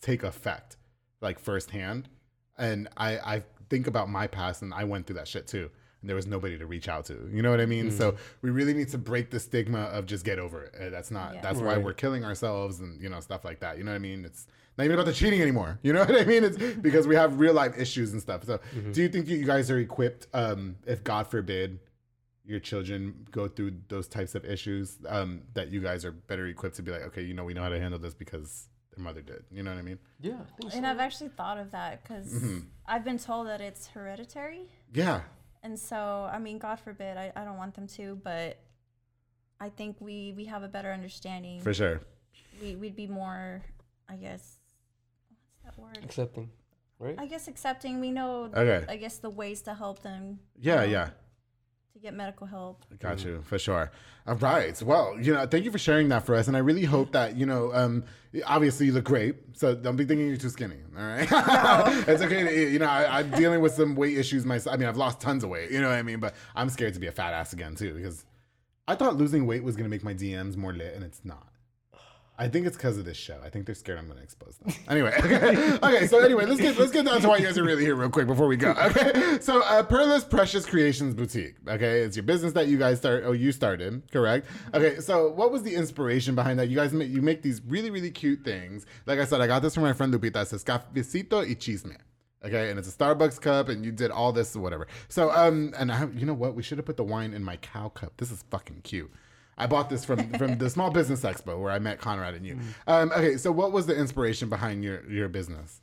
take 0.00 0.22
effect, 0.22 0.76
like 1.20 1.38
firsthand. 1.38 2.08
And 2.56 2.88
I 2.96 3.18
I 3.18 3.42
think 3.68 3.86
about 3.86 4.08
my 4.08 4.26
past, 4.26 4.62
and 4.62 4.72
I 4.72 4.84
went 4.84 5.06
through 5.06 5.16
that 5.16 5.28
shit 5.28 5.46
too. 5.46 5.70
And 6.00 6.08
there 6.08 6.16
was 6.16 6.26
nobody 6.26 6.58
to 6.58 6.66
reach 6.66 6.86
out 6.88 7.06
to. 7.06 7.28
You 7.32 7.40
know 7.40 7.50
what 7.50 7.60
I 7.60 7.66
mean? 7.66 7.90
So 7.90 8.16
we 8.42 8.50
really 8.50 8.74
need 8.74 8.90
to 8.90 8.98
break 8.98 9.30
the 9.30 9.40
stigma 9.40 9.84
of 9.84 10.04
just 10.04 10.24
get 10.24 10.38
over 10.38 10.64
it. 10.64 10.74
Uh, 10.78 10.90
That's 10.90 11.10
not. 11.10 11.34
Yeah. 11.34 11.40
That's 11.40 11.60
why 11.60 11.78
we're 11.78 11.94
killing 11.94 12.24
ourselves 12.24 12.80
and 12.80 13.00
you 13.00 13.08
know 13.08 13.20
stuff 13.20 13.44
like 13.44 13.60
that. 13.60 13.78
You 13.78 13.84
know 13.84 13.90
what 13.90 13.96
I 13.96 14.00
mean? 14.00 14.24
It's 14.24 14.46
not 14.76 14.84
even 14.84 14.94
about 14.94 15.06
the 15.06 15.14
cheating 15.14 15.40
anymore. 15.40 15.78
You 15.82 15.94
know 15.94 16.00
what 16.04 16.14
I 16.14 16.24
mean? 16.24 16.44
It's 16.44 16.58
because 16.58 17.08
we 17.08 17.16
have 17.16 17.40
real 17.40 17.54
life 17.54 17.76
issues 17.78 18.12
and 18.12 18.20
stuff. 18.20 18.44
So 18.44 18.60
do 18.92 19.02
you 19.02 19.08
think 19.08 19.28
you 19.28 19.38
you 19.38 19.46
guys 19.46 19.70
are 19.70 19.78
equipped? 19.78 20.28
Um, 20.34 20.76
if 20.86 21.02
God 21.02 21.26
forbid 21.26 21.80
your 22.44 22.60
children 22.60 23.26
go 23.30 23.48
through 23.48 23.72
those 23.88 24.06
types 24.06 24.34
of 24.34 24.44
issues, 24.44 24.98
um, 25.08 25.42
that 25.54 25.68
you 25.70 25.80
guys 25.80 26.04
are 26.04 26.12
better 26.12 26.46
equipped 26.46 26.76
to 26.76 26.82
be 26.82 26.90
like, 26.90 27.02
okay, 27.02 27.22
you 27.22 27.34
know, 27.34 27.44
we 27.44 27.54
know 27.54 27.62
how 27.62 27.70
to 27.70 27.80
handle 27.80 27.98
this 27.98 28.14
because 28.14 28.68
their 28.94 29.02
mother 29.02 29.22
did. 29.22 29.44
You 29.50 29.62
know 29.62 29.70
what 29.72 29.78
I 29.78 29.82
mean? 29.82 29.98
Yeah, 30.20 30.34
I 30.34 30.60
think 30.60 30.74
And 30.74 30.86
I've 30.86 30.98
actually 31.00 31.30
thought 31.30 31.58
of 31.58 31.70
that 31.72 32.02
because 32.02 32.26
Mm-hmm. 32.32 32.58
I've 32.86 33.04
been 33.04 33.18
told 33.18 33.46
that 33.46 33.60
it's 33.60 33.86
hereditary. 33.88 34.66
Yeah. 34.92 35.22
And 35.62 35.78
so, 35.78 36.28
I 36.30 36.38
mean, 36.38 36.58
God 36.58 36.78
forbid, 36.80 37.16
I, 37.16 37.32
I 37.34 37.44
don't 37.44 37.56
want 37.56 37.74
them 37.74 37.86
to, 37.88 38.20
but 38.22 38.58
I 39.58 39.70
think 39.70 39.96
we, 40.00 40.34
we 40.36 40.44
have 40.44 40.62
a 40.62 40.68
better 40.68 40.92
understanding. 40.92 41.60
For 41.62 41.72
sure. 41.72 42.02
we, 42.60 42.76
we'd 42.76 42.94
be 42.94 43.06
more, 43.06 43.62
I 44.06 44.16
guess, 44.16 44.58
what's 45.62 45.76
that 45.76 45.82
word? 45.82 45.98
accepting, 46.04 46.50
right? 46.98 47.14
I 47.18 47.24
guess 47.24 47.48
accepting. 47.48 48.00
We 48.00 48.10
know, 48.10 48.50
Okay. 48.54 48.84
I 48.86 48.96
guess, 48.96 49.16
the 49.16 49.30
ways 49.30 49.62
to 49.62 49.72
help 49.74 50.02
them. 50.02 50.40
Yeah, 50.60 50.82
you 50.82 50.86
know, 50.88 50.92
yeah. 50.92 51.08
To 51.94 52.00
get 52.00 52.12
medical 52.12 52.44
help. 52.44 52.84
Got 52.98 53.24
you 53.24 53.40
for 53.46 53.56
sure. 53.56 53.92
All 54.26 54.34
right. 54.34 54.82
Well, 54.82 55.16
you 55.20 55.32
know, 55.32 55.46
thank 55.46 55.64
you 55.64 55.70
for 55.70 55.78
sharing 55.78 56.08
that 56.08 56.26
for 56.26 56.34
us, 56.34 56.48
and 56.48 56.56
I 56.56 56.60
really 56.60 56.84
hope 56.84 57.12
that 57.12 57.36
you 57.36 57.46
know. 57.46 57.72
Um, 57.72 58.02
obviously, 58.46 58.86
you 58.86 58.92
look 58.92 59.04
great, 59.04 59.36
so 59.52 59.76
don't 59.76 59.94
be 59.94 60.04
thinking 60.04 60.26
you're 60.26 60.36
too 60.36 60.48
skinny. 60.48 60.78
All 60.98 61.04
right, 61.04 61.28
it's 62.08 62.20
okay. 62.20 62.42
To, 62.42 62.72
you 62.72 62.80
know, 62.80 62.86
I, 62.88 63.20
I'm 63.20 63.30
dealing 63.30 63.60
with 63.60 63.74
some 63.74 63.94
weight 63.94 64.18
issues 64.18 64.44
myself. 64.44 64.74
I 64.74 64.76
mean, 64.76 64.88
I've 64.88 64.96
lost 64.96 65.20
tons 65.20 65.44
of 65.44 65.50
weight. 65.50 65.70
You 65.70 65.80
know 65.80 65.88
what 65.88 65.96
I 65.98 66.02
mean? 66.02 66.18
But 66.18 66.34
I'm 66.56 66.68
scared 66.68 66.94
to 66.94 67.00
be 67.00 67.06
a 67.06 67.12
fat 67.12 67.32
ass 67.32 67.52
again 67.52 67.76
too, 67.76 67.94
because 67.94 68.24
I 68.88 68.96
thought 68.96 69.16
losing 69.16 69.46
weight 69.46 69.62
was 69.62 69.76
gonna 69.76 69.88
make 69.88 70.02
my 70.02 70.14
DMs 70.14 70.56
more 70.56 70.72
lit, 70.72 70.94
and 70.94 71.04
it's 71.04 71.24
not. 71.24 71.46
I 72.36 72.48
think 72.48 72.66
it's 72.66 72.76
because 72.76 72.98
of 72.98 73.04
this 73.04 73.16
show. 73.16 73.38
I 73.44 73.48
think 73.48 73.64
they're 73.64 73.76
scared 73.76 73.98
I'm 73.98 74.06
going 74.06 74.18
to 74.18 74.24
expose 74.24 74.56
them. 74.56 74.74
Anyway, 74.88 75.14
okay, 75.18 75.78
okay. 75.82 76.06
So 76.06 76.18
anyway, 76.18 76.46
let's 76.46 76.60
get 76.60 76.76
let's 76.78 76.90
get 76.90 77.04
down 77.06 77.20
to 77.20 77.28
why 77.28 77.36
you 77.36 77.46
guys 77.46 77.56
are 77.56 77.64
really 77.64 77.84
here 77.84 77.94
real 77.94 78.10
quick 78.10 78.26
before 78.26 78.46
we 78.46 78.56
go. 78.56 78.74
Okay, 78.84 79.38
so 79.40 79.62
uh, 79.62 79.82
Perla's 79.82 80.24
Precious 80.24 80.66
Creations 80.66 81.14
Boutique. 81.14 81.54
Okay, 81.66 82.00
it's 82.00 82.16
your 82.16 82.24
business 82.24 82.52
that 82.52 82.68
you 82.68 82.76
guys 82.76 82.98
start. 82.98 83.22
Oh, 83.24 83.32
you 83.32 83.50
started, 83.52 84.02
correct? 84.10 84.46
Okay, 84.74 85.00
so 85.00 85.30
what 85.30 85.52
was 85.52 85.62
the 85.62 85.74
inspiration 85.74 86.34
behind 86.34 86.58
that? 86.58 86.68
You 86.68 86.76
guys 86.76 86.92
make 86.92 87.08
you 87.10 87.22
make 87.22 87.42
these 87.42 87.62
really 87.66 87.90
really 87.90 88.10
cute 88.10 88.44
things. 88.44 88.84
Like 89.06 89.20
I 89.20 89.24
said, 89.24 89.40
I 89.40 89.46
got 89.46 89.62
this 89.62 89.74
from 89.74 89.84
my 89.84 89.92
friend 89.92 90.12
Lupita. 90.12 90.42
It 90.42 90.48
says 90.48 90.64
cafecito 90.64 91.46
y 91.46 91.54
chisme. 91.54 91.96
Okay, 92.44 92.68
and 92.68 92.78
it's 92.78 92.88
a 92.88 92.92
Starbucks 92.92 93.40
cup, 93.40 93.70
and 93.70 93.84
you 93.84 93.90
did 93.90 94.10
all 94.10 94.30
this, 94.30 94.54
whatever. 94.54 94.86
So, 95.08 95.30
um, 95.30 95.72
and 95.78 95.90
I, 95.90 96.06
you 96.08 96.26
know 96.26 96.34
what? 96.34 96.54
We 96.54 96.62
should 96.62 96.76
have 96.76 96.84
put 96.84 96.98
the 96.98 97.04
wine 97.04 97.32
in 97.32 97.42
my 97.42 97.56
cow 97.56 97.88
cup. 97.88 98.12
This 98.18 98.30
is 98.30 98.44
fucking 98.50 98.82
cute. 98.82 99.10
I 99.56 99.66
bought 99.66 99.88
this 99.90 100.04
from 100.04 100.30
from 100.34 100.58
the 100.58 100.68
Small 100.70 100.90
Business 100.90 101.22
Expo 101.22 101.60
where 101.60 101.70
I 101.72 101.78
met 101.78 101.98
Conrad 102.00 102.34
and 102.34 102.46
you. 102.46 102.58
Um, 102.86 103.10
okay, 103.12 103.36
so 103.36 103.52
what 103.52 103.72
was 103.72 103.86
the 103.86 103.94
inspiration 103.96 104.48
behind 104.48 104.82
your 104.84 105.08
your 105.10 105.28
business? 105.28 105.80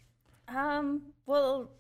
Um, 0.48 1.02
well, 1.26 1.72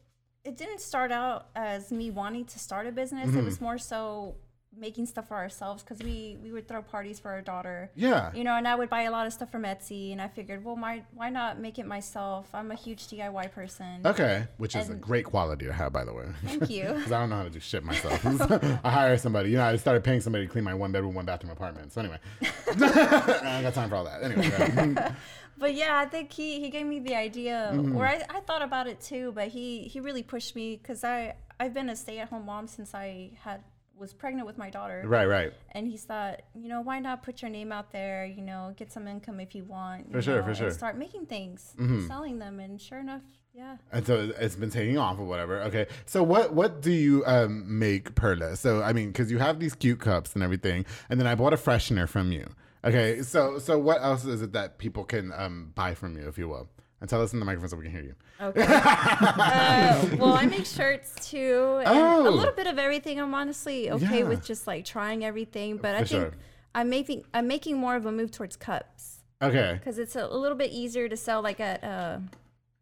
it 0.43 0.57
didn't 0.57 0.81
start 0.81 1.11
out 1.11 1.49
as 1.55 1.91
me 1.91 2.09
wanting 2.11 2.45
to 2.45 2.59
start 2.59 2.87
a 2.87 2.91
business. 2.91 3.29
It 3.29 3.33
Mm-hmm. 3.35 3.45
was 3.45 3.61
more 3.61 3.77
so 3.77 4.35
making 4.77 5.05
stuff 5.05 5.27
for 5.27 5.35
ourselves 5.35 5.83
because 5.83 5.99
we 5.99 6.37
we 6.41 6.51
would 6.51 6.67
throw 6.67 6.81
parties 6.81 7.19
for 7.19 7.29
our 7.31 7.41
daughter. 7.41 7.91
Yeah. 7.95 8.31
You 8.33 8.43
know, 8.43 8.55
and 8.55 8.67
I 8.67 8.75
would 8.75 8.89
buy 8.89 9.01
a 9.01 9.11
lot 9.11 9.27
of 9.27 9.33
stuff 9.33 9.51
from 9.51 9.63
Etsy, 9.63 10.11
and 10.11 10.21
I 10.21 10.27
figured, 10.29 10.63
well, 10.63 10.75
my 10.77 11.03
why 11.13 11.29
not 11.29 11.59
make 11.59 11.77
it 11.77 11.85
myself? 11.85 12.47
I'm 12.53 12.71
a 12.71 12.75
huge 12.75 13.07
DIY 13.07 13.51
person. 13.51 14.01
Okay, 14.05 14.47
which 14.57 14.75
is 14.75 14.89
a 14.89 14.95
great 14.95 15.25
quality 15.25 15.65
to 15.65 15.73
have, 15.73 15.91
by 15.91 16.05
the 16.05 16.13
way. 16.13 16.25
Thank 16.45 16.69
you. 16.69 16.83
Because 17.01 17.11
I 17.11 17.19
don't 17.19 17.29
know 17.29 17.37
how 17.37 17.43
to 17.43 17.49
do 17.49 17.59
shit 17.59 17.83
myself. 17.83 18.25
I 18.85 18.89
hire 18.89 19.17
somebody. 19.17 19.49
You 19.51 19.57
know, 19.57 19.65
I 19.65 19.75
started 19.75 20.03
paying 20.03 20.21
somebody 20.21 20.45
to 20.45 20.51
clean 20.51 20.63
my 20.63 20.73
one 20.73 20.91
bedroom, 20.91 21.13
one 21.15 21.25
bathroom 21.25 21.51
apartment. 21.51 21.91
So 21.93 22.01
anyway, 22.01 22.19
I 22.71 23.59
got 23.63 23.73
time 23.73 23.89
for 23.89 23.95
all 23.95 24.05
that. 24.05 24.23
Anyway, 24.23 24.49
right. 24.95 25.11
But 25.57 25.75
yeah, 25.75 25.99
I 25.99 26.05
think 26.05 26.31
he, 26.31 26.59
he 26.59 26.69
gave 26.69 26.85
me 26.87 26.99
the 26.99 27.15
idea, 27.15 27.71
Mm-hmm. 27.73 27.95
or 27.95 28.07
I, 28.07 28.21
I 28.29 28.39
thought 28.41 28.61
about 28.63 28.87
it 28.87 28.99
too. 29.01 29.31
But 29.35 29.49
he, 29.49 29.83
he 29.83 29.99
really 29.99 30.23
pushed 30.23 30.55
me 30.55 30.77
because 30.77 31.03
I 31.03 31.35
I've 31.59 31.73
been 31.73 31.89
a 31.89 31.95
stay 31.95 32.17
at 32.19 32.29
home 32.29 32.45
mom 32.47 32.67
since 32.67 32.95
I 32.95 33.31
had 33.43 33.61
was 34.01 34.13
pregnant 34.13 34.45
with 34.45 34.57
my 34.57 34.69
daughter. 34.69 35.03
right, 35.05 35.27
right. 35.27 35.53
And 35.71 35.87
he 35.87 35.95
thought, 35.95 36.41
you 36.53 36.67
know, 36.67 36.81
why 36.81 36.99
not 36.99 37.23
put 37.23 37.41
your 37.41 37.51
name 37.51 37.71
out 37.71 37.91
there? 37.91 38.25
You 38.25 38.41
know, 38.41 38.73
get 38.75 38.91
some 38.91 39.07
income 39.07 39.39
if 39.39 39.55
you 39.55 39.63
want. 39.63 40.07
you 40.07 40.11
For 40.11 40.21
sure, 40.21 40.39
know, 40.41 40.47
for 40.47 40.55
sure. 40.55 40.67
Mm-hmm. 40.67 40.75
start 40.77 40.97
making 40.97 41.27
things, 41.27 41.73
selling 42.07 42.39
them, 42.39 42.59
and 42.59 42.81
sure 42.81 42.99
enough, 42.99 43.21
yeah. 43.53 43.77
And 43.91 44.05
so 44.05 44.31
it's 44.39 44.55
been 44.55 44.71
taking 44.71 44.97
off 44.97 45.19
or 45.19 45.25
whatever. 45.25 45.61
Okay. 45.63 45.85
So 46.05 46.23
what 46.23 46.53
what 46.53 46.81
do 46.81 46.91
you 46.91 47.23
um 47.25 47.79
make 47.79 48.15
Perla? 48.15 48.55
So 48.57 48.81
I 48.81 48.91
mean, 48.91 49.07
because 49.09 49.29
you 49.31 49.37
have 49.37 49.59
these 49.59 49.75
cute 49.75 49.99
cups 49.99 50.33
and 50.33 50.43
everything, 50.43 50.85
and 51.09 51.19
then 51.19 51.27
I 51.27 51.35
bought 51.35 51.53
a 51.53 51.57
freshener 51.57 52.07
from 52.09 52.31
you. 52.31 52.47
Okay. 52.83 53.21
So 53.21 53.59
so 53.59 53.77
what 53.77 54.01
else 54.01 54.25
is 54.25 54.41
it 54.41 54.53
that 54.53 54.77
people 54.79 55.03
can 55.03 55.31
um 55.35 55.71
buy 55.75 55.93
from 55.93 56.17
you, 56.17 56.27
if 56.27 56.37
you 56.37 56.47
will? 56.47 56.69
And 57.01 57.09
tell 57.09 57.21
us 57.21 57.33
in 57.33 57.39
the 57.39 57.45
microphone 57.45 57.69
so 57.69 57.77
we 57.77 57.83
can 57.83 57.91
hear 57.91 58.03
you. 58.03 58.15
Okay. 58.39 58.61
uh, 58.69 60.05
well, 60.19 60.33
I 60.33 60.45
make 60.45 60.65
shirts 60.67 61.29
too, 61.29 61.81
and 61.83 61.89
Oh. 61.89 62.27
a 62.27 62.29
little 62.29 62.53
bit 62.53 62.67
of 62.67 62.77
everything. 62.77 63.19
I'm 63.19 63.33
honestly 63.33 63.89
okay 63.91 64.19
Yeah. 64.19 64.25
with 64.27 64.45
just 64.45 64.67
like 64.67 64.85
trying 64.85 65.25
everything, 65.25 65.77
but 65.77 65.95
I 65.95 65.99
think 65.99 66.07
sure. 66.09 66.31
I'm 66.75 66.89
making 66.89 67.23
I'm 67.33 67.47
making 67.47 67.77
more 67.77 67.95
of 67.95 68.05
a 68.05 68.11
move 68.11 68.29
towards 68.31 68.55
cups 68.55 69.19
Okay. 69.41 69.73
because 69.79 69.97
it's 69.97 70.15
a, 70.15 70.23
a 70.25 70.37
little 70.37 70.57
bit 70.57 70.71
easier 70.71 71.09
to 71.09 71.17
sell 71.17 71.41
like 71.41 71.59
at 71.59 71.83
uh, 71.83 72.19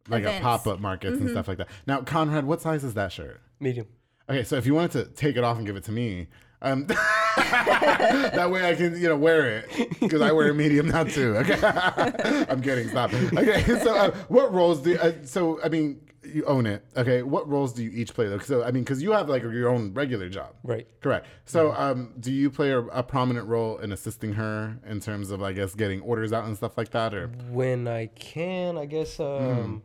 Like 0.09 0.23
events. 0.23 0.39
a 0.39 0.43
pop 0.43 0.67
up 0.67 0.79
markets 0.81 1.19
and 1.21 1.29
stuff 1.29 1.47
like 1.47 1.57
that. 1.59 1.69
Now, 1.87 2.01
Conrad, 2.01 2.45
what 2.45 2.61
size 2.61 2.83
is 2.83 2.93
that 2.95 3.11
shirt? 3.13 3.39
Medium. 3.61 3.87
Okay, 4.29 4.43
so 4.43 4.57
if 4.57 4.65
you 4.65 4.75
wanted 4.75 4.91
to 4.91 5.05
take 5.15 5.37
it 5.37 5.43
off 5.45 5.57
and 5.57 5.65
give 5.65 5.75
it 5.77 5.85
to 5.85 5.91
me, 5.93 6.27
um, 6.61 6.85
that 7.37 8.49
way 8.51 8.69
I 8.69 8.75
can, 8.75 8.99
you 8.99 9.07
know, 9.07 9.17
wear 9.17 9.59
it 9.59 9.99
because 9.99 10.21
I 10.21 10.31
wear 10.31 10.49
a 10.49 10.53
medium 10.53 10.89
now 10.89 11.03
too. 11.03 11.37
Okay, 11.37 11.57
I'm 12.49 12.61
kidding. 12.61 12.89
Stop. 12.89 13.13
Okay, 13.13 13.63
so 13.83 13.95
uh, 13.95 14.11
what 14.27 14.53
roles 14.53 14.81
do? 14.81 14.97
Uh, 14.97 15.13
so 15.23 15.61
I 15.63 15.69
mean, 15.69 16.01
you 16.23 16.43
own 16.45 16.65
it. 16.65 16.83
Okay, 16.97 17.23
what 17.23 17.47
roles 17.47 17.73
do 17.73 17.83
you 17.83 17.91
each 17.91 18.13
play 18.13 18.27
though? 18.27 18.39
So 18.39 18.63
I 18.63 18.71
mean, 18.71 18.83
because 18.83 19.01
you 19.01 19.11
have 19.11 19.29
like 19.29 19.41
your 19.43 19.69
own 19.69 19.93
regular 19.93 20.27
job. 20.29 20.55
Right. 20.63 20.87
Correct. 21.01 21.27
So, 21.45 21.73
um, 21.73 22.13
do 22.19 22.31
you 22.31 22.49
play 22.51 22.71
a, 22.71 22.79
a 22.79 23.03
prominent 23.03 23.47
role 23.47 23.77
in 23.77 23.91
assisting 23.91 24.33
her 24.33 24.77
in 24.85 24.99
terms 24.99 25.31
of, 25.31 25.41
I 25.41 25.53
guess, 25.53 25.73
getting 25.73 26.01
orders 26.01 26.33
out 26.33 26.45
and 26.45 26.55
stuff 26.55 26.77
like 26.77 26.91
that, 26.91 27.13
or? 27.13 27.27
When 27.49 27.87
I 27.87 28.07
can, 28.07 28.77
I 28.77 28.85
guess. 28.85 29.19
Um, 29.19 29.81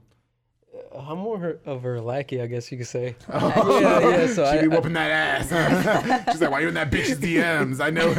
I'm 0.96 1.18
more 1.18 1.38
her, 1.38 1.58
of 1.64 1.82
her 1.82 2.00
lackey, 2.00 2.40
I 2.40 2.46
guess 2.46 2.70
you 2.70 2.78
could 2.78 2.86
say. 2.86 3.16
yeah, 3.28 4.00
yeah. 4.00 4.26
So 4.26 4.44
She 4.52 4.58
I, 4.58 4.62
be 4.62 4.72
I, 4.72 4.76
whooping 4.76 4.92
that 4.92 5.10
ass. 5.10 6.24
She's 6.32 6.40
like, 6.40 6.50
"Why 6.50 6.60
you 6.60 6.68
in 6.68 6.74
that 6.74 6.90
bitch's 6.90 7.18
DMs?" 7.18 7.80
I 7.80 7.90
know. 7.90 8.12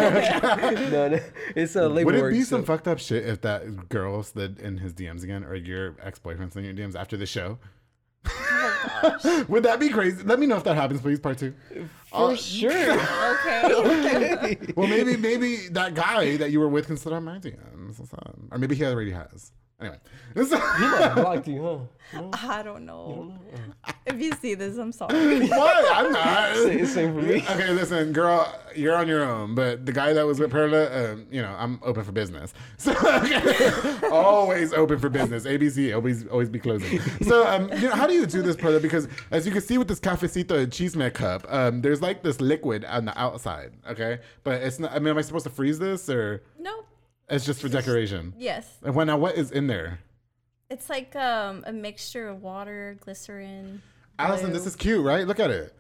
no, 0.90 1.08
no, 1.10 1.20
it's 1.56 1.76
a 1.76 1.88
labor 1.88 2.08
Would 2.08 2.16
it 2.16 2.22
work, 2.22 2.34
be 2.34 2.42
so- 2.42 2.58
some 2.58 2.66
fucked 2.66 2.88
up 2.88 3.00
shit 3.00 3.26
if 3.26 3.42
that 3.42 3.90
girl 3.90 4.24
slid 4.24 4.60
in 4.60 4.78
his 4.78 4.94
DMs 4.94 5.24
again, 5.24 5.44
or 5.44 5.56
your 5.56 5.96
ex 6.02 6.20
boyfriend 6.20 6.54
slid 6.54 6.66
in 6.66 6.76
your 6.76 6.88
DMs 6.88 6.96
after 6.96 7.18
the 7.18 7.26
show? 7.26 7.58
Would 9.48 9.64
that 9.64 9.78
be 9.80 9.90
crazy? 9.90 10.24
Let 10.24 10.40
me 10.40 10.48
know 10.48 10.58
if 10.58 10.64
that 10.64 10.76
happens, 10.76 11.02
please. 11.02 11.20
Part 11.20 11.38
two. 11.38 11.54
For 12.10 12.32
uh, 12.32 12.36
sure. 12.36 12.72
okay. 12.72 14.58
Well, 14.76 14.88
maybe 14.88 15.16
maybe 15.18 15.68
that 15.70 15.94
guy 15.94 16.38
that 16.38 16.52
you 16.52 16.60
were 16.60 16.70
with 16.70 16.88
can 16.88 16.98
slid 16.98 17.14
on 17.14 17.24
my 17.24 17.38
DMs, 17.40 18.00
or 18.52 18.58
maybe 18.58 18.76
he 18.76 18.84
already 18.84 19.12
has. 19.12 19.52
Anyway, 19.78 20.00
he 20.34 20.42
might 20.42 21.02
have 21.02 21.16
blocked 21.16 21.48
you, 21.50 21.62
huh? 21.62 22.22
No? 22.22 22.30
I 22.34 22.64
don't 22.64 22.86
know. 22.86 23.34
If 24.06 24.22
you 24.22 24.32
see 24.34 24.54
this, 24.54 24.78
I'm 24.78 24.94
sorry. 24.94 25.48
what? 25.48 25.98
I'm 25.98 26.14
not. 26.14 26.56
Same, 26.66 26.86
same 26.86 27.14
for 27.14 27.22
me. 27.22 27.42
Okay, 27.42 27.72
listen, 27.72 28.14
girl, 28.14 28.58
you're 28.74 28.96
on 28.96 29.08
your 29.08 29.24
own. 29.24 29.54
But 29.54 29.86
the 29.86 29.92
guy 29.92 30.14
that 30.14 30.26
was 30.26 30.40
with 30.40 30.50
Perla, 30.50 31.14
um, 31.14 31.28
you 31.30 31.42
know, 31.42 31.54
I'm 31.58 31.80
open 31.84 32.06
for 32.06 32.14
business. 32.14 32.54
So 32.78 32.94
okay. 32.94 34.08
always 34.10 34.72
open 34.72 34.98
for 34.98 35.10
business. 35.10 35.46
ABC 35.46 35.94
always 35.94 36.26
always 36.28 36.50
be 36.50 36.60
closing. 36.60 37.00
So 37.24 37.46
um, 37.46 37.70
you 37.74 37.90
know, 37.90 37.96
how 37.96 38.08
do 38.08 38.14
you 38.14 38.26
do 38.26 38.42
this, 38.42 38.56
Perla? 38.56 38.80
Because 38.80 39.10
as 39.32 39.46
you 39.46 39.52
can 39.52 39.62
see 39.62 39.78
with 39.78 39.88
this 39.88 40.00
cafecito 40.00 40.52
and 40.52 40.72
chisme 40.72 41.14
cup, 41.14 41.46
um, 41.50 41.82
there's 41.82 42.02
like 42.02 42.24
this 42.24 42.40
liquid 42.40 42.86
on 42.86 43.06
the 43.06 43.20
outside. 43.20 43.74
Okay, 43.90 44.20
but 44.44 44.62
it's 44.62 44.80
not. 44.80 44.94
I 44.94 45.00
mean, 45.00 45.10
am 45.10 45.18
I 45.18 45.22
supposed 45.22 45.46
to 45.46 45.50
freeze 45.50 45.80
this 45.80 46.10
or 46.10 46.44
nope. 46.58 46.88
It's 47.30 47.46
just 47.46 47.62
for 47.62 47.70
decoration? 47.70 48.34
Yes. 48.38 48.68
And 48.84 48.96
when 48.96 49.08
now, 49.08 49.18
what 49.18 49.36
is 49.36 49.52
in 49.52 49.68
there? 49.68 50.00
It's 50.70 50.90
like 50.90 51.16
um, 51.16 51.64
a 51.68 51.72
mixture 51.72 52.28
of 52.28 52.42
water, 52.42 52.98
glycerin. 53.02 53.82
Allison, 54.18 54.52
this 54.52 54.66
is 54.66 54.76
cute, 54.76 55.04
right? 55.06 55.28
Look 55.28 55.40
at 55.40 55.52
it. 55.52 55.74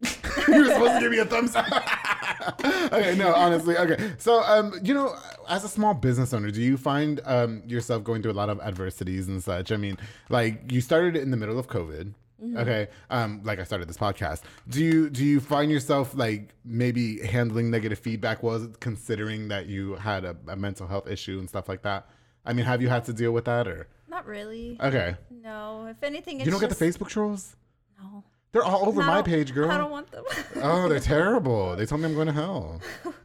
you 0.48 0.58
were 0.58 0.64
supposed 0.66 0.94
to 0.94 1.00
give 1.00 1.10
me 1.10 1.18
a 1.18 1.24
thumbs 1.24 1.54
up. 1.56 1.66
okay, 2.92 3.16
no, 3.16 3.34
honestly, 3.34 3.76
okay. 3.76 4.12
So, 4.18 4.42
um, 4.42 4.74
you 4.82 4.94
know, 4.94 5.16
as 5.48 5.64
a 5.64 5.68
small 5.68 5.94
business 5.94 6.32
owner, 6.32 6.50
do 6.50 6.62
you 6.62 6.76
find 6.76 7.20
um 7.24 7.62
yourself 7.66 8.04
going 8.04 8.22
through 8.22 8.32
a 8.32 8.34
lot 8.34 8.50
of 8.50 8.60
adversities 8.60 9.28
and 9.28 9.42
such? 9.42 9.72
I 9.72 9.76
mean, 9.76 9.96
like 10.28 10.70
you 10.70 10.80
started 10.80 11.16
in 11.16 11.30
the 11.30 11.36
middle 11.36 11.58
of 11.58 11.66
COVID. 11.66 12.12
Okay, 12.56 12.88
um, 13.08 13.40
like 13.44 13.58
I 13.58 13.64
started 13.64 13.88
this 13.88 13.96
podcast. 13.96 14.42
Do 14.68 14.82
you 14.84 15.08
do 15.08 15.24
you 15.24 15.40
find 15.40 15.70
yourself 15.70 16.14
like 16.14 16.54
maybe 16.64 17.24
handling 17.24 17.70
negative 17.70 17.98
feedback? 17.98 18.42
Was 18.42 18.68
considering 18.80 19.48
that 19.48 19.66
you 19.66 19.94
had 19.94 20.24
a, 20.24 20.36
a 20.48 20.56
mental 20.56 20.86
health 20.86 21.08
issue 21.08 21.38
and 21.38 21.48
stuff 21.48 21.68
like 21.68 21.82
that? 21.82 22.08
I 22.44 22.52
mean, 22.52 22.66
have 22.66 22.82
you 22.82 22.88
had 22.88 23.04
to 23.06 23.12
deal 23.12 23.32
with 23.32 23.46
that 23.46 23.66
or? 23.66 23.88
Not 24.08 24.26
really. 24.26 24.78
Okay, 24.80 25.16
No. 25.30 25.86
If 25.86 26.02
anything, 26.02 26.36
it's 26.38 26.46
you 26.46 26.52
don't 26.52 26.60
get 26.60 26.70
the 26.70 26.84
Facebook 26.84 27.08
trolls. 27.08 27.56
No. 28.00 28.22
They're 28.52 28.62
all 28.64 28.88
over 28.88 29.02
I 29.02 29.06
my 29.06 29.22
page, 29.22 29.52
girl. 29.52 29.70
I 29.70 29.78
don't 29.78 29.90
want 29.90 30.10
them. 30.10 30.24
Oh, 30.56 30.88
they're 30.88 31.00
terrible. 31.16 31.76
They 31.76 31.84
told 31.86 32.00
me 32.00 32.06
I'm 32.08 32.14
going 32.14 32.28
to 32.28 32.32
hell. 32.32 32.80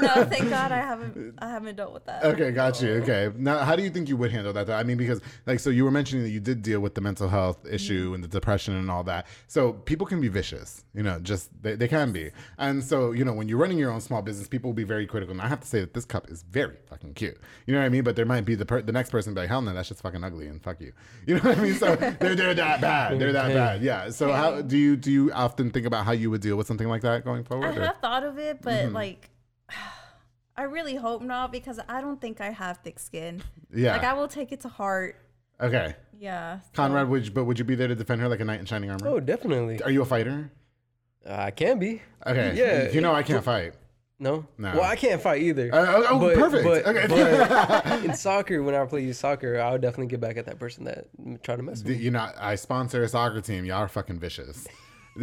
no, 0.00 0.24
thank 0.24 0.48
God 0.50 0.72
I 0.72 0.78
haven't. 0.78 1.34
I 1.38 1.48
haven't 1.48 1.76
dealt 1.76 1.92
with 1.92 2.04
that. 2.06 2.24
Okay, 2.24 2.50
got 2.50 2.80
you. 2.82 2.94
Okay. 3.02 3.30
Now, 3.36 3.58
how 3.58 3.76
do 3.76 3.82
you 3.82 3.90
think 3.90 4.08
you 4.08 4.16
would 4.16 4.30
handle 4.30 4.52
that? 4.52 4.66
Though? 4.66 4.74
I 4.76 4.82
mean, 4.82 4.96
because 4.96 5.20
like, 5.46 5.60
so 5.60 5.70
you 5.70 5.84
were 5.84 5.90
mentioning 5.90 6.24
that 6.24 6.30
you 6.30 6.40
did 6.40 6.62
deal 6.62 6.80
with 6.80 6.94
the 6.94 7.00
mental 7.00 7.28
health 7.28 7.66
issue 7.66 8.12
and 8.14 8.22
the 8.22 8.28
depression 8.28 8.74
and 8.74 8.90
all 8.90 9.04
that. 9.04 9.26
So 9.46 9.72
people 9.72 10.06
can 10.06 10.20
be 10.20 10.28
vicious, 10.28 10.84
you 10.94 11.02
know, 11.02 11.18
just 11.20 11.50
they, 11.62 11.74
they 11.74 11.88
can 11.88 12.12
be. 12.12 12.30
And 12.58 12.82
so, 12.82 13.12
you 13.12 13.24
know, 13.24 13.32
when 13.32 13.48
you're 13.48 13.58
running 13.58 13.78
your 13.78 13.90
own 13.90 14.00
small 14.00 14.22
business, 14.22 14.48
people 14.48 14.68
will 14.68 14.74
be 14.74 14.84
very 14.84 15.06
critical. 15.06 15.32
And 15.32 15.40
I 15.42 15.48
have 15.48 15.60
to 15.60 15.66
say 15.66 15.80
that 15.80 15.94
this 15.94 16.04
cup 16.04 16.30
is 16.30 16.42
very 16.42 16.76
fucking 16.86 17.14
cute. 17.14 17.38
You 17.66 17.74
know 17.74 17.80
what 17.80 17.86
I 17.86 17.90
mean? 17.90 18.04
But 18.04 18.16
there 18.16 18.26
might 18.26 18.44
be 18.44 18.54
the 18.54 18.66
per- 18.66 18.82
the 18.82 18.92
next 18.92 19.10
person 19.10 19.34
be 19.34 19.40
like, 19.40 19.48
hell 19.48 19.62
no, 19.62 19.72
that's 19.74 19.88
just 19.88 20.02
fucking 20.02 20.22
ugly 20.24 20.46
and 20.48 20.62
fuck 20.62 20.80
you. 20.80 20.92
You 21.26 21.34
know 21.34 21.40
what 21.40 21.58
I 21.58 21.62
mean? 21.62 21.74
So 21.74 21.94
they're 22.20 22.34
they're 22.34 22.54
that 22.54 22.80
bad. 22.80 23.18
They're 23.18 23.32
that 23.32 23.52
bad. 23.52 23.82
Yeah. 23.82 24.10
So 24.10 24.32
how 24.32 24.62
do 24.62 24.76
you 24.78 24.96
do 24.96 25.10
you 25.12 25.32
often 25.32 25.70
think 25.70 25.86
about 25.86 26.04
how 26.06 26.12
you 26.12 26.30
would 26.30 26.40
deal 26.40 26.56
with 26.56 26.66
something 26.66 26.88
like 26.88 27.02
that 27.02 27.24
going 27.24 27.42
I 27.42 27.48
forward? 27.48 27.76
or- 27.76 27.84
have 27.84 27.98
thought 27.98 28.24
of 28.24 28.38
it, 28.38 28.62
but 28.62 28.68
Mm-hmm. 28.78 28.94
like, 28.94 29.30
I 30.56 30.62
really 30.62 30.96
hope 30.96 31.22
not 31.22 31.52
because 31.52 31.78
I 31.88 32.00
don't 32.00 32.20
think 32.20 32.40
I 32.40 32.50
have 32.50 32.78
thick 32.78 32.98
skin. 32.98 33.42
Yeah. 33.72 33.92
Like 33.92 34.04
I 34.04 34.12
will 34.14 34.28
take 34.28 34.50
it 34.52 34.60
to 34.62 34.68
heart. 34.68 35.16
Okay. 35.60 35.94
Yeah. 36.18 36.60
so- 36.60 36.66
Conrad, 36.74 37.08
would 37.08 37.26
you, 37.26 37.30
but 37.32 37.44
would 37.44 37.58
you 37.58 37.64
be 37.64 37.74
there 37.76 37.88
to 37.88 37.94
defend 37.94 38.20
her 38.20 38.28
like 38.28 38.40
a 38.40 38.44
knight 38.44 38.60
in 38.60 38.66
shining 38.66 38.90
armor? 38.90 39.06
Oh, 39.08 39.20
definitely. 39.20 39.80
Are 39.82 39.90
you 39.90 40.02
a 40.02 40.04
fighter? 40.04 40.50
I 41.26 41.50
can 41.52 41.78
be. 41.78 42.02
Okay. 42.26 42.54
Yeah. 42.56 42.90
You 42.90 43.00
know 43.00 43.12
I 43.14 43.22
can't 43.22 43.44
fight. 43.44 43.74
No. 44.20 44.46
No. 44.56 44.72
Well, 44.72 44.82
I 44.82 44.96
can't 44.96 45.22
fight 45.22 45.42
either. 45.42 45.72
Uh, 45.72 45.86
oh, 45.96 46.06
oh, 46.10 46.18
But- 46.18 46.34
perfect. 46.34 46.64
but- 46.64 46.86
okay. 46.86 47.06
but 47.06 48.04
in 48.04 48.14
soccer, 48.14 48.60
when 48.64 48.74
I 48.74 48.84
play 48.86 49.12
soccer, 49.12 49.60
I 49.60 49.70
would 49.70 49.80
definitely 49.80 50.08
get 50.08 50.20
back 50.20 50.36
at 50.36 50.46
that 50.46 50.58
person 50.58 50.84
that 50.84 51.06
m- 51.24 51.38
tried 51.40 51.56
to 51.56 51.62
mess 51.62 51.84
with 51.84 51.96
me. 51.96 52.02
you 52.02 52.10
know, 52.10 52.28
I 52.36 52.56
sponsor 52.56 53.02
a 53.04 53.08
soccer 53.08 53.40
team. 53.40 53.64
Y'all 53.64 53.76
are 53.78 53.88
fucking 53.88 54.18
vicious. 54.18 54.66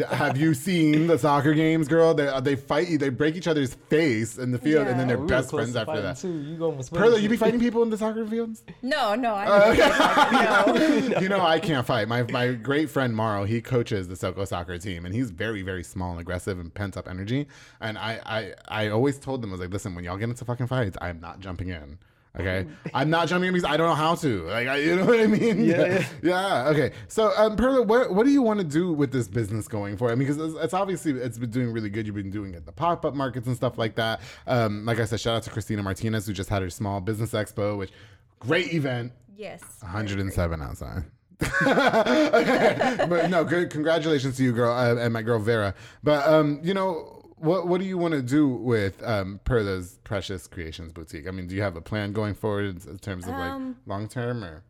Have 0.09 0.35
you 0.37 0.53
seen 0.53 1.07
the 1.07 1.17
soccer 1.17 1.53
games, 1.53 1.87
girl? 1.87 2.13
They 2.13 2.27
uh, 2.27 2.39
they 2.41 2.55
fight 2.55 2.89
you. 2.89 2.97
They 2.97 3.09
break 3.09 3.35
each 3.35 3.47
other's 3.47 3.73
face 3.75 4.37
in 4.37 4.51
the 4.51 4.57
field, 4.57 4.87
and 4.87 4.99
then 4.99 5.07
they're 5.07 5.17
We 5.17 5.27
best 5.27 5.51
friends 5.51 5.75
after 5.75 6.01
that. 6.01 6.17
Too. 6.17 6.33
You 6.41 6.63
almost. 6.63 6.93
Perla, 6.93 7.19
you 7.19 7.29
be 7.29 7.37
fighting 7.37 7.59
people 7.59 7.81
in 7.83 7.89
the 7.89 7.97
soccer 7.97 8.25
fields? 8.27 8.63
No, 8.81 9.15
no, 9.15 9.33
I 9.33 9.45
Uh, 9.47 10.65
don't. 10.65 11.09
no. 11.11 11.19
you 11.19 11.29
know, 11.29 11.39
I 11.39 11.59
can't 11.59 11.85
fight. 11.87 12.07
My 12.07 12.23
my 12.23 12.53
great 12.53 12.89
friend 12.89 13.15
Maro, 13.15 13.45
he 13.45 13.61
coaches 13.61 14.07
the 14.07 14.15
Soko 14.15 14.43
soccer 14.45 14.77
team, 14.77 15.05
and 15.05 15.15
he's 15.15 15.31
very 15.31 15.61
very 15.61 15.83
small 15.83 16.11
and 16.11 16.19
aggressive 16.19 16.59
and 16.59 16.73
pent 16.73 16.97
up 16.97 17.07
energy. 17.07 17.47
And 17.79 17.97
I 17.97 18.19
I 18.25 18.53
I 18.85 18.89
always 18.89 19.17
told 19.17 19.41
them 19.41 19.51
I 19.51 19.53
was 19.53 19.61
like, 19.61 19.71
listen, 19.71 19.95
when 19.95 20.03
y'all 20.03 20.17
get 20.17 20.29
into 20.29 20.43
fucking 20.45 20.67
fights, 20.67 20.97
I'm 21.01 21.19
not 21.21 21.39
jumping 21.39 21.69
in. 21.69 21.99
Okay, 22.39 22.65
I'm 22.93 23.09
not 23.09 23.27
jumping 23.27 23.47
in 23.47 23.53
because 23.53 23.69
I 23.69 23.77
don't 23.77 23.87
know 23.87 23.95
how 23.95 24.15
to. 24.15 24.43
Like, 24.47 24.67
I, 24.67 24.77
you 24.77 24.95
know 24.95 25.05
what 25.05 25.19
I 25.19 25.27
mean? 25.27 25.63
Yeah, 25.63 25.85
yeah. 25.85 26.07
yeah. 26.23 26.69
Okay. 26.69 26.91
So, 27.07 27.31
um, 27.37 27.55
Perla, 27.55 27.81
what 27.83 28.13
what 28.13 28.25
do 28.25 28.31
you 28.31 28.41
want 28.41 28.59
to 28.59 28.65
do 28.65 28.91
with 28.91 29.11
this 29.11 29.27
business 29.27 29.67
going 29.67 29.95
forward? 29.95 30.11
I 30.11 30.15
mean, 30.15 30.27
because 30.27 30.53
it's, 30.53 30.63
it's 30.63 30.73
obviously 30.73 31.13
it's 31.13 31.37
been 31.37 31.49
doing 31.49 31.71
really 31.71 31.89
good. 31.89 32.05
You've 32.05 32.15
been 32.15 32.31
doing 32.31 32.53
it 32.53 32.65
the 32.65 32.71
pop 32.71 33.05
up 33.05 33.13
markets 33.13 33.47
and 33.47 33.55
stuff 33.55 33.77
like 33.77 33.95
that. 33.95 34.19
Um, 34.47 34.85
like 34.85 34.99
I 34.99 35.05
said, 35.05 35.19
shout 35.19 35.37
out 35.37 35.43
to 35.43 35.49
Christina 35.49 35.81
Martinez 35.81 36.27
who 36.27 36.33
just 36.33 36.49
had 36.49 36.61
her 36.61 36.69
small 36.69 36.99
business 36.99 37.31
expo, 37.31 37.77
which 37.77 37.91
great 38.39 38.73
event. 38.73 39.13
Yes. 39.37 39.61
107 39.81 40.61
outside. 40.61 41.03
Okay. 41.61 43.05
But 43.09 43.29
no, 43.29 43.43
good. 43.43 43.69
Congratulations 43.69 44.37
to 44.37 44.43
you, 44.43 44.51
girl, 44.51 44.73
uh, 44.73 44.95
and 44.95 45.13
my 45.13 45.21
girl 45.21 45.39
Vera. 45.39 45.73
But 46.03 46.25
um, 46.27 46.59
you 46.63 46.73
know, 46.73 47.14
what 47.37 47.67
what 47.67 47.79
do 47.81 47.85
you 47.87 47.97
want 47.97 48.13
to 48.13 48.21
do 48.21 48.47
with 48.47 49.01
um 49.03 49.39
Perla's 49.45 49.99
Precious 50.03 50.47
Creations 50.47 50.91
boutique? 50.93 51.27
I 51.27 51.31
mean, 51.31 51.47
do 51.47 51.55
you 51.55 51.61
have 51.61 51.75
a 51.75 51.81
plan 51.81 52.13
going 52.13 52.33
forward 52.35 52.85
in 52.85 52.97
terms 52.99 53.25
of 53.25 53.31
like 53.37 53.51
Um, 53.51 53.77
long 53.85 54.07
term 54.07 54.43
or? 54.43 54.63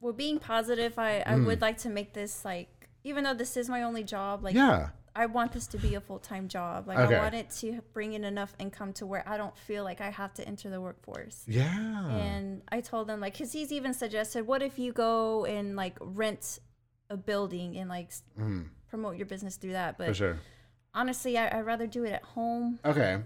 Well, 0.00 0.12
being 0.12 0.38
positive, 0.38 0.98
I, 0.98 1.20
I 1.26 1.34
Mm. 1.34 1.46
would 1.46 1.60
like 1.60 1.78
to 1.78 1.88
make 1.88 2.12
this 2.12 2.44
like, 2.44 2.88
even 3.04 3.24
though 3.24 3.34
this 3.34 3.56
is 3.56 3.68
my 3.68 3.82
only 3.84 4.02
job, 4.04 4.42
like, 4.42 4.54
Yeah. 4.54 4.90
I 5.14 5.26
want 5.26 5.52
this 5.52 5.66
to 5.68 5.78
be 5.78 5.94
a 5.94 6.00
full 6.00 6.18
time 6.18 6.48
job. 6.48 6.88
Like, 6.88 6.98
Okay. 6.98 7.16
I 7.16 7.20
want 7.22 7.34
it 7.34 7.50
to 7.60 7.82
bring 7.92 8.14
in 8.14 8.24
enough 8.24 8.54
income 8.58 8.92
to 8.94 9.06
where 9.06 9.22
I 9.28 9.36
don't 9.36 9.56
feel 9.56 9.84
like 9.84 10.00
I 10.00 10.10
have 10.10 10.32
to 10.34 10.48
enter 10.48 10.70
the 10.70 10.80
workforce. 10.80 11.44
Yeah. 11.46 12.08
And 12.16 12.62
I 12.70 12.80
told 12.80 13.10
him 13.10 13.20
like, 13.20 13.34
because 13.34 13.52
he's 13.52 13.70
even 13.72 13.92
suggested, 13.94 14.46
what 14.46 14.62
if 14.62 14.78
you 14.78 14.92
go 14.92 15.44
and 15.44 15.76
like 15.76 15.96
rent 16.00 16.58
a 17.10 17.16
building 17.16 17.76
and 17.76 17.88
like 17.90 18.10
Mhm. 18.40 18.68
promote 18.88 19.16
your 19.18 19.26
business 19.26 19.56
through 19.56 19.72
that? 19.72 19.96
For 19.98 20.06
But 20.06 20.16
sure. 20.16 20.38
Honestly, 20.94 21.36
I, 21.38 21.58
I'd 21.58 21.66
rather 21.66 21.86
do 21.86 22.04
it 22.04 22.12
at 22.12 22.22
home. 22.22 22.78
Okay. 22.84 23.18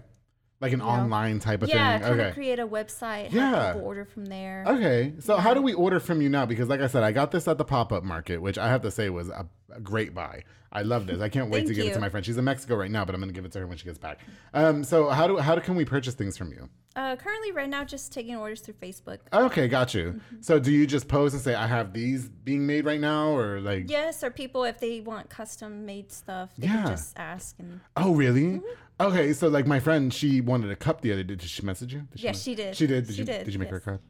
Like 0.59 0.73
an 0.73 0.79
know? 0.79 0.85
online 0.85 1.39
type 1.39 1.61
of 1.61 1.69
yeah, 1.69 1.99
thing. 1.99 2.17
Yeah, 2.17 2.23
okay. 2.25 2.33
create 2.33 2.59
a 2.59 2.67
website, 2.67 3.31
Yeah. 3.31 3.73
order 3.73 4.05
from 4.05 4.25
there. 4.25 4.63
Okay, 4.67 5.13
so 5.19 5.37
how 5.37 5.53
do 5.53 5.61
we 5.61 5.73
order 5.73 5.99
from 5.99 6.21
you 6.21 6.29
now? 6.29 6.47
Because 6.47 6.67
like 6.67 6.81
I 6.81 6.87
said, 6.87 7.03
I 7.03 7.11
got 7.11 7.31
this 7.31 7.47
at 7.47 7.57
the 7.59 7.65
pop 7.65 7.91
up 7.93 8.03
market, 8.03 8.41
which 8.41 8.57
I 8.57 8.67
have 8.67 8.81
to 8.81 8.89
say 8.89 9.09
was 9.09 9.29
a, 9.29 9.47
a 9.71 9.79
great 9.79 10.15
buy. 10.15 10.43
I 10.71 10.81
love 10.81 11.07
this. 11.07 11.21
I 11.21 11.29
can't 11.29 11.49
wait 11.49 11.65
to 11.67 11.73
give 11.73 11.85
it 11.87 11.93
to 11.93 11.99
my 11.99 12.09
friend. 12.09 12.25
She's 12.25 12.37
in 12.37 12.43
Mexico 12.43 12.75
right 12.75 12.91
now, 12.91 13.05
but 13.05 13.15
I'm 13.15 13.21
gonna 13.21 13.31
give 13.31 13.45
it 13.45 13.51
to 13.53 13.59
her 13.59 13.67
when 13.67 13.77
she 13.77 13.85
gets 13.85 13.97
back. 13.97 14.19
Um, 14.53 14.83
so 14.83 15.09
how 15.09 15.27
do 15.27 15.37
how 15.37 15.55
do, 15.55 15.61
can 15.61 15.75
we 15.75 15.85
purchase 15.85 16.13
things 16.13 16.37
from 16.37 16.51
you? 16.51 16.69
Uh, 16.95 17.15
currently, 17.15 17.51
right 17.51 17.69
now, 17.69 17.83
just 17.83 18.11
taking 18.11 18.35
orders 18.35 18.59
through 18.61 18.73
Facebook. 18.73 19.19
Okay, 19.31 19.67
got 19.67 19.93
you. 19.93 20.13
Mm-hmm. 20.13 20.41
So 20.41 20.59
do 20.59 20.71
you 20.71 20.87
just 20.87 21.07
post 21.07 21.35
and 21.35 21.41
say 21.43 21.53
I 21.53 21.67
have 21.67 21.93
these 21.93 22.27
being 22.27 22.65
made 22.65 22.85
right 22.85 22.99
now, 22.99 23.29
or 23.29 23.61
like? 23.61 23.89
Yes, 23.89 24.23
or 24.23 24.31
people 24.31 24.63
if 24.63 24.79
they 24.79 24.99
want 24.99 25.29
custom 25.29 25.85
made 25.85 26.11
stuff, 26.11 26.49
they 26.57 26.67
Yeah. 26.67 26.73
can 26.83 26.87
just 26.87 27.13
ask 27.17 27.55
and 27.59 27.79
Oh, 27.95 28.13
really? 28.15 28.41
Mm-hmm. 28.41 28.65
Okay, 28.99 29.31
so 29.33 29.47
like 29.47 29.67
my 29.67 29.79
friend, 29.79 30.11
she 30.13 30.41
wanted 30.41 30.71
a 30.71 30.75
cup 30.75 31.01
the 31.01 31.13
other 31.13 31.23
day. 31.23 31.35
Did 31.35 31.49
she 31.49 31.61
message 31.63 31.93
you? 31.93 32.07
Did 32.11 32.21
Yes, 32.23 32.35
mes- 32.37 32.43
she 32.43 32.55
did. 32.55 32.75
She 32.75 32.87
did. 32.87 33.05
Did 33.05 33.13
She 33.13 33.19
you? 33.21 33.25
did, 33.25 33.45
Did 33.45 33.53
you 33.53 33.59
make 33.59 33.69
her 33.69 33.75
a 33.75 33.79
yes. 33.79 33.85
cup? 33.85 34.01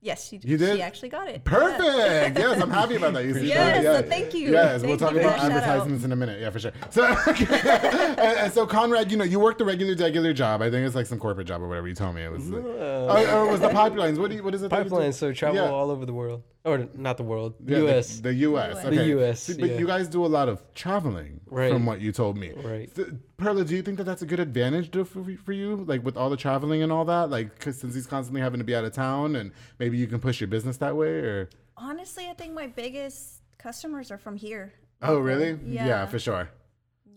yes, 0.00 0.28
she 0.28 0.38
did. 0.38 0.50
You 0.50 0.56
did? 0.58 0.76
She 0.78 0.82
actually 0.82 1.10
got 1.10 1.28
it. 1.28 1.44
Perfect. 1.44 2.36
yes, 2.36 2.60
I'm 2.60 2.70
happy 2.70 2.96
about 2.96 3.14
that. 3.14 3.24
You 3.24 3.34
see 3.34 3.46
Yes, 3.46 3.84
that? 3.84 4.04
so 4.04 4.10
thank 4.10 4.34
you. 4.34 4.50
Yes, 4.50 4.82
we'll 4.82 4.96
talk 4.96 5.12
about 5.12 5.22
that 5.22 5.40
shout 5.42 5.52
out. 5.52 5.58
advertisements 5.62 6.04
in 6.04 6.10
a 6.10 6.16
minute. 6.16 6.40
Yeah, 6.40 6.50
for 6.50 6.58
sure. 6.58 6.72
So, 6.90 7.04
and, 7.26 8.18
and 8.18 8.52
so 8.52 8.66
Conrad, 8.66 9.12
you 9.12 9.16
know, 9.16 9.22
you 9.24 9.38
worked 9.38 9.58
the 9.58 9.64
regular, 9.64 9.94
regular 9.94 10.32
job. 10.32 10.60
I 10.60 10.70
think 10.70 10.84
it's 10.84 10.96
like 10.96 11.06
some 11.06 11.20
corporate 11.20 11.46
job 11.46 11.62
or 11.62 11.68
whatever 11.68 11.86
you 11.86 11.94
told 11.94 12.16
me 12.16 12.22
it 12.24 12.32
was. 12.32 12.50
uh, 12.50 12.56
or, 12.56 13.18
or 13.18 13.48
it 13.48 13.52
was 13.52 13.60
the 13.60 13.68
pipelines? 13.68 14.18
What 14.18 14.30
do 14.30 14.36
you, 14.36 14.42
what 14.42 14.54
is 14.56 14.62
it? 14.64 14.70
that 14.70 14.78
you 14.78 14.84
do? 14.84 14.90
Pipeline, 14.90 15.12
so 15.12 15.32
travel 15.32 15.56
Yeah. 15.62 15.70
all 15.70 15.90
over 15.92 16.04
the 16.04 16.12
world, 16.14 16.42
or 16.64 16.86
not 16.94 17.16
the 17.16 17.22
world, 17.24 17.54
Yeah, 17.64 17.78
the- 17.78 17.82
U.S. 17.84 18.20
The, 18.20 18.34
U.S. 18.34 18.82
The 18.84 19.04
US, 19.18 19.40
See, 19.42 19.54
but 19.60 19.70
yeah. 19.70 19.78
you 19.78 19.86
guys 19.86 20.06
do 20.08 20.24
a 20.24 20.28
lot 20.38 20.48
of 20.48 20.62
traveling, 20.74 21.40
Right. 21.46 21.72
from 21.72 21.86
what 21.86 22.00
you 22.00 22.12
told 22.12 22.36
me. 22.36 22.52
Right. 22.54 22.94
Th- 22.94 23.08
Perla, 23.36 23.64
do 23.64 23.74
you 23.74 23.82
think 23.82 23.96
that 23.98 24.04
that's 24.04 24.22
a 24.22 24.26
good 24.26 24.38
advantage 24.40 24.90
to, 24.92 25.04
for, 25.04 25.24
for 25.44 25.52
you, 25.52 25.84
like 25.88 26.04
with 26.04 26.16
all 26.16 26.30
the 26.30 26.36
traveling 26.36 26.82
and 26.82 26.92
all 26.92 27.04
that? 27.06 27.30
Like, 27.30 27.58
'cause 27.58 27.78
since 27.80 27.94
he's 27.94 28.06
constantly 28.06 28.40
having 28.40 28.58
to 28.58 28.64
be 28.64 28.74
out 28.76 28.84
of 28.84 28.92
town, 28.92 29.34
and 29.36 29.50
maybe 29.80 29.98
you 29.98 30.06
can 30.06 30.20
push 30.20 30.40
your 30.40 30.48
business 30.48 30.76
that 30.78 30.96
way, 30.96 31.08
or 31.08 31.50
Honestly, 31.76 32.28
I 32.30 32.34
think 32.34 32.52
my 32.54 32.68
biggest 32.68 33.40
customers 33.58 34.10
are 34.12 34.18
from 34.18 34.36
here. 34.36 34.72
oh, 35.02 35.18
really? 35.18 35.58
Yeah. 35.66 36.06
for 36.06 36.18
sure. 36.20 36.48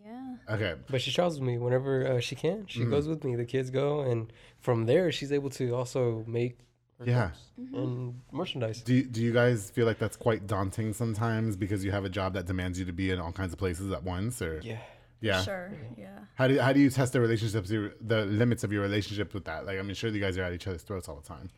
Yeah. 0.03 0.35
Okay. 0.49 0.73
But 0.89 1.01
she 1.01 1.11
travels 1.11 1.39
with 1.39 1.47
me 1.47 1.57
whenever 1.59 2.05
uh, 2.07 2.19
she 2.19 2.35
can. 2.35 2.65
She 2.67 2.79
Mm-hmm. 2.79 2.89
goes 2.91 3.07
with 3.07 3.23
me. 3.23 3.35
The 3.35 3.45
kids 3.45 3.69
go, 3.69 4.01
and 4.01 4.31
from 4.59 4.85
there, 4.85 5.11
she's 5.11 5.31
able 5.31 5.49
to 5.51 5.75
also 5.75 6.23
make 6.27 6.57
her 6.59 6.64
Yeah. 7.03 7.27
cups 7.27 7.39
mm-hmm. 7.59 7.75
and 7.75 8.21
merchandise. 8.31 8.81
Do 8.81 8.93
you, 8.93 9.03
do 9.03 9.21
you 9.21 9.33
guys 9.33 9.69
feel 9.69 9.85
like 9.85 9.99
that's 9.99 10.15
quite 10.17 10.47
daunting 10.47 10.93
sometimes 10.93 11.55
because 11.55 11.83
you 11.83 11.91
have 11.91 12.05
a 12.05 12.09
job 12.09 12.33
that 12.33 12.45
demands 12.45 12.79
you 12.79 12.85
to 12.85 12.93
be 12.93 13.11
in 13.11 13.19
all 13.19 13.31
kinds 13.31 13.53
of 13.53 13.59
places 13.59 13.91
at 13.91 14.03
once, 14.03 14.41
or 14.41 14.61
Yeah. 14.63 14.77
yeah? 15.21 15.41
Sure. 15.41 15.71
Mm-hmm. 15.73 16.01
Yeah. 16.01 16.19
How 16.35 16.47
do 16.47 16.53
you, 16.55 16.61
how 16.61 16.73
do 16.73 16.79
you 16.79 16.89
test 16.89 17.13
the 17.13 17.21
relationships, 17.21 17.69
your, 17.69 17.93
the 18.01 18.25
limits 18.25 18.63
of 18.63 18.71
your 18.71 18.81
relationship 18.81 19.33
with 19.33 19.45
that? 19.45 19.65
Like, 19.65 19.79
I 19.79 19.81
mean, 19.81 19.95
sure, 19.95 20.09
you 20.09 20.19
guys 20.21 20.37
are 20.37 20.43
at 20.43 20.53
each 20.53 20.67
other's 20.67 20.83
throats 20.83 21.07
all 21.09 21.15
the 21.15 21.27
time. 21.27 21.49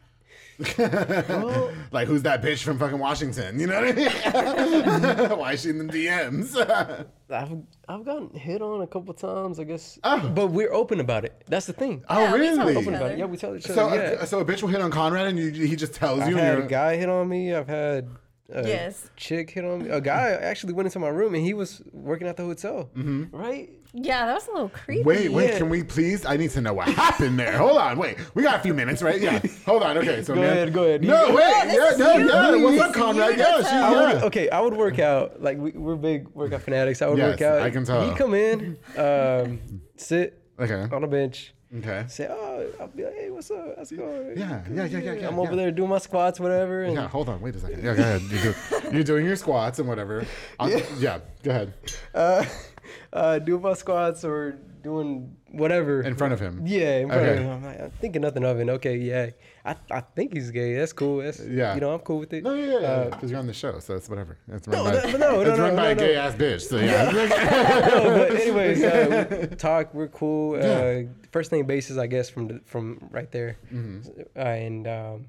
like, 1.92 2.08
who's 2.08 2.24
that 2.24 2.42
bitch 2.42 2.64
from 2.64 2.80
fucking 2.80 2.98
Washington? 3.00 3.60
You 3.60 3.68
know 3.68 3.82
what 3.82 3.98
I 3.98 5.20
mean? 5.30 5.30
Why 5.40 5.54
is 5.54 5.62
she 5.62 5.70
in 5.70 5.86
the 5.88 5.94
DMs? 5.94 6.56
I've 7.30 7.58
I've 7.88 8.06
gotten 8.06 8.30
hit 8.38 8.62
on 8.62 8.82
a 8.82 8.88
couple 8.88 9.14
times, 9.14 9.60
I 9.60 9.64
guess. 9.66 10.00
Oh. 10.04 10.28
But 10.30 10.48
we're 10.48 10.74
open 10.74 11.00
about 11.00 11.26
it. 11.26 11.44
That's 11.48 11.66
the 11.68 11.74
thing. 11.74 12.04
oh, 12.10 12.20
Yeah, 12.20 12.34
really? 12.34 12.72
each 12.72 12.78
Open 12.78 12.96
about 12.96 13.12
it. 13.12 13.20
Yeah, 13.20 13.26
we 13.26 13.38
tell 13.38 13.56
each 13.56 13.66
other. 13.66 13.74
So, 13.76 13.94
yeah. 13.94 14.02
a, 14.22 14.26
so 14.28 14.40
a 14.40 14.46
bitch 14.46 14.62
will 14.62 14.70
hit 14.70 14.82
on 14.82 14.90
Conrad, 14.92 15.28
and 15.28 15.38
you, 15.38 15.52
he 15.52 15.76
just 15.76 15.94
tells 15.94 16.22
I've 16.22 16.30
you. 16.30 16.38
had 16.38 16.56
and 16.56 16.64
a 16.64 16.68
guy 16.68 16.96
hit 16.98 17.10
on 17.10 17.28
me. 17.30 17.54
I've 17.54 17.68
had 17.68 18.10
a 18.50 18.68
Yes. 18.68 19.10
chick 19.18 19.50
hit 19.52 19.66
on 19.66 19.84
me. 19.84 19.90
A 19.90 20.00
guy 20.02 20.30
actually 20.32 20.74
went 20.74 20.88
into 20.88 21.00
my 21.00 21.10
room 21.10 21.36
and 21.36 21.44
he 21.44 21.54
was 21.54 21.82
working 21.92 22.28
at 22.28 22.38
the 22.38 22.44
hotel. 22.44 22.90
Mm-hmm. 22.96 23.36
Right? 23.36 23.70
Yeah, 23.94 24.26
that 24.26 24.34
was 24.36 24.48
a 24.48 24.52
little 24.52 24.70
creepy. 24.70 25.04
Wait, 25.04 25.30
wait, 25.32 25.50
Yeah. 25.52 25.58
can 25.58 25.70
we 25.70 25.84
please? 25.84 26.26
I 26.26 26.38
need 26.38 26.52
to 26.52 26.62
know 26.62 26.74
what 26.74 26.88
happened 26.90 27.40
there. 27.40 27.58
Hold 27.58 27.78
on, 27.78 27.98
wait. 27.98 28.18
We 28.36 28.44
got 28.44 28.56
a 28.56 28.60
few 28.60 28.74
minutes, 28.74 29.02
right? 29.02 29.20
Yeah. 29.20 29.40
Hold 29.66 29.82
on. 29.84 29.98
Okay, 29.98 30.22
so 30.24 30.36
Go 30.36 30.42
man- 30.42 30.52
ahead, 30.52 30.74
go 30.74 30.84
ahead. 30.84 31.04
No, 31.04 31.28
You- 31.28 31.36
wait. 31.36 31.64
this 31.66 31.74
yeah, 32.00 32.06
no, 32.06 32.18
you. 32.18 32.28
yeah. 32.30 32.56
What's 32.64 32.72
This 32.74 32.82
up, 32.82 32.90
is 32.90 32.96
Conrad? 32.96 33.38
Yeah, 33.38 33.46
to 33.58 33.64
she, 33.64 33.70
tell. 33.70 33.84
I 33.84 33.92
yeah. 33.92 34.14
would, 34.14 34.24
okay, 34.26 34.50
I 34.50 34.60
would 34.62 34.74
work 34.76 35.00
out. 35.00 35.42
Like 35.42 35.58
we, 35.58 35.72
we're 35.72 35.96
big 35.96 36.28
workout 36.36 36.62
fanatics. 36.68 37.02
I 37.02 37.08
would 37.08 37.18
Yes, 37.18 37.32
work 37.32 37.42
out. 37.42 37.62
I 37.62 37.70
can 37.70 37.86
tell. 37.86 38.08
He'd 38.08 38.18
come 38.18 38.34
in, 38.34 38.78
um, 38.98 39.60
sit 39.96 40.42
Okay. 40.60 40.88
on 40.96 41.04
a 41.04 41.08
bench, 41.08 41.54
Okay. 41.80 42.06
say, 42.08 42.28
"Oh, 42.30 42.66
I'll 42.80 42.88
be 42.88 43.04
like, 43.04 43.14
hey, 43.16 43.30
what's 43.30 43.52
up? 43.52 43.76
How's 43.78 43.92
it 43.92 43.98
going? 43.98 44.38
Yeah, 44.38 44.62
yeah, 44.72 44.86
yeah, 44.86 45.00
yeah, 45.00 45.14
yeah. 45.14 45.28
I'm 45.28 45.36
yeah. 45.36 45.42
over 45.42 45.56
there 45.56 45.70
doing 45.72 45.90
my 45.90 45.98
squats, 45.98 46.40
whatever. 46.40 46.84
And 46.84 46.94
Yeah, 46.96 47.08
hold 47.08 47.30
on. 47.30 47.42
Wait 47.42 47.56
a 47.56 47.60
second. 47.60 47.84
Yeah, 47.84 47.94
go 47.96 48.02
ahead. 48.02 48.22
You 48.22 48.40
do, 48.40 48.56
you're 48.94 49.04
doing 49.04 49.26
your 49.26 49.36
squats 49.36 49.80
and 49.80 49.88
whatever. 49.88 50.26
I'll- 50.60 50.70
yeah. 51.00 51.20
go 51.44 51.52
ahead. 51.52 51.74
uh, 52.16 52.44
uh, 53.18 53.40
doing 53.40 53.62
my 53.62 53.74
squats 53.74 54.24
or 54.24 54.58
doing 54.84 55.36
whatever 55.52 56.02
In 56.02 56.16
front 56.16 56.34
of 56.34 56.40
him. 56.40 56.62
Yeah, 56.66 56.98
in 57.00 57.08
front 57.10 57.22
Okay. 57.24 57.32
of 57.34 57.40
him. 57.40 57.50
I'm, 57.50 57.64
like, 57.64 57.82
I'm 57.82 57.92
thinking 58.02 58.22
nothing 58.22 58.44
of 58.46 58.60
it. 58.60 58.70
Okay, 58.70 58.98
yeah, 58.98 59.30
I, 59.66 59.76
I 59.92 60.02
think 60.16 60.34
he's 60.34 60.52
gay. 60.52 60.76
That's 60.76 60.94
cool. 60.94 61.18
That's 61.24 61.40
Yeah. 61.40 61.74
you 61.76 61.82
know, 61.82 61.92
I'm 61.94 62.00
cool 62.02 62.20
with 62.20 62.32
it. 62.34 62.44
No, 62.44 62.54
yeah, 62.54 62.80
yeah, 62.80 62.88
Uh, 62.88 63.10
Because 63.10 63.30
you're 63.32 63.40
on 63.40 63.48
the 63.48 63.54
show, 63.64 63.80
so 63.80 63.96
it's 63.96 64.08
whatever. 64.08 64.38
It's 64.50 64.68
run 64.68 64.78
No, 64.78 64.84
by, 64.84 64.92
no, 64.92 65.18
no, 65.18 65.42
it's 65.42 65.58
no, 65.58 65.64
run 65.66 65.76
no, 65.76 65.82
by 65.82 65.90
a 65.92 65.96
no. 65.96 66.00
gay 66.06 66.16
ass 66.16 66.36
bitch. 66.36 66.62
So 66.62 66.78
yeah. 66.78 67.12
no, 67.12 68.04
but 68.18 68.32
anyways, 68.40 68.84
uh, 68.84 69.48
we 69.50 69.56
talk. 69.56 69.94
We're 69.94 70.08
cool. 70.10 70.56
Uh, 70.62 71.10
first 71.32 71.52
name 71.52 71.66
basis, 71.66 71.98
I 71.98 72.08
guess, 72.08 72.30
from 72.30 72.48
the, 72.50 72.62
from 72.66 73.10
right 73.12 73.32
there. 73.32 73.58
Mm-hmm. 73.74 74.22
Uh, 74.36 74.40
and 74.40 74.88
um, 74.88 75.26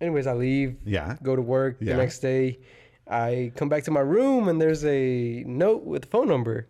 anyways, 0.00 0.26
I 0.26 0.34
leave. 0.34 0.76
yeah. 0.84 1.16
Go 1.22 1.34
to 1.36 1.42
work 1.42 1.76
Yeah. 1.80 1.92
the 1.94 1.98
next 2.02 2.18
day. 2.20 2.58
I 3.08 3.50
come 3.56 3.68
back 3.68 3.82
to 3.84 3.90
my 3.90 4.00
room 4.00 4.48
and 4.48 4.60
there's 4.60 4.84
a 4.84 5.42
note 5.46 5.82
with 5.84 6.04
a 6.04 6.08
phone 6.08 6.28
number, 6.28 6.68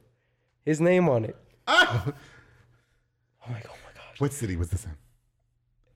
his 0.64 0.80
name 0.80 1.08
on 1.08 1.24
it. 1.24 1.36
Ah! 1.66 2.04
I'm 3.46 3.52
like, 3.52 3.66
oh 3.68 3.74
my 3.84 3.92
gosh, 3.94 4.20
What 4.20 4.32
city 4.32 4.56
was 4.56 4.70
this 4.70 4.84
in? 4.84 4.92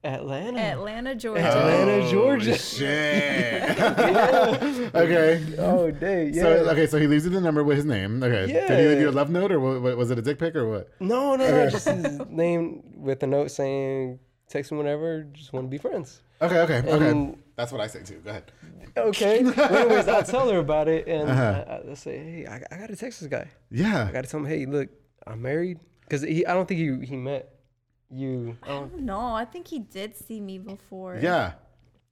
Atlanta. 0.05 0.61
Atlanta, 0.61 1.15
Georgia. 1.15 1.47
Atlanta, 1.47 2.05
Oh, 2.07 2.11
Georgia. 2.11 2.59
Shit. 2.59 3.63
okay. 4.95 5.43
Oh, 5.59 5.91
day, 5.91 6.31
yeah. 6.33 6.43
So 6.43 6.49
okay, 6.73 6.87
so 6.87 6.99
he 6.99 7.07
leaves 7.07 7.25
you 7.25 7.31
the 7.31 7.41
number 7.41 7.65
with 7.65 7.77
his 7.79 7.87
name. 7.87 8.23
Okay. 8.23 8.53
Did 8.53 8.79
he 8.79 8.87
leave 8.87 9.01
you 9.01 9.09
a 9.09 9.13
love 9.13 9.31
note 9.31 9.51
or 9.51 9.61
what, 9.61 9.81
what- 9.81 9.97
was 9.97 10.11
it 10.11 10.19
a 10.19 10.23
dick 10.23 10.39
pic 10.39 10.55
or 10.57 10.69
what? 10.69 10.91
No, 11.01 11.37
no, 11.37 11.51
no. 11.51 11.71
Just 11.71 11.89
his 11.89 12.21
name 12.29 12.83
with 12.97 13.23
a 13.23 13.27
note 13.27 13.51
saying, 13.51 14.19
text 14.51 14.73
me 14.73 14.79
whenever, 14.79 15.23
just 15.33 15.55
want 15.55 15.65
to 15.67 15.71
be 15.71 15.79
friends. 15.79 16.21
Okay, 16.43 16.59
okay, 16.61 16.79
okay. 16.81 17.09
And- 17.11 17.39
That's 17.57 17.71
what 17.73 17.81
I 17.81 17.87
say 17.87 18.03
too. 18.03 18.21
Go 18.25 18.31
ahead. 18.31 18.51
Okay. 18.97 19.43
Well, 19.45 19.75
anyways, 19.77 20.09
I 20.09 20.23
tell 20.23 20.49
her 20.51 20.59
about 20.59 20.89
it 20.89 21.07
and 21.07 21.31
Uh-huh. 21.31 21.65
I, 21.87 21.91
I 21.91 21.95
say, 21.95 22.19
hey, 22.19 22.47
I, 22.47 22.63
I 22.75 22.79
got 22.79 22.89
to 22.89 22.97
text 22.97 23.21
this 23.21 23.29
guy. 23.29 23.49
Yeah. 23.71 24.07
I 24.09 24.13
got 24.13 24.25
to 24.25 24.31
tell 24.31 24.41
him, 24.41 24.47
hey, 24.47 24.67
look, 24.67 24.89
I'm 25.27 25.41
married. 25.43 25.79
Because 26.01 26.23
he, 26.23 26.45
I 26.47 26.53
don't 26.55 26.67
think 26.67 26.81
he, 26.81 27.07
he 27.07 27.17
met 27.17 27.55
you. 28.11 28.57
I 28.63 28.69
don't, 28.69 28.99
No, 29.01 29.21
I 29.21 29.45
think 29.45 29.69
he 29.69 29.79
did 29.79 30.17
see 30.17 30.41
me 30.41 30.59
before. 30.59 31.19
Yeah. 31.21 31.53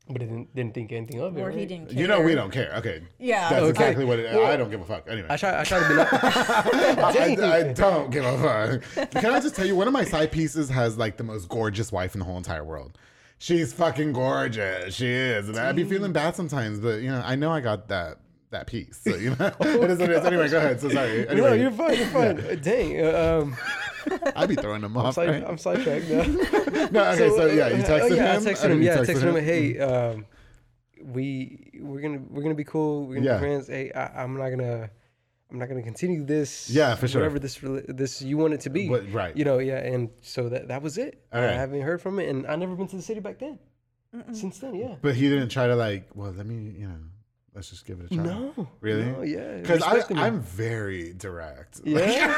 but 0.09 0.23
I 0.23 0.25
didn't, 0.27 0.55
didn't 0.55 0.75
think 0.75 0.93
anything 0.93 1.21
of 1.21 1.37
it. 1.37 1.41
Or 1.41 1.51
he 1.51 1.59
right? 1.59 1.69
didn't 1.69 1.91
care. 1.91 1.99
You 2.01 2.07
know 2.07 2.21
we 2.21 2.35
don't 2.35 2.51
care. 2.53 2.73
Okay. 2.77 3.03
Yeah. 3.19 3.51
That's 3.51 3.63
Okay. 3.63 3.71
exactly 3.71 4.05
what 4.05 4.19
it 4.21 4.33
Well, 4.35 4.47
I 4.47 4.57
don't 4.57 4.71
give 4.71 4.81
a 4.81 4.85
fuck. 4.85 5.09
Anyway. 5.09 5.27
I 5.31 5.37
try. 5.37 5.61
I 5.61 5.65
try 5.65 5.81
to 5.81 5.89
be. 5.89 5.95
Not, 5.95 6.13
I, 7.17 7.59
I 7.69 7.73
don't 7.73 8.11
give 8.11 8.25
a 8.25 8.39
fuck. 8.93 9.11
Can 9.13 9.33
I 9.33 9.41
just 9.41 9.55
tell 9.57 9.67
you, 9.67 9.75
one 9.77 9.87
of 9.89 9.93
my 9.93 10.05
side 10.05 10.31
pieces 10.33 10.69
has 10.71 10.97
like 10.97 11.17
the 11.17 11.25
most 11.25 11.49
gorgeous 11.49 11.91
wife 11.93 12.15
in 12.15 12.21
the 12.21 12.25
whole 12.25 12.37
entire 12.39 12.65
world. 12.65 12.97
She's 13.43 13.73
fucking 13.73 14.13
gorgeous. 14.13 14.95
She 14.95 15.09
is. 15.09 15.49
And 15.49 15.59
I'd 15.59 15.75
be 15.75 15.83
feeling 15.83 16.13
bad 16.13 16.37
sometimes, 16.37 16.79
but 16.79 17.03
you 17.03 17.11
know, 17.11 17.21
I 17.25 17.35
know 17.35 17.51
I 17.51 17.61
got 17.61 17.89
that 17.89 18.19
that 18.51 18.69
piece. 18.69 19.01
So 19.03 19.17
you 19.17 19.31
know, 19.31 19.47
it 19.61 19.91
is 19.91 19.99
what 19.99 20.11
it 20.11 20.11
is. 20.11 20.25
Anyway, 20.25 20.49
go 20.49 20.59
ahead. 20.59 20.81
So 20.81 20.89
sorry. 20.89 21.27
no, 21.29 21.53
you're 21.53 21.73
fine. 21.73 21.99
You're 21.99 22.07
fine. 22.07 22.39
Uh, 22.39 22.55
Dang. 22.55 23.05
Uh, 23.05 23.43
um, 23.43 23.57
I'd 24.37 24.49
be 24.49 24.55
throwing 24.55 24.83
them 24.83 24.97
off. 24.97 25.17
side, 25.17 25.29
right? 25.29 25.45
I'm 25.45 25.59
sidetracked 25.59 26.09
now. 26.09 26.23
No, 26.93 27.11
okay, 27.11 27.31
so, 27.31 27.47
yeah, 27.47 27.69
you 27.69 27.83
texted 27.83 28.01
oh, 28.03 28.07
yeah, 28.15 28.37
him. 28.39 28.47
I 28.47 28.51
texted 28.51 28.65
Oh, 28.65 28.69
him. 28.69 28.83
Yeah, 28.83 28.95
I 28.95 28.97
texted 28.99 29.07
texted 29.07 29.37
him. 29.37 29.45
Hey, 29.45 29.79
um, 29.81 30.27
we 31.03 31.73
we're 31.81 32.01
gonna 32.01 32.21
we're 32.31 32.43
gonna 32.43 32.55
be 32.55 32.63
cool. 32.65 33.07
We're 33.07 33.17
gonna 33.17 33.27
Yeah. 33.27 33.39
be 33.39 33.41
friends. 33.41 33.67
Hey, 33.67 33.91
I, 33.91 34.23
I'm 34.23 34.37
not 34.37 34.51
gonna. 34.51 34.89
I'm 35.53 35.59
not 35.59 35.69
gonna 35.69 35.83
continue 35.83 36.25
this. 36.25 36.71
Yeah, 36.71 36.95
for 36.95 37.07
sure. 37.07 37.21
Whatever 37.21 37.39
this 37.39 37.61
this 37.89 38.23
you 38.23 38.39
want 38.39 38.55
it 38.55 38.61
to 38.63 38.71
be. 38.71 38.89
But- 38.89 39.13
right. 39.13 39.37
You 39.37 39.45
know, 39.45 39.59
yeah, 39.59 39.79
and 39.79 40.09
so 40.23 40.49
that 40.49 40.69
that 40.69 40.81
was 40.83 40.97
it. 40.97 41.23
All 41.33 41.41
I 41.43 41.53
haven't 41.53 41.83
heard 41.83 42.01
from 42.01 42.19
it, 42.19 42.29
and 42.31 42.47
I 42.47 42.57
never 42.57 42.75
been 42.75 42.89
to 42.89 42.97
the 42.97 43.03
city 43.03 43.21
back 43.21 43.39
then. 43.39 43.59
Since 44.33 44.59
then, 44.59 44.75
yeah. 44.75 44.97
But 45.01 45.15
he 45.15 45.29
didn't 45.29 45.49
try 45.51 45.67
to 45.67 45.77
like. 45.77 46.09
Well, 46.15 46.33
let 46.33 46.47
me. 46.47 46.55
You 46.79 46.87
know, 46.89 46.99
let's 47.55 47.71
just 47.71 47.87
give 47.87 48.01
it 48.01 48.11
a 48.11 48.15
try. 48.15 48.25
No. 48.25 48.69
Really? 48.81 49.05
No, 49.05 49.23
yeah. 49.23 49.59
Because 49.59 49.81
respecting 49.81 50.17
me. 50.19 50.23
I'm 50.23 50.41
very 50.41 51.13
direct. 51.15 51.81
Yeah? 51.85 52.35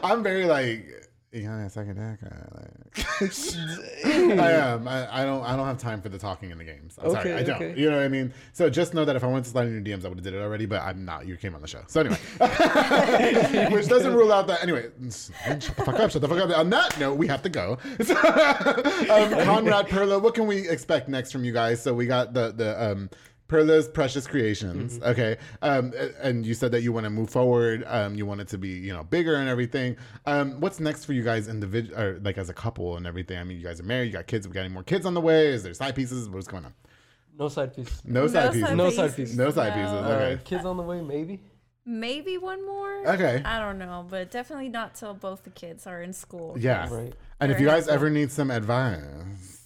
I'm 0.02 0.22
very 0.22 0.46
like, 0.46 1.09
that 1.32 1.70
second 1.72 1.96
deck. 1.96 2.18
I 4.40 4.52
am. 4.52 4.88
I, 4.88 5.22
I 5.22 5.24
don't. 5.24 5.42
I 5.44 5.56
don't 5.56 5.66
have 5.66 5.78
time 5.78 6.02
for 6.02 6.08
the 6.08 6.18
talking 6.18 6.50
in 6.50 6.58
the 6.58 6.64
games. 6.64 6.98
I'm 6.98 7.10
sorry. 7.10 7.32
Okay, 7.32 7.34
I 7.34 7.42
don't. 7.42 7.56
okay. 7.56 7.80
You 7.80 7.90
know 7.90 7.96
what 7.96 8.04
I 8.04 8.08
mean? 8.08 8.32
So 8.52 8.68
just 8.68 8.94
know 8.94 9.04
that 9.04 9.14
if 9.14 9.22
I 9.22 9.26
wanted 9.26 9.44
to 9.44 9.50
slide 9.50 9.68
in 9.68 9.72
your 9.72 9.82
DMs, 9.82 10.04
I 10.04 10.08
would 10.08 10.18
have 10.18 10.24
did 10.24 10.34
it 10.34 10.42
already. 10.42 10.66
But 10.66 10.82
I'm 10.82 11.04
not. 11.04 11.26
You 11.26 11.36
came 11.36 11.54
on 11.54 11.60
the 11.60 11.68
show. 11.68 11.82
So 11.86 12.00
anyway, 12.00 12.16
which 13.70 13.88
doesn't 13.88 14.14
rule 14.14 14.32
out 14.32 14.46
that. 14.48 14.62
Anyway, 14.62 14.90
shut 15.10 15.60
the 15.60 15.84
fuck 15.84 16.00
up. 16.00 16.10
Shut 16.10 16.22
the 16.22 16.28
fuck 16.28 16.38
up. 16.38 16.58
On 16.58 16.70
that 16.70 16.98
note, 16.98 17.14
we 17.14 17.26
have 17.28 17.42
to 17.42 17.48
go. 17.48 17.78
So, 18.02 18.16
um, 18.16 19.44
Conrad 19.44 19.88
Perla, 19.88 20.18
what 20.18 20.34
can 20.34 20.46
we 20.46 20.68
expect 20.68 21.08
next 21.08 21.30
from 21.30 21.44
you 21.44 21.52
guys? 21.52 21.82
So 21.82 21.94
we 21.94 22.06
got 22.06 22.34
the 22.34 22.52
the 22.52 22.90
um. 22.90 23.10
Perla's 23.50 23.88
Precious 23.88 24.28
Creations. 24.28 24.94
Mm-hmm. 25.00 25.08
Okay. 25.10 25.36
Um, 25.60 25.92
and 26.22 26.46
you 26.46 26.54
said 26.54 26.70
that 26.70 26.82
you 26.82 26.92
want 26.92 27.02
to 27.04 27.10
move 27.10 27.30
forward. 27.30 27.82
Um, 27.88 28.14
you 28.14 28.24
want 28.24 28.40
it 28.40 28.46
to 28.48 28.58
be, 28.58 28.68
you 28.68 28.92
know, 28.92 29.02
bigger 29.02 29.34
and 29.34 29.48
everything. 29.48 29.96
Um, 30.24 30.60
what's 30.60 30.78
next 30.78 31.04
for 31.04 31.14
you 31.14 31.24
guys 31.24 31.48
individual 31.48 31.98
or 32.00 32.20
like 32.20 32.38
as 32.38 32.48
a 32.48 32.54
couple 32.54 32.96
and 32.96 33.06
everything? 33.08 33.38
I 33.38 33.44
mean, 33.44 33.56
you 33.58 33.64
guys 33.64 33.80
are 33.80 33.84
married, 33.84 34.06
you 34.06 34.12
got 34.12 34.28
kids, 34.28 34.46
we 34.46 34.54
got 34.54 34.60
any 34.60 34.72
more 34.72 34.84
kids 34.84 35.04
on 35.04 35.14
the 35.14 35.20
way? 35.20 35.48
Is 35.48 35.64
there 35.64 35.74
side 35.74 35.96
pieces? 35.96 36.28
What's 36.28 36.46
going 36.46 36.64
on? 36.64 36.74
no 37.36 37.48
side 37.48 37.74
piece. 37.74 38.02
No 38.04 38.26
side 38.28 38.52
pieces. 38.52 38.70
No 38.76 38.90
side 38.90 39.16
pieces. 39.16 39.36
No 39.36 39.50
side 39.50 39.70
No. 39.76 39.82
pieces. 39.82 39.92
Uh, 39.94 40.30
Okay. 40.32 40.42
kids 40.44 40.64
on 40.64 40.76
the 40.76 40.82
way, 40.84 41.00
maybe. 41.00 41.40
Maybe 41.86 42.38
one 42.38 42.64
more. 42.66 43.08
Okay. 43.08 43.42
I 43.44 43.58
don't 43.58 43.78
know, 43.78 44.06
but 44.08 44.30
definitely 44.30 44.68
not 44.68 44.94
till 44.94 45.14
both 45.14 45.42
the 45.42 45.50
kids 45.50 45.86
are 45.86 46.02
in 46.02 46.12
school. 46.12 46.56
Yeah. 46.58 46.86
Right. 46.88 47.14
And 47.40 47.50
if 47.50 47.58
you 47.58 47.66
guys 47.66 47.88
ever 47.88 48.10
need 48.10 48.30
some 48.30 48.50
advice. 48.50 49.59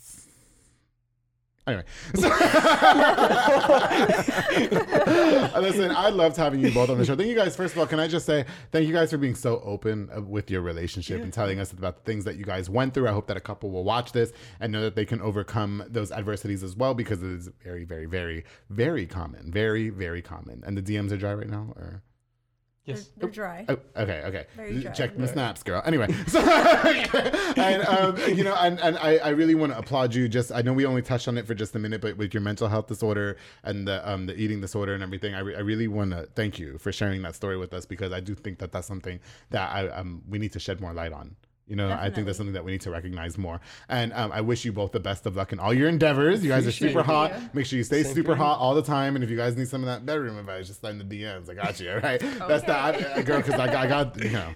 Anyway, 1.66 1.84
so- 2.14 2.28
listen, 5.60 5.90
I 5.90 6.10
loved 6.10 6.36
having 6.36 6.60
you 6.60 6.70
both 6.72 6.90
on 6.90 6.98
the 6.98 7.04
show. 7.04 7.16
Thank 7.16 7.28
you 7.30 7.34
guys. 7.34 7.56
First 7.56 7.74
of 7.74 7.80
all, 7.80 7.86
can 7.86 7.98
I 7.98 8.06
just 8.06 8.26
say 8.26 8.44
thank 8.70 8.86
you 8.86 8.92
guys 8.92 9.10
for 9.10 9.16
being 9.18 9.34
so 9.34 9.60
open 9.64 10.10
uh, 10.14 10.20
with 10.20 10.50
your 10.50 10.60
relationship 10.60 11.22
and 11.22 11.32
telling 11.32 11.58
us 11.60 11.72
about 11.72 11.96
the 11.96 12.02
things 12.02 12.24
that 12.24 12.36
you 12.36 12.44
guys 12.44 12.68
went 12.68 12.92
through. 12.94 13.08
I 13.08 13.12
hope 13.12 13.26
that 13.28 13.36
a 13.36 13.40
couple 13.40 13.70
will 13.70 13.84
watch 13.84 14.12
this 14.12 14.32
and 14.60 14.72
know 14.72 14.82
that 14.82 14.94
they 14.94 15.04
can 15.06 15.20
overcome 15.22 15.82
those 15.88 16.12
adversities 16.12 16.62
as 16.62 16.76
well 16.76 16.94
because 16.94 17.22
it 17.22 17.30
is 17.30 17.48
very, 17.62 17.84
very, 17.84 18.06
very, 18.06 18.44
very 18.70 19.06
common. 19.06 19.50
Very, 19.50 19.88
very 19.88 20.20
common. 20.22 20.62
And 20.66 20.76
the 20.76 20.82
DMs 20.82 21.12
are 21.12 21.16
dry 21.16 21.34
right 21.34 21.48
now, 21.48 21.72
or. 21.76 22.02
They're, 22.86 22.96
Yes. 22.96 23.08
they're 23.16 23.30
dry. 23.30 23.64
Oh, 23.66 23.78
okay, 23.96 24.22
okay. 24.26 24.46
Very 24.56 24.80
dry. 24.82 24.92
Check 24.92 25.18
my 25.18 25.24
snaps, 25.26 25.62
girl. 25.62 25.80
Anyway, 25.86 26.06
so 26.26 26.38
and 26.40 27.82
um, 27.86 28.16
you 28.36 28.44
know, 28.44 28.54
and, 28.56 28.78
and 28.80 28.98
I, 28.98 29.16
I 29.18 29.28
really 29.30 29.54
want 29.54 29.72
to 29.72 29.78
applaud 29.78 30.14
you. 30.14 30.28
Just 30.28 30.52
I 30.52 30.60
know 30.60 30.72
we 30.74 30.84
only 30.84 31.00
touched 31.00 31.26
on 31.26 31.38
it 31.38 31.46
for 31.46 31.54
just 31.54 31.74
a 31.74 31.78
minute, 31.78 32.02
but 32.02 32.16
with 32.18 32.34
your 32.34 32.42
mental 32.42 32.68
health 32.68 32.86
disorder 32.88 33.38
and 33.62 33.88
the 33.88 34.06
um 34.10 34.26
the 34.26 34.36
eating 34.38 34.60
disorder 34.60 34.92
and 34.94 35.02
everything, 35.02 35.34
I, 35.34 35.40
re- 35.40 35.56
I 35.56 35.60
really 35.60 35.88
want 35.88 36.10
to 36.10 36.28
thank 36.34 36.58
you 36.58 36.76
for 36.78 36.92
sharing 36.92 37.22
that 37.22 37.34
story 37.34 37.56
with 37.56 37.72
us 37.72 37.86
because 37.86 38.12
I 38.12 38.20
do 38.20 38.34
think 38.34 38.58
that 38.58 38.70
that's 38.72 38.86
something 38.86 39.18
that 39.50 39.72
I 39.74 39.88
um 39.88 40.22
we 40.28 40.38
need 40.38 40.52
to 40.52 40.60
shed 40.60 40.80
more 40.82 40.92
light 40.92 41.12
on. 41.12 41.36
You 41.66 41.76
know, 41.76 41.90
I 41.90 42.10
think 42.10 42.26
that's 42.26 42.36
something 42.36 42.52
that 42.52 42.64
we 42.64 42.72
need 42.72 42.82
to 42.82 42.90
recognize 42.90 43.38
more. 43.38 43.58
And 43.88 44.12
um, 44.12 44.32
I 44.32 44.42
wish 44.42 44.66
you 44.66 44.72
both 44.72 44.92
the 44.92 45.00
best 45.00 45.24
of 45.24 45.34
luck 45.36 45.50
in 45.52 45.58
all 45.58 45.72
your 45.72 45.88
endeavors. 45.88 46.42
You 46.44 46.50
guys 46.50 46.66
are 46.66 46.72
super 46.72 47.02
hot. 47.02 47.54
Make 47.54 47.64
sure 47.64 47.78
you 47.78 47.84
stay 47.84 48.02
super 48.02 48.32
you. 48.32 48.36
hot 48.36 48.58
all 48.58 48.74
the 48.74 48.82
time. 48.82 49.14
And 49.14 49.24
if 49.24 49.30
you 49.30 49.36
guys 49.36 49.56
need 49.56 49.68
some 49.68 49.80
of 49.82 49.86
that 49.86 50.04
bedroom 50.04 50.36
advice, 50.38 50.66
just 50.66 50.82
send 50.82 51.00
the 51.00 51.04
DMs. 51.04 51.48
I 51.48 51.54
got 51.54 51.80
you. 51.80 51.90
All 51.90 52.00
right. 52.00 52.20
That's 52.48 52.64
the 52.64 52.76
I, 52.76 53.22
girl 53.22 53.38
because 53.38 53.54
I, 53.54 53.66
got- 53.66 53.76
I 53.76 53.86
got 53.86 54.22
you 54.22 54.30
know. 54.30 54.54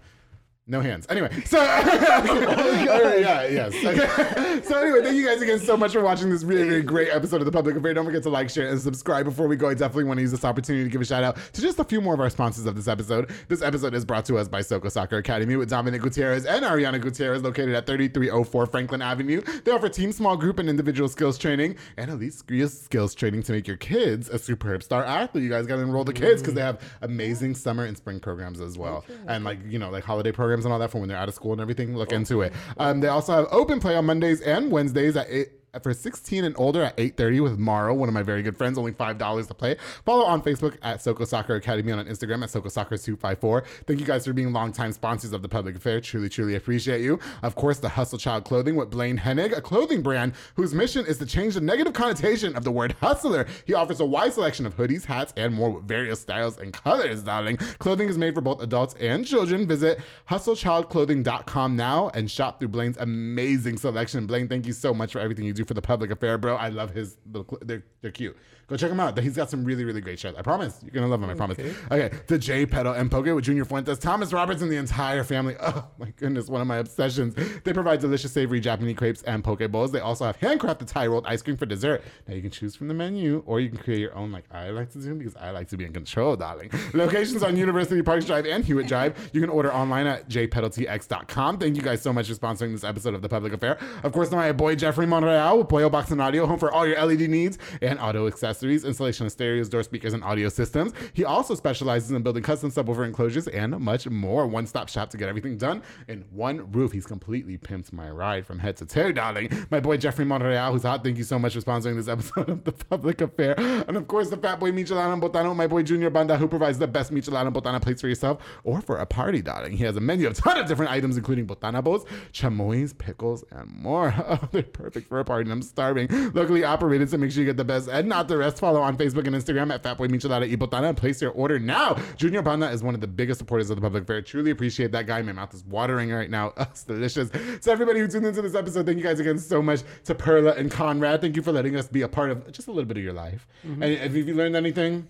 No 0.71 0.83
hands. 0.83 1.07
Anyway, 1.09 1.31
so 1.47 1.59
oh 1.61 3.17
yeah, 3.19 3.47
yes. 3.47 3.75
Okay. 3.85 4.55
So 4.69 4.77
anyway, 4.79 5.03
thank 5.03 5.17
you 5.17 5.25
guys 5.25 5.41
again 5.41 5.61
so 5.61 5.77
much 5.77 5.93
for 5.93 6.03
watching 6.03 6.29
this 6.29 6.43
really, 6.43 6.65
really 6.65 6.83
great 6.83 7.09
episode 7.09 7.41
of 7.41 7.47
the 7.47 7.53
Public 7.53 7.77
Affair. 7.77 7.95
Don't 7.95 8.05
forget 8.05 8.23
to 8.25 8.29
like, 8.29 8.51
share, 8.51 8.69
and 8.69 8.79
subscribe. 8.79 9.25
Before 9.25 9.47
we 9.47 9.57
go, 9.57 9.69
I 9.69 9.75
definitely 9.75 10.05
want 10.05 10.19
to 10.19 10.23
use 10.23 10.31
this 10.31 10.45
opportunity 10.45 10.85
to 10.85 10.91
give 10.91 11.01
a 11.01 11.05
shout 11.05 11.23
out 11.23 11.39
to 11.55 11.63
just 11.63 11.79
a 11.79 11.85
few 11.85 12.01
more 12.01 12.13
of 12.13 12.21
our 12.21 12.29
sponsors 12.29 12.67
of 12.67 12.75
this 12.75 12.87
episode. 12.89 13.31
This 13.47 13.63
episode 13.63 13.95
is 13.95 14.05
brought 14.05 14.27
to 14.27 14.37
us 14.37 14.47
by 14.47 14.61
Soko 14.61 14.89
Soccer 14.91 15.19
Academy 15.19 15.57
with 15.57 15.71
Dominic 15.71 16.03
Gutierrez 16.03 16.45
and 16.45 16.65
Ariana 16.65 17.01
Gutierrez, 17.01 17.43
located 17.43 17.75
at 17.75 17.87
3304 17.87 18.67
Franklin 18.67 19.01
Avenue. 19.01 19.41
They 19.65 19.71
offer 19.71 19.89
team, 19.89 20.13
small 20.13 20.37
group, 20.37 20.59
and 20.59 20.69
individual 20.69 21.09
skills 21.09 21.39
training 21.39 21.77
and 21.97 22.11
elite 22.11 22.35
skills 22.35 22.79
skills 22.79 23.15
training 23.15 23.43
to 23.45 23.53
make 23.53 23.67
your 23.67 23.77
kids 23.79 24.29
a 24.29 24.39
superb 24.39 24.83
star 24.83 25.05
athlete. 25.05 25.45
You 25.45 25.51
guys 25.51 25.67
got 25.67 25.77
to 25.77 25.83
enroll 25.83 26.05
the 26.05 26.13
kids 26.13 26.43
because 26.43 26.55
they 26.55 26.63
have 26.63 26.83
amazing 27.01 27.55
summer 27.55 27.85
and 27.85 27.97
spring 27.97 28.21
programs 28.21 28.61
as 28.61 28.77
well, 28.77 29.05
and 29.29 29.45
like 29.45 29.61
you 29.67 29.79
know 29.79 29.89
like 29.89 30.05
holiday 30.05 30.33
programs 30.33 30.58
and 30.65 30.73
all 30.73 30.79
that 30.79 30.91
for 30.91 30.99
when 30.99 31.09
they're 31.09 31.19
out 31.19 31.29
of 31.29 31.35
school 31.35 31.53
and 31.53 31.61
everything. 31.61 31.97
Look 31.97 32.13
into 32.13 32.43
it. 32.43 32.53
Um, 32.79 33.01
they 33.01 33.09
also 33.09 33.33
have 33.35 33.49
open 33.51 33.81
play 33.81 33.97
on 33.97 34.07
Mondays 34.07 34.41
and 34.41 34.71
Wednesdays 34.71 35.17
at 35.17 35.27
eight 35.31 35.49
for 35.83 35.93
16 35.93 36.45
and 36.45 36.55
older 36.59 36.83
at 36.83 36.97
8.30 36.97 37.43
with 37.43 37.59
Maro, 37.59 37.95
one 37.95 38.09
of 38.09 38.15
my 38.15 38.23
very 38.23 38.43
good 38.43 38.57
friends, 38.57 38.79
only 38.79 38.93
$5 38.93 39.49
to 39.49 39.55
play. 39.55 39.77
Follow 40.05 40.25
on 40.25 40.43
Facebook 40.43 40.77
at 40.83 41.03
Soko 41.03 41.25
Soccer 41.25 41.57
Academy 41.57 41.93
and 41.93 42.01
on 42.01 42.07
Instagram 42.07 42.43
at 42.43 42.51
Soko 42.51 42.69
Soccer 42.69 42.97
254. 42.97 43.65
Thank 43.87 44.01
you 44.01 44.07
guys 44.07 44.27
for 44.27 44.33
being 44.33 44.53
longtime 44.53 44.93
sponsors 44.93 45.33
of 45.33 45.43
the 45.43 45.49
Public 45.49 45.77
Affair. 45.77 46.01
Truly, 46.01 46.29
truly 46.29 46.55
appreciate 46.55 47.03
you. 47.03 47.19
Of 47.43 47.55
course, 47.55 47.79
the 47.79 47.89
Hustle 47.91 48.19
Child 48.19 48.45
Clothing 48.45 48.77
with 48.77 48.91
Blaine 48.91 49.19
Hennig, 49.19 49.57
a 49.57 49.61
clothing 49.61 50.03
brand 50.03 50.33
whose 50.57 50.75
mission 50.75 51.05
is 51.07 51.19
to 51.19 51.27
change 51.27 51.55
the 51.55 51.61
negative 51.61 51.93
connotation 51.93 52.57
of 52.57 52.65
the 52.65 52.73
word 52.73 52.93
hustler. 53.01 53.47
He 53.67 53.75
offers 53.75 54.01
a 54.01 54.07
wide 54.07 54.33
selection 54.33 54.67
of 54.67 54.77
hoodies, 54.77 55.05
hats, 55.05 55.33
and 55.37 55.55
more 55.55 55.71
with 55.71 55.85
various 55.85 56.21
styles 56.21 56.59
and 56.59 56.73
colors, 56.73 57.23
darling. 57.23 57.57
Clothing 57.79 58.09
is 58.09 58.19
made 58.19 58.35
for 58.35 58.41
both 58.41 58.63
adults 58.63 58.95
and 59.01 59.27
children. 59.27 59.67
Visit 59.67 60.01
hustlechildclothing.com 60.31 61.77
now 61.77 62.11
and 62.15 62.31
shop 62.31 62.59
through 62.59 62.69
Blaine's 62.69 62.97
amazing 62.97 63.77
selection. 63.77 64.27
Blaine, 64.27 64.49
thank 64.49 64.67
you 64.67 64.73
so 64.73 64.95
much 64.95 65.13
for 65.13 65.19
everything 65.19 65.45
you 65.45 65.53
do 65.53 65.58
for 65.65 65.75
the 65.75 65.83
public 65.83 66.11
affair, 66.11 66.39
bro. 66.39 66.57
I 66.57 66.69
love 66.69 66.91
his 66.91 67.17
little, 67.31 67.59
they're, 67.63 67.85
they're 68.01 68.11
cute. 68.11 68.37
Go 68.69 68.77
check 68.77 68.91
him 68.91 69.01
out. 69.01 69.19
He's 69.19 69.35
got 69.35 69.49
some 69.49 69.65
really, 69.65 69.85
really 69.85 70.03
great 70.03 70.19
shirts. 70.19 70.37
I 70.39 70.43
promise. 70.43 70.79
You're 70.83 70.91
going 70.91 71.05
to 71.05 71.09
love 71.11 71.23
him. 71.23 71.31
I 71.31 71.35
promise. 71.35 71.59
Okay. 71.91 72.11
The 72.27 72.39
J 72.39 72.67
Pedal 72.67 72.93
and 72.93 73.11
Poke 73.11 73.25
with 73.27 73.45
Junior 73.45 73.65
Fuentes, 73.65 73.99
Thomas 73.99 74.31
Roberts, 74.33 74.61
and 74.61 74.71
the 74.71 74.77
entire 74.77 75.25
family. 75.25 75.57
Oh, 75.69 75.85
my 75.99 76.11
goodness. 76.17 76.49
One 76.49 76.63
of 76.63 76.67
my 76.67 76.79
obsessions. 76.79 77.35
They 77.63 77.75
provide 77.75 78.01
delicious, 78.01 78.33
savory 78.33 78.59
Japanese 78.59 78.97
crepes 78.97 79.23
and 79.25 79.45
poke 79.45 79.71
bowls. 79.71 79.93
They 79.93 80.01
also 80.01 80.25
have 80.25 80.39
handcrafted 80.39 80.87
Thai 80.87 81.09
rolled 81.09 81.27
ice 81.27 81.43
cream 81.43 81.59
for 81.59 81.67
dessert. 81.67 82.03
Now, 82.27 82.35
you 82.35 82.41
can 82.41 82.51
choose 82.51 82.75
from 82.75 82.89
the 82.89 82.95
menu 82.95 83.43
or 83.45 83.61
you 83.61 83.69
can 83.69 83.77
create 83.79 84.01
your 84.01 84.15
own, 84.17 84.33
like 84.33 84.45
I 84.51 84.71
like 84.71 84.91
to 84.93 84.99
do, 84.99 85.15
because 85.15 85.37
I 85.37 85.51
like 85.51 85.69
to 85.69 85.77
be 85.77 85.85
in 85.85 85.93
control, 85.93 86.37
darling. 86.37 86.71
Locations 86.95 87.43
on 87.43 87.57
University 87.57 88.01
Park 88.03 88.25
Drive 88.25 88.47
and 88.47 88.65
Hewitt 88.65 88.87
Drive. 88.87 89.31
You 89.35 89.41
can 89.43 89.51
order 89.51 89.73
online 89.73 90.07
at 90.07 90.29
jpedaltx.com. 90.31 91.59
Thank 91.59 91.77
you 91.77 91.83
guys 91.83 92.01
so 92.03 92.13
much 92.13 92.29
for 92.29 92.35
sponsoring 92.35 92.73
this 92.73 92.85
episode 92.85 93.15
of 93.15 93.23
The 93.23 93.29
Public 93.29 93.53
Affair. 93.53 93.79
Of 94.03 94.13
course, 94.13 94.31
my 94.31 94.53
boy 94.53 94.75
Jeffrey 94.75 95.07
Monreal 95.07 95.59
with 95.59 95.69
Boyo 95.69 95.91
Box 95.91 96.11
and 96.11 96.21
Audio, 96.21 96.47
home 96.47 96.59
for 96.59 96.73
all 96.73 96.87
your 96.87 97.01
LED 97.05 97.29
needs 97.29 97.59
and 97.83 97.99
auto 97.99 98.27
accessories, 98.27 98.58
installation 98.63 99.27
of 99.27 99.33
stereos, 99.33 99.69
door 99.69 99.83
speakers, 99.83 100.13
and 100.13 100.23
audio 100.23 100.49
systems. 100.49 100.93
He 101.13 101.25
also 101.25 101.55
specializes 101.55 102.11
in 102.11 102.23
building 102.23 102.43
custom 102.43 102.71
subwoofer 102.71 103.05
enclosures 103.07 103.49
and 103.49 103.79
much 103.81 104.07
more. 104.09 104.47
One 104.47 104.67
stop 104.67 104.89
shop 104.89 105.11
to 105.11 105.17
get 105.17 105.29
everything 105.29 105.57
done 105.57 105.83
in 106.09 106.25
one 106.31 106.71
roof. 106.73 106.93
He's 106.93 107.07
completely 107.07 107.57
pimped 107.59 107.93
my 107.93 108.11
ride 108.11 108.47
from 108.47 108.59
head 108.59 108.77
to 108.79 108.87
toe, 108.87 109.13
darling. 109.13 109.51
My 109.71 109.81
boy 109.81 109.97
Jeffrey 109.97 110.25
Monreal, 110.25 110.73
who's 110.73 110.83
hot. 110.83 111.03
Thank 111.03 111.19
you 111.19 111.25
so 111.25 111.39
much 111.39 111.55
for 111.55 111.61
sponsoring 111.61 111.97
this 111.97 112.09
episode 112.09 112.49
of 112.49 112.65
The 112.65 112.73
Public 112.73 113.21
Affair. 113.21 113.55
And 113.59 113.97
of 113.97 114.07
course, 114.09 114.29
the 114.31 114.37
fat 114.37 114.61
boy 114.61 114.73
Michelada 114.73 115.21
Botana, 115.21 115.55
my 115.57 115.67
boy 115.67 115.83
Junior 115.83 116.11
Banda, 116.11 116.37
who 116.37 116.47
provides 116.49 116.79
the 116.79 116.87
best 116.87 117.13
Michelada 117.13 117.53
Botana 117.53 117.81
plates 117.81 118.01
for 118.01 118.09
yourself 118.09 118.43
or 118.65 118.81
for 118.81 118.99
a 118.99 119.07
party, 119.07 119.41
darling. 119.43 119.73
He 119.73 119.85
has 119.85 119.97
a 119.97 120.01
menu 120.01 120.27
of 120.27 120.35
ton 120.35 120.59
of 120.59 120.67
different 120.67 120.93
items, 120.93 121.17
including 121.17 121.47
botana 121.47 121.83
bowls, 121.83 122.05
chamoy, 122.33 122.97
pickles, 122.99 123.45
and 123.51 123.71
more. 123.71 124.15
Oh, 124.29 124.39
they're 124.53 124.63
perfect 124.63 125.09
for 125.09 125.21
a 125.21 125.25
party. 125.25 125.39
party 125.39 125.51
and 125.51 125.53
I'm 125.53 125.63
starving. 125.63 126.09
Locally 126.33 126.65
operated, 126.65 127.09
so 127.11 127.17
make 127.17 127.31
sure 127.31 127.41
you 127.41 127.47
get 127.47 127.57
the 127.57 127.65
best 127.65 127.89
and 127.89 128.09
not 128.09 128.29
the 128.29 128.37
rest. 128.37 128.48
Follow 128.57 128.81
on 128.81 128.97
Facebook 128.97 129.27
and 129.27 129.35
Instagram 129.35 129.73
at 129.73 129.83
Fatboy 129.83 130.09
Michelada 130.09 130.49
y 130.49 130.57
Botana 130.57 130.89
and 130.89 130.97
place 130.97 131.21
your 131.21 131.33
order 131.33 131.59
now. 131.59 131.97
Junior 132.17 132.43
Banda 132.43 132.71
is 132.71 132.83
one 132.83 132.95
of 132.95 133.01
the 133.01 133.07
biggest 133.07 133.39
supporters 133.39 133.71
of 133.71 133.77
the 133.77 133.83
Public 133.83 134.05
Affair. 134.05 134.23
Truly 134.23 134.51
appreciate 134.51 134.93
that 134.93 135.07
guy. 135.07 135.21
My 135.23 135.33
mouth 135.33 135.53
is 135.55 135.65
watering 135.65 136.11
right 136.11 136.31
now. 136.31 136.53
Oh, 136.59 136.67
it's 136.71 136.83
delicious. 136.83 137.31
So 137.61 137.71
everybody 137.71 138.01
who 138.01 138.09
tuned 138.09 138.27
into 138.27 138.43
this 138.43 138.55
episode, 138.55 138.85
thank 138.87 138.99
you 138.99 139.05
guys 139.05 139.21
again 139.21 139.39
so 139.39 139.63
much 139.63 139.83
to 140.05 140.15
Perla 140.15 140.53
and 140.53 140.71
Conrad. 140.71 141.21
Thank 141.21 141.37
you 141.37 141.43
for 141.43 141.53
letting 141.53 141.77
us 141.77 141.87
be 141.89 142.03
a 142.03 142.09
part 142.09 142.31
of 142.31 142.51
just 142.51 142.69
a 142.69 142.73
little 142.73 142.87
bit 142.87 142.97
of 142.97 143.03
your 143.03 143.13
life. 143.13 143.47
And 143.63 143.85
if 143.85 144.15
you 144.15 144.35
learned 144.35 144.57
anything, 144.57 145.07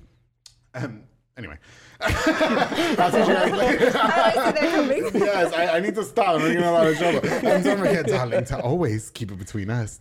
um, 0.75 1.05
anyway. 1.37 1.57
That's 2.01 3.15
what 3.15 3.29
you 3.29 3.35
guys 3.35 3.51
like. 3.53 3.81
I 3.95 4.45
like 4.45 4.55
that 4.55 4.71
coming. 4.75 5.11
yes, 5.15 5.53
I, 5.53 5.77
I 5.77 5.81
need 5.81 5.95
to 5.97 6.05
stop. 6.05 6.29
I'm 6.37 6.41
getting 6.41 6.59
in 6.59 6.65
a 6.65 6.73
lot 6.73 6.87
of 6.87 6.97
trouble. 6.99 7.27
And 7.29 7.65
don't 7.65 7.79
forget, 7.79 8.07
darling, 8.07 8.45
to 8.47 8.61
always 8.61 9.11
keep 9.11 9.33
it 9.33 9.39
between 9.39 9.71
us. 9.71 10.01